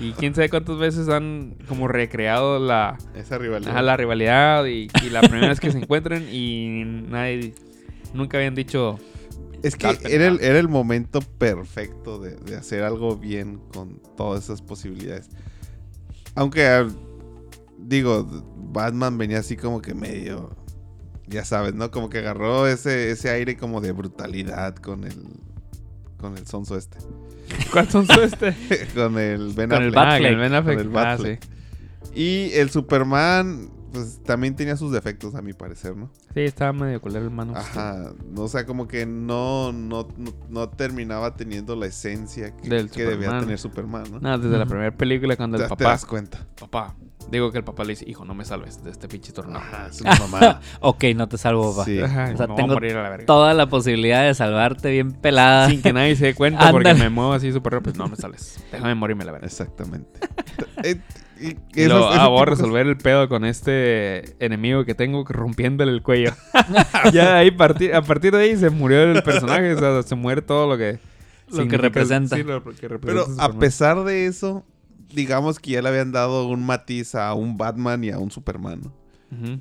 y 0.00 0.12
quién 0.12 0.34
sabe 0.34 0.50
cuántas 0.50 0.78
veces 0.78 1.08
han 1.08 1.56
como 1.68 1.88
recreado 1.88 2.58
la, 2.58 2.98
Esa 3.14 3.38
rivalidad. 3.38 3.70
ajá, 3.72 3.82
la 3.82 3.96
rivalidad 3.96 4.66
y, 4.66 4.88
y 5.04 5.10
la 5.10 5.20
primera 5.20 5.48
vez 5.48 5.60
que 5.60 5.70
se 5.70 5.78
encuentran 5.78 6.26
y 6.30 6.82
nadie 6.84 7.54
nunca 8.12 8.38
habían 8.38 8.54
dicho 8.54 8.98
Es 9.62 9.76
que 9.76 9.88
era 10.10 10.26
el, 10.26 10.40
era 10.40 10.58
el 10.58 10.68
momento 10.68 11.20
perfecto 11.20 12.18
de, 12.18 12.36
de 12.36 12.56
hacer 12.56 12.82
algo 12.82 13.16
bien 13.16 13.58
con 13.72 14.00
todas 14.16 14.44
esas 14.44 14.60
posibilidades. 14.62 15.28
Aunque, 16.34 16.66
ah, 16.66 16.86
digo, 17.78 18.26
Batman 18.56 19.16
venía 19.18 19.38
así 19.38 19.56
como 19.56 19.80
que 19.80 19.94
medio, 19.94 20.56
ya 21.26 21.44
sabes, 21.44 21.74
¿no? 21.74 21.90
Como 21.90 22.10
que 22.10 22.18
agarró 22.18 22.66
ese, 22.68 23.10
ese 23.10 23.30
aire 23.30 23.56
como 23.56 23.80
de 23.80 23.92
brutalidad 23.92 24.76
con 24.76 25.04
el, 25.04 25.16
con 26.18 26.36
el 26.36 26.46
sonso 26.46 26.76
este. 26.76 26.98
¿Cuál 27.72 27.88
son 27.90 28.06
su 28.06 28.20
este? 28.20 28.54
con 28.94 29.18
el 29.18 29.52
Ben 29.54 29.70
Con 29.70 29.82
el 29.82 29.96
Affleck. 29.96 29.96
Ah, 29.96 30.18
el 30.18 30.36
Ben 30.36 30.54
Affleck. 30.54 30.78
Con 30.78 30.90
el 30.90 30.96
Ah, 30.96 31.18
sí. 31.18 31.38
Y 32.14 32.50
el 32.54 32.70
Superman, 32.70 33.70
pues 33.92 34.20
también 34.24 34.54
tenía 34.56 34.76
sus 34.76 34.92
defectos 34.92 35.34
a 35.34 35.42
mi 35.42 35.52
parecer, 35.52 35.96
¿no? 35.96 36.10
Sí, 36.34 36.40
estaba 36.40 36.72
medio 36.72 37.00
culero 37.00 37.24
el 37.24 37.30
mano. 37.30 37.54
Ajá, 37.56 38.12
no, 38.30 38.42
o 38.42 38.48
sea, 38.48 38.66
como 38.66 38.88
que 38.88 39.06
no, 39.06 39.72
no, 39.72 40.08
no, 40.16 40.34
no 40.48 40.68
terminaba 40.70 41.34
teniendo 41.36 41.76
la 41.76 41.86
esencia 41.86 42.56
que, 42.56 42.68
Del 42.68 42.90
que 42.90 43.04
debía 43.04 43.38
tener 43.40 43.58
Superman, 43.58 44.04
¿no? 44.10 44.20
No, 44.20 44.38
desde 44.38 44.56
la 44.58 44.66
primera 44.66 44.90
película 44.96 45.36
cuando 45.36 45.58
te, 45.58 45.64
el 45.64 45.68
te 45.68 45.76
papá, 45.76 45.90
das 45.90 46.04
cuenta. 46.06 46.46
papá, 46.58 46.96
digo 47.30 47.50
que 47.52 47.58
el 47.58 47.64
papá 47.64 47.84
le 47.84 47.90
dice, 47.90 48.04
hijo, 48.08 48.24
no 48.24 48.34
me 48.34 48.44
salves 48.44 48.82
de 48.82 48.90
este 48.90 49.08
pinche 49.08 49.32
torneo. 49.32 49.58
Ajá, 49.58 49.88
es 49.90 50.00
una 50.00 50.14
mamada. 50.18 50.60
Ok, 50.80 51.04
no 51.16 51.28
te 51.28 51.38
salvo, 51.38 51.72
papá. 51.72 51.84
Sí. 51.84 52.00
Ajá, 52.00 52.30
O 52.32 52.36
sea, 52.36 52.46
me 52.46 52.52
voy 52.52 52.54
a 52.54 52.56
tengo 52.56 52.74
morir 52.74 52.96
a 52.96 53.02
la 53.02 53.10
verga. 53.10 53.26
Toda 53.26 53.54
la 53.54 53.68
posibilidad 53.68 54.24
de 54.24 54.34
salvarte 54.34 54.90
bien 54.90 55.12
pelada. 55.12 55.68
Sin 55.68 55.82
que 55.82 55.92
nadie 55.92 56.16
se 56.16 56.26
dé 56.26 56.34
cuenta 56.34 56.70
porque 56.70 56.94
me 56.94 57.08
muevo 57.10 57.32
así 57.32 57.52
súper 57.52 57.74
rápido. 57.74 57.92
Pues 57.92 57.98
no 57.98 58.08
me 58.08 58.16
sales. 58.16 58.62
Déjame 58.72 58.94
morirme 58.94 59.24
la 59.24 59.32
verga. 59.32 59.46
Exactamente. 59.46 60.20
Eh, 60.82 61.00
y, 61.40 61.56
ese 61.80 61.92
ah, 61.92 62.26
voy 62.28 62.42
a 62.42 62.44
resolver 62.46 62.86
el 62.86 62.96
pedo 62.96 63.28
con 63.28 63.44
este 63.44 64.34
enemigo 64.44 64.84
que 64.84 64.94
tengo 64.94 65.24
rompiéndole 65.24 65.92
el 65.92 66.02
cuello. 66.02 66.32
ya 67.12 67.36
ahí 67.36 67.50
parti- 67.52 67.92
a 67.92 68.02
partir 68.02 68.32
de 68.34 68.42
ahí 68.42 68.56
se 68.56 68.70
murió 68.70 69.02
el 69.02 69.22
personaje. 69.22 69.72
O 69.74 69.78
sea, 69.78 70.02
se 70.02 70.14
muere 70.14 70.42
todo 70.42 70.66
lo 70.68 70.76
que... 70.76 70.98
Lo 71.50 71.66
que 71.66 71.78
representa. 71.78 72.36
sí, 72.36 72.42
lo 72.42 72.62
que 72.62 72.88
representa 72.88 73.00
Pero 73.00 73.26
a 73.42 73.52
pesar 73.58 74.04
de 74.04 74.26
eso, 74.26 74.66
digamos 75.08 75.58
que 75.58 75.72
ya 75.72 75.82
le 75.82 75.88
habían 75.88 76.12
dado 76.12 76.46
un 76.48 76.64
matiz 76.64 77.14
a 77.14 77.34
un 77.34 77.56
Batman 77.56 78.04
y 78.04 78.10
a 78.10 78.18
un 78.18 78.30
Superman, 78.30 78.80
¿no? 78.84 78.92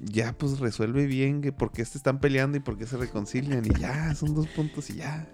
Ya, 0.03 0.31
pues 0.31 0.59
resuelve 0.59 1.07
bien 1.07 1.41
que 1.41 1.51
por 1.51 1.73
qué 1.73 1.83
se 1.83 1.97
están 1.97 2.19
peleando 2.21 2.57
y 2.57 2.61
por 2.61 2.77
qué 2.77 2.85
se 2.85 2.95
reconcilian. 2.95 3.65
Y 3.65 3.77
ya, 3.77 4.15
son 4.15 4.33
dos 4.33 4.47
puntos 4.47 4.89
y 4.89 4.95
ya. 4.95 5.27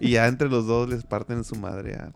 Y 0.00 0.10
ya 0.10 0.26
entre 0.26 0.48
los 0.48 0.66
dos 0.66 0.88
les 0.88 1.04
parten 1.04 1.44
su 1.44 1.54
madre 1.54 1.94
a. 1.94 2.10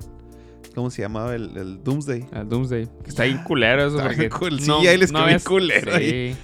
¿Cómo 0.75 0.91
se 0.91 1.03
llamaba? 1.03 1.35
El, 1.37 1.57
el 1.57 1.85
Doomsday. 1.85 2.27
Al 2.33 2.49
Doomsday. 2.49 2.89
Que 3.05 3.11
está 3.11 3.25
bien 3.25 3.43
culero 3.45 3.87
eso 3.87 3.99
porque... 3.99 4.29
cool. 4.31 4.59
Sí, 4.59 4.71
ahí 4.89 4.97
les 4.97 5.15
habías- 5.15 5.45
culero 5.45 5.97
Sí. 5.99 6.35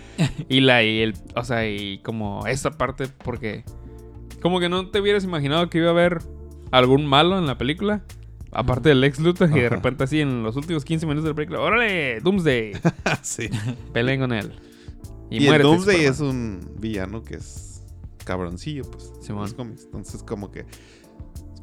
Y 0.49 0.61
la... 0.61 0.85
Y 0.85 1.01
el, 1.01 1.15
o 1.35 1.43
sea, 1.45 1.67
y 1.69 1.99
como 2.01 2.47
esa 2.47 2.71
parte 2.73 3.07
porque... 3.25 3.65
Como 4.43 4.61
que 4.61 4.69
no 4.69 4.89
te 4.91 5.01
hubieras 5.01 5.25
imaginado 5.25 5.69
que 5.71 5.79
iba 5.79 5.89
a 5.89 5.93
haber 5.93 6.19
algún 6.71 7.07
malo 7.07 7.39
en 7.39 7.47
la 7.47 7.57
película. 7.57 8.05
Aparte 8.53 8.89
del 8.89 9.01
Lex 9.01 9.19
Luthor. 9.19 9.51
Y 9.51 9.61
de 9.61 9.69
repente 9.69 10.05
así 10.05 10.21
en 10.21 10.43
los 10.43 10.57
últimos 10.57 10.85
15 10.85 11.07
minutos 11.07 11.25
de 11.25 11.31
la 11.31 11.37
película... 11.37 11.61
¡Órale! 11.61 12.21
Doomsday. 12.21 12.73
sí. 13.23 13.49
Peleen 13.93 14.21
con 14.21 14.33
él. 14.33 14.53
Y, 15.31 15.41
muérete, 15.41 15.65
Doomsday 15.65 15.97
Superman. 15.97 16.13
es 16.13 16.21
un 16.21 16.81
villano 16.81 17.23
que 17.23 17.35
es 17.35 17.83
cabroncillo, 18.25 18.83
pues. 18.91 19.13
en 19.17 19.23
Simón. 19.23 19.43
los 19.43 19.55
cómics. 19.55 19.85
Entonces, 19.85 20.23
como 20.23 20.51
que. 20.51 20.65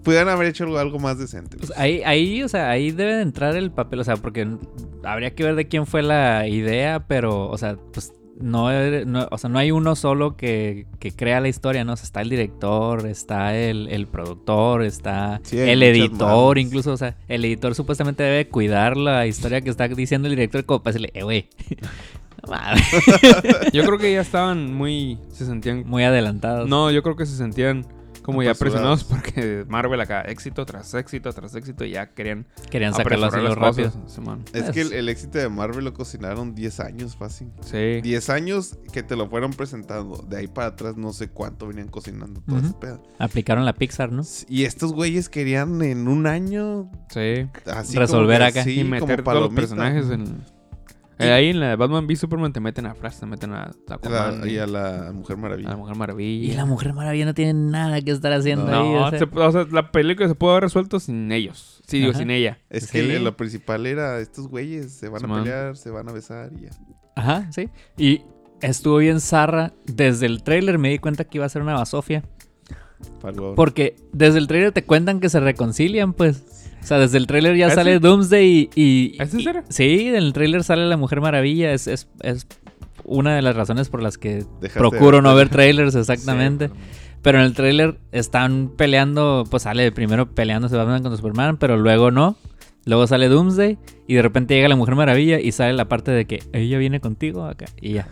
Pudieran 0.03 0.29
haber 0.29 0.47
hecho 0.47 0.65
algo, 0.65 0.77
algo 0.77 0.99
más 0.99 1.17
decente. 1.17 1.57
Pues 1.57 1.73
ahí, 1.75 2.03
ahí, 2.05 2.43
o 2.43 2.47
sea, 2.47 2.69
ahí 2.69 2.91
debe 2.91 3.15
de 3.15 3.21
entrar 3.23 3.55
el 3.55 3.71
papel, 3.71 4.01
o 4.01 4.03
sea, 4.03 4.17
porque 4.17 4.47
habría 5.03 5.33
que 5.33 5.43
ver 5.43 5.55
de 5.55 5.67
quién 5.67 5.87
fue 5.87 6.03
la 6.03 6.47
idea, 6.47 7.07
pero, 7.07 7.49
o 7.49 7.57
sea, 7.57 7.75
pues 7.91 8.13
no, 8.39 8.69
no- 9.05 9.27
o 9.31 9.37
sea, 9.37 9.49
no 9.49 9.59
hay 9.59 9.71
uno 9.71 9.95
solo 9.95 10.35
que, 10.35 10.85
que 10.99 11.11
crea 11.11 11.39
la 11.39 11.47
historia, 11.47 11.83
¿no? 11.83 11.93
O 11.93 11.95
sea, 11.97 12.03
está 12.05 12.21
el 12.21 12.29
director, 12.29 13.05
está 13.07 13.55
el, 13.55 13.87
el 13.89 14.07
productor, 14.07 14.83
está 14.83 15.39
Sí, 15.43 15.57
el 15.59 15.81
editor, 15.83 16.57
incluso, 16.57 16.91
o 16.93 16.97
sea, 16.97 17.15
el 17.27 17.45
editor 17.45 17.75
supuestamente 17.75 18.23
debe 18.23 18.47
cuidar 18.47 18.97
la 18.97 19.25
historia 19.27 19.61
que 19.61 19.69
está 19.69 19.87
diciendo 19.87 20.27
el 20.27 20.35
director 20.35 20.65
como 20.65 20.83
para 20.83 20.93
decirle, 20.93 21.11
eh, 21.13 21.23
güey, 21.23 21.49
no 22.43 22.51
mames, 22.51 22.83
Yo 23.73 23.83
creo 23.85 23.97
que 23.97 24.13
ya 24.13 24.21
estaban 24.21 24.73
muy... 24.73 25.17
Se 25.31 25.45
sentían... 25.45 25.83
muy 25.87 26.03
adelantados. 26.03 26.67
No, 26.69 26.91
yo 26.91 27.01
creo 27.03 27.15
que 27.15 27.25
se 27.25 27.35
sentían 27.37 27.85
como 28.25 28.43
ya 28.43 28.53
presionados 28.55 29.03
porque 29.03 29.65
Marvel 29.69 30.01
acá 30.01 30.21
éxito 30.21 30.65
tras 30.65 30.93
éxito 30.93 31.31
tras 31.31 31.55
éxito 31.55 31.85
y 31.85 31.91
ya 31.91 32.07
querían 32.07 32.45
Querían 32.69 32.93
sacarlo 32.93 33.27
así 33.27 33.37
apresurar 33.37 33.43
lo 33.57 33.65
las 33.65 33.75
rápido. 33.77 34.45
Es 34.53 34.69
que 34.71 34.81
el, 34.81 34.93
el 34.93 35.09
éxito 35.09 35.37
de 35.37 35.47
Marvel 35.49 35.85
lo 35.85 35.93
cocinaron 35.93 36.55
10 36.55 36.79
años 36.79 37.15
fácil. 37.15 37.51
Sí. 37.61 38.01
10 38.01 38.29
años 38.29 38.77
que 38.91 39.03
te 39.03 39.15
lo 39.15 39.29
fueron 39.29 39.51
presentando. 39.53 40.17
De 40.27 40.37
ahí 40.37 40.47
para 40.47 40.67
atrás 40.69 40.97
no 40.97 41.13
sé 41.13 41.29
cuánto 41.29 41.67
venían 41.67 41.87
cocinando 41.87 42.41
todo 42.41 42.57
Ujú. 42.57 42.65
ese 42.65 42.75
pedo. 42.75 43.03
Aplicaron 43.19 43.65
la 43.65 43.73
Pixar, 43.73 44.11
¿no? 44.11 44.23
Y 44.49 44.63
estos 44.63 44.93
güeyes 44.93 45.29
querían 45.29 45.81
en 45.81 46.07
un 46.07 46.27
año 46.27 46.89
Sí. 47.09 47.47
así 47.65 47.97
Resolver 47.97 48.39
como 48.39 48.51
que- 48.51 48.59
acá. 48.59 48.63
sí, 48.63 48.79
y 48.79 48.83
meter 48.83 49.23
como 49.23 49.31
todos 49.35 49.45
los 49.47 49.53
personajes 49.55 50.09
en... 50.09 50.43
Eh, 51.17 51.31
ahí 51.31 51.49
en 51.49 51.59
la 51.61 51.69
de 51.69 51.75
Batman 51.77 52.05
v 52.07 52.15
Superman 52.15 52.51
te 52.51 52.59
meten 52.59 52.85
a 52.87 52.93
Flash, 52.95 53.19
te 53.19 53.25
meten 53.25 53.53
a 53.53 53.71
La- 53.87 53.95
Aquaman 53.95 54.47
y 54.49 54.53
y 54.53 54.57
a 54.57 54.67
la 54.67 55.11
Mujer 55.13 55.37
Maravilla. 55.37 55.69
a 55.69 55.71
la 55.71 55.77
Mujer 55.77 55.95
Maravilla. 55.95 56.53
Y 56.53 56.55
la 56.55 56.65
Mujer 56.65 56.93
Maravilla 56.93 57.25
no 57.25 57.33
tiene 57.33 57.53
nada 57.53 58.01
que 58.01 58.11
estar 58.11 58.33
haciendo 58.33 58.65
No, 58.65 58.81
ahí. 58.81 58.95
o 58.95 59.09
sea. 59.11 59.19
se- 59.19 59.39
o 59.39 59.51
sea, 59.51 59.65
la 59.71 59.91
película 59.91 60.27
se 60.27 60.35
pudo 60.35 60.51
haber 60.51 60.63
resuelto 60.63 60.99
sin 60.99 61.31
ellos. 61.31 61.81
Sí, 61.87 61.99
digo, 61.99 62.09
Ajá. 62.11 62.19
sin 62.19 62.31
ella. 62.31 62.59
Es 62.69 62.91
que 62.91 63.01
Sí. 63.01 63.19
lo 63.19 63.37
principal 63.37 63.85
era 63.85 64.19
estos 64.19 64.47
güeyes 64.49 64.91
se 64.91 65.07
van 65.07 65.23
a 65.23 65.35
pelear, 65.35 65.77
se 65.77 65.89
van 65.89 66.09
a 66.09 66.11
besar 66.11 66.51
y 66.57 66.63
ya. 66.63 66.69
Ajá, 67.15 67.49
sí. 67.51 67.69
Y 67.97 68.21
estuvo 68.61 68.97
bien 68.97 69.21
zarra. 69.21 69.71
Desde 69.85 70.25
el 70.25 70.43
tráiler 70.43 70.77
me 70.79 70.89
di 70.89 70.99
cuenta 70.99 71.23
que 71.23 71.37
iba 71.37 71.45
a 71.45 71.49
ser 71.49 71.61
una 71.61 71.75
basofia. 71.75 72.23
Porque 73.55 73.95
desde 74.13 74.39
el 74.39 74.47
tráiler 74.47 74.71
te 74.71 74.83
cuentan 74.83 75.19
que 75.19 75.29
se 75.29 75.39
reconcilian, 75.39 76.13
pues. 76.13 76.64
O 76.85 76.87
sea, 76.87 76.99
desde 76.99 77.17
el 77.17 77.25
tráiler 77.25 77.57
ya 77.57 77.67
¿Ah, 77.67 77.71
sale 77.71 77.93
sí? 77.93 77.99
Doomsday 77.99 78.69
y... 78.75 78.81
y- 78.81 79.17
¿Es 79.19 79.33
en 79.33 79.39
y- 79.39 79.43
serio? 79.43 79.63
sí, 79.69 80.07
en 80.07 80.15
el 80.15 80.33
tráiler 80.33 80.63
sale 80.63 80.85
la 80.85 80.97
Mujer 80.97 81.19
Maravilla. 81.19 81.73
Es, 81.73 81.87
es, 81.87 82.07
es 82.21 82.45
una 83.03 83.35
de 83.35 83.41
las 83.41 83.55
razones 83.55 83.89
por 83.89 84.03
las 84.03 84.17
que 84.19 84.45
Dejaste 84.61 84.79
procuro 84.79 85.21
no 85.23 85.33
ver 85.33 85.49
trailers, 85.49 85.95
exactamente. 85.95 86.67
Sí, 86.67 86.73
Pero 87.23 87.39
en 87.39 87.45
el 87.45 87.53
tráiler 87.55 87.97
están 88.11 88.71
peleando, 88.77 89.45
pues 89.49 89.63
sale 89.63 89.91
primero 89.91 90.29
peleándose 90.29 90.75
Batman 90.75 91.01
contra 91.01 91.17
Superman, 91.17 91.57
pero 91.57 91.75
luego 91.75 92.11
no. 92.11 92.37
Luego 92.85 93.07
sale 93.07 93.29
Doomsday 93.29 93.79
y 94.07 94.13
de 94.13 94.21
repente 94.21 94.53
llega 94.53 94.67
la 94.69 94.75
Mujer 94.75 94.93
Maravilla 94.93 95.39
y 95.39 95.51
sale 95.53 95.73
la 95.73 95.85
parte 95.89 96.11
de 96.11 96.25
que 96.25 96.43
ella 96.53 96.77
viene 96.77 96.99
contigo 96.99 97.45
acá 97.45 97.65
y 97.81 97.93
ya. 97.93 98.07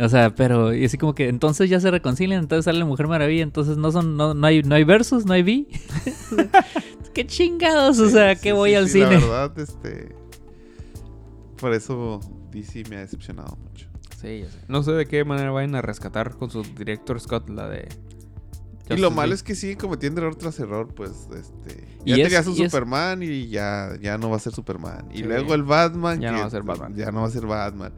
O 0.00 0.08
sea, 0.08 0.34
pero 0.36 0.72
y 0.74 0.84
así 0.84 0.98
como 0.98 1.14
que 1.16 1.28
entonces 1.28 1.68
ya 1.70 1.78
se 1.80 1.90
reconcilian, 1.90 2.40
entonces 2.40 2.64
sale 2.64 2.78
la 2.80 2.84
Mujer 2.84 3.06
Maravilla, 3.08 3.42
entonces 3.42 3.76
no 3.76 3.90
son 3.92 4.16
no, 4.16 4.34
no 4.34 4.46
hay 4.46 4.62
no 4.62 4.74
hay 4.76 4.84
versus, 4.84 5.26
no 5.26 5.32
hay 5.34 5.42
B. 5.42 5.66
Qué 7.14 7.26
chingados, 7.26 7.98
o 8.00 8.06
Sí, 8.06 8.12
sea, 8.12 8.34
sí, 8.34 8.42
que 8.42 8.48
sí, 8.50 8.54
voy 8.54 8.74
al 8.74 8.88
sí, 8.88 9.00
La 9.00 9.08
cine. 9.10 9.20
verdad, 9.20 9.58
este. 9.58 10.14
Por 11.58 11.72
eso 11.72 12.20
DC 12.50 12.84
me 12.90 12.96
ha 12.96 13.00
decepcionado 13.00 13.56
mucho. 13.56 13.88
Sí, 14.20 14.40
ya 14.40 14.50
sé. 14.50 14.58
No 14.68 14.82
sé 14.82 14.92
de 14.92 15.06
qué 15.06 15.24
manera 15.24 15.50
vayan 15.50 15.74
a 15.74 15.82
rescatar 15.82 16.34
con 16.36 16.50
su 16.50 16.62
director 16.62 17.20
Scott 17.20 17.48
la 17.48 17.68
de. 17.68 17.88
y 18.90 18.96
lo 18.96 19.10
malo 19.10 19.32
es 19.34 19.42
que 19.42 19.54
siguen 19.54 19.78
cometiendo 19.78 20.20
error 20.20 20.34
tras 20.36 20.58
error, 20.60 20.88
pues, 20.94 21.12
este... 21.34 21.86
Y 22.04 22.10
Ya 22.10 22.16
es- 22.16 22.22
tenías 22.24 22.46
un 22.46 22.54
y 22.54 22.62
es- 22.62 22.70
Superman 22.70 23.22
y 23.22 23.48
ya, 23.48 23.90
ya 24.00 24.18
no 24.18 24.28
va 24.30 24.36
a 24.36 24.40
ser 24.40 24.52
Superman. 24.52 25.08
Y 25.12 25.18
Sí. 25.18 25.22
luego 25.24 25.54
el 25.54 25.62
Batman... 25.62 26.20
Ya 26.20 26.32
no 26.32 26.40
va 26.40 26.44
a 26.46 26.50
ser 26.50 26.62
Batman. 26.64 26.94
Ya 26.94 27.10
no 27.10 27.22
va 27.22 27.28
a 27.28 27.30
ser 27.30 27.46
Batman. 27.46 27.92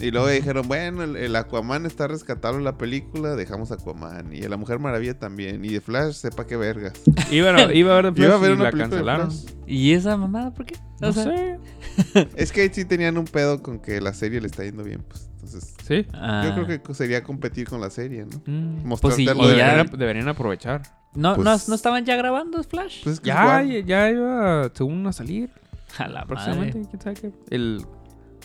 Y 0.00 0.10
luego 0.10 0.28
dijeron, 0.28 0.66
bueno, 0.66 1.02
el, 1.02 1.16
el 1.16 1.36
Aquaman 1.36 1.84
está 1.86 2.08
rescatable 2.08 2.58
en 2.58 2.64
la 2.64 2.78
película, 2.78 3.36
dejamos 3.36 3.70
Aquaman. 3.72 4.32
Y 4.32 4.40
la 4.42 4.56
Mujer 4.56 4.78
Maravilla 4.78 5.18
también. 5.18 5.64
Y 5.64 5.68
de 5.68 5.80
Flash, 5.80 6.14
sepa 6.14 6.46
qué 6.46 6.56
vergas. 6.56 6.94
Iba 7.30 7.50
a, 7.54 7.72
iba 7.74 7.94
a 7.94 7.98
haber 7.98 8.12
de 8.14 8.22
Iba 8.22 8.36
a 8.36 8.38
Flash 8.38 8.38
haber 8.38 8.50
y 8.50 8.54
una 8.54 8.64
la 8.64 8.70
película 8.70 8.84
de 8.96 9.04
cancelaron. 9.04 9.30
Flash. 9.30 9.54
¿Y 9.66 9.92
esa 9.92 10.16
mamada 10.16 10.52
por 10.52 10.66
qué? 10.66 10.74
O 11.02 11.06
No 11.06 11.12
sea, 11.12 11.24
sé. 11.24 11.58
Es 12.36 12.50
que 12.52 12.62
ahí 12.62 12.70
sí 12.72 12.84
tenían 12.84 13.18
un 13.18 13.24
pedo 13.26 13.62
con 13.62 13.78
que 13.78 14.00
la 14.00 14.12
serie 14.14 14.40
le 14.40 14.46
está 14.46 14.64
yendo 14.64 14.82
bien, 14.84 15.02
pues. 15.06 15.28
Entonces, 15.34 15.74
Sí. 15.86 16.06
ah, 16.12 16.44
yo 16.56 16.64
creo 16.64 16.82
que 16.82 16.94
sería 16.94 17.22
competir 17.22 17.66
con 17.68 17.80
la 17.80 17.90
serie, 17.90 18.24
¿no? 18.26 18.42
Mm. 18.46 18.82
De- 19.16 19.56
ya- 19.56 19.84
deberían, 19.84 20.28
aprovechar. 20.28 20.82
no, 21.14 21.30
no, 21.36 21.42
pues- 21.42 21.68
no 21.68 21.74
estaban 21.74 22.04
ya 22.04 22.16
grabando 22.16 22.62
Flash. 22.62 23.02
Pues 23.04 23.14
es 23.14 23.20
que 23.20 23.28
Ya, 23.28 23.62
igual. 23.62 23.84
ya 23.86 24.10
iba 24.10 24.70
según 24.74 25.06
a 25.06 25.12
salir 25.12 25.50
A 25.98 26.08
la 26.08 26.24
próximamente. 26.26 26.78
madre. 26.78 26.90
¿Quién 26.90 27.02
sabe 27.02 27.16
qué? 27.16 27.32
El. 27.54 27.84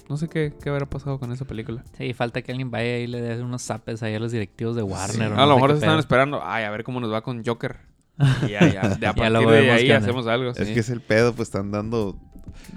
No 0.10 0.18
sé 0.18 0.28
qué, 0.28 0.54
qué 0.62 0.70
habrá 0.70 0.86
pasado 0.86 1.20
con 1.20 1.32
esa 1.32 1.46
película. 1.46 1.84
Sí, 1.98 2.14
falta 2.14 2.42
que 2.42 2.52
alguien 2.52 2.70
vaya 2.70 3.00
y 3.00 3.08
le 3.08 3.22
dé 3.22 3.42
unos 3.42 3.64
zapes 3.64 4.04
ahí 4.04 4.14
a 4.14 4.20
los 4.20 4.32
directivos 4.32 4.76
de 4.76 4.84
Warner. 4.84 5.34
o 5.34 5.40
a 5.40 5.46
lo 5.46 5.56
mejor 5.56 5.72
se 5.72 5.78
están 5.78 5.98
esperando. 6.00 6.42
Ay, 6.44 6.64
a 6.64 6.70
ver 6.70 6.84
cómo 6.84 7.00
nos 7.00 7.12
va 7.12 7.22
con 7.22 7.44
Joker. 7.44 7.78
Y 8.48 8.52
ya, 8.52 8.60
ya. 8.72 8.96
De 8.96 9.08
a 9.08 9.14
Ya 9.16 9.30
lo 9.30 9.42
partir 9.42 9.50
de 9.50 9.62
vemos 9.62 9.76
ahí 9.82 9.92
hacemos 9.92 10.28
algo. 10.28 10.52
Es 10.52 10.68
sí. 10.68 10.74
que 10.74 10.80
es 10.80 10.90
el 10.90 11.02
pedo, 11.02 11.34
pues 11.34 11.50
están 11.50 11.72
dando. 11.72 12.18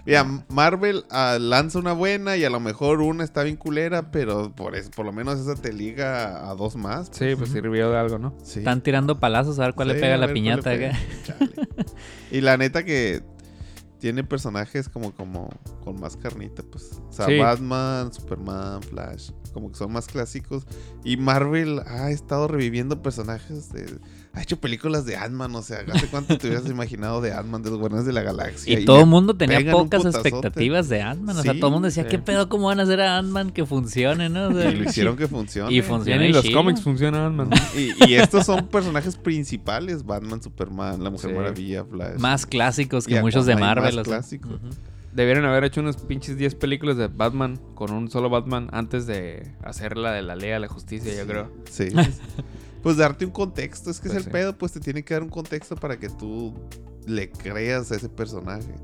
Mira, 0.04 0.24
Marvel 0.48 1.04
ah, 1.10 1.38
lanza 1.40 1.78
una 1.78 1.92
buena 1.92 2.36
y 2.36 2.44
a 2.44 2.50
lo 2.50 2.58
mejor 2.58 3.00
una 3.00 3.22
está 3.22 3.44
bien 3.44 3.56
culera, 3.56 4.10
pero 4.10 4.52
por 4.54 4.74
eso, 4.74 4.90
por 4.90 5.06
lo 5.06 5.12
menos 5.12 5.38
esa 5.38 5.54
te 5.54 5.72
liga 5.72 6.50
a 6.50 6.54
dos 6.54 6.74
más. 6.76 7.08
Sí, 7.12 7.34
pues 7.36 7.50
sirvió 7.50 7.90
de 7.90 7.98
algo, 7.98 8.18
¿no? 8.18 8.34
Sí. 8.42 8.58
Están 8.60 8.80
tirando 8.82 9.20
palazos 9.20 9.58
a 9.60 9.66
ver 9.66 9.74
cuál 9.74 9.88
le 9.88 9.94
pega 9.94 10.14
a 10.14 10.18
la 10.18 10.26
ver 10.26 10.34
piñata. 10.34 10.70
le 10.70 10.78
pega. 10.78 10.98
Y 12.32 12.40
la 12.40 12.56
neta 12.56 12.84
que 12.84 13.22
tiene 13.98 14.24
personajes 14.24 14.88
como, 14.88 15.12
como 15.12 15.48
con 15.84 16.00
más 16.00 16.16
carnita, 16.16 16.62
pues. 16.62 17.00
O 17.08 17.12
sea, 17.12 17.26
Sí. 17.26 17.38
Batman, 17.38 18.12
Superman, 18.12 18.82
Flash, 18.82 19.30
como 19.52 19.70
que 19.70 19.76
son 19.76 19.92
más 19.92 20.06
clásicos. 20.06 20.66
Y 21.04 21.16
Marvel 21.16 21.80
ha 21.86 22.10
estado 22.10 22.48
reviviendo 22.48 23.02
personajes 23.02 23.70
de... 23.72 23.98
Ha 24.34 24.42
hecho 24.42 24.60
películas 24.60 25.04
de 25.04 25.16
Ant-Man, 25.16 25.54
o 25.56 25.62
sea, 25.62 25.78
¿hace 25.92 26.06
cuánto 26.06 26.38
te 26.38 26.46
hubieras 26.46 26.66
imaginado 26.68 27.20
de 27.20 27.32
Ant-Man, 27.32 27.62
de 27.62 27.70
los 27.70 27.78
Guardianes 27.78 28.06
de 28.06 28.12
la 28.12 28.22
Galaxia? 28.22 28.78
Y 28.78 28.84
todo 28.84 29.00
el 29.00 29.06
mundo 29.06 29.34
tenía 29.36 29.72
pocas 29.72 30.04
expectativas 30.04 30.88
de 30.88 31.02
Ant-Man. 31.02 31.38
O 31.38 31.42
sea, 31.42 31.54
Sí, 31.54 31.58
todo 31.58 31.68
el 31.68 31.72
mundo 31.72 31.86
decía, 31.86 32.04
sí. 32.04 32.08
¿qué 32.10 32.18
pedo? 32.18 32.48
¿Cómo 32.48 32.66
van 32.66 32.78
a 32.78 32.84
hacer 32.84 33.00
a 33.00 33.18
Ant-Man 33.18 33.50
que 33.50 33.66
funcione, 33.66 34.28
no? 34.28 34.48
O 34.48 34.52
sea, 34.54 34.70
Y 34.70 34.76
lo 34.76 34.84
hicieron 34.88 35.16
que 35.16 35.26
funcione. 35.26 35.72
Y 35.72 35.82
funciona. 35.82 36.24
Y 36.26 36.32
los 36.32 36.44
chido. 36.44 36.58
cómics 36.58 36.82
funcionan, 36.82 37.34
man. 37.36 37.50
Y, 37.76 38.10
y 38.10 38.14
estos 38.14 38.46
son 38.46 38.68
personajes 38.68 39.16
principales: 39.16 40.04
Batman, 40.04 40.42
Superman, 40.42 41.02
La 41.02 41.10
Mujer 41.10 41.30
Sí. 41.30 41.36
Maravilla, 41.36 41.84
Flash. 41.84 42.18
Más 42.18 42.46
clásicos 42.46 43.06
que 43.06 43.20
muchos 43.20 43.46
de 43.46 43.56
Marvel. 43.56 43.96
más 43.96 44.04
clásicos. 44.06 44.60
Debieron 45.14 45.46
haber 45.46 45.64
hecho 45.64 45.80
unas 45.80 45.96
pinches 45.96 46.36
10 46.36 46.54
películas 46.54 46.96
de 46.96 47.08
Batman 47.08 47.58
con 47.74 47.90
un 47.92 48.08
solo 48.10 48.28
Batman 48.30 48.68
antes 48.72 49.06
de 49.06 49.50
hacer 49.64 49.96
la 49.96 50.12
de 50.12 50.22
la 50.22 50.36
Ley 50.36 50.50
de 50.50 50.60
la 50.60 50.68
Justicia, 50.68 51.12
yo 51.16 51.26
creo. 51.26 51.50
Sí. 51.68 51.88
pues 52.82 52.96
darte 52.96 53.24
un 53.24 53.30
contexto, 53.30 53.90
es 53.90 53.98
que 54.00 54.08
Pues 54.08 54.12
es 54.12 54.18
el 54.18 54.24
sí. 54.24 54.30
pedo, 54.30 54.56
pues 54.56 54.72
te 54.72 54.80
tiene 54.80 55.02
que 55.04 55.14
dar 55.14 55.22
un 55.22 55.28
contexto 55.30 55.76
para 55.76 55.98
que 55.98 56.08
tú 56.08 56.54
le 57.06 57.30
creas 57.30 57.90
a 57.92 57.96
ese 57.96 58.08
personaje. 58.08 58.74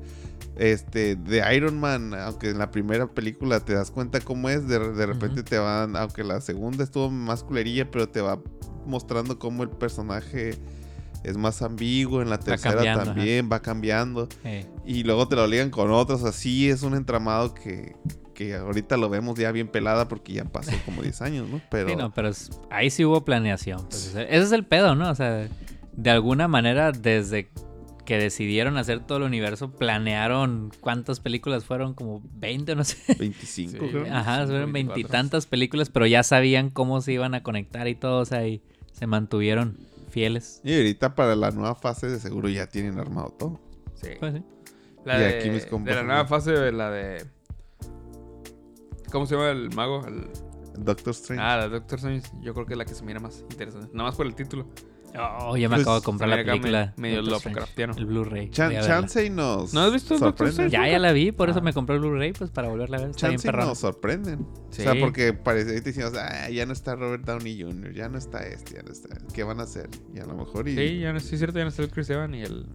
Este, 0.57 1.15
de 1.17 1.55
Iron 1.55 1.79
Man, 1.79 2.13
aunque 2.13 2.49
en 2.49 2.57
la 2.57 2.71
primera 2.71 3.07
película 3.07 3.59
te 3.59 3.73
das 3.73 3.91
cuenta 3.91 4.21
cómo 4.21 4.49
es, 4.49 4.67
de, 4.67 4.79
de 4.93 5.05
repente 5.05 5.43
te 5.43 5.57
van, 5.57 5.95
aunque 5.97 6.23
la 6.23 6.39
segunda 6.39 6.83
estuvo 6.83 7.09
más 7.09 7.43
culerilla, 7.43 7.91
pero 7.91 8.07
te 8.07 8.21
va 8.21 8.39
mostrando 8.85 9.37
cómo 9.37 9.63
el 9.63 9.69
personaje 9.69 10.55
es 11.23 11.37
más 11.37 11.61
ambiguo, 11.61 12.21
en 12.21 12.29
la 12.29 12.39
tercera 12.39 12.93
ajá. 12.93 13.03
también 13.03 13.49
va 13.51 13.61
cambiando. 13.61 14.29
Y 14.85 15.03
luego 15.03 15.27
te 15.27 15.35
lo 15.35 15.47
ligan 15.47 15.71
con 15.71 15.91
otros. 15.91 16.23
Así 16.23 16.69
es 16.69 16.83
un 16.83 16.93
entramado 16.93 17.53
que, 17.53 17.95
que 18.35 18.53
ahorita 18.55 18.97
lo 18.97 19.09
vemos 19.09 19.39
ya 19.39 19.51
bien 19.51 19.67
pelada 19.67 20.07
porque 20.07 20.33
ya 20.33 20.45
pasó 20.45 20.71
como 20.85 21.01
10 21.01 21.21
años, 21.23 21.49
¿no? 21.49 21.59
Pero 21.71 21.89
Sí, 21.89 21.95
no, 21.95 22.13
pero 22.13 22.29
ahí 22.69 22.91
sí 22.91 23.03
hubo 23.03 23.25
planeación. 23.25 23.81
pues, 23.89 24.13
ese 24.15 24.37
es 24.37 24.51
el 24.51 24.63
pedo, 24.65 24.93
¿no? 24.93 25.09
O 25.09 25.15
sea, 25.15 25.47
de 25.93 26.09
alguna 26.11 26.47
manera, 26.47 26.91
desde 26.91 27.49
que 28.05 28.19
decidieron 28.19 28.77
hacer 28.77 28.99
todo 28.99 29.17
el 29.17 29.23
universo, 29.23 29.71
planearon 29.71 30.71
cuántas 30.79 31.19
películas 31.19 31.65
fueron, 31.65 31.95
como 31.95 32.21
20 32.35 32.73
o 32.73 32.75
no 32.75 32.83
sé. 32.83 32.97
25, 33.17 33.71
Sí. 33.71 33.77
creo. 33.79 34.05
Ajá, 34.13 34.45
fueron 34.45 34.71
24. 34.71 34.93
veintitantas 34.93 35.47
películas, 35.47 35.89
pero 35.89 36.05
ya 36.05 36.21
sabían 36.21 36.69
cómo 36.69 37.01
se 37.01 37.13
iban 37.13 37.33
a 37.33 37.41
conectar 37.41 37.87
y 37.87 37.95
todo, 37.95 38.19
o 38.21 38.25
sea, 38.25 38.47
y 38.47 38.61
se 38.91 39.07
mantuvieron 39.07 39.79
fieles. 40.11 40.61
Y 40.63 40.75
ahorita 40.75 41.15
para 41.15 41.35
la 41.35 41.49
nueva 41.49 41.73
fase 41.73 42.07
de 42.07 42.19
seguro 42.19 42.47
ya 42.47 42.67
tienen 42.67 42.99
armado 42.99 43.29
todo. 43.39 43.59
Sí. 43.95 44.09
Pues 44.19 44.35
sí. 44.35 44.43
La 45.03 45.17
Y 45.17 45.19
de, 45.21 45.27
aquí 45.39 45.49
mis 45.49 45.65
de 45.69 45.95
la 45.95 46.03
nueva 46.03 46.25
fase 46.25 46.71
la 46.71 46.89
de... 46.91 47.25
¿Cómo 49.15 49.25
se 49.25 49.35
llama 49.35 49.49
el 49.51 49.69
mago? 49.73 50.05
El- 50.05 50.27
Doctor 50.77 51.11
Strange. 51.11 51.41
Ah, 51.41 51.55
la 51.55 51.69
Doctor 51.69 51.97
Strange. 51.99 52.27
Yo 52.41 52.53
creo 52.53 52.65
que 52.65 52.73
es 52.73 52.77
la 52.77 52.83
que 52.83 52.93
se 52.93 53.05
mira 53.05 53.21
más 53.21 53.45
interesante. 53.49 53.87
Nada 53.93 54.09
más 54.09 54.15
por 54.15 54.25
el 54.25 54.35
título. 54.35 54.67
Oh, 55.17 55.55
ya 55.55 55.69
me 55.69 55.75
Pues, 55.75 55.83
acabo 55.83 55.99
de 56.01 56.03
comprar 56.03 56.29
la 56.29 56.43
película. 56.43 56.93
me- 56.97 57.07
medio 57.07 57.21
Lovecraftiano. 57.21 57.93
El 57.95 58.05
Blu-ray. 58.05 58.49
Chan-. 58.49 58.73
Chance 58.81 59.23
y 59.25 59.29
nos. 59.29 59.73
¿No 59.73 59.79
has 59.79 59.93
visto 59.93 60.17
Doctor. 60.17 60.49
Strange? 60.49 60.73
Ya, 60.73 60.89
ya 60.89 60.99
la 60.99 61.13
vi, 61.13 61.31
por 61.31 61.49
eso 61.49 61.59
Ah. 61.59 61.61
me 61.61 61.71
compré 61.71 61.95
el 61.95 62.01
Blu-ray, 62.01 62.33
pues 62.33 62.51
para 62.51 62.67
volverla 62.67 62.97
a 62.97 62.99
ver. 62.99 63.09
Está 63.11 63.29
bien 63.29 63.39
y 63.41 63.47
nos 63.47 63.77
sorprenden. 63.77 64.45
Sí. 64.71 64.81
O 64.81 64.83
sea, 64.83 64.99
porque 64.99 65.31
parece, 65.31 65.69
ahorita 65.69 65.85
decimos, 65.85 66.11
ah, 66.19 66.49
ya 66.49 66.65
no 66.65 66.73
está 66.73 66.95
Robert 66.97 67.23
Downey 67.23 67.61
Jr., 67.61 67.93
ya 67.93 68.09
no 68.09 68.17
está 68.17 68.45
este, 68.45 68.73
ya 68.75 68.83
no 68.83 68.91
está. 68.91 69.17
¿Qué 69.33 69.45
van 69.45 69.61
a 69.61 69.63
hacer? 69.63 69.89
Y 70.13 70.19
a 70.19 70.25
lo 70.25 70.35
mejor. 70.35 70.67
Y, 70.67 70.75
Sí, 70.75 70.99
ya 70.99 71.13
no, 71.13 71.21
sí 71.21 71.35
es 71.35 71.39
cierto, 71.39 71.57
ya 71.59 71.63
no 71.63 71.69
está 71.69 71.81
el 71.83 71.89
Chris 71.91 72.09
Evans 72.09 72.35
y 72.35 72.41
el 72.41 72.65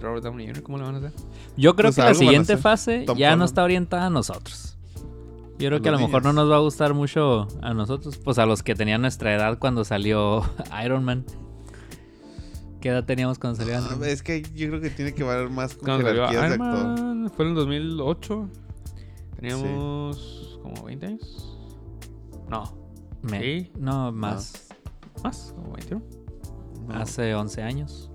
Robert 0.00 0.22
Downey 0.22 0.46
Jr. 0.46 0.62
¿Cómo 0.62 0.78
le 0.78 0.84
van 0.84 0.94
a 0.94 0.98
hacer? 0.98 1.12
Yo 1.56 1.74
creo 1.74 1.88
Pues 1.88 1.96
que 1.96 2.02
la 2.02 2.14
siguiente 2.14 2.56
fase 2.58 3.02
Tom 3.04 3.18
ya 3.18 3.34
no 3.34 3.44
está 3.44 3.64
orientada 3.64 4.06
a 4.06 4.10
nosotros. 4.10 4.77
Yo 5.58 5.68
creo 5.68 5.80
que 5.82 5.88
a 5.88 5.92
lo 5.92 5.98
mejor 5.98 6.22
no 6.24 6.32
nos 6.32 6.50
va 6.50 6.56
a 6.56 6.60
gustar 6.60 6.94
mucho 6.94 7.48
a 7.62 7.74
nosotros, 7.74 8.16
pues 8.18 8.38
a 8.38 8.46
los 8.46 8.62
que 8.62 8.74
tenían 8.74 9.00
nuestra 9.00 9.34
edad 9.34 9.58
cuando 9.58 9.84
salió 9.84 10.42
Iron 10.84 11.04
Man. 11.04 11.24
¿Qué 12.80 12.90
edad 12.90 13.04
teníamos 13.04 13.38
cuando 13.40 13.56
salió 13.56 13.74
Iron 13.74 13.88
Ah, 13.90 13.96
Man? 13.96 14.08
es 14.08 14.22
que 14.22 14.42
yo 14.54 14.68
creo 14.68 14.80
que 14.80 14.90
tiene 14.90 15.12
que 15.14 15.24
ver 15.24 15.50
más 15.50 15.74
con 15.74 15.84
Cuando 15.86 16.06
salió 16.06 16.28
jerarquías 16.28 16.50
de 16.50 16.54
Iron 16.56 16.68
actor. 16.68 16.98
Man, 17.16 17.30
fue 17.34 17.44
en 17.44 17.50
el 17.50 17.56
2008. 17.56 18.48
Teníamos 19.36 20.60
como 20.62 20.84
20 20.84 21.06
años. 21.06 21.58
No, 22.48 22.64
Me- 23.22 23.40
sí. 23.40 23.72
No, 23.78 24.12
más. 24.12 24.68
más, 25.24 25.52
como 25.56 25.72
21. 25.72 26.02
No, 26.86 26.94
Hace 26.94 27.34
11 27.34 27.62
años. 27.62 28.10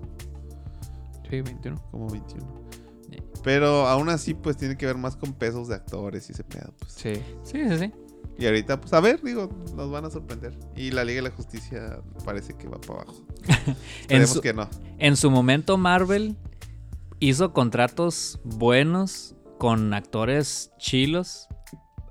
Sí, 1.28 1.40
21. 1.42 1.78
como 1.90 2.08
21. 2.08 2.63
Pero 3.44 3.86
aún 3.86 4.08
así, 4.08 4.34
pues 4.34 4.56
tiene 4.56 4.76
que 4.76 4.86
ver 4.86 4.96
más 4.96 5.16
con 5.16 5.34
pesos 5.34 5.68
de 5.68 5.74
actores 5.74 6.28
y 6.30 6.32
ese 6.32 6.42
pedo. 6.42 6.72
Pues. 6.78 6.92
Sí. 6.92 7.14
Sí, 7.44 7.68
sí, 7.68 7.78
sí. 7.78 7.92
Y 8.38 8.46
ahorita, 8.46 8.80
pues 8.80 8.92
a 8.94 9.00
ver, 9.00 9.22
digo, 9.22 9.48
nos 9.76 9.90
van 9.90 10.06
a 10.06 10.10
sorprender. 10.10 10.58
Y 10.74 10.90
la 10.90 11.04
Liga 11.04 11.22
de 11.22 11.28
la 11.28 11.34
Justicia 11.34 12.00
parece 12.24 12.54
que 12.54 12.66
va 12.68 12.80
para 12.80 13.02
abajo. 13.02 13.24
Esperemos 14.00 14.30
su, 14.30 14.40
que 14.40 14.52
no. 14.54 14.68
en 14.98 15.16
su 15.16 15.30
momento 15.30 15.76
Marvel 15.76 16.36
hizo 17.20 17.52
contratos 17.52 18.40
buenos 18.42 19.36
con 19.58 19.94
actores 19.94 20.72
chilos 20.78 21.48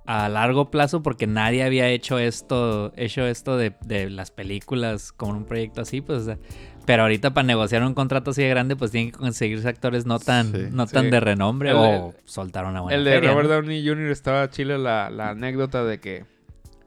a 0.06 0.30
largo 0.30 0.70
plazo 0.70 1.02
porque 1.02 1.28
nadie 1.28 1.64
había 1.64 1.90
hecho 1.90 2.20
esto, 2.20 2.94
hecho 2.96 3.26
esto 3.26 3.58
de, 3.58 3.76
de 3.86 4.10
las 4.10 4.32
películas 4.32 5.12
con 5.12 5.36
un 5.36 5.46
proyecto 5.46 5.82
así, 5.82 6.02
pues, 6.02 6.22
o 6.22 6.26
sea, 6.26 6.40
pero 6.86 7.04
ahorita 7.04 7.34
para 7.34 7.46
negociar 7.48 7.84
un 7.84 7.94
contrato 7.94 8.32
así 8.32 8.42
de 8.44 8.50
grande, 8.50 8.76
pues 8.76 8.92
tienen 8.92 9.12
que 9.12 9.18
conseguirse 9.18 9.68
actores 9.70 10.06
no 10.06 10.20
tan, 10.20 10.52
Sí. 10.52 10.68
no 10.72 10.86
tan 10.88 11.06
Sí. 11.06 11.10
de 11.12 11.20
renombre 11.20 11.70
El- 11.72 11.76
o 11.78 12.14
soltar 12.26 12.66
una 12.66 12.82
buena 12.82 12.98
El 12.98 13.04
de 13.06 13.12
feria, 13.12 13.32
Robert 13.32 13.50
¿no? 13.50 13.56
Downey 13.56 13.88
Jr. 13.88 14.12
estaba 14.12 14.50
chile 14.50 14.78
la, 14.78 15.10
la 15.10 15.30
anécdota 15.30 15.84
de 15.84 16.00
que 16.00 16.26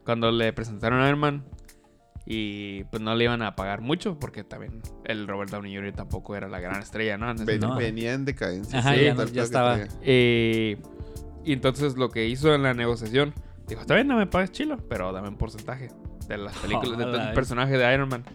cuando 0.05 0.31
le 0.31 0.53
presentaron 0.53 1.01
a 1.01 1.07
Iron 1.07 1.19
Man 1.19 1.43
y 2.25 2.83
pues 2.85 3.01
no 3.01 3.15
le 3.15 3.23
iban 3.23 3.41
a 3.41 3.55
pagar 3.55 3.81
mucho 3.81 4.19
porque 4.19 4.43
también 4.43 4.81
el 5.05 5.27
Robert 5.27 5.49
Downey 5.49 5.73
Jr. 5.75 5.93
tampoco 5.93 6.35
era 6.35 6.47
la 6.49 6.59
gran 6.59 6.81
estrella, 6.81 7.17
¿no? 7.17 7.33
Ven- 7.45 7.59
No. 7.61 7.75
Venía 7.75 8.13
en 8.13 8.25
decadencia. 8.25 8.79
Ajá, 8.79 8.95
ya 8.95 9.43
estaba. 9.43 9.79
Eh, 10.01 10.77
y 11.45 11.53
entonces 11.53 11.95
lo 11.95 12.09
que 12.09 12.27
hizo 12.27 12.53
en 12.53 12.63
la 12.63 12.73
negociación, 12.73 13.33
dijo, 13.67 13.81
está 13.81 13.95
bien, 13.95 14.07
no 14.07 14.17
me 14.17 14.27
pagues 14.27 14.51
chilo, 14.51 14.77
pero 14.89 15.11
dame 15.13 15.29
un 15.29 15.37
porcentaje 15.37 15.89
de 16.27 16.37
las 16.37 16.55
películas, 16.57 16.97
de- 16.97 17.05
del 17.05 17.29
eh. 17.29 17.31
personaje 17.33 17.77
de 17.77 17.93
Iron 17.93 18.09
Man. 18.09 18.25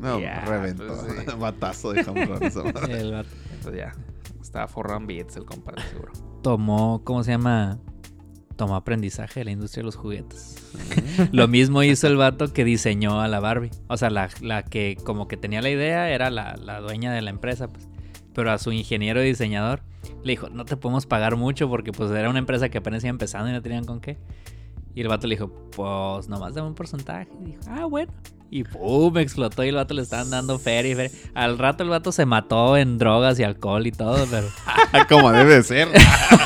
No, 0.00 0.18
reventó. 0.46 0.86
pues, 0.86 1.24
sí. 1.24 1.36
Batazo 1.38 1.92
de 1.92 2.04
jamón. 2.04 2.28
El 2.90 3.12
vato 3.12 3.28
Entonces 3.54 3.76
ya, 3.76 3.92
estaba 4.40 4.68
forrando 4.68 5.06
bits 5.08 5.36
el 5.36 5.44
compadre, 5.44 5.82
seguro. 5.90 6.12
tomó, 6.42 7.02
¿cómo 7.04 7.22
se 7.24 7.32
llama? 7.32 7.78
Tomó 8.56 8.76
aprendizaje 8.76 9.40
de 9.40 9.44
la 9.44 9.50
industria 9.50 9.82
de 9.82 9.86
los 9.86 9.96
juguetes. 9.96 10.56
Lo 11.32 11.46
mismo 11.46 11.82
hizo 11.82 12.06
el 12.06 12.16
vato 12.16 12.52
que 12.52 12.64
diseñó 12.64 13.20
a 13.20 13.28
la 13.28 13.38
Barbie. 13.40 13.70
O 13.88 13.96
sea, 13.98 14.08
la, 14.08 14.30
la 14.40 14.62
que 14.62 14.96
como 15.04 15.28
que 15.28 15.36
tenía 15.36 15.60
la 15.60 15.68
idea 15.68 16.08
era 16.10 16.30
la, 16.30 16.56
la 16.56 16.80
dueña 16.80 17.12
de 17.12 17.20
la 17.20 17.30
empresa, 17.30 17.68
pues. 17.68 17.86
Pero 18.34 18.50
a 18.50 18.58
su 18.58 18.72
ingeniero 18.72 19.22
y 19.22 19.26
diseñador 19.26 19.82
le 20.22 20.32
dijo, 20.32 20.48
no 20.48 20.64
te 20.64 20.76
podemos 20.76 21.06
pagar 21.06 21.36
mucho 21.36 21.68
porque 21.68 21.92
pues 21.92 22.10
era 22.10 22.30
una 22.30 22.38
empresa 22.38 22.68
que 22.68 22.78
apenas 22.78 23.02
iba 23.04 23.10
empezando 23.10 23.48
y 23.50 23.52
no 23.52 23.60
tenían 23.62 23.84
con 23.84 24.00
qué. 24.00 24.16
Y 24.96 25.02
el 25.02 25.08
vato 25.08 25.26
le 25.28 25.36
dijo, 25.36 25.52
pues 25.76 26.26
nomás 26.26 26.54
dame 26.54 26.66
un 26.68 26.74
porcentaje. 26.74 27.28
Y 27.42 27.50
dijo, 27.50 27.60
ah, 27.68 27.84
bueno. 27.84 28.10
Y 28.50 28.64
pum, 28.64 29.18
explotó 29.18 29.62
y 29.62 29.68
el 29.68 29.74
vato 29.74 29.92
le 29.92 30.02
estaban 30.02 30.30
dando 30.30 30.58
feria 30.58 30.92
y 30.92 30.94
feria. 30.94 31.18
Al 31.34 31.58
rato 31.58 31.84
el 31.84 31.90
vato 31.90 32.12
se 32.12 32.24
mató 32.26 32.76
en 32.76 32.96
drogas 32.96 33.38
y 33.38 33.44
alcohol 33.44 33.86
y 33.86 33.92
todo, 33.92 34.26
pero 34.30 34.48
Como 35.08 35.30
debe 35.32 35.56
de 35.56 35.62
ser. 35.62 35.88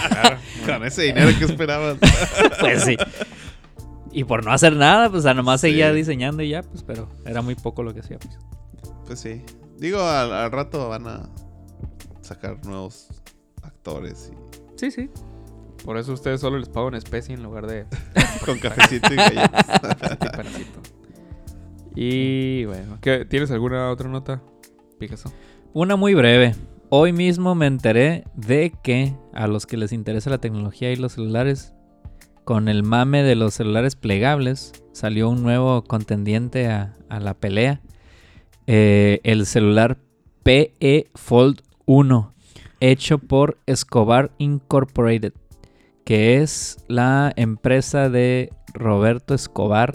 Con 0.66 0.84
ese 0.84 1.02
dinero 1.02 1.30
que 1.38 1.44
esperabas. 1.44 1.96
pues 2.60 2.82
sí. 2.84 2.96
Y 4.12 4.24
por 4.24 4.44
no 4.44 4.52
hacer 4.52 4.74
nada, 4.74 5.08
pues 5.10 5.24
nomás 5.24 5.60
Sí. 5.60 5.68
seguía 5.68 5.92
diseñando 5.92 6.42
y 6.42 6.48
ya, 6.48 6.62
pues, 6.62 6.82
pero 6.82 7.08
era 7.24 7.42
muy 7.42 7.54
poco 7.54 7.82
lo 7.84 7.94
que 7.94 8.00
hacía, 8.00 8.18
pues. 8.18 8.36
Pues 9.06 9.20
sí. 9.20 9.42
Digo, 9.78 10.00
al, 10.02 10.32
al 10.32 10.50
rato 10.50 10.88
van 10.88 11.06
a 11.06 11.28
sacar 12.20 12.64
nuevos 12.66 13.08
actores 13.62 14.32
Sí, 14.76 14.90
sí. 14.90 15.08
Por 15.84 15.96
eso 15.96 16.12
ustedes 16.12 16.40
solo 16.40 16.58
les 16.58 16.68
pago 16.68 16.88
en 16.88 16.94
especie 16.94 17.34
en 17.34 17.42
lugar 17.42 17.66
de 17.66 17.86
y 18.40 18.44
con 18.44 18.58
cafecito 18.58 19.12
y 19.12 19.16
galletas. 19.16 19.64
pedacito. 20.20 20.80
Y 21.94 22.64
bueno, 22.66 22.98
¿qué- 23.00 23.24
¿tienes 23.24 23.50
alguna 23.50 23.90
otra 23.90 24.08
nota, 24.08 24.42
Picasso? 24.98 25.32
Una 25.72 25.96
muy 25.96 26.14
breve. 26.14 26.54
Hoy 26.88 27.12
mismo 27.12 27.54
me 27.54 27.66
enteré 27.66 28.24
de 28.34 28.72
que 28.82 29.14
a 29.32 29.46
los 29.46 29.66
que 29.66 29.76
les 29.76 29.92
interesa 29.92 30.30
la 30.30 30.38
tecnología 30.38 30.92
y 30.92 30.96
los 30.96 31.12
celulares, 31.12 31.72
con 32.44 32.68
el 32.68 32.82
mame 32.82 33.22
de 33.22 33.36
los 33.36 33.54
celulares 33.54 33.94
plegables, 33.96 34.72
salió 34.92 35.28
un 35.30 35.42
nuevo 35.42 35.82
contendiente 35.84 36.68
a, 36.68 36.94
a 37.08 37.20
la 37.20 37.34
pelea. 37.34 37.80
Eh, 38.66 39.20
el 39.24 39.46
celular 39.46 39.98
PE 40.42 41.10
Fold 41.14 41.62
1, 41.86 42.34
hecho 42.80 43.18
por 43.18 43.58
Escobar 43.66 44.32
Incorporated, 44.38 45.32
que 46.10 46.42
es 46.42 46.76
la 46.88 47.32
empresa 47.36 48.10
de 48.10 48.50
Roberto 48.74 49.32
Escobar, 49.32 49.92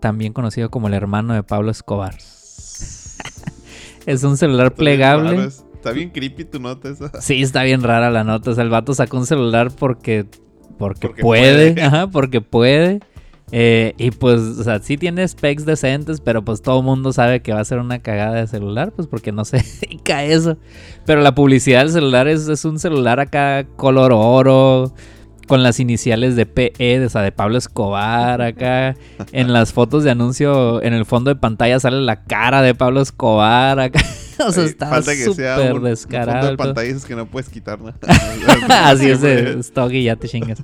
también 0.00 0.32
conocido 0.32 0.70
como 0.70 0.88
el 0.88 0.94
hermano 0.94 1.34
de 1.34 1.42
Pablo 1.42 1.70
Escobar. 1.70 2.14
es 4.06 4.24
un 4.24 4.38
celular 4.38 4.72
plegable. 4.72 5.48
Está 5.74 5.92
bien 5.92 6.08
creepy 6.08 6.46
tu 6.46 6.60
nota 6.60 6.88
esa. 6.88 7.10
Sí, 7.20 7.42
está 7.42 7.62
bien 7.62 7.82
rara 7.82 8.10
la 8.10 8.24
nota. 8.24 8.52
O 8.52 8.54
sea, 8.54 8.64
el 8.64 8.70
vato 8.70 8.94
sacó 8.94 9.18
un 9.18 9.26
celular 9.26 9.70
porque, 9.78 10.24
porque, 10.78 11.08
Porque 11.08 11.22
puede. 11.22 11.72
puede. 11.72 11.82
Ajá, 11.82 12.06
porque 12.06 12.40
puede. 12.40 13.00
Eh, 13.54 13.92
y 13.98 14.10
pues, 14.10 14.40
o 14.40 14.64
sea, 14.64 14.78
sí 14.80 14.96
tiene 14.96 15.28
specs 15.28 15.66
decentes, 15.66 16.20
pero 16.20 16.42
pues 16.42 16.62
todo 16.62 16.78
el 16.78 16.84
mundo 16.84 17.12
sabe 17.12 17.42
que 17.42 17.52
va 17.52 17.60
a 17.60 17.64
ser 17.64 17.78
una 17.78 17.98
cagada 17.98 18.34
de 18.34 18.46
celular, 18.46 18.92
pues 18.92 19.06
porque 19.06 19.30
no 19.30 19.44
se 19.44 19.58
dedica 19.80 20.24
eso. 20.24 20.56
Pero 21.04 21.20
la 21.20 21.34
publicidad 21.34 21.80
del 21.80 21.90
celular 21.90 22.28
es, 22.28 22.48
es 22.48 22.64
un 22.64 22.78
celular 22.78 23.20
acá 23.20 23.66
color 23.76 24.12
oro, 24.14 24.94
con 25.46 25.62
las 25.62 25.80
iniciales 25.80 26.34
de 26.34 26.46
PE, 26.46 27.04
o 27.04 27.08
sea, 27.10 27.20
de 27.20 27.30
Pablo 27.30 27.58
Escobar 27.58 28.40
acá. 28.40 28.96
En 29.32 29.52
las 29.52 29.72
fotos 29.72 30.02
de 30.02 30.10
anuncio, 30.10 30.82
en 30.82 30.94
el 30.94 31.04
fondo 31.04 31.28
de 31.28 31.36
pantalla 31.36 31.78
sale 31.78 32.00
la 32.00 32.24
cara 32.24 32.62
de 32.62 32.74
Pablo 32.74 33.02
Escobar 33.02 33.78
acá. 33.78 34.00
O 34.46 34.52
sea, 34.52 34.64
está 34.64 35.02
súper 35.02 35.72
un, 35.72 35.78
un 35.78 35.84
descarado. 35.84 36.56
fondo 36.56 36.80
de 36.80 37.00
que 37.06 37.14
no 37.16 37.26
puedes 37.26 37.48
quitar. 37.48 37.78
Así 38.68 39.10
es 39.10 39.22
stock 39.22 39.92
y 39.92 40.04
ya 40.04 40.16
te 40.16 40.28
chingas. 40.28 40.60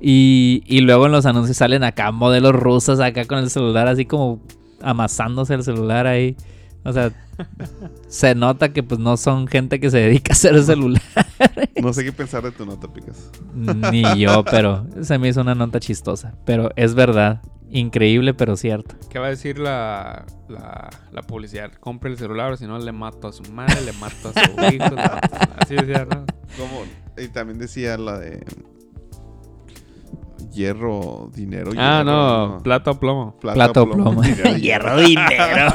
Y, 0.00 0.62
y 0.66 0.80
luego 0.80 1.06
en 1.06 1.12
los 1.12 1.26
anuncios 1.26 1.56
salen 1.56 1.84
acá 1.84 2.10
modelos 2.10 2.54
rusas 2.54 3.00
acá 3.00 3.24
con 3.24 3.38
el 3.38 3.50
celular 3.50 3.86
así 3.86 4.04
como 4.04 4.42
amasándose 4.80 5.54
el 5.54 5.62
celular 5.62 6.06
ahí. 6.06 6.36
O 6.84 6.92
sea, 6.92 7.12
se 8.08 8.34
nota 8.34 8.72
que 8.72 8.82
pues 8.82 8.98
no 8.98 9.16
son 9.16 9.46
gente 9.46 9.78
que 9.78 9.90
se 9.90 9.98
dedica 9.98 10.32
a 10.32 10.34
hacer 10.34 10.62
celular. 10.64 11.02
No 11.80 11.92
sé 11.92 12.04
qué 12.04 12.12
pensar 12.12 12.42
de 12.42 12.50
tu 12.50 12.66
nota, 12.66 12.92
Picas. 12.92 13.30
Ni 13.54 14.02
yo, 14.18 14.44
pero 14.44 14.86
se 15.02 15.18
me 15.18 15.28
hizo 15.28 15.40
una 15.40 15.54
nota 15.54 15.78
chistosa. 15.78 16.34
Pero 16.44 16.70
es 16.74 16.94
verdad. 16.94 17.40
Increíble, 17.72 18.34
pero 18.34 18.54
cierto. 18.56 18.94
¿Qué 19.08 19.18
va 19.18 19.26
a 19.26 19.30
decir 19.30 19.58
la, 19.58 20.26
la, 20.48 20.90
la 21.10 21.22
publicidad? 21.22 21.72
Compre 21.72 22.10
el 22.10 22.18
celular, 22.18 22.52
o 22.52 22.56
si 22.56 22.66
no 22.66 22.78
le 22.78 22.92
mato 22.92 23.28
a 23.28 23.32
su 23.32 23.42
madre, 23.50 23.80
le 23.80 23.92
mato 23.94 24.28
a 24.28 24.32
su 24.32 24.74
hijo. 24.74 24.94
Así 25.56 25.74
decía, 25.74 26.04
¿no? 26.04 26.26
¿Cómo? 26.58 26.84
Y 27.16 27.28
también 27.28 27.58
decía 27.58 27.96
la 27.96 28.18
de 28.18 28.44
hierro, 30.50 31.30
dinero. 31.34 31.70
Ah, 31.76 32.02
hierro, 32.02 32.04
no, 32.04 32.58
plata 32.62 32.90
o 32.92 33.00
plomo. 33.00 33.36
Plata, 33.40 33.54
Plato 33.54 33.90
plomo. 33.90 34.22
dinero, 34.22 34.56
Hierro, 34.56 35.00
dinero. 35.00 35.74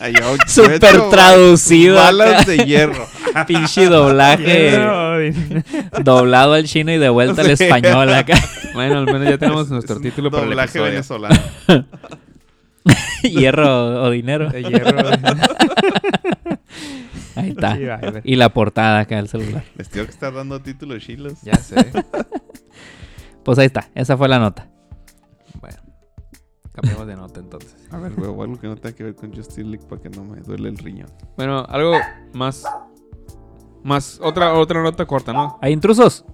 Beto, 0.68 1.08
traducido. 1.08 1.96
Balas 1.96 2.42
acá. 2.42 2.50
de 2.50 2.64
hierro. 2.64 3.06
Pinche 3.46 3.86
doblaje. 3.86 4.78
doblado 6.02 6.54
al 6.54 6.64
chino 6.64 6.92
y 6.92 6.98
de 6.98 7.08
vuelta 7.08 7.42
al 7.42 7.50
español 7.50 8.12
acá. 8.12 8.34
Bueno, 8.74 8.98
al 8.98 9.06
menos 9.06 9.28
ya 9.28 9.38
tenemos 9.38 9.70
nuestro 9.70 9.96
Es 9.96 10.02
título 10.02 10.30
para 10.30 10.42
el 10.44 10.50
Doblaje 10.50 10.80
venezolano. 10.80 11.36
Hierro 13.22 14.02
o 14.02 14.10
dinero. 14.10 14.50
De 14.50 14.62
hierro. 14.62 15.08
Ahí 17.34 17.50
está. 17.50 17.76
Sí. 17.76 17.82
Y 18.24 18.36
la 18.36 18.50
portada 18.50 19.00
acá 19.00 19.16
del 19.16 19.28
celular. 19.28 19.64
Les 19.76 19.88
tengo 19.88 20.06
que 20.06 20.12
estar 20.12 20.32
dando 20.34 20.60
títulos 20.60 21.02
chilos. 21.02 21.34
Ya 21.42 21.54
sé. 21.54 21.76
Pues 23.44 23.58
ahí 23.58 23.66
está. 23.66 23.88
Esa 23.94 24.16
fue 24.16 24.28
la 24.28 24.38
nota. 24.38 24.68
Bueno, 25.60 25.78
cambiamos 26.72 27.06
de 27.06 27.16
nota 27.16 27.40
entonces. 27.40 27.74
A 27.90 27.98
ver, 27.98 28.12
güey, 28.12 28.30
o 28.30 28.42
algo 28.42 28.58
que 28.58 28.68
no 28.68 28.76
tenga 28.76 28.94
que 28.94 29.04
ver 29.04 29.14
con 29.14 29.34
Justice 29.34 29.64
League 29.64 29.84
para 29.88 30.00
que 30.00 30.10
no 30.10 30.24
me 30.24 30.40
duele 30.40 30.68
el 30.68 30.78
riñón. 30.78 31.10
Bueno, 31.36 31.64
algo 31.68 31.96
más. 32.32 32.64
Más, 33.82 34.20
otra, 34.22 34.54
otra 34.54 34.80
nota 34.82 35.04
corta, 35.06 35.32
¿no? 35.32 35.58
¿Hay 35.60 35.72
intrusos? 35.72 36.24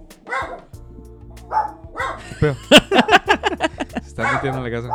Feo. 2.39 2.55
Se 4.03 4.09
están 4.09 4.35
metiendo 4.35 4.59
en 4.59 4.65
la 4.65 4.71
casa. 4.71 4.89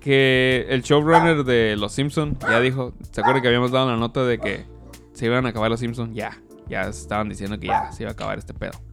Que 0.00 0.66
el 0.68 0.82
showrunner 0.82 1.44
de 1.44 1.76
Los 1.76 1.92
Simpson 1.92 2.38
ya 2.40 2.60
dijo, 2.60 2.92
¿se 3.10 3.20
acuerdan 3.20 3.42
que 3.42 3.48
habíamos 3.48 3.72
dado 3.72 3.90
la 3.90 3.96
nota 3.96 4.24
de 4.24 4.38
que 4.38 4.66
se 5.14 5.26
iban 5.26 5.46
a 5.46 5.48
acabar 5.48 5.70
Los 5.70 5.80
Simpson? 5.80 6.14
Ya, 6.14 6.40
ya 6.68 6.82
estaban 6.82 7.28
diciendo 7.28 7.58
que 7.58 7.66
ya 7.68 7.90
se 7.90 8.04
iba 8.04 8.10
a 8.10 8.12
acabar 8.12 8.38
este 8.38 8.54
pedo. 8.54 8.83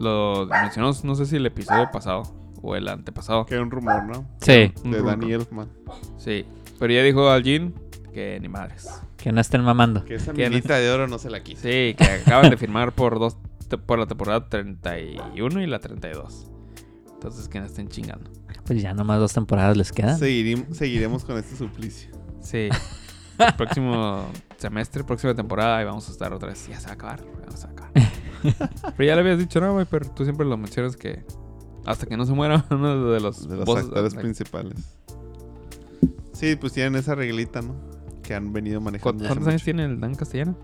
Lo 0.00 0.46
mencionamos, 0.46 1.04
no 1.04 1.14
sé 1.14 1.26
si 1.26 1.36
el 1.36 1.46
episodio 1.46 1.90
pasado 1.92 2.22
o 2.62 2.74
el 2.74 2.88
antepasado. 2.88 3.44
Que 3.46 3.54
era 3.54 3.62
un 3.62 3.70
rumor, 3.70 4.04
¿no? 4.04 4.26
Sí. 4.40 4.72
Un 4.84 4.92
De. 4.92 5.02
Danny 5.02 5.32
Elfman. 5.32 5.68
Sí, 6.16 6.44
pero 6.78 6.92
ya 6.92 7.02
dijo 7.02 7.28
Al 7.30 7.42
Jean 7.42 7.74
que 8.12 8.38
ni 8.40 8.48
madres. 8.48 8.88
Que 9.16 9.30
no 9.30 9.40
estén 9.40 9.62
mamando. 9.62 10.04
Que 10.04 10.14
esa 10.16 10.32
Que 10.32 10.44
no- 10.44 10.50
minita 10.50 10.76
de 10.76 10.90
oro 10.90 11.06
no 11.06 11.18
se 11.18 11.28
la 11.30 11.42
quise. 11.42 11.92
Sí, 11.92 11.94
que 11.96 12.04
acaban 12.04 12.50
de 12.50 12.56
firmar 12.56 12.92
por 12.92 13.18
dos 13.18 13.36
te- 13.68 13.76
por 13.78 13.98
la 13.98 14.06
temporada 14.06 14.48
31 14.48 15.62
y 15.62 15.66
la 15.66 15.78
32. 15.78 16.46
Entonces 17.12 17.48
que 17.48 17.60
no 17.60 17.66
estén 17.66 17.88
chingando. 17.88 18.30
Pues 18.66 18.80
ya 18.82 18.94
nomás 18.94 19.18
dos 19.20 19.32
temporadas 19.34 19.76
les 19.76 19.92
quedan. 19.92 20.18
Seguirim- 20.18 20.72
seguiremos 20.72 21.24
con 21.24 21.36
este 21.36 21.54
suplicio. 21.56 22.10
Sí. 22.40 22.68
El 23.38 23.54
próximo 23.54 24.26
semestre, 24.56 25.04
próxima 25.04 25.34
temporada, 25.34 25.78
ahí 25.78 25.84
vamos 25.84 26.08
a 26.08 26.12
estar 26.12 26.32
otra 26.32 26.48
vez. 26.48 26.66
Ya 26.68 26.78
se 26.80 26.86
va 26.86 26.92
a 26.92 26.94
acabar. 26.94 27.20
Vamos 27.46 27.64
a 27.64 27.68
acabar. 27.68 27.92
Pero 28.96 29.04
ya 29.06 29.14
le 29.14 29.20
habías 29.20 29.38
dicho, 29.38 29.60
no, 29.60 29.72
güey, 29.74 29.86
pero 29.90 30.08
tú 30.10 30.24
siempre 30.24 30.46
lo 30.46 30.56
mencionas 30.56 30.96
que 30.96 31.24
hasta 31.84 32.06
que 32.06 32.16
no 32.16 32.24
se 32.26 32.32
muera 32.32 32.64
uno 32.70 33.10
de 33.10 33.20
los, 33.20 33.48
De 33.48 33.56
los 33.56 33.64
voces- 33.64 33.86
actores 33.86 34.14
de- 34.14 34.20
principales. 34.20 34.96
Sí, 36.32 36.56
pues 36.56 36.72
tienen 36.72 36.94
esa 36.96 37.14
reglita, 37.14 37.60
¿no? 37.62 37.74
Que 38.22 38.34
han 38.34 38.52
venido 38.52 38.78
¿Cu- 38.80 38.84
manejando. 38.86 39.24
¿Cuántos 39.26 39.46
años 39.48 39.54
mucho. 39.60 39.64
tiene 39.64 39.84
el 39.84 40.00
Dan 40.00 40.14
Castellano? 40.14 40.56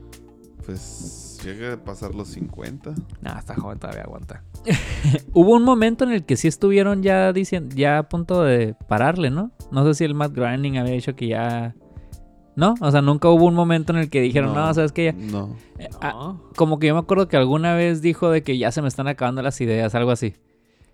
Pues 0.65 1.39
llega 1.44 1.74
a 1.74 1.77
pasar 1.85 2.15
los 2.15 2.28
50. 2.28 2.94
Nah, 3.20 3.39
está 3.39 3.55
joven 3.55 3.78
todavía 3.78 4.03
aguanta. 4.03 4.43
Hubo 5.32 5.55
un 5.55 5.62
momento 5.62 6.05
en 6.05 6.11
el 6.12 6.24
que 6.24 6.36
sí 6.36 6.48
estuvieron 6.48 7.03
ya 7.03 7.32
diciendo, 7.32 7.74
ya 7.77 7.98
a 7.98 8.09
punto 8.09 8.43
de 8.43 8.74
pararle, 8.89 9.31
¿no? 9.31 9.53
No 9.70 9.85
sé 9.86 9.94
si 9.94 10.05
el 10.05 10.15
Matt 10.15 10.32
Groening 10.35 10.78
había 10.78 10.94
dicho 10.94 11.15
que 11.15 11.28
ya. 11.28 11.74
¿No? 12.57 12.74
O 12.81 12.91
sea, 12.91 13.03
nunca 13.03 13.28
hubo 13.28 13.45
un 13.45 13.55
momento 13.55 13.93
en 13.93 13.99
el 13.99 14.09
que 14.11 14.20
dijeron, 14.23 14.55
no, 14.55 14.73
sabes 14.74 14.91
que 14.93 15.05
ya. 15.05 15.12
No. 15.12 15.57
Eh, 15.78 15.89
ah, 16.01 16.37
como 16.57 16.78
que 16.78 16.87
yo 16.89 16.95
me 16.95 17.01
acuerdo 17.01 17.28
que 17.28 17.37
alguna 17.37 17.74
vez 17.74 18.01
dijo 18.03 18.31
de 18.31 18.43
que 18.43 18.57
ya 18.59 18.73
se 18.73 18.81
me 18.83 18.89
están 18.89 19.07
acabando 19.09 19.43
las 19.43 19.61
ideas, 19.61 19.95
algo 19.95 20.11
así. 20.11 20.35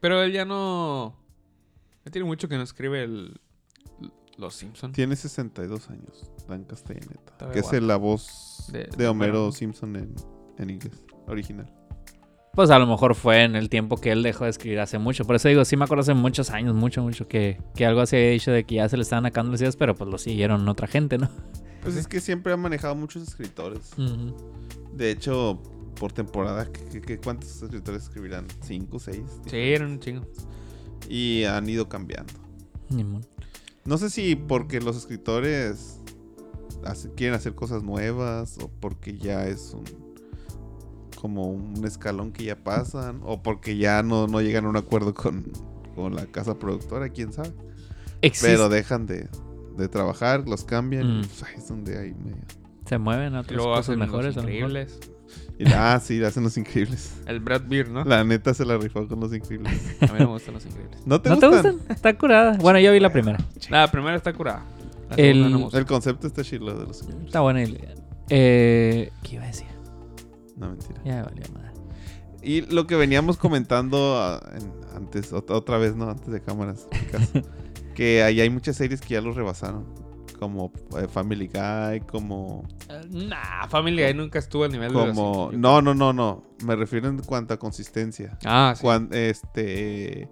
Pero 0.01 0.21
él 0.23 0.33
ya 0.33 0.45
no. 0.45 1.15
Ya 2.05 2.11
tiene 2.11 2.27
mucho 2.27 2.49
que 2.49 2.57
no 2.57 2.63
escribe 2.63 3.05
el... 3.05 3.41
Los 4.39 4.55
Simpsons. 4.55 4.93
Tiene 4.95 5.15
62 5.15 5.91
años, 5.91 6.31
Dan 6.49 6.65
Castellaneta. 6.65 7.51
Que 7.53 7.61
es 7.61 7.73
la 7.83 7.97
voz 7.97 8.65
De- 8.73 8.81
de, 8.85 8.97
de 8.97 9.07
Homero 9.09 9.33
Homero. 9.43 9.53
Simpson 9.53 9.95
en, 9.95 10.15
en 10.59 10.71
inglés, 10.71 11.05
original. 11.29 11.73
Pues 12.55 12.69
a 12.71 12.79
lo 12.79 12.87
mejor 12.87 13.15
fue 13.15 13.45
en 13.45 13.57
el 13.57 13.71
tiempo 13.71 13.97
que 13.97 14.13
él 14.13 14.23
dejó 14.23 14.45
de 14.45 14.51
escribir 14.51 14.81
hace 14.81 14.99
mucho. 14.99 15.25
Por 15.25 15.37
eso 15.37 15.49
digo, 15.49 15.65
sí 15.65 15.77
me 15.77 15.85
acuerdo 15.85 16.03
hace 16.03 16.13
muchos 16.13 16.51
años, 16.51 16.75
mucho, 16.75 17.03
mucho, 17.03 17.27
que, 17.27 17.59
que 17.75 17.87
algo 17.87 18.03
así 18.03 18.17
había 18.17 18.29
dicho 18.31 18.51
de 18.51 18.65
que 18.65 18.75
ya 18.75 18.89
se 18.91 18.97
le 18.99 19.03
estaban 19.05 19.25
acabando 19.25 19.53
las 19.53 19.61
ideas, 19.63 19.77
pero 19.77 19.95
pues 19.95 20.11
lo 20.11 20.19
siguieron 20.19 20.69
otra 20.69 20.87
gente, 20.87 21.17
¿no? 21.17 21.31
Pues 21.83 21.97
es 21.97 22.07
que 22.07 22.21
siempre 22.21 22.53
han 22.53 22.61
manejado 22.61 22.95
muchos 22.95 23.23
escritores. 23.23 23.91
De 24.95 25.11
hecho, 25.11 25.63
por 25.99 26.13
temporada, 26.13 26.69
¿qué- 26.71 27.19
¿cuántos 27.19 27.63
escritores 27.63 28.03
escribirán? 28.05 28.47
¿Cinco, 28.61 28.99
seis? 28.99 29.23
Sí, 29.47 29.57
era 29.57 29.87
un 29.87 29.99
chingo. 29.99 30.27
Y 31.09 31.45
han 31.45 31.69
ido 31.69 31.89
cambiando. 31.89 32.35
Ni 32.91 33.03
modo. 33.03 33.23
No 33.87 33.97
sé 33.99 34.11
si 34.11 34.37
porque 34.37 34.81
los 34.81 34.97
escritores 34.97 35.99
hace- 36.85 37.11
quieren 37.15 37.35
hacer 37.35 37.55
cosas 37.55 37.83
nuevas 37.83 38.59
o 38.63 38.69
porque 38.69 39.17
ya 39.17 39.47
es 39.47 39.73
un 39.75 39.85
como 41.23 41.47
un 41.47 41.85
escalón 41.87 42.33
que 42.33 42.43
ya 42.43 42.57
pasan 42.57 43.21
o 43.23 43.41
porque 43.45 43.77
ya 43.77 44.03
no, 44.03 44.27
no 44.27 44.41
llegan 44.41 44.65
a 44.65 44.69
un 44.69 44.77
acuerdo 44.77 45.15
con, 45.15 45.45
con 45.95 46.17
la 46.17 46.27
casa 46.27 46.59
productora, 46.59 47.09
quién 47.11 47.33
sabe. 47.33 47.53
Existe- 48.23 48.49
Pero 48.49 48.69
dejan 48.69 49.07
de, 49.07 49.29
de 49.79 49.89
trabajar, 49.89 50.49
los 50.49 50.65
cambian. 50.65 51.21
Mm. 51.21 51.21
pues, 51.21 51.43
ahí 51.45 51.55
es 51.59 51.69
donde 51.69 51.97
hay 51.97 52.13
medio. 52.15 52.43
Se 52.87 52.99
mueven 52.99 53.37
a 53.37 53.41
otras 53.43 53.57
luego 53.57 53.71
cosas 53.71 53.89
hacen 53.91 53.99
mejores. 54.01 54.35
los 54.35 54.45
increíbles. 54.45 54.99
Y, 55.61 55.65
ah, 55.73 56.01
sí, 56.03 56.23
hacen 56.25 56.43
los 56.43 56.57
increíbles. 56.59 57.15
El 57.27 57.39
Brad 57.39 57.63
Beard, 57.69 57.89
¿no? 57.89 58.05
La 58.05 58.25
neta 58.25 58.53
se 58.53 58.65
la 58.65 58.77
rifó 58.77 59.07
con 59.07 59.21
los 59.21 59.33
increíbles. 59.33 59.73
A 60.01 60.07
mí 60.07 60.13
no 60.19 60.27
me 60.27 60.33
gustan 60.33 60.55
los 60.55 60.67
increíbles. 60.67 60.99
¿No 61.07 61.21
te 61.23 61.31
¿No 61.31 61.39
te 61.39 61.47
gustan? 61.49 61.77
Está 61.89 62.19
curada. 62.19 62.57
Bueno, 62.59 62.81
yo 62.81 62.91
vi 62.93 62.99
la 62.99 63.13
primera. 63.13 63.39
La 63.71 63.89
primera 63.91 64.17
está 64.17 64.33
curada. 64.33 64.65
La 65.11 65.15
El- 65.17 65.35
segunda 65.37 65.49
no 65.51 65.59
me 65.59 65.65
gusta. 65.65 65.79
El 65.79 65.87
concepto 65.87 66.27
está 66.27 66.43
chilo 66.43 66.77
de 66.77 66.87
los 66.87 67.01
increíbles. 67.03 67.27
Está 67.29 67.41
buena. 67.43 67.63
y- 67.63 67.79
Eh, 68.29 69.11
¿Qué 69.23 69.35
iba 69.37 69.45
a 69.45 69.47
decir? 69.47 69.67
No, 70.57 70.71
mentira. 70.71 71.01
Ya 71.05 71.17
me 71.17 71.23
valió 71.23 71.43
madre. 71.55 71.71
Y 72.43 72.63
lo 72.63 72.87
que 72.87 72.97
veníamos 72.97 73.37
comentando 73.37 74.17
ah, 74.21 74.41
en- 74.55 74.97
antes, 74.97 75.33
ot- 75.33 75.51
otra 75.51 75.79
vez, 75.79 75.95
¿no? 75.97 76.09
Antes 76.11 76.33
de 76.33 76.41
cámaras, 76.41 76.87
en 76.91 77.01
mi 77.01 77.07
caso, 77.07 77.43
que 77.95 78.23
ahí 78.23 78.41
hay 78.41 78.51
muchas 78.51 78.77
series 78.77 79.01
que 79.01 79.15
ya 79.15 79.21
los 79.21 79.37
rebasaron. 79.37 79.87
Como 80.39 80.73
eh, 80.99 81.07
Family 81.07 81.47
Guy, 81.47 82.01
como... 82.01 82.67
Nah, 83.11 83.69
Family 83.69 84.03
Guy 84.03 84.13
nunca 84.15 84.41
estuvo 84.41 84.65
al 84.65 84.73
nivel 84.73 84.89
de 84.89 84.95
los 84.95 85.09
como 85.17 85.51
no, 85.53 85.81
no, 85.81 85.95
no, 85.95 86.13
no. 86.13 86.43
Me 86.67 86.75
refiero 86.75 87.09
en 87.09 87.21
cuanto 87.21 87.55
a 87.55 87.59
consistencia. 87.59 88.37
Ah, 88.45 88.75
sí. 88.77 88.83
Cuan- 88.83 89.09
este... 89.13 90.23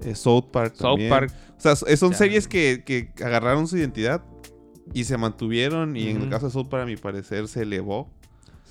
eh, 0.00 0.14
South 0.14 0.44
Park 0.52 0.74
South 0.76 0.90
también. 0.90 1.10
Park. 1.10 1.32
O 1.56 1.60
sea, 1.60 1.74
so- 1.74 1.86
son 1.96 2.12
Ya. 2.12 2.18
series 2.18 2.46
que, 2.46 2.84
que 2.86 3.12
agarraron 3.24 3.66
su 3.66 3.76
identidad 3.76 4.22
y 4.94 5.02
se 5.04 5.16
mantuvieron. 5.18 5.96
Y 5.96 6.10
en 6.10 6.22
el 6.22 6.28
caso 6.30 6.46
de 6.46 6.52
South 6.52 6.68
Park, 6.68 6.84
a 6.84 6.86
mi 6.86 6.96
parecer, 6.96 7.48
se 7.48 7.62
elevó. 7.62 8.08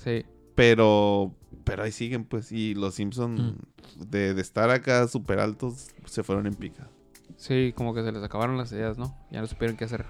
Sí. 0.02 0.24
Pero, 0.54 1.34
pero 1.64 1.82
ahí 1.84 1.92
siguen, 1.92 2.24
pues. 2.24 2.52
Y 2.52 2.74
los 2.74 2.94
Simpsons, 2.94 3.40
Mm. 3.40 4.02
de, 4.10 4.34
de 4.34 4.42
estar 4.42 4.70
acá 4.70 5.06
súper 5.08 5.38
altos, 5.38 5.88
se 6.06 6.22
fueron 6.22 6.46
en 6.46 6.54
pica. 6.54 6.88
Sí, 7.36 7.72
como 7.76 7.94
que 7.94 8.02
se 8.02 8.12
les 8.12 8.22
acabaron 8.22 8.56
las 8.56 8.70
ideas, 8.72 8.98
¿no? 8.98 9.16
Ya 9.30 9.40
no 9.40 9.46
supieron 9.46 9.76
qué 9.76 9.84
hacer. 9.84 10.04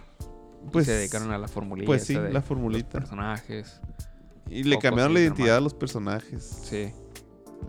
Pues, 0.71 0.87
y 0.87 0.91
se 0.91 0.93
dedicaron 0.97 1.33
a 1.33 1.39
la 1.39 1.49
formulita. 1.49 1.87
pues 1.87 2.05
sí, 2.05 2.15
la 2.15 2.29
los 2.31 2.45
formulita. 2.45 2.91
personajes. 2.99 3.81
Y 4.51 4.65
le 4.65 4.79
cambiaron 4.79 5.15
la 5.15 5.21
identidad 5.21 5.47
normal. 5.47 5.59
a 5.59 5.61
los 5.63 5.75
personajes. 5.75 6.45
Sí. 6.65 6.93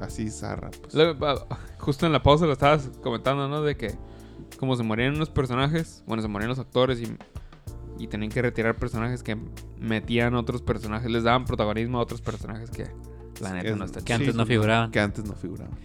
Así, 0.02 0.30
zarra, 0.32 0.70
pues. 0.72 0.94
Ah, 1.22 1.58
justo 1.80 2.06
en 2.06 2.12
la 2.12 2.22
pausa 2.24 2.46
lo 2.46 2.54
estabas 2.54 2.90
comentando, 3.02 3.48
¿no? 3.48 3.62
De 3.62 3.78
que 3.78 3.96
como 4.60 4.76
se 4.76 4.84
morían 4.84 5.16
unos 5.16 5.30
personajes, 5.30 6.04
bueno, 6.08 6.22
se 6.22 6.28
morían 6.28 6.50
los 6.50 6.60
actores 6.60 7.00
y, 7.00 7.16
y 8.04 8.08
tenían 8.08 8.32
que 8.32 8.42
retirar 8.42 8.76
personajes 8.76 9.24
que 9.24 9.38
metían 9.80 10.36
otros 10.36 10.62
personajes, 10.62 11.10
les 11.10 11.24
daban 11.24 11.46
protagonismo 11.46 12.00
a 12.00 12.02
otros 12.02 12.22
personajes 12.22 12.70
que 12.70 12.88
la 13.42 13.54
neta 13.54 13.70
Es- 13.70 13.78
no 13.78 13.86
está 13.86 14.02
Que 14.02 14.14
antes 14.14 14.36
no 14.36 14.46
figuraban. 14.46 14.92
Que 14.92 15.00
antes 15.00 15.26
no 15.26 15.34
figuraban. 15.34 15.78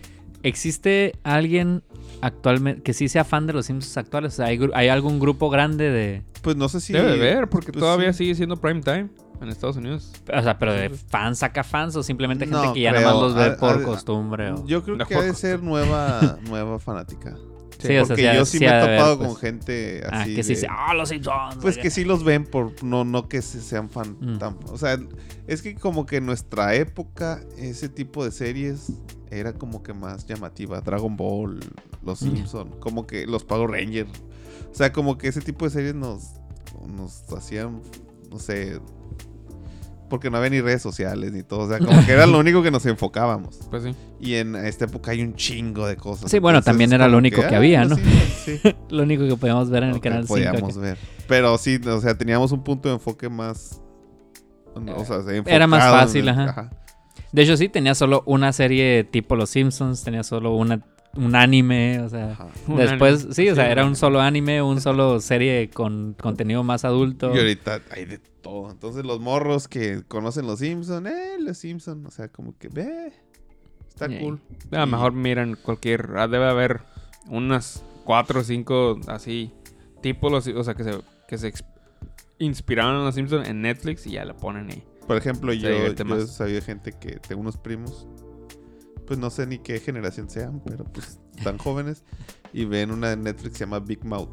¿Existe 0.43 1.15
alguien 1.25 1.83
actualmente 2.21 2.83
que 2.83 2.93
sí 2.93 3.09
sea 3.09 3.25
fan 3.25 3.47
de 3.47 3.53
los 3.53 3.67
Simpsons 3.67 3.97
actuales? 3.97 4.35
O 4.35 4.37
sea, 4.37 4.47
¿hay, 4.47 4.61
hay 4.75 4.89
algún 4.89 5.19
grupo 5.19 5.51
grande 5.51 5.91
de... 5.91 6.23
Pues 6.43 6.57
no 6.57 6.69
sé 6.69 6.81
si... 6.81 6.93
Debe 6.93 7.13
de 7.13 7.19
ver, 7.19 7.49
porque 7.49 7.73
pues 7.73 7.81
todavía 7.81 8.13
sí. 8.13 8.19
sigue 8.25 8.35
siendo 8.37 8.57
prime 8.57 8.81
time 8.83 9.09
en 9.41 9.49
Estados 9.49 9.77
Unidos. 9.77 10.13
O 10.33 10.43
sea, 10.43 10.57
pero 10.59 10.73
de 10.73 10.91
fans 10.91 11.39
saca 11.41 11.65
fans 11.65 11.97
o 11.97 12.03
simplemente 12.05 12.47
gente 12.47 12.67
No, 12.67 12.73
que 12.73 12.81
ya 12.83 12.91
creo. 12.91 13.03
nada 13.03 13.15
más 13.15 13.23
los 13.23 13.35
ve 13.35 13.51
por 13.53 13.83
costumbre? 13.83 14.53
o- 14.53 14.65
Yo 14.67 14.83
creo 14.85 14.97
que 14.99 15.03
ha 15.03 15.07
de 15.09 15.15
juegos. 15.17 15.39
ser 15.39 15.63
nueva, 15.63 16.39
nueva 16.49 16.79
fanática. 16.79 17.37
Sí, 17.79 17.97
o 17.97 18.05
sea, 18.05 18.07
Porque 18.17 18.29
sí 18.31 18.37
yo 18.37 18.45
sí 18.45 18.59
sí 18.59 18.65
me 18.65 18.71
he 18.77 18.81
topado 18.81 19.19
pues. 19.19 19.29
con 19.29 19.37
gente 19.39 20.03
Ah, 20.11 20.23
así 20.23 20.35
que 20.35 20.43
sí 20.43 20.55
de-. 20.57 20.67
¡Ah, 20.69 20.95
los 20.95 21.09
Simpsons! 21.11 21.57
Pues 21.63 21.79
que 21.79 21.91
sí 21.91 22.05
los 22.05 22.25
ven 22.25 22.45
por 22.45 22.83
no 22.83 23.05
no 23.05 23.29
que 23.29 23.41
se- 23.41 23.61
sean 23.61 23.89
fan 23.89 24.17
Mm. 24.21 24.39
tan- 24.39 24.59
o 24.73 24.77
sea, 24.79 24.99
es 25.47 25.63
que 25.63 25.75
como 25.77 26.05
que 26.05 26.17
en 26.17 26.27
nuestra 26.27 26.75
época 26.75 27.41
ese 27.57 27.89
tipo 27.89 28.25
de 28.25 28.33
series 28.33 28.93
era 29.31 29.53
como 29.53 29.83
que 29.83 29.93
más 29.93 30.27
llamativa, 30.27 30.81
Dragon 30.81 31.17
Ball, 31.17 31.61
Los 32.03 32.23
Mm. 32.23 32.37
Simpson, 32.37 32.71
como 32.81 33.07
que 33.07 33.27
los 33.27 33.45
Power 33.45 33.71
Rangers. 33.71 34.11
O 34.71 34.75
sea, 34.75 34.93
como 34.93 35.17
que 35.19 35.29
ese 35.29 35.41
tipo 35.41 35.65
de 35.65 35.71
series 35.71 35.95
nos 35.95 36.23
nos 36.97 37.25
hacían 37.33 37.81
no 38.31 38.39
sé, 38.39 38.81
porque 40.09 40.31
no 40.31 40.39
había 40.39 40.51
ni 40.51 40.61
redes 40.61 40.83
sociales 40.83 41.33
ni 41.33 41.43
todo, 41.43 41.61
o 41.61 41.69
sea, 41.69 41.79
como 41.79 42.05
que 42.07 42.13
era 42.13 42.27
lo 42.27 42.39
único 42.41 42.63
que 42.63 42.71
nos 42.71 42.85
enfocábamos. 42.87 43.59
Pues 43.71 43.83
sí. 43.85 43.95
Y 44.21 44.35
en 44.35 44.57
esta 44.57 44.87
época 44.87 45.11
hay 45.13 45.23
un 45.23 45.35
chingo 45.35 45.87
de 45.87 45.97
cosas. 45.97 46.31
Sí, 46.31 46.39
bueno, 46.39 46.59
Entonces, 46.59 46.71
también 46.73 46.93
era 46.93 47.09
lo 47.09 47.19
único 47.19 47.41
que 47.43 47.55
ah, 47.55 47.59
había, 47.59 47.85
los 47.85 47.91
¿no? 47.91 47.97
Simpsons, 47.97 48.33
sí. 48.45 48.61
Lo 48.91 49.03
único 49.03 49.27
que 49.29 49.37
podíamos 49.37 49.71
ver 49.71 49.83
en 49.85 49.89
el 49.91 49.95
que 50.01 50.09
canal 50.09 50.27
5. 50.27 50.29
podíamos 50.35 50.77
ver. 50.79 50.99
Pero 51.29 51.57
sí, 51.59 51.79
o 51.87 52.01
sea, 52.01 52.17
teníamos 52.17 52.51
un 52.53 52.65
punto 52.65 52.89
de 52.89 52.95
enfoque 52.95 53.29
más. 53.29 53.81
O 54.75 55.05
sea, 55.05 55.23
se- 55.23 55.43
Era 55.47 55.67
más 55.67 55.85
fácil, 55.85 56.23
el- 56.23 56.29
ajá. 56.31 56.71
De 57.33 57.43
hecho, 57.43 57.57
sí, 57.57 57.69
tenía 57.69 57.95
solo 57.95 58.23
una 58.27 58.53
serie 58.53 59.05
tipo 59.05 59.37
Los 59.37 59.51
Simpsons, 59.51 60.03
tenía 60.03 60.23
solo 60.23 60.55
una, 60.55 60.81
un 61.15 61.35
anime, 61.35 62.01
o 62.01 62.09
sea... 62.09 62.31
Ajá. 62.33 62.47
Después, 62.69 63.17
anime. 63.21 63.35
sí, 63.35 63.49
o 63.51 63.55
sea, 63.55 63.67
Sí, 63.67 63.71
era 63.73 63.83
un 63.83 63.91
un 63.91 63.97
solo 63.97 64.21
anime, 64.21 64.63
un 64.63 64.81
solo 64.81 65.21
serie 65.21 65.69
con 65.69 66.15
contenido 66.15 66.63
más 66.63 66.85
adulto. 66.87 67.35
Y 67.35 67.39
ahorita 67.39 67.81
hay 67.91 68.05
de 68.07 68.19
todo. 68.43 68.71
Entonces, 68.71 69.05
los 69.05 69.21
morros 69.21 69.69
que 69.69 70.03
conocen 70.07 70.47
los 70.47 70.59
Simpsons, 70.61 71.07
eh, 71.09 71.37
los 71.41 71.59
Simpsons. 71.59 72.07
O 72.07 72.11
sea, 72.11 72.29
como 72.29 72.57
que, 72.59 72.69
ve. 72.69 73.13
Está 73.89 74.07
cool. 74.21 74.41
A 74.73 74.77
lo 74.81 74.87
Y- 74.87 74.91
mejor 74.91 75.13
miran 75.13 75.57
cualquier. 75.63 76.11
ah, 76.17 76.29
Debe 76.29 76.47
haber 76.49 76.83
unas 77.29 77.83
cuatro 78.05 78.41
o 78.41 78.45
cinco 78.45 78.99
así. 79.09 79.53
Tipos, 80.03 80.31
los- 80.31 80.47
o 80.47 80.63
sea, 80.65 80.75
que 80.75 80.85
se, 80.85 80.93
que 81.27 81.37
se 81.39 81.53
inspiraron 82.39 82.97
en 82.99 83.05
los 83.05 83.15
Simpsons 83.17 83.49
en 83.49 83.63
Netflix 83.63 84.07
y 84.07 84.13
ya 84.13 84.25
la 84.25 84.35
ponen 84.37 84.71
ahí. 84.71 84.83
Por 85.07 85.17
ejemplo, 85.17 85.53
Se 85.53 85.59
yo, 85.59 85.69
yo 85.71 86.17
he 86.17 86.27
sabido 86.27 86.63
gente 86.63 86.93
que 86.93 87.13
tengo 87.19 87.41
unos 87.41 87.57
primos. 87.57 88.07
Pues 89.07 89.19
no 89.19 89.31
sé 89.31 89.47
ni 89.47 89.59
qué 89.59 89.81
generación 89.81 90.29
sean, 90.29 90.61
pero 90.65 90.85
pues 90.85 91.19
están 91.37 91.59
jóvenes. 91.59 92.05
Y 92.53 92.67
ven 92.67 92.91
una 92.91 93.11
de 93.11 93.17
Netflix 93.17 93.53
que 93.53 93.59
se 93.59 93.65
llama 93.65 93.81
Big 93.81 94.05
Mouth. 94.05 94.29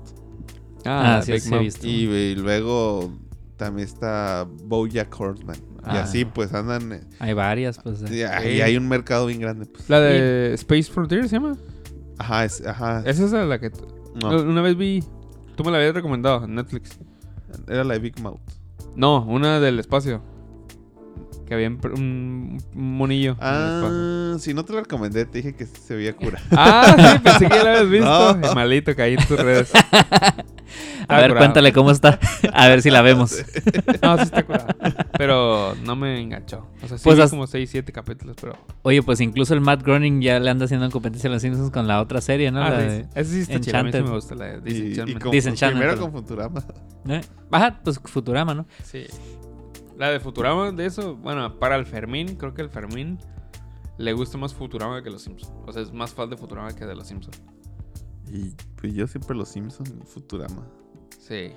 Ah, 0.86 1.22
sí, 1.23 1.32
Big 1.32 1.41
sí 1.41 1.48
he 1.48 1.52
Mouth. 1.52 1.61
visto. 1.64 1.88
Y, 1.88 1.91
y 1.91 2.36
luego 2.36 3.11
también 3.57 3.88
está 3.88 4.48
Bojack 4.65 5.19
Horseman. 5.19 5.56
Y 5.57 5.61
Ah. 5.88 6.02
así 6.03 6.26
pues 6.26 6.53
andan... 6.53 6.91
eh, 6.94 7.02
Hay 7.19 7.34
varias, 7.34 7.77
pues. 7.80 8.02
Y, 8.11 8.22
eh. 8.23 8.56
y 8.57 8.61
hay 8.61 8.76
un 8.77 8.88
mercado 8.88 9.27
bien 9.27 9.40
grande. 9.40 9.65
Pues. 9.68 9.88
La 9.90 9.99
de 9.99 10.53
Space 10.56 10.91
Frontier 10.91 11.27
se 11.30 11.36
llama. 11.36 11.56
Ajá, 12.18 12.45
es, 12.45 12.65
ajá. 12.65 13.03
Esa 13.06 13.26
es 13.26 13.32
la 13.32 13.60
que. 13.60 13.72
no, 14.22 14.30
Una 14.41 14.61
vez 14.61 14.76
vi. 14.77 15.03
Tú 15.56 15.64
me 15.64 15.72
la 15.72 15.77
habías 15.77 15.94
recomendado 15.94 16.44
en 16.45 16.56
Netflix. 16.56 16.98
era 17.68 17.84
la 17.84 17.94
de 17.94 17.99
Big 17.99 18.19
Mouth. 18.19 18.40
No, 18.95 19.23
una 19.26 19.60
del 19.60 19.80
espacio. 19.80 20.22
Que 21.48 21.54
había 21.54 21.68
un, 21.70 22.58
monillo. 22.74 23.38
Ah, 23.40 24.36
si 24.40 24.54
no 24.54 24.66
te 24.66 24.74
la 24.74 24.80
recomendé, 24.82 25.26
te 25.26 25.38
dije 25.40 25.56
que 25.56 25.66
se 25.66 25.96
veía 25.96 26.14
cura. 26.16 26.42
Ah, 26.52 26.96
sí, 27.14 27.20
pensé 27.20 27.48
que 27.48 27.56
ya 27.56 27.64
la 27.64 27.70
habías 27.72 27.90
visto. 27.90 28.36
No. 28.38 28.54
Malito, 28.56 28.96
caí 28.96 29.14
en 29.14 29.26
tus 29.28 29.40
redes. 29.40 29.72
A 31.08 31.18
ver, 31.18 31.28
curado. 31.30 31.38
cuéntale 31.46 31.72
cómo 31.72 31.92
está. 31.92 32.20
A 32.52 32.68
ver 32.68 32.82
si 32.82 32.90
la 32.90 33.04
vemos. 33.04 33.32
No, 34.02 34.18
sí 34.18 34.24
está 34.24 34.44
curado. 34.44 34.68
Pero 35.18 35.76
no 35.84 35.96
me 35.96 36.20
enganchó. 36.20 36.68
O 36.82 36.88
sea, 36.88 36.98
sí 36.98 37.04
Pues 37.04 37.20
vi 37.20 37.30
como 37.30 37.46
6, 37.46 37.70
7 37.70 37.92
capítulos, 37.94 38.36
pero... 38.42 38.58
Oye, 38.82 39.04
pues 39.04 39.22
incluso 39.22 39.54
el 39.54 39.62
Matt 39.62 39.84
Groening 39.84 40.22
ya 40.22 40.40
le 40.40 40.50
anda 40.50 40.66
haciendo 40.66 40.90
competencia 40.90 41.30
a 41.30 41.34
los 41.34 41.44
Simpsons 41.44 41.70
con 41.70 41.88
la 41.88 42.02
otra 42.02 42.22
serie, 42.22 42.52
¿no? 42.52 42.64
ah, 42.64 42.70
La 42.72 42.80
sí, 42.80 42.86
de- 42.88 43.04
sí. 43.04 43.10
Ese 43.14 43.32
sí 43.32 43.40
está 43.42 43.60
chido. 43.60 43.78
A 43.78 43.84
mí 43.84 43.92
sí 43.92 43.98
Enchanted. 43.98 44.04
me 44.10 44.16
gusta 44.16 44.36
la 44.36 44.46
de 44.60 44.72
Y, 44.72 44.74
y 44.74 44.82
Disenchantment. 44.82 45.22
con, 45.22 45.32
Disenchantment, 45.32 45.86
primero 45.92 46.02
con 46.02 46.12
Futurama. 46.24 46.64
¿Eh? 47.08 47.22
Ajá, 47.52 47.80
pues 47.84 48.00
Futurama, 48.04 48.56
¿no? 48.56 48.66
Sí. 48.84 49.06
La 49.98 50.10
de 50.10 50.20
Futurama, 50.20 50.72
de 50.72 50.86
eso, 50.86 51.16
bueno, 51.16 51.58
para 51.60 51.76
el 51.78 51.86
Fermín, 51.86 52.36
creo 52.36 52.54
que 52.54 52.62
el 52.62 52.70
Fermín 52.70 53.18
le 53.98 54.12
gusta 54.14 54.38
más 54.38 54.54
Futurama 54.54 55.02
que 55.04 55.10
los 55.10 55.22
Simpsons. 55.22 55.54
O 55.66 55.72
sea, 55.72 55.82
es 55.82 55.94
más 55.94 56.14
fan 56.14 56.30
de 56.30 56.38
Futurama 56.38 56.74
que 56.76 56.86
de 56.86 56.96
los 56.96 57.08
Simpsons. 57.08 57.42
Y 58.32 58.50
pues 58.76 58.94
yo 58.94 59.08
siempre 59.08 59.36
los 59.38 59.50
Simpsons 59.50 59.90
y 60.02 60.06
Futurama. 60.06 60.68
Sí. 61.20 61.52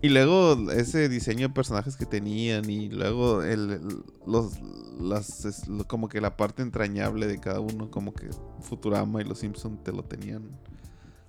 Y 0.00 0.08
luego 0.10 0.70
ese 0.70 1.08
diseño 1.08 1.48
de 1.48 1.54
personajes 1.54 1.96
que 1.96 2.06
tenían 2.06 2.70
y 2.70 2.88
luego 2.88 3.42
el, 3.42 3.70
el- 3.72 4.02
los 4.26 4.60
las 5.00 5.44
es- 5.44 5.66
lo- 5.68 5.84
como 5.86 6.08
que 6.08 6.20
la 6.20 6.36
parte 6.36 6.62
entrañable 6.62 7.26
de 7.26 7.38
cada 7.40 7.60
uno 7.60 7.90
como 7.90 8.14
que 8.14 8.30
Futurama 8.60 9.20
y 9.20 9.24
los 9.24 9.40
Simpsons 9.40 9.82
te 9.82 9.92
lo 9.92 10.04
tenían 10.04 10.48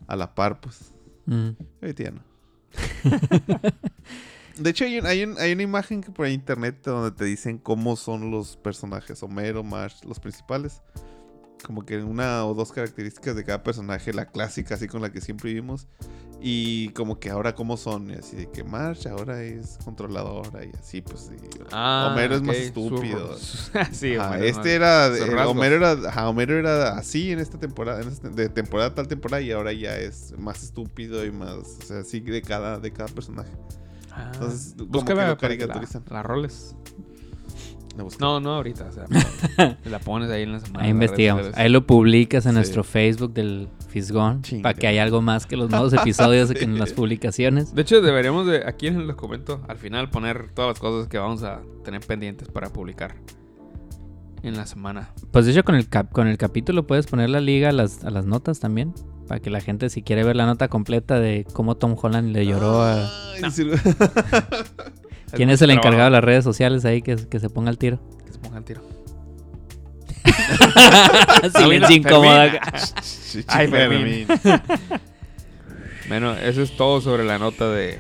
a 0.07 0.15
la 0.15 0.33
par 0.35 0.61
pues. 0.61 0.93
Mm. 1.25 1.49
Ahorita 1.81 2.03
ya 2.03 2.11
no. 2.11 2.21
De 4.57 4.69
hecho, 4.71 4.83
hay, 4.85 4.99
un- 4.99 5.05
hay, 5.05 5.23
un- 5.23 5.37
hay 5.39 5.51
una 5.53 5.63
imagen 5.63 6.01
que 6.01 6.11
por 6.11 6.27
internet 6.27 6.79
donde 6.83 7.11
te 7.11 7.25
dicen 7.25 7.57
cómo 7.57 7.95
son 7.95 8.31
los 8.31 8.57
personajes, 8.57 9.21
Homero, 9.23 9.63
Marge, 9.63 10.05
los 10.07 10.19
principales. 10.19 10.81
Como 11.63 11.85
que 11.85 11.97
una 11.97 12.45
o 12.45 12.53
dos 12.53 12.71
características 12.71 13.35
de 13.35 13.43
cada 13.43 13.63
personaje, 13.63 14.13
la 14.13 14.25
clásica, 14.27 14.75
así 14.75 14.87
con 14.87 15.01
la 15.01 15.11
que 15.11 15.19
siempre 15.19 15.49
vivimos. 15.49 15.87
Y 16.41 16.87
como 16.91 17.19
que 17.19 17.29
ahora 17.29 17.53
cómo 17.53 17.75
son, 17.75 18.09
y 18.11 18.13
así 18.13 18.37
de 18.37 18.49
que 18.49 18.63
Marge 18.63 19.09
ahora 19.09 19.43
es 19.43 19.77
controladora 19.83 20.63
y 20.63 20.71
así, 20.79 21.01
pues. 21.01 21.29
y 21.29 21.59
Homero 21.75 22.35
es 22.35 22.41
más 22.43 22.55
Ah, 22.55 22.59
estúpido. 22.59 23.37
sí, 23.91 24.15
Ajá, 24.15 24.29
Homero 24.29 24.45
es 24.45 24.55
más- 24.55 24.65
este 24.65 24.73
era. 24.75 25.49
Homero 25.49 25.75
era, 25.75 25.91
ajá, 26.09 26.29
Homero 26.29 26.57
era 26.57 26.97
así 26.97 27.31
en 27.33 27.39
esta 27.39 27.59
temporada, 27.59 28.01
en 28.01 28.07
esta- 28.07 28.29
de 28.29 28.47
temporada 28.47 28.95
tal 28.95 29.09
temporada 29.09 29.41
y 29.41 29.51
ahora 29.51 29.73
ya 29.73 29.97
es 29.97 30.33
más 30.37 30.63
estúpido 30.63 31.25
y 31.25 31.31
más, 31.31 31.55
o 31.57 31.85
sea, 31.85 31.99
así 31.99 32.21
de 32.21 32.41
cada, 32.41 32.79
de 32.79 32.91
cada 32.93 33.09
personaje. 33.09 33.51
Ah, 34.11 34.31
Entonces, 34.33 34.75
como 34.77 34.89
búscala 34.91 35.37
que 35.37 35.57
lo 35.67 35.73
la- 36.09 36.23
roles. 36.23 36.75
No, 38.19 38.39
no 38.39 38.55
ahorita, 38.55 38.85
o 38.85 38.91
sea, 38.93 39.05
la 39.85 39.99
pones 39.99 40.29
ahí 40.29 40.43
en 40.43 40.53
la 40.53 40.59
semana. 40.61 40.85
Ahí 40.85 40.91
investigamos. 40.91 41.49
Ahí 41.55 41.67
lo 41.69 41.85
publicas 41.85 42.45
en 42.45 42.51
Sí. 42.51 42.55
nuestro 42.55 42.83
Facebook 42.85 43.33
del 43.33 43.67
Fisgón. 43.89 44.41
Chinga. 44.41 44.63
Para 44.63 44.73
que 44.73 44.87
haya 44.87 45.03
algo 45.03 45.21
más 45.21 45.45
que 45.45 45.57
los 45.57 45.69
nuevos 45.69 45.91
episodios 45.91 46.49
en 46.61 46.77
las 46.79 46.93
publicaciones. 46.93 47.75
De 47.75 47.81
hecho, 47.81 48.01
deberíamos 48.01 48.47
de, 48.47 48.65
aquí 48.65 48.87
en 48.87 49.05
los 49.05 49.15
comento, 49.17 49.61
al 49.67 49.77
final 49.77 50.09
poner 50.09 50.49
todas 50.53 50.69
las 50.69 50.79
cosas 50.79 51.09
que 51.09 51.17
vamos 51.17 51.43
a 51.43 51.59
tener 51.83 51.99
pendientes 52.01 52.47
para 52.47 52.69
publicar 52.69 53.15
en 54.43 54.57
la 54.57 54.65
semana. 54.65 55.11
Pues 55.31 55.45
de 55.45 55.51
hecho 55.51 55.63
con 55.63 55.75
el 55.75 55.87
cap 55.87 56.11
con 56.11 56.27
el 56.27 56.37
capítulo 56.37 56.87
puedes 56.87 57.07
poner 57.07 57.29
la 57.29 57.41
liga 57.41 57.69
a 57.69 57.71
las, 57.71 58.03
a 58.03 58.09
las 58.09 58.25
notas 58.25 58.59
también. 58.59 58.93
Para 59.27 59.39
que 59.39 59.51
la 59.51 59.61
gente 59.61 59.89
si 59.89 60.01
quiere 60.01 60.23
ver 60.23 60.35
la 60.35 60.47
nota 60.47 60.69
completa 60.69 61.19
de 61.19 61.45
cómo 61.53 61.77
Tom 61.77 61.95
Holland 62.01 62.33
le 62.33 62.47
lloró 62.47 62.81
a... 62.81 63.07
Ay, 63.33 63.51
sí, 63.51 63.63
¿Quién 65.33 65.51
es 65.51 65.61
el 65.61 65.69
encargado 65.69 66.05
de 66.05 66.11
las 66.11 66.23
redes 66.23 66.43
sociales 66.43 66.83
ahí 66.83 67.03
que, 67.03 67.15
que 67.15 67.39
se 67.39 67.49
ponga 67.49 67.69
al 67.69 67.77
tiro? 67.77 67.99
Que 68.25 68.33
se 68.33 68.39
ponga 68.39 68.57
el 68.57 68.63
tiro. 68.63 68.81
Silencio 71.55 71.95
incómodo. 71.95 72.39
Ay, 73.47 73.67
Fermín. 73.67 74.27
Bueno, 76.07 76.33
eso 76.33 76.63
es 76.63 76.75
todo 76.75 76.99
sobre 77.01 77.23
la 77.23 77.37
nota 77.37 77.69
de, 77.69 77.99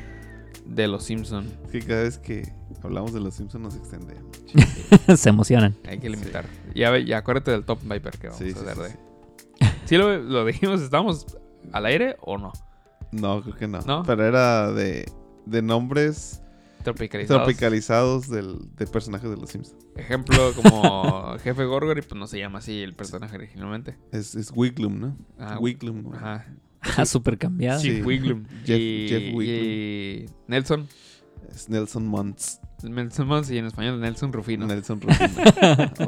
de 0.65 0.87
los 0.87 1.03
Simpson. 1.03 1.47
Que 1.71 1.79
cada 1.81 2.03
vez 2.03 2.17
que 2.17 2.51
hablamos 2.83 3.13
de 3.13 3.19
los 3.19 3.33
Simpsons 3.35 3.63
nos 3.63 3.75
extendemos. 3.75 4.25
se 5.19 5.29
emocionan. 5.29 5.75
Hay 5.87 5.99
que 5.99 6.09
limitar. 6.09 6.45
Ya, 6.75 6.89
ve- 6.91 7.05
ya 7.05 7.17
acuérdate 7.19 7.51
del 7.51 7.63
top 7.65 7.79
Viper 7.83 8.17
que 8.17 8.27
vamos 8.27 8.37
Sí, 8.39 8.49
a 8.49 8.53
sí, 8.53 8.59
hacer 8.59 8.75
sí, 8.75 8.81
de. 8.81 8.89
sí. 8.89 9.75
¿Sí 9.85 9.97
lo, 9.97 10.17
lo 10.17 10.45
dijimos? 10.45 10.81
¿Estamos 10.81 11.25
al 11.71 11.85
aire 11.85 12.15
o 12.21 12.37
no? 12.37 12.51
No, 13.11 13.41
creo 13.41 13.55
que 13.55 13.67
no. 13.67 13.79
¿No? 13.81 14.03
Pero 14.03 14.23
era 14.25 14.71
de, 14.71 15.11
de 15.45 15.61
nombres 15.61 16.41
Tropicalizados. 16.83 17.43
tropicalizados 17.43 18.29
del, 18.29 18.59
de 18.77 18.87
personajes 18.87 19.29
de 19.29 19.35
los 19.35 19.49
Simpsons. 19.49 19.85
Ejemplo, 19.97 20.53
como 20.55 21.37
Jefe 21.43 21.65
Gorgory, 21.65 22.01
pues 22.03 22.15
no 22.15 22.27
se 22.27 22.39
llama 22.39 22.59
así 22.59 22.81
el 22.81 22.93
personaje 22.95 23.35
originalmente. 23.35 23.97
Es, 24.11 24.35
es 24.35 24.51
Wiglum, 24.55 24.99
¿no? 24.99 25.17
Ah, 25.39 25.57
Wiglum. 25.59 26.13
Ajá. 26.13 26.45
Ah, 26.95 27.05
súper 27.05 27.37
cambiado. 27.37 27.77
Sí. 27.81 28.01
Wiglum. 28.01 28.45
Jeff- 28.65 28.79
y, 28.79 29.07
Jeff 29.09 29.35
Wiglum. 29.35 29.65
y 29.65 30.25
Nelson. 30.47 30.87
Es 31.53 31.67
Nelson 31.67 32.07
Muntz. 32.07 32.61
Nelson 32.83 33.27
Mons 33.27 33.49
y 33.51 33.57
en 33.57 33.65
español 33.65 33.99
Nelson 33.99 34.31
Rufino. 34.33 34.65
Nelson 34.67 35.01
Rufino. 35.01 35.29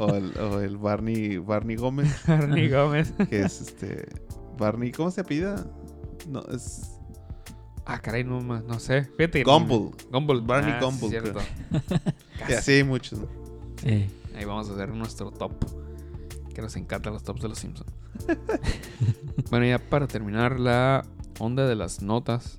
o, 0.00 0.14
el, 0.14 0.38
o 0.38 0.60
el 0.60 0.76
Barney, 0.76 1.38
Barney 1.38 1.76
Gómez, 1.76 2.22
Barney 2.26 2.68
Gómez. 2.68 3.12
que 3.28 3.40
es 3.42 3.60
este... 3.60 4.08
Barney, 4.58 4.92
¿cómo 4.92 5.10
se 5.10 5.22
apellida? 5.22 5.66
No, 6.28 6.40
es... 6.52 6.98
Ah, 7.84 7.98
caray, 8.00 8.22
no, 8.22 8.40
ma- 8.40 8.62
no 8.66 8.78
sé. 8.78 9.04
Fíjate. 9.16 9.42
Gumball. 9.42 9.90
Gumball. 10.10 10.40
Barney 10.42 10.72
Ah, 10.72 10.78
sí, 10.80 10.84
Gumball, 10.86 11.10
cierto. 11.10 11.40
Y 12.48 12.52
así 12.52 12.72
hay 12.72 12.84
muchos, 12.84 13.18
¿no? 13.18 13.28
Eh, 13.84 14.08
Ahí 14.36 14.44
vamos 14.44 14.70
a 14.70 14.74
hacer 14.74 14.90
nuestro 14.90 15.30
top. 15.32 15.52
Que 16.54 16.62
nos 16.62 16.76
encantan 16.76 17.12
los 17.14 17.22
tops 17.24 17.42
de 17.42 17.48
los 17.48 17.58
Simpsons. 17.58 17.90
bueno, 19.50 19.66
ya 19.66 19.78
para 19.78 20.06
terminar 20.06 20.60
la 20.60 21.04
onda 21.40 21.66
de 21.66 21.74
las 21.74 22.02
notas. 22.02 22.58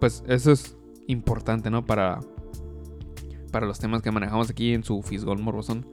Pues 0.00 0.24
eso 0.26 0.50
es 0.50 0.76
importante, 1.06 1.70
¿no? 1.70 1.84
Para, 1.84 2.18
para 3.48 3.66
los 3.66 3.78
temas 3.78 4.02
que 4.02 4.10
manejamos 4.10 4.50
aquí 4.50 4.72
en 4.74 4.82
su 4.84 5.02
Fisgol 5.02 5.38
Morbosón. 5.38 5.86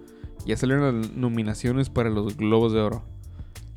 Ya 0.46 0.56
salieron 0.58 1.02
las 1.02 1.12
nominaciones 1.14 1.90
para 1.90 2.10
los 2.10 2.38
Globos 2.38 2.74
de 2.74 2.82
Oro. 2.82 3.04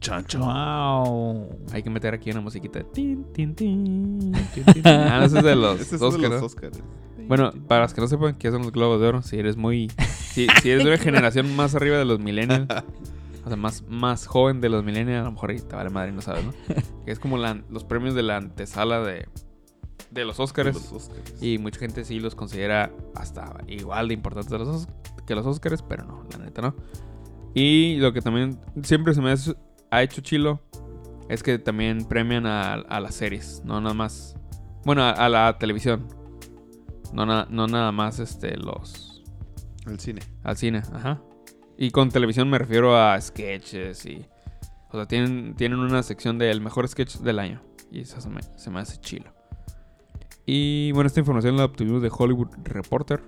Chancho. 0.01 0.39
wow. 0.39 1.49
Hay 1.73 1.83
que 1.83 1.91
meter 1.91 2.15
aquí 2.15 2.31
una 2.31 2.41
musiquita. 2.41 2.85
Tin, 2.93 3.25
tin, 3.33 3.55
tin, 3.55 4.33
tin, 4.55 4.65
tin. 4.65 4.83
Ah, 4.87 5.19
no, 5.21 5.25
ese 5.27 5.39
es 5.39 5.45
de 5.45 5.57
los 5.57 5.81
Este 5.81 5.95
es 5.97 6.01
de 6.01 6.07
Oscars, 6.07 6.29
los 6.31 6.41
¿no? 6.41 6.47
Oscars. 6.47 6.81
Bueno, 7.27 7.53
para 7.67 7.83
los 7.83 7.95
que 7.95 8.01
no 8.01 8.07
sepan 8.07 8.35
qué 8.37 8.51
son 8.51 8.63
los 8.63 8.73
globos 8.73 9.01
de 9.01 9.07
oro, 9.09 9.23
si 9.23 9.39
eres 9.39 9.57
muy. 9.57 9.91
Si, 10.33 10.47
si 10.63 10.71
eres 10.71 10.85
de 10.85 10.91
una 10.91 10.99
generación 10.99 11.55
más 11.57 11.75
arriba 11.75 11.99
de 11.99 12.05
los 12.05 12.21
millennials, 12.21 12.69
o 13.45 13.49
sea, 13.49 13.57
más, 13.57 13.83
más 13.89 14.27
joven 14.27 14.61
de 14.61 14.69
los 14.69 14.85
millennials, 14.85 15.23
a 15.23 15.25
lo 15.25 15.33
mejor 15.33 15.51
ahí 15.51 15.59
te 15.59 15.75
vale 15.75 15.91
madre 15.91 16.11
y 16.11 16.15
no 16.15 16.23
sabes, 16.23 16.45
¿no? 16.45 16.53
Que 17.05 17.11
es 17.11 17.19
como 17.19 17.37
la- 17.37 17.61
los 17.71 17.85
premios 17.85 18.15
de 18.15 18.23
la 18.23 18.37
antesala 18.37 19.01
de, 19.01 19.27
de 20.11 20.25
los 20.25 20.39
Oscars. 20.41 20.75
Los 20.75 20.93
Oscars. 20.93 21.43
Y 21.43 21.59
mucha 21.59 21.79
gente 21.81 22.05
sí 22.05 22.21
los 22.21 22.35
considera 22.35 22.93
hasta 23.15 23.57
igual 23.67 24.09
de 24.09 24.15
importantes 24.15 24.51
de 24.51 24.59
los 24.59 24.89
que 25.27 25.35
los 25.35 25.47
Oscars, 25.47 25.83
pero 25.83 26.05
no, 26.05 26.25
la 26.31 26.45
neta 26.45 26.63
no. 26.63 26.75
Y 27.55 27.97
lo 27.97 28.13
que 28.13 28.21
también 28.23 28.59
siempre 28.83 29.15
se 29.15 29.21
me 29.21 29.35
ha 29.91 30.03
hecho 30.03 30.21
chilo 30.21 30.61
es 31.29 31.43
que 31.43 31.59
también 31.59 32.05
premian 32.07 32.47
a, 32.47 32.75
a 32.75 33.01
las 33.01 33.15
series, 33.15 33.63
no 33.65 33.81
nada 33.81 33.95
más. 33.95 34.37
Bueno, 34.85 35.03
a, 35.03 35.11
a 35.11 35.29
la 35.29 35.59
televisión. 35.59 36.07
No, 37.13 37.27
na- 37.27 37.47
no 37.51 37.67
nada 37.67 37.91
más 37.93 38.19
este 38.19 38.57
los 38.57 39.23
El 39.87 39.99
cine. 39.99 40.21
al 40.45 40.57
cine, 40.57 40.83
ajá. 40.93 41.23
Y 41.77 41.91
con 41.91 42.11
televisión 42.11 42.49
me 42.51 42.59
refiero 42.59 42.97
a 42.97 43.21
sketches 43.21 44.05
y. 44.07 44.25
O 44.91 44.97
sea, 44.97 45.07
tienen, 45.07 45.55
tienen 45.55 45.79
una 45.81 46.03
sección 46.03 46.39
del 46.39 46.61
mejor 46.63 46.89
sketch 46.89 47.17
del 47.19 47.39
año. 47.39 47.61
Y 47.91 48.01
eso 48.01 48.21
se 48.21 48.29
me, 48.31 48.41
se 48.57 48.71
me 48.71 48.81
hace 48.81 48.99
chilo. 49.01 49.33
Y 50.51 50.93
bueno, 50.93 51.09
esta 51.09 51.21
información 51.21 51.59
la 51.59 51.67
obtuvimos 51.67 52.01
de 52.01 52.11
Hollywood 52.11 52.49
Reporter. 52.65 53.23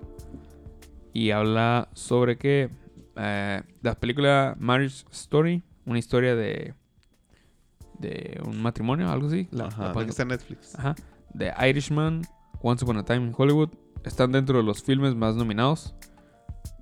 Y 1.13 1.33
habla 1.33 1.91
sobre 1.93 2.39
que 2.39 2.71
eh, 3.15 3.63
la 3.83 3.95
película 3.97 4.57
Marriage 4.59 5.05
Story, 5.13 5.63
una 5.85 5.99
historia 5.99 6.35
de. 6.35 6.73
de 7.99 8.41
un 8.47 8.63
matrimonio, 8.63 9.11
algo 9.11 9.27
así. 9.27 9.49
La, 9.51 9.67
Ajá, 9.67 9.93
la 9.93 10.03
está 10.03 10.23
en 10.23 10.29
Netflix. 10.29 10.75
Ajá. 10.79 10.95
The 11.37 11.53
Irishman, 11.69 12.23
Once 12.63 12.83
Upon 12.83 12.97
a 12.97 13.05
Time 13.05 13.27
in 13.27 13.35
Hollywood 13.37 13.69
están 14.03 14.33
dentro 14.33 14.57
de 14.57 14.65
los 14.65 14.83
filmes 14.83 15.15
más 15.15 15.37
nominados. 15.37 15.95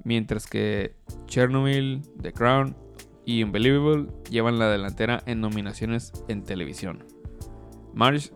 Mientras 0.04 0.46
que 0.46 0.94
Chernobyl, 1.26 2.02
The 2.22 2.32
Crown 2.32 2.76
y 3.24 3.42
Unbelievable 3.42 4.06
llevan 4.30 4.60
la 4.60 4.70
delantera 4.70 5.20
en 5.26 5.40
nominaciones 5.40 6.12
en 6.28 6.44
televisión. 6.44 7.17
Marriage. 7.98 8.30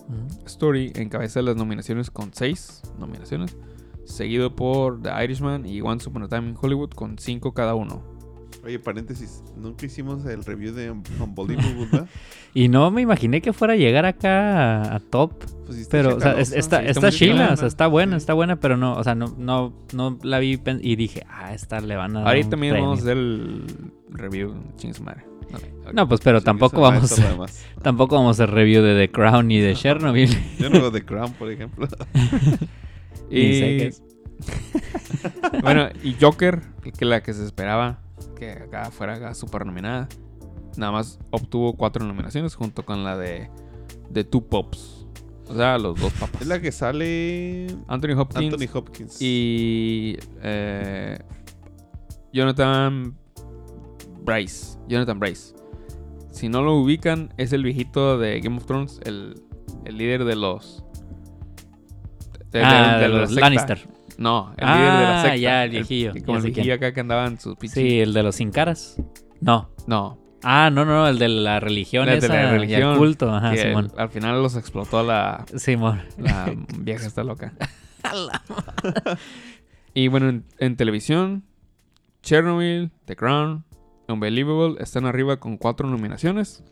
Story 0.47 0.93
encabeza 0.97 1.41
las 1.41 1.55
nominaciones 1.57 2.11
con 2.11 2.35
6 2.35 2.83
nominaciones, 2.99 3.57
seguido 4.05 4.55
por 4.57 5.01
The 5.01 5.11
Irishman 5.25 5.65
y 5.67 5.81
Once 5.81 6.09
Upon 6.09 6.25
a 6.25 6.29
Time 6.29 6.49
in 6.51 6.57
Hollywood 6.61 6.91
con 6.91 7.17
5 7.17 7.55
cada 7.55 7.75
uno. 7.77 8.03
Oye, 8.65 8.79
paréntesis. 8.79 9.43
Nunca 9.57 9.87
hicimos 9.87 10.25
el 10.27 10.45
review 10.45 10.73
de 10.73 10.91
Un- 10.91 11.03
Unbelievable, 11.21 11.87
¿verdad? 11.91 12.09
Y 12.55 12.69
no 12.69 12.91
me 12.93 13.03
imaginé 13.03 13.41
que 13.41 13.53
fuera 13.53 13.75
a 13.75 13.77
llegar 13.77 14.05
acá 14.05 14.83
a, 14.83 14.97
a 14.97 15.01
top. 15.01 15.33
Pues 15.65 15.77
sí 15.77 15.83
está 15.83 15.91
Pero, 15.97 16.17
o 16.17 16.21
sea, 16.21 16.33
es- 16.39 16.53
está, 16.53 16.81
sí, 16.81 16.87
está 16.87 16.91
está 16.91 17.01
muy 17.01 17.11
chila, 17.13 17.51
o 17.53 17.57
sea, 17.57 17.67
está 17.69 17.87
buena, 17.89 18.13
Sí. 18.13 18.23
está 18.23 18.35
buena, 18.35 18.61
pero 18.61 18.77
no, 18.77 18.95
o 18.97 19.03
sea, 19.05 19.15
no, 19.17 19.35
no, 19.39 19.73
no 19.95 20.19
la 20.23 20.39
vi 20.39 20.61
y 20.81 20.97
dije, 20.97 21.25
ah, 21.29 21.55
esta 21.55 21.81
le 21.81 21.97
van 21.97 22.17
a 22.17 22.21
dar. 22.21 22.29
Ahorita 22.29 22.57
mismo 22.57 22.81
vamos 22.81 22.99
a 22.99 23.03
hacer 23.03 23.17
el 23.17 23.65
review, 24.11 24.55
chingue 24.77 24.95
su 24.95 25.03
madre. 25.03 25.25
No, 25.93 26.09
pues, 26.09 26.21
pero 26.23 26.39
Sí, 26.41 26.45
tampoco 26.45 26.77
eso- 26.77 26.83
vamos, 26.83 27.13
eso 27.13 27.23
además. 27.27 27.65
tampoco 27.83 28.17
vamos 28.17 28.39
a 28.41 28.45
hacer 28.45 28.55
review 28.55 28.83
de 28.83 28.95
The 29.07 29.13
Crown 29.13 29.49
ni 29.49 29.59
de 29.61 29.75
Chernobyl. 29.75 30.31
Yo 30.59 30.71
no 30.71 30.81
veo 30.81 30.93
The 30.93 31.05
Crown, 31.05 31.33
por 31.35 31.51
ejemplo. 31.51 31.87
Y 33.35 33.89
bueno, 35.63 35.89
y 36.03 36.15
Joker, 36.21 36.61
que 36.99 37.05
la 37.07 37.23
que 37.23 37.33
se 37.33 37.45
esperaba 37.45 38.01
que 38.39 38.51
acá 38.51 38.91
fuera 38.91 39.15
acá 39.15 39.35
super 39.35 39.65
nominada, 39.65 40.09
nada 40.77 40.93
más 40.93 41.19
obtuvo 41.31 41.75
cuatro 41.77 42.05
nominaciones 42.05 42.55
junto 42.55 42.85
con 42.85 43.05
la 43.05 43.17
de, 43.17 43.49
de 44.11 44.25
Two 44.25 44.47
Pops. 44.49 45.07
O 45.49 45.55
sea, 45.55 45.79
los 45.79 45.99
dos 46.01 46.13
papas. 46.15 46.43
Es 46.43 46.47
la 46.49 46.61
que 46.61 46.73
sale 46.73 47.69
Anthony 47.89 48.19
Hopkins 48.19 48.53
Anthony 48.53 48.69
Hopkins. 48.73 49.17
y 49.21 50.19
eh, 50.43 51.19
Jonathan 52.33 53.17
Bryce. 54.25 54.79
Jonathan 54.89 55.19
Bryce. 55.19 55.55
Si 56.31 56.49
no 56.49 56.63
lo 56.63 56.75
ubican, 56.77 57.33
es 57.37 57.53
el 57.53 57.63
viejito 57.63 58.19
de 58.19 58.41
Game 58.41 58.57
of 58.57 58.67
Thrones, 58.67 59.01
el, 59.05 59.43
el 59.85 59.97
líder 59.99 60.25
de 60.25 60.37
los... 60.37 60.83
de- 62.51 62.63
ah, 62.65 62.99
de, 62.99 63.09
la 63.09 63.19
los 63.19 63.29
secta. 63.31 63.41
Lannister. 63.51 63.89
No, 64.19 64.55
el 64.57 64.67
líder 64.67 64.81
de 64.81 64.87
la 65.03 65.19
Ah, 65.19 65.23
secta. 65.23 65.37
ya, 65.37 65.65
el 65.65 65.71
viejillo, 65.71 66.13
como 66.25 66.39
ya 66.39 66.47
el 66.47 66.53
viejillo 66.53 66.75
acá 66.75 66.93
que 66.95 67.01
andaba 67.01 67.27
en 67.27 67.39
sus 67.41 67.57
pinches... 67.57 67.75
Sí, 67.75 68.01
el 68.01 68.13
de 68.15 68.23
los 68.23 68.37
sin 68.37 68.51
caras. 68.51 68.97
No. 69.41 69.71
No, 69.87 70.19
Ah, 70.45 70.71
no, 70.73 70.85
no, 70.85 71.07
el 71.07 71.19
de 71.21 71.29
la 71.29 71.61
religión 71.61 72.09
El 72.09 72.21
de 72.21 72.27
la 72.29 72.35
y 72.35 72.39
el 72.47 72.51
religión, 72.51 72.99
culto. 72.99 73.31
Ajá, 73.33 73.55
Simón. 73.57 73.93
al 73.97 74.09
final 74.09 74.43
los 74.43 74.57
explotó 74.57 75.05
la, 75.05 75.45
Simón. 75.57 76.03
La 76.19 76.53
vieja 76.79 77.07
está 77.07 77.23
loca. 77.23 77.53
y 79.95 80.09
bueno, 80.09 80.29
en, 80.29 80.45
en 80.59 80.77
televisión, 80.77 81.45
Chernobyl, 82.23 82.91
The 83.05 83.15
Crown, 83.17 83.65
Unbelievable 84.09 84.77
están 84.83 85.07
arriba 85.07 85.39
con 85.39 85.57
cuatro 85.57 85.89
nominaciones. 85.89 86.63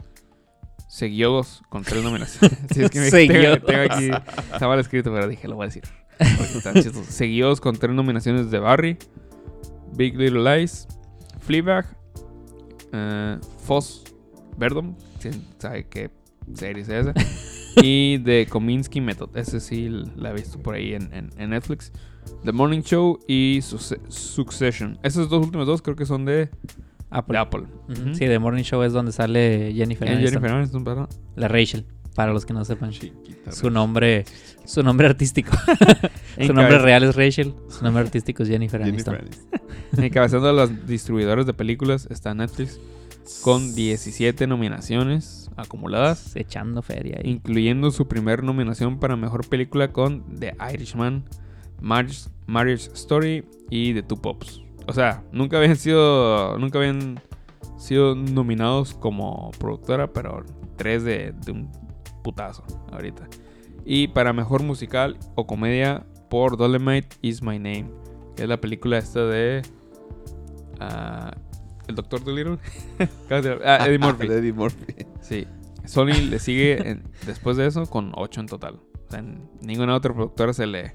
Seguidos 0.89 1.63
con 1.69 1.83
tres 1.85 2.03
nominaciones. 2.03 2.59
Sí, 2.75 2.83
es 2.83 2.91
que 2.91 3.01
me- 3.01 3.11
tengo, 3.11 3.61
tengo 3.65 3.83
aquí, 3.93 4.11
estaba 4.53 4.79
escrito, 4.81 5.13
pero 5.13 5.29
dije, 5.29 5.47
lo 5.49 5.57
voy 5.57 5.65
a 5.65 5.69
decir. 5.69 5.85
Seguidos 7.09 7.61
con 7.61 7.77
tres 7.77 7.95
nominaciones 7.95 8.51
de 8.51 8.59
Barry, 8.59 8.99
Big 9.95 10.17
Little 10.17 10.43
Lies, 10.59 10.89
Fleabag, 11.41 11.87
eh, 12.93 13.39
Foss 13.65 14.05
Verdon, 14.59 14.97
¿quién 15.21 15.45
sabe 15.59 15.87
qué 15.89 16.11
serie 16.55 16.83
es 16.83 16.89
esa? 16.89 17.15
y 17.83 18.19
The 18.19 18.47
Kominsky 18.47 19.01
Method. 19.01 19.37
Ese 19.37 19.61
sí 19.61 19.89
la 20.17 20.31
he 20.31 20.35
visto 20.35 20.59
por 20.59 20.75
ahí 20.75 20.95
en, 20.95 21.13
en- 21.15 21.31
en 21.39 21.51
Netflix. 21.51 21.93
The 22.45 22.53
Morning 22.53 22.81
Show 22.83 23.21
y 23.29 23.61
Succession. 23.63 24.99
Esos 25.03 25.29
dos 25.31 25.45
últimos 25.47 25.67
dos 25.67 25.81
creo 25.83 25.97
que 25.97 26.05
son 26.07 26.25
de, 26.25 26.51
Apple. 27.11 27.33
de 27.35 27.39
Apple. 27.39 27.63
Sí, 28.13 28.21
The 28.21 28.39
Morning 28.39 28.63
Show 28.63 28.83
es 28.83 28.93
donde 28.93 29.13
sale 29.13 29.73
Jennifer 29.75 30.07
Eh, 30.09 30.13
Aniston. 30.13 30.33
Jennifer 30.41 30.57
Aniston, 30.57 30.85
perdón. 30.85 31.09
La 31.37 31.49
Rachel, 31.49 31.85
para 32.15 32.33
los 32.33 32.47
que 32.47 32.53
no 32.53 32.65
sepan. 32.65 32.91
Chiquita, 32.91 33.53
Su 33.53 33.71
nombre, 33.71 34.25
su 34.65 34.83
nombre 34.83 35.07
artístico. 35.09 35.51
su 36.47 36.53
nombre 36.53 36.79
real 36.79 37.03
es 37.05 37.17
Rachel. 37.17 37.55
Su 37.69 37.85
nombre 37.85 38.03
artístico 38.05 38.43
es 38.43 38.49
Jennifer 38.49 38.83
Jennifer 38.85 39.15
Aniston. 39.17 39.51
Aniston. 39.55 40.05
Encabezando 40.05 40.49
a 40.49 40.53
los 40.53 40.87
distribuidores 40.87 41.47
de 41.47 41.53
películas 41.55 42.07
está 42.11 42.33
Netflix 42.35 42.79
con 43.43 43.75
17 43.75 44.47
nominaciones 44.47 45.51
acumuladas, 45.57 46.35
Echando 46.37 46.83
feria 46.83 47.19
ahí. 47.23 47.31
incluyendo 47.31 47.91
su 47.91 48.09
primer 48.09 48.43
nominación 48.43 48.99
para 48.99 49.15
mejor 49.17 49.47
película 49.49 49.93
con 49.93 50.25
The 50.39 50.55
Irishman, 50.73 51.25
Marriage, 51.81 52.29
Marriage 52.47 52.91
Story 52.95 53.45
y 53.69 53.95
The 53.95 54.03
Two 54.03 54.21
Pops. 54.21 54.63
O 54.87 54.93
sea, 54.93 55.23
nunca 55.33 55.59
habían 55.59 55.77
sido 55.77 56.59
nunca 56.59 56.79
habían 56.79 57.21
sido 57.79 58.15
nominados 58.15 58.95
como 58.95 59.51
productora, 59.59 60.13
pero 60.13 60.45
tres 60.77 61.05
de, 61.05 61.33
de 61.45 61.53
un 61.53 61.71
putazo 62.23 62.65
ahorita. 62.93 63.29
Y 63.85 64.09
para 64.09 64.33
mejor 64.33 64.63
musical 64.63 65.19
o 65.37 65.47
comedia 65.47 66.05
por 66.29 66.57
Dolemite 66.57 67.17
Is 67.23 67.43
My 67.43 67.59
Name, 67.59 67.91
que 68.37 68.43
es 68.45 68.49
la 68.49 68.61
película 68.61 68.99
esta 68.99 69.25
de 69.27 69.63
ah, 70.81 71.33
el 71.89 71.95
Doctor 71.95 72.23
Dolittle. 72.25 72.59
Ah, 73.65 73.87
Eddie 73.87 73.99
Murphy. 73.99 74.27
Eddie 74.31 74.53
Murphy. 74.53 75.07
Sí. 75.21 75.47
Sony 75.87 76.13
le 76.29 76.39
sigue 76.39 76.89
en- 76.91 77.03
después 77.27 77.57
de 77.57 77.67
eso 77.67 77.87
con 77.87 78.13
8 78.15 78.41
en 78.41 78.47
total. 78.47 78.75
O 79.09 79.11
sea, 79.11 79.25
ninguna 79.61 79.95
otra 79.97 80.13
productora 80.15 80.53
se 80.53 80.67
le 80.67 80.95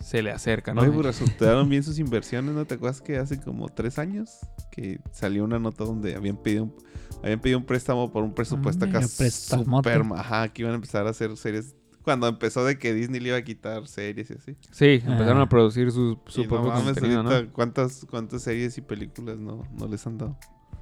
se 0.00 0.22
le 0.22 0.30
acerca, 0.30 0.74
¿no? 0.74 0.84
No, 0.84 0.92
pues 0.92 1.06
resultaron 1.06 1.68
bien 1.70 1.82
sus 1.82 1.98
inversiones, 1.98 2.54
¿no 2.54 2.64
te 2.64 2.74
acuerdas 2.74 3.00
que 3.00 3.18
hace 3.18 3.40
como 3.40 3.68
tres 3.68 3.98
años 3.98 4.38
que 4.70 5.00
salió 5.12 5.44
una 5.44 5.58
nota 5.58 5.84
donde 5.84 6.14
habían 6.16 6.36
pedido 6.36 6.64
un, 6.64 6.74
habían 7.22 7.40
pedido 7.40 7.58
un 7.58 7.64
préstamo 7.66 8.10
por 8.12 8.24
un 8.24 8.34
presupuesto 8.34 8.84
acá 8.86 9.00
medio 9.00 9.10
prestamote. 9.16 9.92
super, 9.92 10.18
ajá, 10.18 10.48
que 10.48 10.62
iban 10.62 10.72
a 10.72 10.76
empezar 10.76 11.06
a 11.06 11.10
hacer 11.10 11.36
series 11.36 11.74
cuando 12.02 12.26
empezó 12.28 12.64
de 12.64 12.78
que 12.78 12.94
Disney 12.94 13.20
le 13.20 13.28
iba 13.28 13.36
a 13.36 13.42
quitar 13.44 13.86
series 13.86 14.30
y 14.30 14.32
así. 14.32 14.56
Sí, 14.72 15.02
empezaron 15.06 15.38
Ah. 15.38 15.42
a 15.42 15.48
producir 15.50 15.92
su, 15.92 16.18
su 16.26 16.44
no 16.44 16.48
propio 16.48 16.68
mames, 16.70 16.94
contenido, 16.94 17.22
¿no? 17.22 17.52
¿cuántas, 17.52 18.06
¿Cuántas 18.08 18.42
series 18.42 18.78
y 18.78 18.80
películas 18.80 19.38
no, 19.38 19.64
no 19.78 19.86
les 19.86 20.06
han 20.06 20.16
dado? 20.16 20.38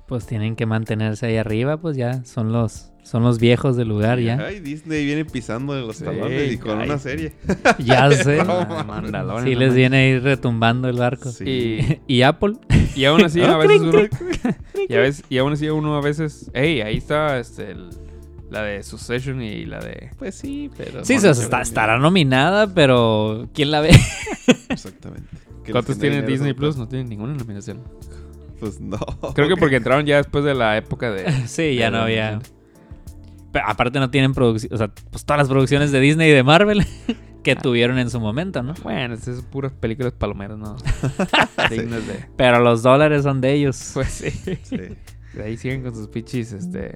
Pues 0.09 0.25
tienen 0.27 0.57
que 0.57 0.65
mantenerse 0.65 1.27
ahí 1.27 1.37
arriba, 1.37 1.77
pues 1.77 1.95
ya 1.95 2.25
son 2.25 2.51
los, 2.51 2.93
son 3.03 3.23
los 3.25 3.39
viejos 3.39 3.77
del 3.77 3.89
lugar 3.89 4.19
ya. 4.21 4.39
Ay, 4.39 4.59
Disney 4.61 5.05
viene 5.05 5.27
pisando 5.27 5.75
de 5.75 5.83
los 5.83 5.97
Sí, 5.99 6.05
talones 6.05 6.51
y 6.55 6.57
con 6.57 6.81
ay. 6.81 6.89
una 6.89 6.99
serie. 6.99 7.35
Ya 7.79 8.11
sé. 8.11 8.43
Mandalorian, 8.43 9.45
Sí 9.45 9.53
no 9.53 9.61
les 9.61 9.75
viene 9.75 9.97
ahí 9.99 10.19
retumbando 10.19 10.89
el 10.89 10.97
barco. 10.97 11.31
Sí. 11.31 11.45
Y, 11.47 12.01
Y 12.19 12.23
Apple. 12.23 12.55
y 12.97 13.05
aún 13.05 13.23
así, 13.23 13.41
a 13.43 13.53
Ah, 13.53 13.57
veces 13.59 13.79
clink, 13.83 13.95
uno, 13.95 14.03
y, 14.89 14.95
a 14.95 14.99
veces, 15.01 15.25
y 15.29 15.37
aún 15.37 15.53
así 15.53 15.69
uno 15.69 15.95
a 15.95 16.01
veces, 16.01 16.51
hey, 16.55 16.81
ahí 16.81 16.97
está 16.97 17.39
este, 17.39 17.73
el- 17.73 17.91
la 18.51 18.63
de 18.63 18.83
Succession 18.83 19.43
y 19.43 19.67
la 19.67 19.79
de... 19.79 20.09
Pues 20.19 20.35
sí, 20.37 20.71
pero... 20.75 21.05
Sí, 21.05 21.19
no, 21.23 21.29
está- 21.33 21.61
estará 21.61 21.99
nominada, 21.99 22.73
pero 22.73 23.47
¿quién 23.53 23.71
la 23.71 23.83
ve? 23.83 23.91
Exactamente. 24.71 25.29
¿Cuántos 25.71 25.99
tiene 25.99 26.23
Disney 26.23 26.55
Plus? 26.55 26.79
No 26.79 26.89
tiene 26.89 27.05
ninguna 27.05 27.35
nominación. 27.35 27.83
Pues 28.61 28.81
no. 28.81 28.99
Creo 29.35 29.49
que 29.49 29.57
porque 29.57 29.77
entraron 29.77 30.07
ya 30.07 30.17
después 30.17 30.45
de 30.45 30.55
la 30.55 30.77
época 30.77 31.11
de... 31.11 31.31
Sí, 31.47 31.77
ya 31.77 31.87
de 31.87 31.91
no 31.93 31.99
había. 31.99 32.41
Pero 33.53 33.67
aparte 33.67 33.99
no 33.99 34.11
tienen 34.11 34.35
producción, 34.35 34.73
o 34.75 34.77
sea, 34.77 34.89
pues 35.11 35.25
todas 35.25 35.39
las 35.39 35.49
producciones 35.49 35.91
de 35.91 36.01
Disney 36.01 36.31
y 36.31 36.33
de 36.33 36.43
Marvel 36.43 36.85
que 37.43 37.57
tuvieron 37.57 37.99
en 37.99 38.11
su 38.11 38.21
momento, 38.21 38.63
¿no? 38.63 38.75
Bueno, 38.83 39.15
esas 39.15 39.37
son 39.37 39.45
puras 39.47 39.73
películas 39.73 40.13
palomeras, 40.13 40.59
¿no? 40.59 40.77
Dignas 41.71 42.07
de... 42.07 42.27
Pero 42.37 42.61
los 42.61 42.83
dólares 42.83 43.23
son 43.23 43.41
de 43.41 43.55
ellos. 43.55 43.93
Pues 43.95 44.09
sí. 44.09 44.31
Sí. 44.31 44.77
De 45.35 45.43
ahí 45.43 45.57
siguen 45.57 45.83
con 45.83 45.95
sus 45.95 46.09
pichis, 46.09 46.53
este... 46.53 46.95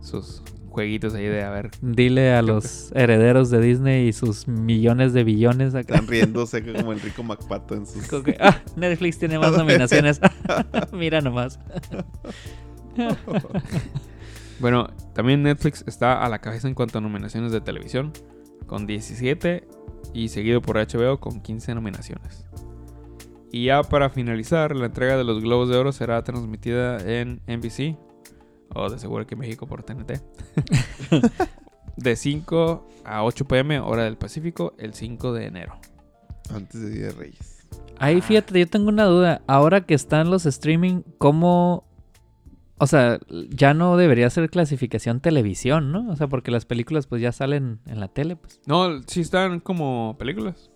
Sus 0.00 0.42
jueguitos 0.78 1.12
ahí 1.14 1.26
de 1.26 1.42
a 1.42 1.50
ver... 1.50 1.72
Dile 1.82 2.34
a 2.34 2.40
los 2.40 2.92
herederos 2.94 3.50
de 3.50 3.60
Disney 3.60 4.06
y 4.06 4.12
sus 4.12 4.46
millones 4.46 5.12
de 5.12 5.24
billones 5.24 5.74
acá. 5.74 5.94
Están 5.94 6.06
riéndose 6.06 6.62
como 6.72 6.92
el 6.92 7.00
rico 7.00 7.24
MacPato 7.24 7.74
en 7.74 7.84
sus... 7.84 8.08
Ah, 8.38 8.62
Netflix 8.76 9.18
tiene 9.18 9.40
más 9.40 9.50
nominaciones. 9.58 10.20
Mira 10.92 11.20
nomás. 11.20 11.58
Bueno, 14.60 14.88
también 15.14 15.42
Netflix 15.42 15.82
está 15.88 16.24
a 16.24 16.28
la 16.28 16.38
cabeza 16.38 16.68
en 16.68 16.74
cuanto 16.74 16.98
a 16.98 17.00
nominaciones 17.00 17.50
de 17.50 17.60
televisión, 17.60 18.12
con 18.68 18.86
17 18.86 19.66
y 20.14 20.28
seguido 20.28 20.62
por 20.62 20.76
HBO 20.76 21.18
con 21.18 21.40
15 21.40 21.74
nominaciones. 21.74 22.46
Y 23.50 23.64
ya 23.64 23.82
para 23.82 24.10
finalizar, 24.10 24.76
la 24.76 24.86
entrega 24.86 25.16
de 25.16 25.24
los 25.24 25.42
Globos 25.42 25.70
de 25.70 25.76
Oro 25.76 25.90
será 25.90 26.22
transmitida 26.22 26.98
en 26.98 27.40
NBC, 27.48 27.98
o 28.82 28.90
de 28.90 28.98
seguro 28.98 29.26
que 29.26 29.36
México 29.36 29.66
por 29.66 29.82
TNT, 29.82 30.20
de 31.96 32.16
5 32.16 32.88
a 33.04 33.24
8 33.24 33.44
pm, 33.46 33.80
hora 33.80 34.04
del 34.04 34.16
Pacífico, 34.16 34.74
el 34.78 34.94
5 34.94 35.32
de 35.32 35.46
enero. 35.46 35.78
Antes 36.52 36.80
de 36.80 36.90
Día 36.90 37.06
de 37.06 37.12
Reyes. 37.12 37.66
Ahí 37.98 38.20
fíjate, 38.20 38.58
yo 38.58 38.66
tengo 38.66 38.88
una 38.88 39.04
duda. 39.04 39.42
Ahora 39.46 39.82
que 39.82 39.94
están 39.94 40.30
los 40.30 40.46
streaming, 40.46 41.02
¿cómo...? 41.18 41.84
O 42.80 42.86
sea, 42.86 43.18
ya 43.50 43.74
no 43.74 43.96
debería 43.96 44.30
ser 44.30 44.48
clasificación 44.50 45.18
televisión, 45.20 45.90
¿no? 45.90 46.08
O 46.10 46.14
sea, 46.14 46.28
porque 46.28 46.52
las 46.52 46.64
películas 46.64 47.08
pues 47.08 47.20
ya 47.20 47.32
salen 47.32 47.80
en 47.86 47.98
la 47.98 48.06
tele, 48.06 48.36
pues. 48.36 48.60
No, 48.66 49.02
sí 49.02 49.20
están 49.20 49.58
como 49.58 50.16
películas. 50.16 50.70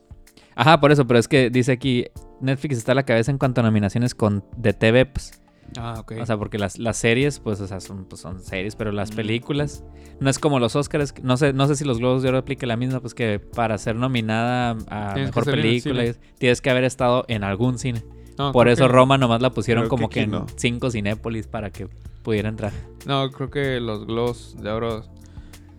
Ajá, 0.56 0.80
por 0.80 0.90
eso, 0.90 1.06
pero 1.06 1.20
es 1.20 1.28
que 1.28 1.48
dice 1.48 1.70
aquí, 1.70 2.06
Netflix 2.40 2.78
está 2.78 2.90
a 2.90 2.96
la 2.96 3.04
cabeza 3.04 3.30
en 3.30 3.38
cuanto 3.38 3.60
a 3.60 3.64
nominaciones 3.64 4.16
con 4.16 4.44
de 4.56 4.72
TV, 4.72 5.06
pues. 5.06 5.41
Ah, 5.76 5.96
ok. 6.00 6.12
O 6.20 6.26
sea, 6.26 6.36
porque 6.36 6.58
las, 6.58 6.78
las 6.78 6.96
series, 6.98 7.38
pues, 7.40 7.60
o 7.60 7.66
sea, 7.66 7.80
son, 7.80 8.04
pues, 8.04 8.20
son 8.20 8.40
series, 8.42 8.76
pero 8.76 8.92
las 8.92 9.12
Mm. 9.12 9.16
películas 9.16 9.84
no 10.20 10.28
es 10.28 10.38
como 10.38 10.58
los 10.58 10.76
Oscars. 10.76 11.14
No 11.22 11.36
sé, 11.36 11.52
no 11.54 11.66
sé 11.66 11.76
si 11.76 11.84
los 11.84 11.98
Globos 11.98 12.22
de 12.22 12.28
Oro 12.28 12.38
aplique 12.38 12.66
la 12.66 12.76
misma, 12.76 13.00
pues 13.00 13.14
que 13.14 13.38
para 13.38 13.78
ser 13.78 13.96
nominada 13.96 14.76
a 14.88 15.14
Tienes 15.14 15.30
mejor 15.34 15.44
película 15.44 16.04
tienes 16.38 16.60
que 16.60 16.70
haber 16.70 16.84
estado 16.84 17.24
en 17.28 17.42
algún 17.44 17.78
cine. 17.78 18.02
No, 18.38 18.52
Por 18.52 18.68
eso 18.68 18.86
que- 18.86 18.92
Roma 18.92 19.16
nomás 19.18 19.40
la 19.42 19.50
pusieron 19.50 19.82
creo 19.84 19.90
como 19.90 20.08
que 20.08 20.22
en 20.22 20.30
no. 20.32 20.46
cinco 20.56 20.90
Cinépolis 20.90 21.46
para 21.46 21.70
que 21.70 21.88
pudiera 22.22 22.48
entrar. 22.48 22.72
No, 23.06 23.30
creo 23.30 23.50
que 23.50 23.80
los 23.80 24.06
Globos 24.06 24.56
de 24.60 24.70
Oro 24.70 25.04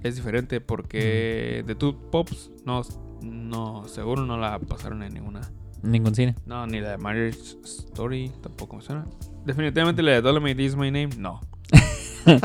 es 0.04 0.16
diferente 0.16 0.60
porque 0.62 1.64
de 1.66 1.76
Two 1.76 2.10
Pops 2.12 2.52
no, 2.66 2.82
no, 3.22 3.88
seguro 3.88 4.26
no 4.26 4.38
la 4.38 4.60
pasaron 4.60 5.04
en 5.04 5.14
ninguna. 5.14 5.42
Ningún 5.82 6.16
cine. 6.16 6.36
No, 6.46 6.66
ni 6.68 6.80
la 6.80 6.92
de 6.92 6.98
Marriage 6.98 7.40
Story 7.64 8.32
tampoco 8.42 8.76
me 8.78 8.82
suena. 8.82 9.06
Definitivamente 9.46 10.02
la 10.04 10.12
de 10.14 10.22
Dolomite 10.22 10.62
Is 10.64 10.76
My 10.76 10.92
Name, 10.92 11.10
no. 11.18 11.42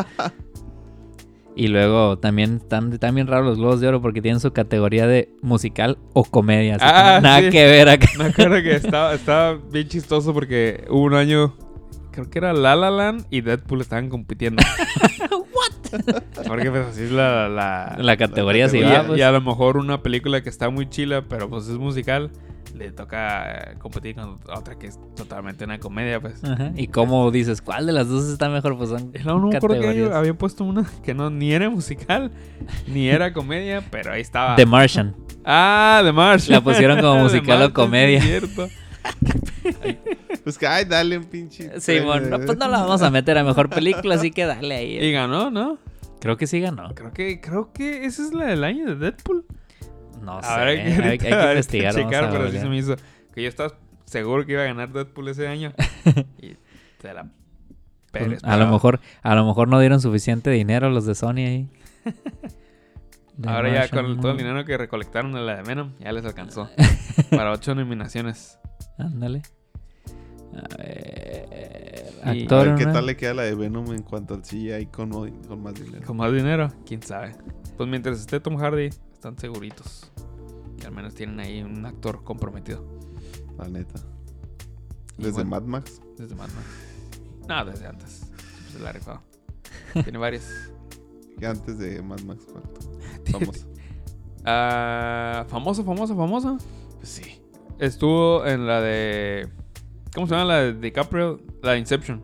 Y 1.56 1.66
luego 1.66 2.18
también 2.18 2.58
están, 2.62 2.92
están 2.92 3.16
bien 3.16 3.26
raros 3.26 3.46
los 3.48 3.58
Globos 3.58 3.80
de 3.80 3.88
Oro 3.88 4.00
porque 4.00 4.22
tienen 4.22 4.38
su 4.38 4.52
categoría 4.52 5.08
de 5.08 5.28
musical 5.42 5.98
o 6.12 6.22
comedia. 6.22 6.76
así 6.76 6.84
Ah, 6.86 7.18
nada 7.20 7.40
sí. 7.40 7.50
que 7.50 7.64
ver 7.64 7.88
acá. 7.88 8.06
Me 8.16 8.26
acuerdo 8.26 8.62
que 8.62 8.72
estaba, 8.76 9.12
estaba 9.12 9.54
bien 9.72 9.88
chistoso 9.88 10.32
porque 10.32 10.84
hubo 10.88 11.00
un 11.02 11.14
año, 11.14 11.56
creo 12.12 12.30
que 12.30 12.38
era 12.38 12.52
La 12.52 12.76
La 12.76 12.92
Land 12.92 13.26
y 13.30 13.40
Deadpool 13.40 13.80
estaban 13.80 14.08
compitiendo. 14.08 14.62
Porque 16.46 16.70
pues 16.70 16.86
así 16.88 17.04
es 17.04 17.10
la... 17.12 17.48
la, 17.48 17.96
La 17.98 18.16
categoría 18.18 18.66
la 18.66 18.70
sí 18.70 18.78
y, 18.78 18.82
va, 18.82 19.00
a- 19.00 19.06
pues. 19.06 19.18
y 19.18 19.22
a 19.22 19.32
lo 19.32 19.40
mejor 19.40 19.78
una 19.78 20.02
película 20.02 20.42
que 20.42 20.50
está 20.50 20.68
muy 20.70 20.88
chila, 20.88 21.24
pero 21.28 21.48
pues 21.48 21.66
es 21.66 21.78
musical, 21.78 22.30
le 22.74 22.93
toca 22.93 23.70
eh, 23.73 23.74
competir 23.78 24.15
con 24.15 24.39
otra 24.55 24.78
que 24.78 24.86
es 24.89 24.99
totalmente 25.16 25.65
una 25.65 25.78
comedia, 25.78 26.20
pues. 26.20 26.43
Ajá. 26.45 26.73
¿Y 26.77 26.89
cómo 26.89 27.31
dices, 27.31 27.61
cuál 27.62 27.86
de 27.86 27.93
las 27.93 28.09
dos 28.09 28.28
está 28.28 28.49
mejor? 28.49 28.77
Pues 28.77 28.90
son 28.90 29.12
Y 29.19 29.24
no 29.24 29.51
que 29.51 29.59
categorías. 29.59 30.11
habían 30.12 30.36
puesto 30.36 30.65
una 30.65 30.85
que 31.03 31.15
no 31.15 31.31
ni 31.31 31.53
era 31.53 31.69
musical, 31.70 32.31
ni 32.86 33.09
era 33.09 33.32
comedia, 33.32 33.82
pero 33.90 34.12
ahí 34.12 34.20
estaba. 34.20 34.57
The 34.57 34.66
Martian. 34.66 35.15
Ah, 35.45 36.01
The 36.05 36.12
Martian. 36.12 36.55
La 36.57 36.61
pusieron 36.62 37.01
como 37.01 37.19
musical 37.24 37.62
o 37.62 37.73
comedia. 37.73 38.19
es 38.19 38.24
cierto. 38.24 38.69
Pues 40.45 40.57
que, 40.57 40.66
ay, 40.66 40.85
dale 40.86 41.19
un 41.19 41.24
pinche. 41.24 41.78
Sí, 41.81 42.01
bueno, 42.01 42.39
no, 42.39 42.45
pues 42.47 42.57
no 42.57 42.69
la 42.69 42.78
vamos 42.81 43.03
a 43.03 43.11
meter 43.11 43.36
a 43.36 43.45
mejor 43.45 43.69
película, 43.69 44.15
así 44.15 44.31
que 44.31 44.47
dale 44.47 44.82
Y 44.86 44.99
ahí. 44.99 45.12
ganó, 45.12 45.51
¿no? 45.51 45.78
Creo 46.20 46.36
que 46.39 46.47
sí 46.47 46.59
ganó. 46.61 46.95
Creo 46.95 47.12
que, 47.12 47.40
creo 47.40 47.70
que 47.73 48.07
esa 48.07 48.23
es 48.23 48.32
la 48.32 48.47
del 48.47 48.65
año 48.65 48.86
de 48.86 48.95
Deadpool. 48.97 49.45
No 50.23 50.43
sé, 50.43 50.49
ver, 50.57 50.69
hay, 50.69 51.19
que 51.19 51.32
hay 51.35 51.51
investigar. 51.51 51.95
vamos 51.95 52.11
checar, 52.11 52.31
pero 52.31 52.51
sí 52.51 52.59
se 52.59 52.69
me 52.69 52.77
hizo 52.77 52.97
que 53.35 53.43
yo 53.43 53.49
estaba 53.49 53.74
seguro 54.05 54.45
que 54.47 54.53
iba 54.53 54.62
a 54.62 54.66
ganar 54.66 54.93
Deadpool 54.93 55.28
ese 55.28 55.49
año. 55.49 55.73
y 56.43 56.57
se 57.01 57.12
la 57.15 57.28
Pues, 58.12 58.43
a 58.43 58.57
lo 58.57 58.66
mejor, 58.69 59.01
a 59.23 59.35
lo 59.35 59.47
mejor 59.47 59.69
no 59.69 59.78
dieron 59.81 60.01
suficiente 60.01 60.51
dinero 60.51 60.90
los 60.90 61.05
de 61.07 61.15
Sony 61.15 61.36
ahí. 61.47 61.70
The 63.40 63.49
Ahora 63.49 63.73
ya 63.73 63.89
con 63.89 64.20
todo 64.20 64.32
el 64.32 64.39
dinero 64.39 64.65
que 64.65 64.77
recolectaron 64.77 65.32
de 65.32 65.40
la 65.40 65.57
de 65.57 65.62
Venom, 65.62 65.93
ya 66.01 66.12
les 66.12 66.24
alcanzó. 66.24 66.69
para 67.31 67.53
ocho 67.53 67.74
nominaciones. 67.74 68.59
Ándale. 68.99 69.43
A 70.57 70.77
ver. 70.77 71.49
Y- 72.24 72.28
A 72.28 72.31
Actor. 72.32 72.66
ver 72.66 72.77
qué 72.77 72.86
¿no? 72.86 72.93
tal 72.93 73.07
le 73.07 73.16
queda 73.16 73.32
la 73.35 73.43
de 73.43 73.55
Venom 73.55 73.93
en 73.93 74.03
cuanto 74.03 74.35
al 74.35 74.43
CGI 74.43 74.86
con, 74.86 75.11
con 75.11 75.62
más 75.62 75.74
dinero. 75.74 76.05
Con 76.05 76.16
más 76.16 76.32
dinero, 76.32 76.73
quién 76.85 77.01
sabe. 77.03 77.36
Pues 77.77 77.89
mientras 77.89 78.19
esté 78.19 78.40
Tom 78.40 78.57
Hardy, 78.57 78.90
están 79.19 79.36
seguritos. 79.36 80.11
Y 80.81 80.85
al 80.86 80.93
menos 80.93 81.12
tienen 81.15 81.40
ahí 81.40 81.61
un 81.61 81.85
actor 81.85 82.23
comprometido. 82.23 82.85
La 83.59 83.69
neta. 83.69 84.01
Desde 85.16 85.32
bueno, 85.32 85.51
Mad 85.51 85.62
Max. 85.62 86.01
Desde 86.16 86.36
Mad 86.36 86.49
Max. 86.49 86.66
No, 87.49 87.65
desde 87.65 87.86
antes. 87.89 88.31
Se 88.73 88.78
la 88.78 88.90
ha 88.90 88.93
rifado. 88.93 89.20
Tiene 90.05 90.19
varios. 90.19 90.45
Y 91.40 91.45
Antes 91.45 91.78
de 91.78 92.01
Mad 92.01 92.20
Max, 92.20 92.47
¿cuánto? 92.51 92.81
Vamos. 93.32 93.66
Ah, 94.51 95.45
famoso, 95.49 95.85
famoso, 95.85 96.16
famoso. 96.16 96.57
Pues 96.97 97.09
sí. 97.09 97.43
Estuvo 97.78 98.47
en 98.47 98.66
la 98.66 98.81
de. 98.81 99.47
¿Cómo 100.15 100.27
se 100.27 100.35
llama 100.35 100.47
la 100.47 100.57
de 100.61 100.74
DiCaprio? 100.74 101.40
La 101.61 101.73
de 101.73 101.81
Inception. 101.81 102.23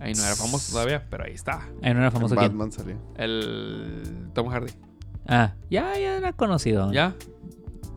Ahí 0.00 0.14
no 0.14 0.24
era 0.24 0.34
famoso 0.34 0.72
todavía, 0.72 1.06
pero 1.10 1.24
ahí 1.24 1.32
está. 1.32 1.68
Ahí 1.82 1.92
no 1.92 2.00
era 2.00 2.10
famoso 2.10 2.34
En 2.34 2.38
quién. 2.38 2.52
Batman 2.52 2.72
salió. 2.72 2.96
El 3.16 4.30
Tom 4.32 4.48
Hardy. 4.48 4.72
Ah, 5.28 5.54
ya, 5.70 5.92
ya 5.98 6.16
era 6.18 6.32
conocido. 6.32 6.92
¿Ya? 6.92 7.14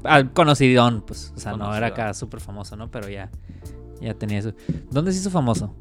Ah, 0.03 0.23
conocidón, 0.33 1.03
pues. 1.05 1.33
O 1.35 1.39
sea, 1.39 1.53
no 1.53 1.75
era 1.75 1.87
acá 1.87 2.13
súper 2.13 2.39
famoso, 2.39 2.75
¿no? 2.75 2.89
Pero 2.89 3.09
ya, 3.09 3.29
ya 4.01 4.13
tenía 4.13 4.39
eso. 4.39 4.53
¿Dónde 4.91 5.11
se 5.11 5.19
hizo 5.19 5.29
famoso? 5.29 5.75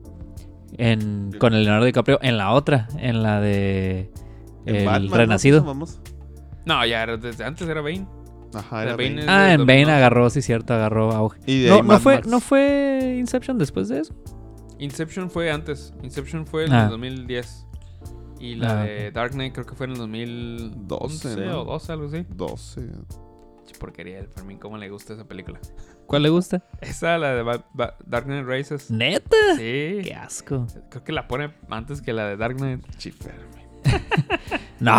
En, 0.77 1.33
con 1.39 1.55
el 1.55 1.62
Leonardo 1.65 1.87
DiCaprio. 1.87 2.19
En 2.23 2.37
la 2.37 2.53
otra, 2.53 2.89
en 2.99 3.23
la 3.23 3.41
de 3.41 4.11
En 4.66 4.77
El 4.77 4.87
Batman, 4.87 5.11
¿no? 5.11 5.16
Renacido. 5.16 5.65
Vamos. 5.65 6.01
No, 6.66 6.85
ya 6.85 7.03
era 7.03 7.16
desde 7.16 7.45
antes 7.45 7.66
era 7.69 7.81
Bane. 7.81 8.07
Ajá, 8.55 8.83
era 8.83 8.93
Bane 8.97 9.25
Ah, 9.29 9.53
en 9.53 9.61
Bane 9.66 9.81
2002. 9.85 9.89
agarró, 9.91 10.31
sí, 10.31 10.43
cierto, 10.43 10.75
agarró 10.75 11.12
auge. 11.12 11.39
Y 11.47 11.61
de 11.62 11.69
No, 11.70 11.83
no 11.83 11.99
fue, 12.01 12.16
Max. 12.16 12.27
¿No 12.29 12.41
fue 12.41 13.16
Inception 13.19 13.57
después 13.59 13.89
de 13.89 14.01
eso? 14.01 14.15
Inception 14.79 15.31
fue 15.31 15.51
antes. 15.51 15.95
Inception 16.03 16.47
fue 16.47 16.66
en 16.66 16.73
Ah. 16.73 16.85
el 16.85 16.91
2010. 16.91 17.66
Y 18.40 18.55
la 18.55 18.81
Ah, 18.81 18.85
de 18.85 19.10
Dark 19.10 19.32
Knight 19.32 19.52
creo 19.52 19.66
que 19.66 19.74
fue 19.74 19.86
en 19.86 19.93
el 19.93 19.98
2012 19.98 21.28
12, 21.28 21.47
¿no? 21.47 21.60
o 21.62 21.65
12, 21.65 21.93
algo 21.93 22.06
así. 22.06 22.24
12. 22.28 22.86
Che, 23.66 23.74
porquería 23.78 24.19
el 24.20 24.28
Fermín, 24.28 24.59
¿cómo 24.59 24.78
le 24.78 24.89
gusta 24.89 25.15
esa 25.15 25.24
película? 25.27 25.59
¿Cuál 26.06 26.23
le 26.23 26.28
gusta? 26.31 26.62
Esa, 26.81 27.19
la 27.19 27.35
de 27.35 27.43
Ba- 27.43 27.66
Ba- 27.74 27.97
Dark 28.06 28.24
Knight 28.27 28.47
Rises. 28.47 28.90
¿Neta? 28.90 29.36
Sí. 29.56 29.98
Qué 30.05 30.15
asco. 30.19 30.66
Creo 30.89 31.05
que 31.05 31.12
la 31.12 31.28
pone 31.28 31.51
antes 31.69 32.01
que 32.01 32.15
la 32.15 32.27
de 32.28 32.36
Dark 32.39 32.56
Knight. 32.56 32.81
Chiferme. 32.97 33.69
¡No! 34.81 34.93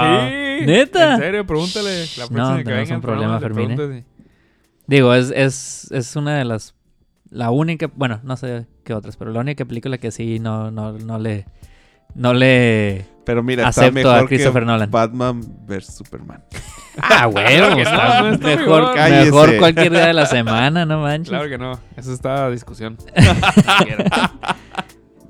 sí. 0.00 0.66
¿Neta? 0.66 1.14
En 1.14 1.20
serio, 1.20 1.46
pregúntale. 1.46 2.06
La 2.16 2.26
No, 2.30 2.56
que 2.56 2.64
tenemos 2.64 2.88
venga 2.88 2.94
un 2.96 3.02
problema, 3.02 3.34
le 3.34 3.40
Fermín, 3.40 3.70
¿eh? 3.78 4.04
Digo, 4.86 5.12
es, 5.14 5.30
es, 5.34 5.90
es 5.90 6.16
una 6.16 6.38
de 6.38 6.44
las... 6.44 6.74
La 7.28 7.50
única... 7.50 7.90
Bueno, 7.94 8.20
no 8.22 8.36
sé 8.36 8.66
qué 8.84 8.94
otras, 8.94 9.16
pero 9.16 9.32
la 9.32 9.40
única 9.40 9.64
película 9.64 9.98
que 9.98 10.10
sí 10.10 10.38
no, 10.38 10.70
no, 10.70 10.92
no 10.92 11.18
le... 11.18 11.46
No 12.16 12.32
le... 12.32 13.06
Pero 13.24 13.42
mira, 13.42 13.68
Acepto 13.68 13.98
está 13.98 14.18
a 14.20 14.26
Christopher 14.26 14.62
que 14.62 14.66
Nolan. 14.66 14.90
Batman 14.90 15.40
vs 15.66 15.96
Superman. 15.96 16.42
Ah, 16.98 17.26
bueno, 17.26 17.48
Claro 17.74 17.82
está 17.82 18.20
no, 18.22 18.28
no 18.28 18.34
está 18.34 18.46
mejor, 18.46 18.94
mejor. 18.94 19.24
Mejor 19.24 19.58
cualquier 19.58 19.92
día 19.92 20.06
de 20.06 20.12
la 20.14 20.26
semana, 20.26 20.86
no 20.86 21.02
manches. 21.02 21.28
Claro 21.28 21.48
que 21.48 21.58
no. 21.58 21.78
Eso 21.96 22.12
está 22.12 22.46
a 22.46 22.50
discusión. 22.50 22.96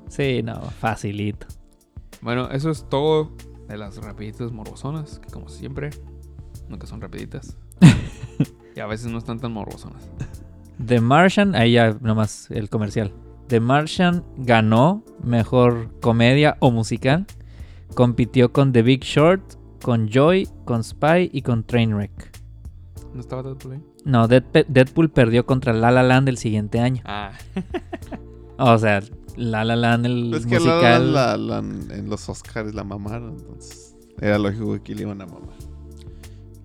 Sí, 0.09 0.41
no, 0.41 0.55
facilito. 0.79 1.45
bueno, 2.21 2.49
eso 2.49 2.71
es 2.71 2.89
todo 2.89 3.33
de 3.67 3.77
las 3.77 3.97
rapiditas 3.97 4.51
morbosonas. 4.51 5.19
Que 5.19 5.29
como 5.29 5.47
siempre, 5.47 5.91
nunca 6.67 6.87
son 6.87 7.01
rapiditas. 7.01 7.55
y 8.75 8.79
a 8.79 8.87
veces 8.87 9.11
no 9.11 9.19
están 9.19 9.39
tan 9.39 9.51
morbosonas. 9.51 10.09
The 10.83 11.01
Martian, 11.01 11.53
ahí 11.53 11.73
ya 11.73 11.95
nomás 12.01 12.49
el 12.49 12.67
comercial. 12.67 13.13
The 13.47 13.59
Martian 13.59 14.23
ganó 14.37 15.03
mejor 15.23 15.89
comedia 16.01 16.57
o 16.59 16.71
musical. 16.71 17.25
Compitió 17.95 18.51
con 18.51 18.73
The 18.73 18.81
Big 18.83 19.03
Short, 19.03 19.41
con 19.81 20.09
Joy, 20.09 20.47
con 20.65 20.83
Spy 20.83 21.29
y 21.33 21.41
con 21.41 21.63
Trainwreck. 21.63 22.37
¿No 23.13 23.21
estaba 23.21 23.41
Deadpool 23.43 23.73
ahí? 23.73 23.83
No, 24.05 24.27
Deadpool 24.27 25.09
perdió 25.09 25.45
contra 25.45 25.73
La 25.73 25.91
La 25.91 26.03
Land 26.03 26.29
el 26.29 26.37
siguiente 26.37 26.79
año. 26.79 27.01
Ah, 27.05 27.31
O 28.59 28.77
sea, 28.77 29.01
La 29.35 29.63
La 29.63 29.75
Land 29.75 30.05
el 30.05 30.33
Es 30.33 30.45
que 30.45 30.55
la, 30.55 30.59
musical. 30.59 31.13
la- 31.13 31.37
la- 31.37 31.57
en 31.59 32.09
los 32.09 32.27
Oscars 32.29 32.73
la 32.73 32.83
mamaron, 32.83 33.37
entonces 33.39 33.95
era 34.19 34.37
lógico 34.39 34.81
que 34.83 34.95
le 34.95 35.03
iban 35.03 35.21
a 35.21 35.25
mamar. 35.27 35.55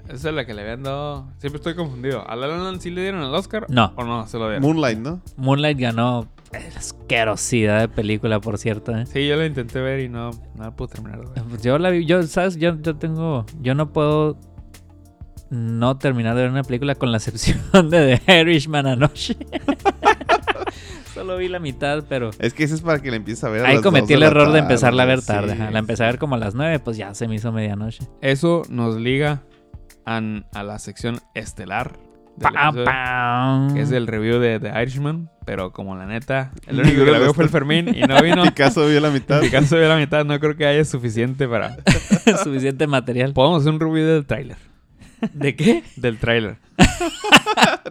esa 0.09 0.29
es 0.31 0.35
la 0.35 0.45
que 0.47 0.55
le 0.55 0.63
habían 0.63 0.83
dado. 0.83 1.27
Siempre 1.39 1.59
estoy 1.59 1.75
confundido. 1.75 2.27
¿A 2.29 2.35
La 2.37 2.47
La 2.47 2.57
Land 2.59 2.81
sí 2.81 2.91
le 2.91 3.03
dieron 3.03 3.23
el 3.23 3.35
Oscar? 3.35 3.67
No. 3.69 3.93
¿O 3.97 4.05
no? 4.05 4.27
Se 4.27 4.39
lo 4.39 4.45
dieron. 4.49 4.63
Moonlight, 4.63 4.99
¿no? 4.99 5.21
Moonlight 5.37 5.79
ganó 5.79 6.27
asquerosidad 6.77 7.81
de 7.81 7.89
película, 7.89 8.41
por 8.41 8.59
cierto. 8.59 8.97
¿eh? 8.97 9.07
Sí, 9.07 9.27
yo 9.27 9.37
la 9.37 9.47
intenté 9.47 9.81
ver 9.81 10.01
y 10.01 10.09
no, 10.09 10.31
no 10.55 10.65
la 10.65 10.71
pude 10.71 10.89
terminar. 10.89 11.21
de 11.21 11.27
ver. 11.27 11.45
Pues 11.49 11.63
Yo 11.63 11.79
la 11.79 11.91
vi, 11.91 12.05
yo, 12.05 12.23
¿sabes? 12.25 12.57
Yo, 12.57 12.81
yo 12.81 12.97
tengo, 12.97 13.47
yo 13.61 13.75
no 13.75 13.93
puedo 13.93 14.39
no 15.51 15.99
terminar 15.99 16.35
de 16.35 16.43
ver 16.43 16.51
una 16.51 16.63
película 16.63 16.95
con 16.95 17.13
la 17.13 17.19
excepción 17.19 17.91
de 17.91 18.21
The 18.27 18.41
Irishman 18.41 18.87
anoche. 18.87 19.37
Solo 21.15 21.37
vi 21.37 21.49
la 21.49 21.61
mitad, 21.61 22.05
pero 22.09 22.31
Es 22.39 22.55
que 22.55 22.65
ese 22.65 22.75
es 22.75 22.81
para 22.81 23.01
que 23.01 23.11
la 23.11 23.17
empieces 23.17 23.45
a 23.45 23.51
ver 23.51 23.67
a 23.67 23.69
ahí 23.69 23.75
las 23.75 23.83
cometí 23.83 24.15
dos 24.15 24.23
el 24.23 24.23
error 24.23 24.51
de 24.51 24.61
empezarla 24.61 25.03
a 25.03 25.07
ver 25.07 25.23
tarde. 25.23 25.53
sí. 25.53 25.63
La 25.71 25.79
empecé 25.79 26.05
a 26.05 26.07
ver 26.07 26.19
como 26.19 26.37
a 26.37 26.39
las 26.39 26.55
9, 26.55 26.79
pues 26.79 26.97
ya 26.97 27.13
se 27.13 27.29
me 27.29 27.35
hizo 27.35 27.53
medianoche. 27.53 28.09
Eso 28.23 28.63
nos 28.71 28.97
liga 28.97 29.43
a, 30.07 30.21
la 30.63 30.79
sección 30.79 31.21
estelar. 31.35 31.99
Del 32.37 32.53
Pa, 32.53 32.69
episodio, 32.69 32.85
pa. 32.85 33.69
que 33.75 33.81
es 33.83 33.93
el 33.93 34.07
review 34.07 34.39
de 34.39 34.61
The 34.61 34.83
Irishman. 34.83 35.31
Pero 35.45 35.73
como 35.73 35.97
la 35.97 36.07
neta, 36.07 36.53
el 36.67 36.81
único 36.81 37.05
que 37.05 37.11
la 37.11 37.19
vio 37.19 37.35
fue 37.35 37.45
el 37.45 37.51
Fermín 37.51 37.95
y 37.95 38.03
no 38.03 38.21
vino. 38.23 38.43
Picasso 38.45 38.87
vio 38.87 39.01
la 39.01 39.11
mitad. 39.11 39.41
Picasso 39.41 39.77
vio 39.77 39.89
la 39.89 39.97
mitad, 39.97 40.25
no 40.25 40.39
creo 40.39 40.57
que 40.57 40.67
haya 40.67 40.85
suficiente 40.85 41.49
para. 41.49 41.77
suficiente 42.43 42.87
material. 42.87 43.33
Podemos 43.33 43.63
hacer 43.63 43.73
un 43.73 43.81
review 43.81 44.07
del 44.07 44.27
tráiler. 44.27 44.57
¿De 45.33 45.55
qué? 45.55 45.85
Del 45.97 46.19
tráiler. 46.19 46.57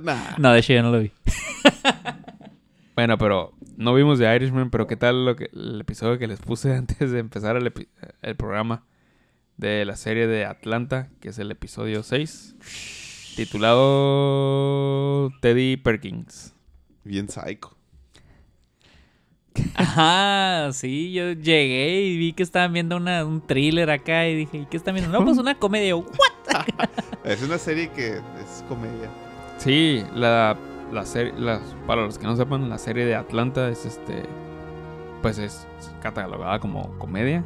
Nah. 0.01 0.37
No, 0.37 0.51
de 0.51 0.59
hecho 0.59 0.73
yo 0.73 0.83
no 0.83 0.91
lo 0.91 0.99
vi. 0.99 1.11
Bueno, 2.95 3.17
pero 3.17 3.53
no 3.77 3.93
vimos 3.93 4.19
The 4.19 4.35
Irishman, 4.35 4.69
pero 4.69 4.87
¿qué 4.87 4.95
tal 4.95 5.25
lo 5.25 5.35
que, 5.35 5.49
el 5.53 5.81
episodio 5.81 6.17
que 6.17 6.27
les 6.27 6.39
puse 6.39 6.75
antes 6.75 7.11
de 7.11 7.19
empezar 7.19 7.55
el, 7.55 7.71
el 8.21 8.35
programa 8.35 8.83
de 9.57 9.85
la 9.85 9.95
serie 9.95 10.27
de 10.27 10.45
Atlanta, 10.45 11.09
que 11.19 11.29
es 11.29 11.39
el 11.39 11.51
episodio 11.51 12.03
6, 12.03 12.55
titulado 13.35 15.31
Teddy 15.41 15.77
Perkins? 15.77 16.53
Bien 17.03 17.27
psycho. 17.29 17.75
Ajá, 19.75 20.71
sí, 20.71 21.11
yo 21.11 21.31
llegué 21.33 22.01
y 22.03 22.17
vi 22.17 22.33
que 22.33 22.43
estaban 22.43 22.71
viendo 22.71 22.95
una, 22.95 23.25
un 23.25 23.41
thriller 23.45 23.89
acá 23.89 24.27
y 24.27 24.35
dije, 24.35 24.59
¿y 24.59 24.65
qué 24.65 24.77
están 24.77 24.95
viendo? 24.95 25.11
No, 25.11 25.25
pues 25.25 25.37
una 25.37 25.55
comedia. 25.55 25.95
¿What? 25.95 26.05
Es 27.23 27.43
una 27.43 27.57
serie 27.59 27.89
que 27.91 28.15
es 28.17 28.63
comedia. 28.67 29.07
Sí, 29.59 30.03
la, 30.15 30.57
la 30.91 31.05
serie, 31.05 31.33
las- 31.37 31.75
para 31.85 32.01
los 32.03 32.17
que 32.17 32.25
no 32.25 32.35
sepan, 32.35 32.67
la 32.69 32.79
serie 32.79 33.05
de 33.05 33.13
Atlanta 33.15 33.69
es 33.69 33.85
este, 33.85 34.23
pues 35.21 35.37
es 35.37 35.67
catalogada 36.01 36.59
como 36.59 36.97
comedia, 36.97 37.43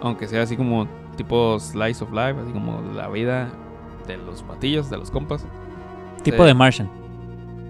aunque 0.00 0.26
sea 0.26 0.42
así 0.42 0.56
como 0.56 0.88
tipo 1.16 1.60
slice 1.60 2.02
of 2.02 2.10
life, 2.10 2.34
así 2.42 2.50
como 2.52 2.80
la 2.94 3.08
vida 3.08 3.52
de 4.10 4.16
los 4.18 4.46
batillos, 4.46 4.90
de 4.90 4.96
los 4.98 5.10
compas. 5.10 5.44
Tipo 6.22 6.44
de 6.44 6.54
Martian. 6.54 6.88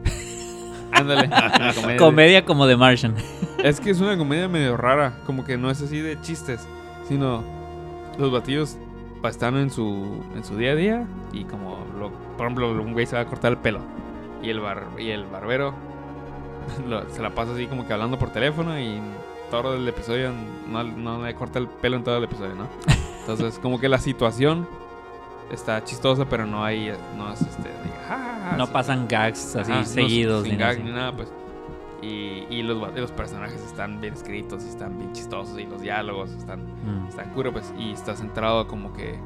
Ándale. 0.92 1.28
comedia. 1.74 1.96
Comedia 1.98 2.44
como 2.44 2.66
The 2.66 2.76
Martian. 2.76 3.14
Es 3.62 3.80
que 3.80 3.90
es 3.90 4.00
una 4.00 4.16
comedia 4.16 4.48
medio 4.48 4.76
rara. 4.76 5.18
Como 5.26 5.44
que 5.44 5.56
no 5.56 5.70
es 5.70 5.80
así 5.82 6.00
de 6.00 6.20
chistes. 6.20 6.66
Sino 7.08 7.42
los 8.18 8.30
batillos 8.32 8.76
están 9.24 9.56
en 9.56 9.70
su, 9.70 10.22
en 10.34 10.44
su 10.44 10.56
día 10.56 10.72
a 10.72 10.74
día. 10.74 11.06
Y 11.32 11.44
como, 11.44 11.78
lo- 11.98 12.10
por 12.36 12.46
ejemplo, 12.46 12.70
un 12.72 12.92
güey 12.92 13.06
se 13.06 13.16
va 13.16 13.22
a 13.22 13.26
cortar 13.26 13.52
el 13.52 13.58
pelo. 13.58 13.80
Y 14.42 14.50
el, 14.50 14.60
bar, 14.60 14.84
y 14.98 15.10
el 15.10 15.24
barbero 15.26 15.74
lo- 16.88 17.08
se 17.10 17.22
la 17.22 17.30
pasa 17.30 17.52
así 17.52 17.66
como 17.66 17.86
que 17.86 17.92
hablando 17.92 18.18
por 18.18 18.30
teléfono. 18.30 18.78
Y 18.78 19.00
todo 19.50 19.74
el 19.76 19.86
episodio 19.88 20.30
no, 20.68 20.82
no 20.82 21.24
le 21.24 21.34
corta 21.34 21.58
el 21.58 21.68
pelo 21.68 21.96
en 21.96 22.04
todo 22.04 22.16
el 22.18 22.24
episodio, 22.24 22.54
¿no? 22.54 22.66
Entonces, 23.20 23.58
como 23.60 23.78
que 23.78 23.88
la 23.88 23.98
situación 23.98 24.66
está 25.50 25.82
chistosa, 25.84 26.24
pero 26.26 26.46
no 26.46 26.64
hay. 26.64 26.92
No 27.16 27.32
es 27.32 27.40
este. 27.42 27.62
de, 27.68 27.74
"Ja, 28.08 28.16
ja, 28.18 28.50
ja", 28.50 28.56
No 28.56 28.64
así. 28.64 28.72
pasan 28.72 29.06
gags 29.08 29.56
así 29.56 29.70
Ajá, 29.72 29.80
no, 29.80 29.86
seguidos. 29.86 30.42
sin 30.44 30.52
ni 30.52 30.58
nada 30.58 30.72
gag 30.72 30.80
así. 30.80 30.88
ni 30.90 30.94
nada, 30.96 31.12
pues. 31.16 31.32
Y, 32.02 32.46
y 32.48 32.62
los, 32.62 32.94
los 32.96 33.10
personajes 33.12 33.60
están 33.62 34.00
bien 34.00 34.14
escritos 34.14 34.64
y 34.64 34.68
están 34.68 34.96
bien 34.98 35.12
chistosos 35.12 35.58
y 35.58 35.64
los 35.66 35.82
diálogos 35.82 36.30
están, 36.30 36.60
Mm. 36.64 37.08
están 37.08 37.30
cura, 37.34 37.52
pues. 37.52 37.72
Y 37.78 37.92
está 37.92 38.16
centrado 38.16 38.66
como 38.66 38.92
que 38.94 39.18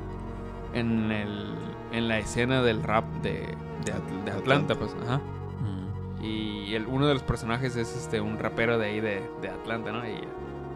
en, 0.72 1.12
el, 1.12 1.54
en 1.92 2.08
la 2.08 2.18
escena 2.18 2.62
del 2.62 2.82
rap 2.82 3.04
de, 3.22 3.46
de, 3.84 3.92
de 4.24 4.30
Atlanta, 4.32 4.74
pues. 4.74 4.94
Ajá. 5.06 5.18
Mm. 5.18 6.24
Y 6.24 6.74
el, 6.74 6.86
uno 6.86 7.06
de 7.06 7.14
los 7.14 7.22
personajes 7.22 7.76
es 7.76 7.94
este 7.96 8.20
un 8.20 8.38
rapero 8.38 8.76
de 8.78 8.86
ahí 8.86 9.00
de, 9.00 9.22
de 9.40 9.48
Atlanta, 9.50 9.92
¿no? 9.92 10.04
Y, 10.08 10.18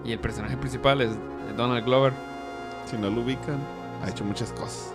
y 0.09 0.13
el 0.13 0.21
personaje 0.21 0.57
principal 0.57 1.01
es 1.01 1.11
Donald 1.57 1.85
Glover. 1.85 2.13
Si 2.87 2.97
no 2.97 3.11
lo 3.11 3.23
ubican, 3.23 3.59
ha 4.05 4.09
hecho 4.11 4.25
muchas 4.25 4.53
cosas. 4.53 4.93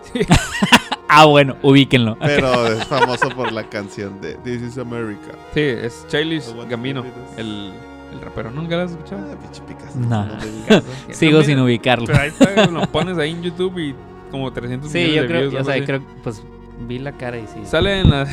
Ah, 1.08 1.26
bueno, 1.26 1.56
ubíquenlo. 1.62 2.16
Pero 2.20 2.66
es 2.66 2.84
famoso 2.86 3.28
por 3.30 3.52
la 3.52 3.62
canción 3.68 4.20
de 4.20 4.34
This 4.36 4.62
is 4.62 4.78
America. 4.78 5.32
Sí, 5.52 5.60
es 5.60 6.04
Childish 6.08 6.46
Gambino, 6.68 7.04
el, 7.36 7.72
el 8.12 8.20
rapero. 8.20 8.50
¿Nunca 8.50 8.76
lo 8.76 8.82
has 8.82 8.92
escuchado? 8.92 9.22
Ah, 9.30 9.36
pinche 9.40 9.62
Picasso. 9.62 9.98
No. 9.98 10.26
Sigo 11.12 11.38
No, 11.38 11.44
sin 11.44 11.54
mira, 11.54 11.64
ubicarlo. 11.64 12.06
Pero 12.06 12.18
ahí 12.20 12.28
está, 12.30 12.66
lo 12.66 12.86
pones 12.88 13.18
ahí 13.18 13.30
en 13.32 13.42
YouTube 13.42 13.78
y 13.78 13.94
como 14.30 14.52
300 14.52 14.90
Sí, 14.90 14.98
millones 14.98 15.14
yo 15.16 15.22
de 15.22 15.28
creo, 15.28 15.40
views, 15.50 15.60
o 15.62 15.64
sea, 15.64 15.74
así. 15.74 15.84
creo, 15.84 16.02
pues 16.24 16.42
vi 16.88 16.98
la 16.98 17.12
cara 17.12 17.36
y 17.38 17.46
sí. 17.46 17.60
Sale 17.64 18.00
en 18.00 18.10
la, 18.10 18.26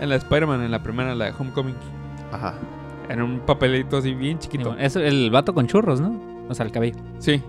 en 0.00 0.08
la 0.08 0.16
Spider-Man, 0.16 0.62
en 0.62 0.70
la 0.70 0.82
primera, 0.82 1.14
la 1.14 1.26
de 1.26 1.34
Homecoming. 1.38 1.76
Ajá. 2.32 2.54
En 3.08 3.22
un 3.22 3.40
papelito 3.40 3.96
así 3.98 4.12
bien 4.12 4.38
chiquito. 4.38 4.64
Simón, 4.64 4.80
Es 4.80 4.96
el 4.96 5.30
vato 5.30 5.54
con 5.54 5.66
churros, 5.66 6.00
¿no? 6.00 6.20
O 6.48 6.54
sea, 6.54 6.66
el 6.66 6.72
cabello. 6.72 6.96
Sí, 7.18 7.40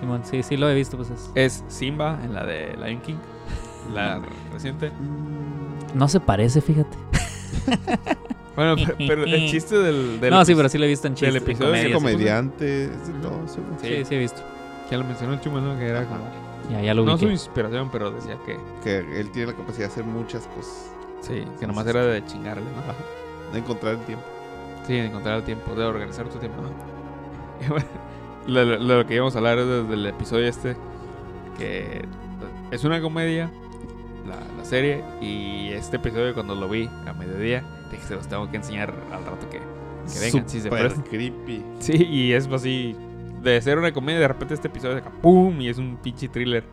Simón, 0.00 0.22
sí, 0.24 0.42
sí 0.42 0.56
lo 0.56 0.68
he 0.68 0.74
visto, 0.74 0.96
pues 0.96 1.10
es. 1.10 1.30
es 1.34 1.64
Simba 1.68 2.18
en 2.22 2.34
la 2.34 2.44
de 2.44 2.76
Lion 2.76 3.00
King. 3.00 3.16
La 3.94 4.20
reciente. 4.52 4.90
No 5.94 6.08
se 6.08 6.20
parece, 6.20 6.60
fíjate. 6.60 6.96
Bueno, 8.54 8.74
pero, 8.76 8.96
pero 9.06 9.24
el 9.24 9.48
chiste 9.50 9.76
del, 9.78 10.20
del 10.20 10.30
no, 10.30 10.44
sí, 10.44 10.54
pero 10.54 10.68
sí 10.68 10.78
lo 10.78 10.84
he 10.84 10.88
visto 10.88 11.06
en 11.06 11.14
chistes. 11.14 11.34
en 11.36 11.42
episodio 11.42 11.74
Es 11.74 11.86
sí, 11.86 11.92
comedias. 11.92 12.42
comediante. 12.42 12.88
de 12.88 13.20
todo, 13.22 13.46
sí. 13.48 13.60
Sí, 13.82 14.04
sí 14.04 14.14
he 14.14 14.18
visto. 14.18 14.42
Ya 14.90 14.98
lo 14.98 15.04
mencionó 15.04 15.34
el 15.34 15.40
Chuma, 15.40 15.60
¿no? 15.60 15.78
Que 15.78 15.86
era 15.86 16.00
Ajá. 16.00 16.08
como... 16.08 16.24
Ya, 16.70 16.82
ya 16.82 16.94
lo 16.94 17.04
No 17.04 17.16
su 17.16 17.28
inspiración, 17.28 17.90
pero 17.90 18.10
decía 18.10 18.36
que... 18.44 18.58
Que 18.82 18.98
él 19.20 19.30
tiene 19.30 19.52
la 19.52 19.56
capacidad 19.56 19.86
de 19.86 19.92
hacer 19.92 20.04
muchas 20.04 20.46
cosas. 20.48 20.90
Sí, 21.20 21.44
que 21.58 21.66
nomás 21.66 21.86
era 21.86 22.04
de 22.04 22.24
chingarle, 22.24 22.62
¿no? 22.64 23.52
De 23.52 23.58
encontrar 23.58 23.94
el 23.94 24.00
tiempo. 24.00 24.24
Sí, 24.86 24.94
de 24.94 25.06
encontrar 25.06 25.36
el 25.38 25.42
tiempo, 25.44 25.74
de 25.74 25.84
organizar 25.84 26.28
tu 26.28 26.38
tiempo. 26.38 26.62
¿no? 26.62 26.70
Y 27.66 27.68
bueno, 27.70 27.86
lo, 28.46 28.64
lo- 28.64 28.78
lo 28.78 29.06
que 29.06 29.14
íbamos 29.14 29.34
a 29.34 29.38
hablar 29.38 29.58
es 29.58 29.66
desde 29.66 29.94
el 29.94 30.06
episodio 30.06 30.46
este, 30.46 30.76
que 31.58 32.04
es 32.70 32.84
una 32.84 33.00
comedia, 33.00 33.50
la, 34.26 34.36
la 34.56 34.64
serie, 34.64 35.02
y 35.20 35.68
este 35.72 35.96
episodio 35.96 36.34
cuando 36.34 36.54
lo 36.54 36.68
vi 36.68 36.88
a 37.06 37.12
mediodía, 37.12 37.62
dije, 37.90 38.02
se 38.02 38.14
los 38.14 38.26
tengo 38.28 38.50
que 38.50 38.56
enseñar 38.56 38.92
al 39.12 39.24
rato 39.24 39.48
que, 39.50 39.58
que 39.58 40.18
vengan, 40.20 40.48
si 40.48 40.60
se 40.60 40.68
creepy. 41.02 41.62
Sí, 41.80 41.92
y 42.04 42.32
es 42.32 42.46
así, 42.48 42.96
de 43.42 43.60
ser 43.62 43.78
una 43.78 43.92
comedia, 43.92 44.20
de 44.20 44.28
repente 44.28 44.54
este 44.54 44.68
episodio 44.68 44.96
acá, 44.98 45.10
¡pum! 45.22 45.60
Y 45.60 45.68
es 45.68 45.78
un 45.78 45.96
pinche 45.96 46.28
thriller. 46.28 46.64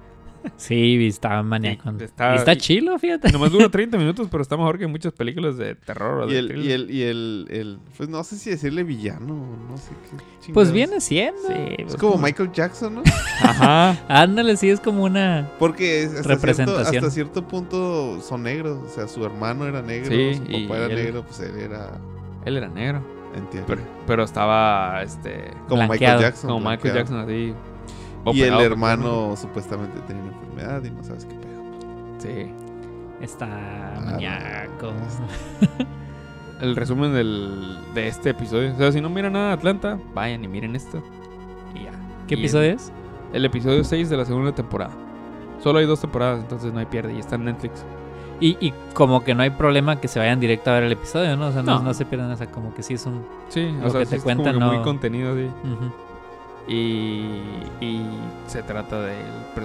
Sí, 0.57 1.07
está 1.07 1.41
maníaco. 1.43 1.89
Y 1.97 2.01
Y 2.01 2.03
está- 2.05 2.35
está, 2.35 2.53
y- 2.53 2.57
chilo, 2.57 2.97
fíjate. 2.99 3.31
Nomás 3.31 3.51
dura 3.51 3.69
30 3.71 3.97
minutos, 3.97 4.27
pero 4.31 4.41
está 4.43 4.55
mejor 4.57 4.77
que 4.79 4.87
muchas 4.87 5.13
películas 5.13 5.57
de 5.57 5.75
terror 5.75 6.23
o 6.23 6.31
Y 6.31 6.35
el, 6.35 6.57
y 6.63 6.71
el, 6.71 6.91
y 6.91 7.01
el, 7.03 7.47
el, 7.49 7.79
pues 7.97 8.09
no 8.09 8.23
sé 8.23 8.37
si 8.37 8.49
decirle 8.49 8.83
villano, 8.83 9.45
no 9.69 9.77
sé 9.77 9.89
qué 10.09 10.17
Pues 10.17 10.69
chingados. 10.69 10.71
viene 10.71 11.01
siendo. 11.01 11.41
Sí, 11.47 11.53
Es 11.77 11.83
pues, 11.85 11.95
como 11.97 12.17
Michael 12.17 12.51
Jackson, 12.51 12.95
¿no? 12.95 13.03
Ajá. 13.41 13.97
Ándale, 14.07 14.57
sí, 14.57 14.69
es 14.69 14.79
como 14.79 15.03
una. 15.03 15.49
Porque 15.59 16.03
es- 16.03 16.09
hasta, 16.09 16.23
cierto, 16.23 16.35
Representación. 16.35 16.95
hasta 17.03 17.11
cierto 17.11 17.47
punto 17.47 18.21
son 18.21 18.43
negros. 18.43 18.79
O 18.85 18.89
sea, 18.89 19.07
su 19.07 19.23
hermano 19.25 19.65
era 19.67 19.81
negro, 19.81 20.09
Sí, 20.11 20.35
su 20.35 20.67
papá 20.67 20.77
era 20.77 20.85
él- 20.87 20.95
negro, 20.95 21.23
pues 21.25 21.39
él 21.39 21.57
era. 21.59 21.91
Él 22.45 22.57
era 22.57 22.67
negro. 22.67 23.01
Entiendo. 23.35 23.65
Pero, 23.67 23.81
pero 24.05 24.23
estaba, 24.23 25.01
este... 25.01 25.51
como 25.67 25.77
blanqueado. 25.87 26.17
Michael 26.17 26.19
Jackson. 26.21 26.49
Como 26.51 26.69
Michael. 26.69 26.93
Jackson, 26.93 27.17
así. 27.19 27.53
Y 28.31 28.41
el 28.41 28.59
hermano 28.61 29.35
supuestamente 29.35 29.99
tenía 30.07 30.23
una 30.23 30.31
enfermedad 30.33 30.83
y 30.83 30.91
no 30.91 31.03
sabes 31.03 31.25
qué 31.25 31.35
pedo. 31.35 31.63
Sí. 32.19 32.51
Está 33.21 33.47
Ah, 33.47 34.01
maníaco. 34.05 34.91
El 36.61 36.75
resumen 36.75 37.13
del, 37.13 37.77
de 37.93 38.07
este 38.07 38.29
episodio. 38.29 38.73
O 38.73 38.77
sea, 38.77 38.91
si 38.91 39.01
no 39.01 39.09
miran 39.09 39.33
nada 39.33 39.47
de 39.47 39.53
Atlanta, 39.53 39.99
vayan 40.13 40.43
y 40.43 40.47
miren 40.47 40.75
esto. 40.75 41.01
Y 41.75 41.83
ya. 41.83 41.91
¿Qué 42.27 42.35
Y 42.35 42.39
episodio 42.39 42.69
el- 42.69 42.75
es? 42.75 42.91
El 43.33 43.45
episodio 43.45 43.83
6 43.83 44.09
de 44.09 44.17
la 44.17 44.25
segunda 44.25 44.53
temporada. 44.53 44.91
Solo 45.61 45.79
hay 45.79 45.85
dos 45.85 45.99
temporadas, 46.01 46.39
entonces 46.41 46.71
no 46.71 46.79
hay 46.79 46.85
pierde. 46.85 47.13
Y 47.13 47.19
está 47.19 47.35
en 47.35 47.45
Netflix. 47.45 47.83
Y, 48.39 48.57
y 48.65 48.73
como 48.93 49.23
que 49.23 49.33
no 49.35 49.43
hay 49.43 49.49
problema 49.49 49.99
que 49.99 50.07
se 50.07 50.19
vayan 50.19 50.39
directo 50.39 50.69
a 50.69 50.73
ver 50.75 50.83
el 50.83 50.91
episodio, 50.91 51.35
¿no? 51.37 51.47
O 51.47 51.51
sea, 51.51 51.63
no, 51.63 51.77
No. 51.79 51.83
no 51.83 51.93
se 51.93 52.05
pierdan, 52.05 52.31
o 52.31 52.35
sea, 52.37 52.47
como 52.47 52.73
que 52.73 52.83
sí 52.83 52.93
es 52.95 53.05
un... 53.05 53.23
Sí, 53.49 53.71
Lo 53.81 53.87
o 53.87 53.89
sea, 53.89 53.99
que 54.01 54.05
sí 54.05 54.09
te 54.11 54.15
es 54.17 54.23
cuentan, 54.23 54.53
como 54.53 54.59
que 54.59 54.71
no- 54.71 54.73
muy 54.75 54.83
contenido, 54.83 55.35
sí. 55.35 55.47
Y, 56.67 57.27
y 57.81 58.01
se 58.47 58.63
trata 58.63 59.01
de 59.01 59.15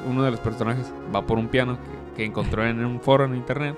uno 0.06 0.22
de 0.22 0.30
los 0.30 0.40
personajes. 0.40 0.92
Va 1.14 1.22
por 1.22 1.38
un 1.38 1.48
piano 1.48 1.76
que, 1.76 2.16
que 2.16 2.24
encontró 2.24 2.66
en 2.66 2.84
un 2.84 3.00
foro 3.00 3.24
en 3.24 3.34
internet. 3.34 3.76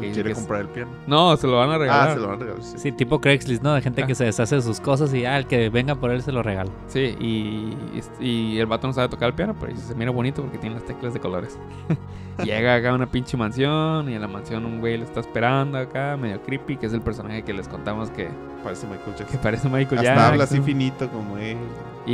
Que 0.00 0.10
Quiere 0.10 0.22
que 0.24 0.32
es- 0.32 0.38
comprar 0.38 0.62
el 0.62 0.68
piano. 0.68 0.90
No, 1.06 1.36
se 1.36 1.46
lo 1.46 1.58
van 1.58 1.70
a 1.70 1.78
regalar. 1.78 2.08
Ah, 2.08 2.14
se 2.14 2.20
lo 2.20 2.28
van 2.28 2.36
a 2.36 2.38
regalar. 2.40 2.62
Sí. 2.62 2.78
Sí, 2.78 2.92
tipo 2.92 3.20
Craigslist, 3.20 3.62
¿no? 3.62 3.74
De 3.74 3.82
gente 3.82 4.02
Ah. 4.02 4.06
que 4.06 4.14
se 4.14 4.24
deshace 4.24 4.56
de 4.56 4.62
sus 4.62 4.80
cosas 4.80 5.12
y 5.12 5.24
ah, 5.26 5.36
el 5.38 5.46
que 5.46 5.68
venga 5.68 5.94
por 5.96 6.10
él 6.10 6.22
se 6.22 6.32
lo 6.32 6.42
regalo. 6.42 6.70
Sí, 6.88 7.14
y, 7.20 7.76
y 8.20 8.58
el 8.58 8.66
vato 8.66 8.86
no 8.86 8.92
sabe 8.92 9.08
tocar 9.08 9.28
el 9.28 9.34
piano, 9.34 9.54
pero 9.60 9.72
dice, 9.72 9.86
se 9.88 9.94
mira 9.94 10.10
bonito 10.10 10.40
porque 10.42 10.58
tiene 10.58 10.76
las 10.76 10.84
teclas 10.86 11.12
de 11.14 11.20
colores. 11.20 11.58
Llega 12.44 12.74
acá 12.76 12.90
a 12.90 12.94
una 12.94 13.10
pinche 13.10 13.36
mansión 13.36 14.08
y 14.08 14.14
en 14.14 14.20
la 14.22 14.28
mansión 14.28 14.64
un 14.64 14.80
güey 14.80 14.96
lo 14.96 15.04
está 15.04 15.20
esperando 15.20 15.76
acá, 15.76 16.16
medio 16.16 16.40
creepy, 16.42 16.78
que 16.78 16.86
es 16.86 16.94
el 16.94 17.02
personaje 17.02 17.42
que 17.42 17.52
les 17.52 17.68
contamos 17.68 18.10
que, 18.10 18.28
Parece 18.64 18.86
Michael 18.86 19.12
que 19.16 19.22
Jackson. 19.24 19.40
parece 19.42 19.68
Michael 19.68 19.98
Hasta 19.98 20.02
Jackson. 20.14 20.24
habla 20.32 20.44
así 20.44 20.60
finito 20.62 21.08
como 21.10 21.36
él. 21.36 21.58
Y, 22.06 22.12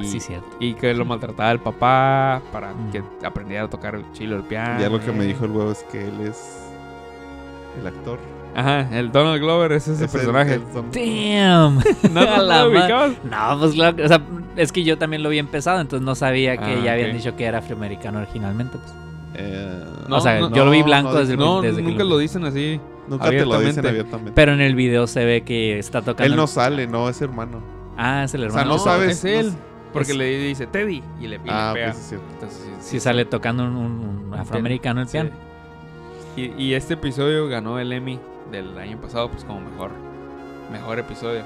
y, 0.00 0.04
Sí, 0.04 0.20
cierto. 0.20 0.46
y 0.60 0.74
que 0.74 0.94
lo 0.94 1.04
maltrataba 1.04 1.50
el 1.50 1.58
papá 1.60 2.40
para 2.52 2.72
Mm. 2.72 2.90
que 2.92 3.02
aprendiera 3.26 3.64
a 3.64 3.68
tocar 3.68 3.94
el 3.96 4.10
chilo 4.12 4.36
el 4.36 4.42
piano. 4.44 4.80
y 4.80 4.84
algo 4.84 5.00
que 5.00 5.10
me 5.12 5.24
dijo 5.24 5.44
el 5.44 5.50
huevo 5.50 5.72
es 5.72 5.82
que 5.90 6.06
él 6.06 6.20
es 6.20 6.67
el 7.78 7.86
actor. 7.86 8.18
Ajá, 8.54 8.88
el 8.98 9.12
Donald 9.12 9.40
Glover 9.40 9.70
es 9.72 9.86
ese 9.88 10.06
Es 10.06 10.10
personaje. 10.10 10.54
el 10.54 10.62
Damn. 10.92 11.78
¿No, 12.12 12.20
A 12.28 12.36
no 12.38 12.42
la 12.42 12.64
lo 12.64 12.70
ubicabas? 12.70 13.12
No, 13.24 13.58
pues 13.60 13.72
claro, 13.74 13.96
que- 13.96 14.04
o 14.04 14.08
sea, 14.08 14.20
es 14.56 14.72
que 14.72 14.82
yo 14.82 14.98
también 14.98 15.22
lo 15.22 15.28
vi 15.28 15.38
empezado, 15.38 15.80
entonces 15.80 16.04
no 16.04 16.14
sabía 16.14 16.56
que 16.56 16.64
Ah, 16.64 16.80
ya 16.84 16.92
habían 16.92 17.12
dicho 17.16 17.36
que 17.36 17.44
era 17.44 17.58
afroamericano 17.58 18.18
originalmente. 18.18 18.78
Pues. 18.78 18.92
Eh, 19.34 19.84
o 20.08 20.20
sea, 20.20 20.40
no, 20.40 20.50
yo 20.52 20.64
lo 20.64 20.70
vi 20.72 20.80
no, 20.80 20.84
blanco 20.86 21.12
no, 21.12 21.18
desde 21.18 21.34
el 21.34 21.38
No, 21.38 21.60
desde 21.62 21.76
que 21.76 21.82
nunca 21.82 22.02
lo- 22.02 22.10
lo 22.10 22.18
dicen 22.18 22.44
así. 22.44 22.80
Nunca 23.06 23.30
te 23.30 23.44
lo 23.46 23.60
dicen 23.60 23.86
abiertamente. 23.86 24.32
Pero 24.34 24.52
en 24.52 24.60
el 24.60 24.74
video 24.74 25.06
se 25.06 25.24
ve 25.24 25.42
que 25.42 25.78
está 25.78 26.00
tocando. 26.00 26.24
él 26.24 26.32
el- 26.32 26.36
no 26.36 26.46
sale, 26.46 26.86
no 26.86 27.08
es 27.08 27.20
hermano. 27.22 27.62
Ah, 27.96 28.24
es 28.24 28.34
el 28.34 28.44
O 28.44 28.50
sea, 28.50 28.62
hermano. 28.62 28.76
no 28.78 28.82
sabes, 28.82 29.24
Es 29.24 29.24
él. 29.24 29.50
no- 29.52 29.68
porque 29.92 30.12
es- 30.12 30.18
le 30.18 30.38
dice 30.38 30.66
Teddy 30.66 31.02
y 31.20 31.26
le, 31.28 31.36
y 31.36 31.38
le 31.38 31.50
Ah, 31.50 31.70
pega. 31.74 31.86
pues 31.92 31.98
es 31.98 32.08
cierto. 32.08 32.26
Entonces, 32.34 32.58
sí, 32.80 32.90
Sí 32.90 33.00
sale 33.00 33.24
tocando 33.24 33.62
un, 33.64 34.34
afroamericano 34.36 35.00
el 35.02 35.06
Sí. 35.08 35.12
piano. 35.12 35.30
Y, 36.38 36.54
y 36.56 36.74
este 36.74 36.94
episodio 36.94 37.48
ganó 37.48 37.78
el 37.78 37.92
Emmy 37.92 38.20
del 38.52 38.78
año 38.78 38.98
pasado, 39.00 39.28
pues 39.30 39.44
como 39.44 39.60
mejor, 39.60 39.90
mejor 40.70 40.98
episodio. 40.98 41.42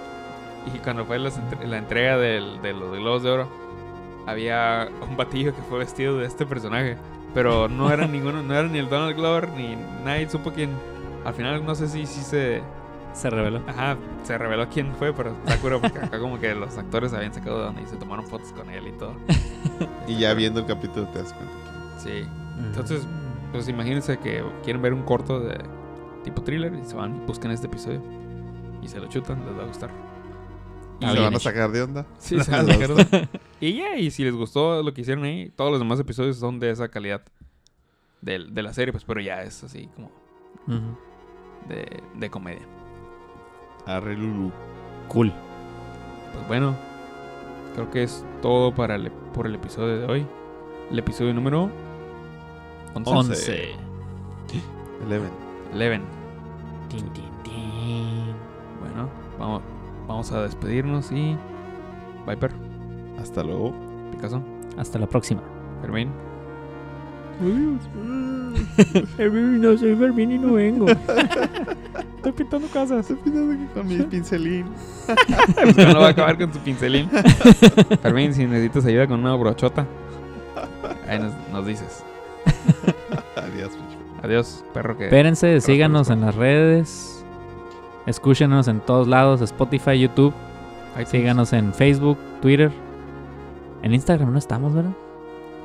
Y 0.75 0.79
cuando 0.79 1.05
fue 1.07 1.19
las 1.19 1.41
la 1.67 1.79
entrega 1.79 2.19
del- 2.19 2.61
de 2.63 2.73
los 2.73 2.91
Globos 2.99 3.23
de 3.23 3.31
Oro, 3.31 3.49
había 4.27 4.89
un 5.09 5.17
batillo 5.17 5.55
que 5.55 5.63
fue 5.63 5.79
vestido 5.79 6.19
de 6.19 6.27
este 6.27 6.47
personaje. 6.47 6.97
Pero 7.35 7.69
no 7.69 7.91
era 7.91 8.07
ninguno, 8.09 8.43
no 8.43 8.55
era 8.55 8.69
ni 8.69 8.79
el 8.79 8.89
Donald 8.91 9.17
Glover, 9.17 9.49
ni 9.57 9.77
nadie 10.05 10.29
supo 10.29 10.53
quién. 10.53 10.71
Al 11.25 11.35
final 11.35 11.65
no 11.65 11.75
sé 11.75 11.89
si, 11.89 12.05
si 12.07 12.21
se... 12.23 12.61
Se 13.15 13.29
reveló. 13.29 13.61
Ajá, 13.69 13.97
se 14.25 14.39
reveló 14.39 14.67
quién 14.71 14.91
fue, 14.99 15.13
pero 15.13 15.31
está 15.45 15.59
cura 15.59 15.79
porque 15.79 15.99
acá 15.99 16.19
como 16.19 16.39
que 16.41 16.55
los 16.55 16.77
actores 16.79 17.13
habían 17.13 17.33
sacado 17.35 17.59
de 17.59 17.65
donde 17.67 17.83
y 17.83 17.87
se 17.87 17.97
tomaron 17.97 18.27
fotos 18.27 18.53
con 18.53 18.69
él 18.71 18.89
y 18.89 18.93
todo. 18.93 19.15
Y 20.09 20.19
ya 20.19 20.35
viendo 20.35 20.61
el 20.61 20.67
capítulo 20.67 21.07
te 21.09 21.19
das 21.23 21.33
cuenta. 21.33 21.55
Sí. 21.99 22.25
Entonces, 22.59 23.07
Pues 23.53 23.69
imagínense 23.69 24.19
que 24.19 24.43
quieren 24.65 24.81
ver 24.83 24.93
un 24.95 25.03
corto 25.03 25.41
de 25.41 25.59
tipo 26.25 26.43
thriller 26.43 26.73
y 26.75 26.85
se 26.85 26.95
van 26.97 27.23
y 27.23 27.27
buscan 27.27 27.51
este 27.51 27.67
episodio 27.67 28.01
y 28.83 28.89
se 28.89 28.99
lo 28.99 29.07
chutan, 29.09 29.45
les 29.45 29.57
va 29.57 29.63
a 29.65 29.67
gustar. 29.67 29.91
Y 31.01 31.05
Ah, 31.05 31.13
se 31.13 31.21
van 31.21 31.35
a 31.35 31.39
sacar 31.39 31.71
de 31.71 31.83
onda. 31.83 32.07
Sí, 32.19 32.39
se 32.41 32.51
van 32.51 32.71
a 32.71 32.73
sacar 32.73 32.95
de- 32.95 33.29
Y 33.61 33.75
ya, 33.77 33.97
y 33.97 34.11
si 34.11 34.25
les 34.25 34.35
gustó 34.35 34.83
lo 34.83 34.95
que 34.95 35.03
hicieron 35.03 35.25
ahí, 35.25 35.51
todos 35.55 35.71
los 35.71 35.81
demás 35.81 35.99
episodios 36.01 36.37
son 36.39 36.59
de 36.61 36.71
esa 36.71 36.89
calidad 36.89 37.23
del- 38.21 38.55
de, 38.55 38.63
la 38.63 38.73
serie, 38.73 38.93
pues, 38.93 39.05
pero 39.05 39.21
ya 39.21 39.43
es 39.43 39.63
así 39.65 39.89
como 39.95 40.11
de, 41.69 42.03
de 42.15 42.31
comedia. 42.31 42.63
Arre 43.87 44.17
Lulu. 44.17 44.53
Cool. 45.09 45.33
Pues 46.33 46.49
bueno, 46.49 46.75
creo 47.75 47.91
que 47.91 48.05
es 48.05 48.25
todo 48.41 48.75
para 48.75 48.95
el, 48.95 49.11
por 49.35 49.47
el 49.47 49.55
episodio 49.57 49.99
de 49.99 50.07
hoy. 50.07 50.27
El 50.91 50.99
episodio 50.99 51.35
número 51.35 51.71
11. 52.95 53.11
Once. 53.11 53.31
11. 53.31 53.77
Eleven. 55.05 55.31
11. 55.73 56.07
Tin, 56.89 57.09
tin, 57.13 57.25
tin. 57.43 58.35
Bueno, 58.81 59.09
vamos, 59.39 59.63
vamos 60.07 60.33
a 60.33 60.43
despedirnos 60.43 61.11
y... 61.13 61.37
Viper, 62.27 62.53
Hasta 63.21 63.43
luego. 63.43 63.73
Picasso, 64.11 64.43
Hasta 64.77 64.99
la 64.99 65.07
próxima. 65.07 65.43
Fermín. 65.81 66.11
no 69.19 69.79
soy 69.79 69.97
Fermín 69.97 70.33
y 70.33 70.39
no 70.39 70.53
vengo. 70.53 70.87
Estoy 72.17 72.33
pintando 72.33 72.69
casas. 72.69 73.01
Estoy 73.01 73.17
pintando 73.17 73.55
aquí 73.55 73.67
con 73.75 73.87
mi 73.89 73.97
pincelín. 74.11 74.67
Pues 75.75 75.77
no 75.77 76.01
va 76.01 76.07
a 76.09 76.11
acabar 76.11 76.39
con 76.39 76.53
su 76.53 76.61
pincelín. 76.61 77.11
Fermín, 78.01 78.33
si 78.33 78.47
necesitas 78.47 78.85
ayuda 78.87 79.09
con 79.09 79.19
una 79.21 79.35
brochota, 79.35 79.87
ahí 81.09 81.19
nos, 81.19 81.33
nos 81.51 81.67
dices. 81.67 82.05
Adiós. 83.37 83.71
Adiós, 84.23 84.65
perro 84.73 84.97
que... 84.97 85.05
Espérense, 85.05 85.61
síganos 85.61 86.11
en 86.11 86.21
las 86.21 86.35
redes. 86.35 87.25
Escúchenos 88.07 88.69
en 88.69 88.81
todos 88.81 89.09
lados: 89.09 89.41
Spotify, 89.41 89.99
YouTube. 89.99 90.33
iTunes. 90.93 91.09
Síganos 91.09 91.53
en 91.53 91.73
Facebook, 91.75 92.19
Twitter. 92.41 92.71
En 93.83 93.95
Instagram 93.95 94.33
no 94.33 94.39
estamos, 94.39 94.75
¿verdad? 94.75 94.93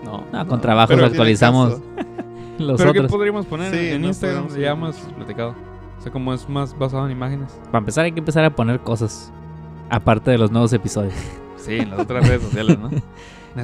No. 0.04 0.24
No, 0.32 0.48
con 0.48 0.62
trabajos 0.62 0.90
Pero 0.90 1.02
tiene 1.02 1.14
actualizamos 1.14 1.82
los 2.60 2.78
¿Pero 2.80 2.94
qué 2.94 3.00
otros. 3.00 3.12
podríamos 3.12 3.46
poner 3.46 3.74
Sí, 3.74 3.88
en 3.90 4.02
no 4.02 4.08
Instagram? 4.08 4.44
podemos 4.48 4.62
Ya 4.64 4.72
hemos 4.72 4.96
platicado. 5.16 5.56
O 5.98 6.02
sea, 6.02 6.12
como 6.12 6.34
es 6.34 6.48
más 6.48 6.78
basado 6.78 7.06
en 7.06 7.12
imágenes. 7.12 7.60
Para 7.66 7.80
empezar, 7.80 8.06
hay 8.06 8.12
que 8.12 8.20
empezar 8.20 8.44
a 8.46 8.56
poner 8.56 8.80
cosas. 8.80 9.32
Aparte 9.90 10.32
de 10.32 10.38
los 10.38 10.52
nuevos 10.52 10.72
episodios. 10.74 11.14
Sí, 11.58 11.78
en 11.80 11.90
las 11.90 12.00
otras 12.00 12.28
redes 12.28 12.44
sociales, 12.44 12.78
¿no? 12.80 12.90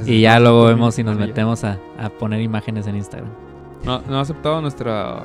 Y 0.06 0.20
ya 0.22 0.38
luego 0.40 0.64
vemos 0.64 0.94
si 0.94 1.02
nos 1.04 1.16
metemos 1.18 1.64
a, 1.64 1.78
a 1.98 2.08
poner 2.10 2.40
imágenes 2.40 2.86
en 2.86 2.96
Instagram. 2.96 3.30
No, 3.84 4.00
no 4.08 4.18
ha 4.18 4.20
aceptado 4.22 4.60
nuestra 4.60 5.22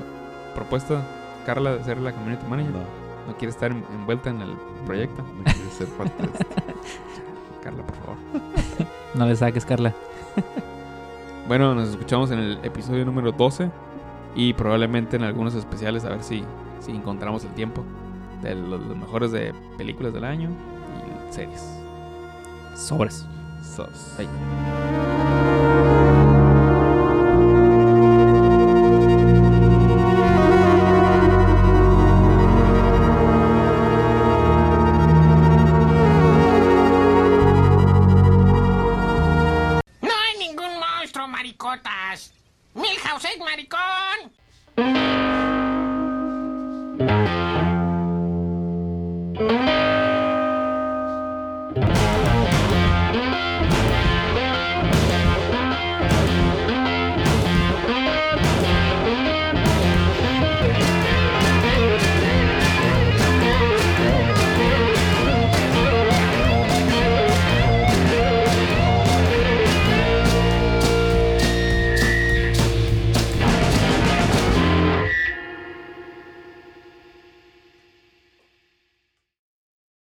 propuesta, 0.56 1.02
Carla, 1.46 1.74
de 1.76 1.84
ser 1.84 1.98
la 2.00 2.12
community 2.12 2.46
manager. 2.50 2.74
No, 2.74 2.80
No 3.28 3.38
quiere 3.38 3.52
estar 3.52 3.72
en- 3.72 3.84
envuelta 3.94 4.30
en 4.30 4.42
el 4.42 4.50
proyecto. 4.86 5.22
no 5.38 5.44
quiere 5.44 5.70
ser 5.78 5.88
parte 5.90 6.22
de 6.24 6.30
esto. 6.34 6.46
Carla, 7.64 7.84
por 7.84 7.96
favor. 7.96 8.18
No 9.16 9.26
le 9.26 9.36
saques, 9.36 9.66
Carla. 9.66 9.94
Bueno, 11.48 11.74
nos 11.74 11.90
escuchamos 11.90 12.30
en 12.30 12.38
el 12.40 12.60
episodio 12.64 13.04
número 13.06 13.32
12 13.32 13.72
y 14.36 14.54
probablemente 14.54 15.16
en 15.16 15.24
algunos 15.24 15.56
especiales 15.56 16.06
a 16.06 16.10
ver 16.10 16.22
si, 16.22 16.44
si 16.80 16.92
encontramos 16.92 17.44
el 17.44 17.50
tiempo 17.56 17.84
de 18.44 18.54
los, 18.54 18.80
los 18.86 18.96
mejores 18.96 19.32
de 19.32 19.52
películas 19.76 20.14
del 20.14 20.26
año 20.26 20.50
y 20.50 21.34
series. 21.34 21.64
Sobres. 22.76 23.26
Sos. 23.62 24.16
Bye. 24.18 24.28
No 24.28 25.19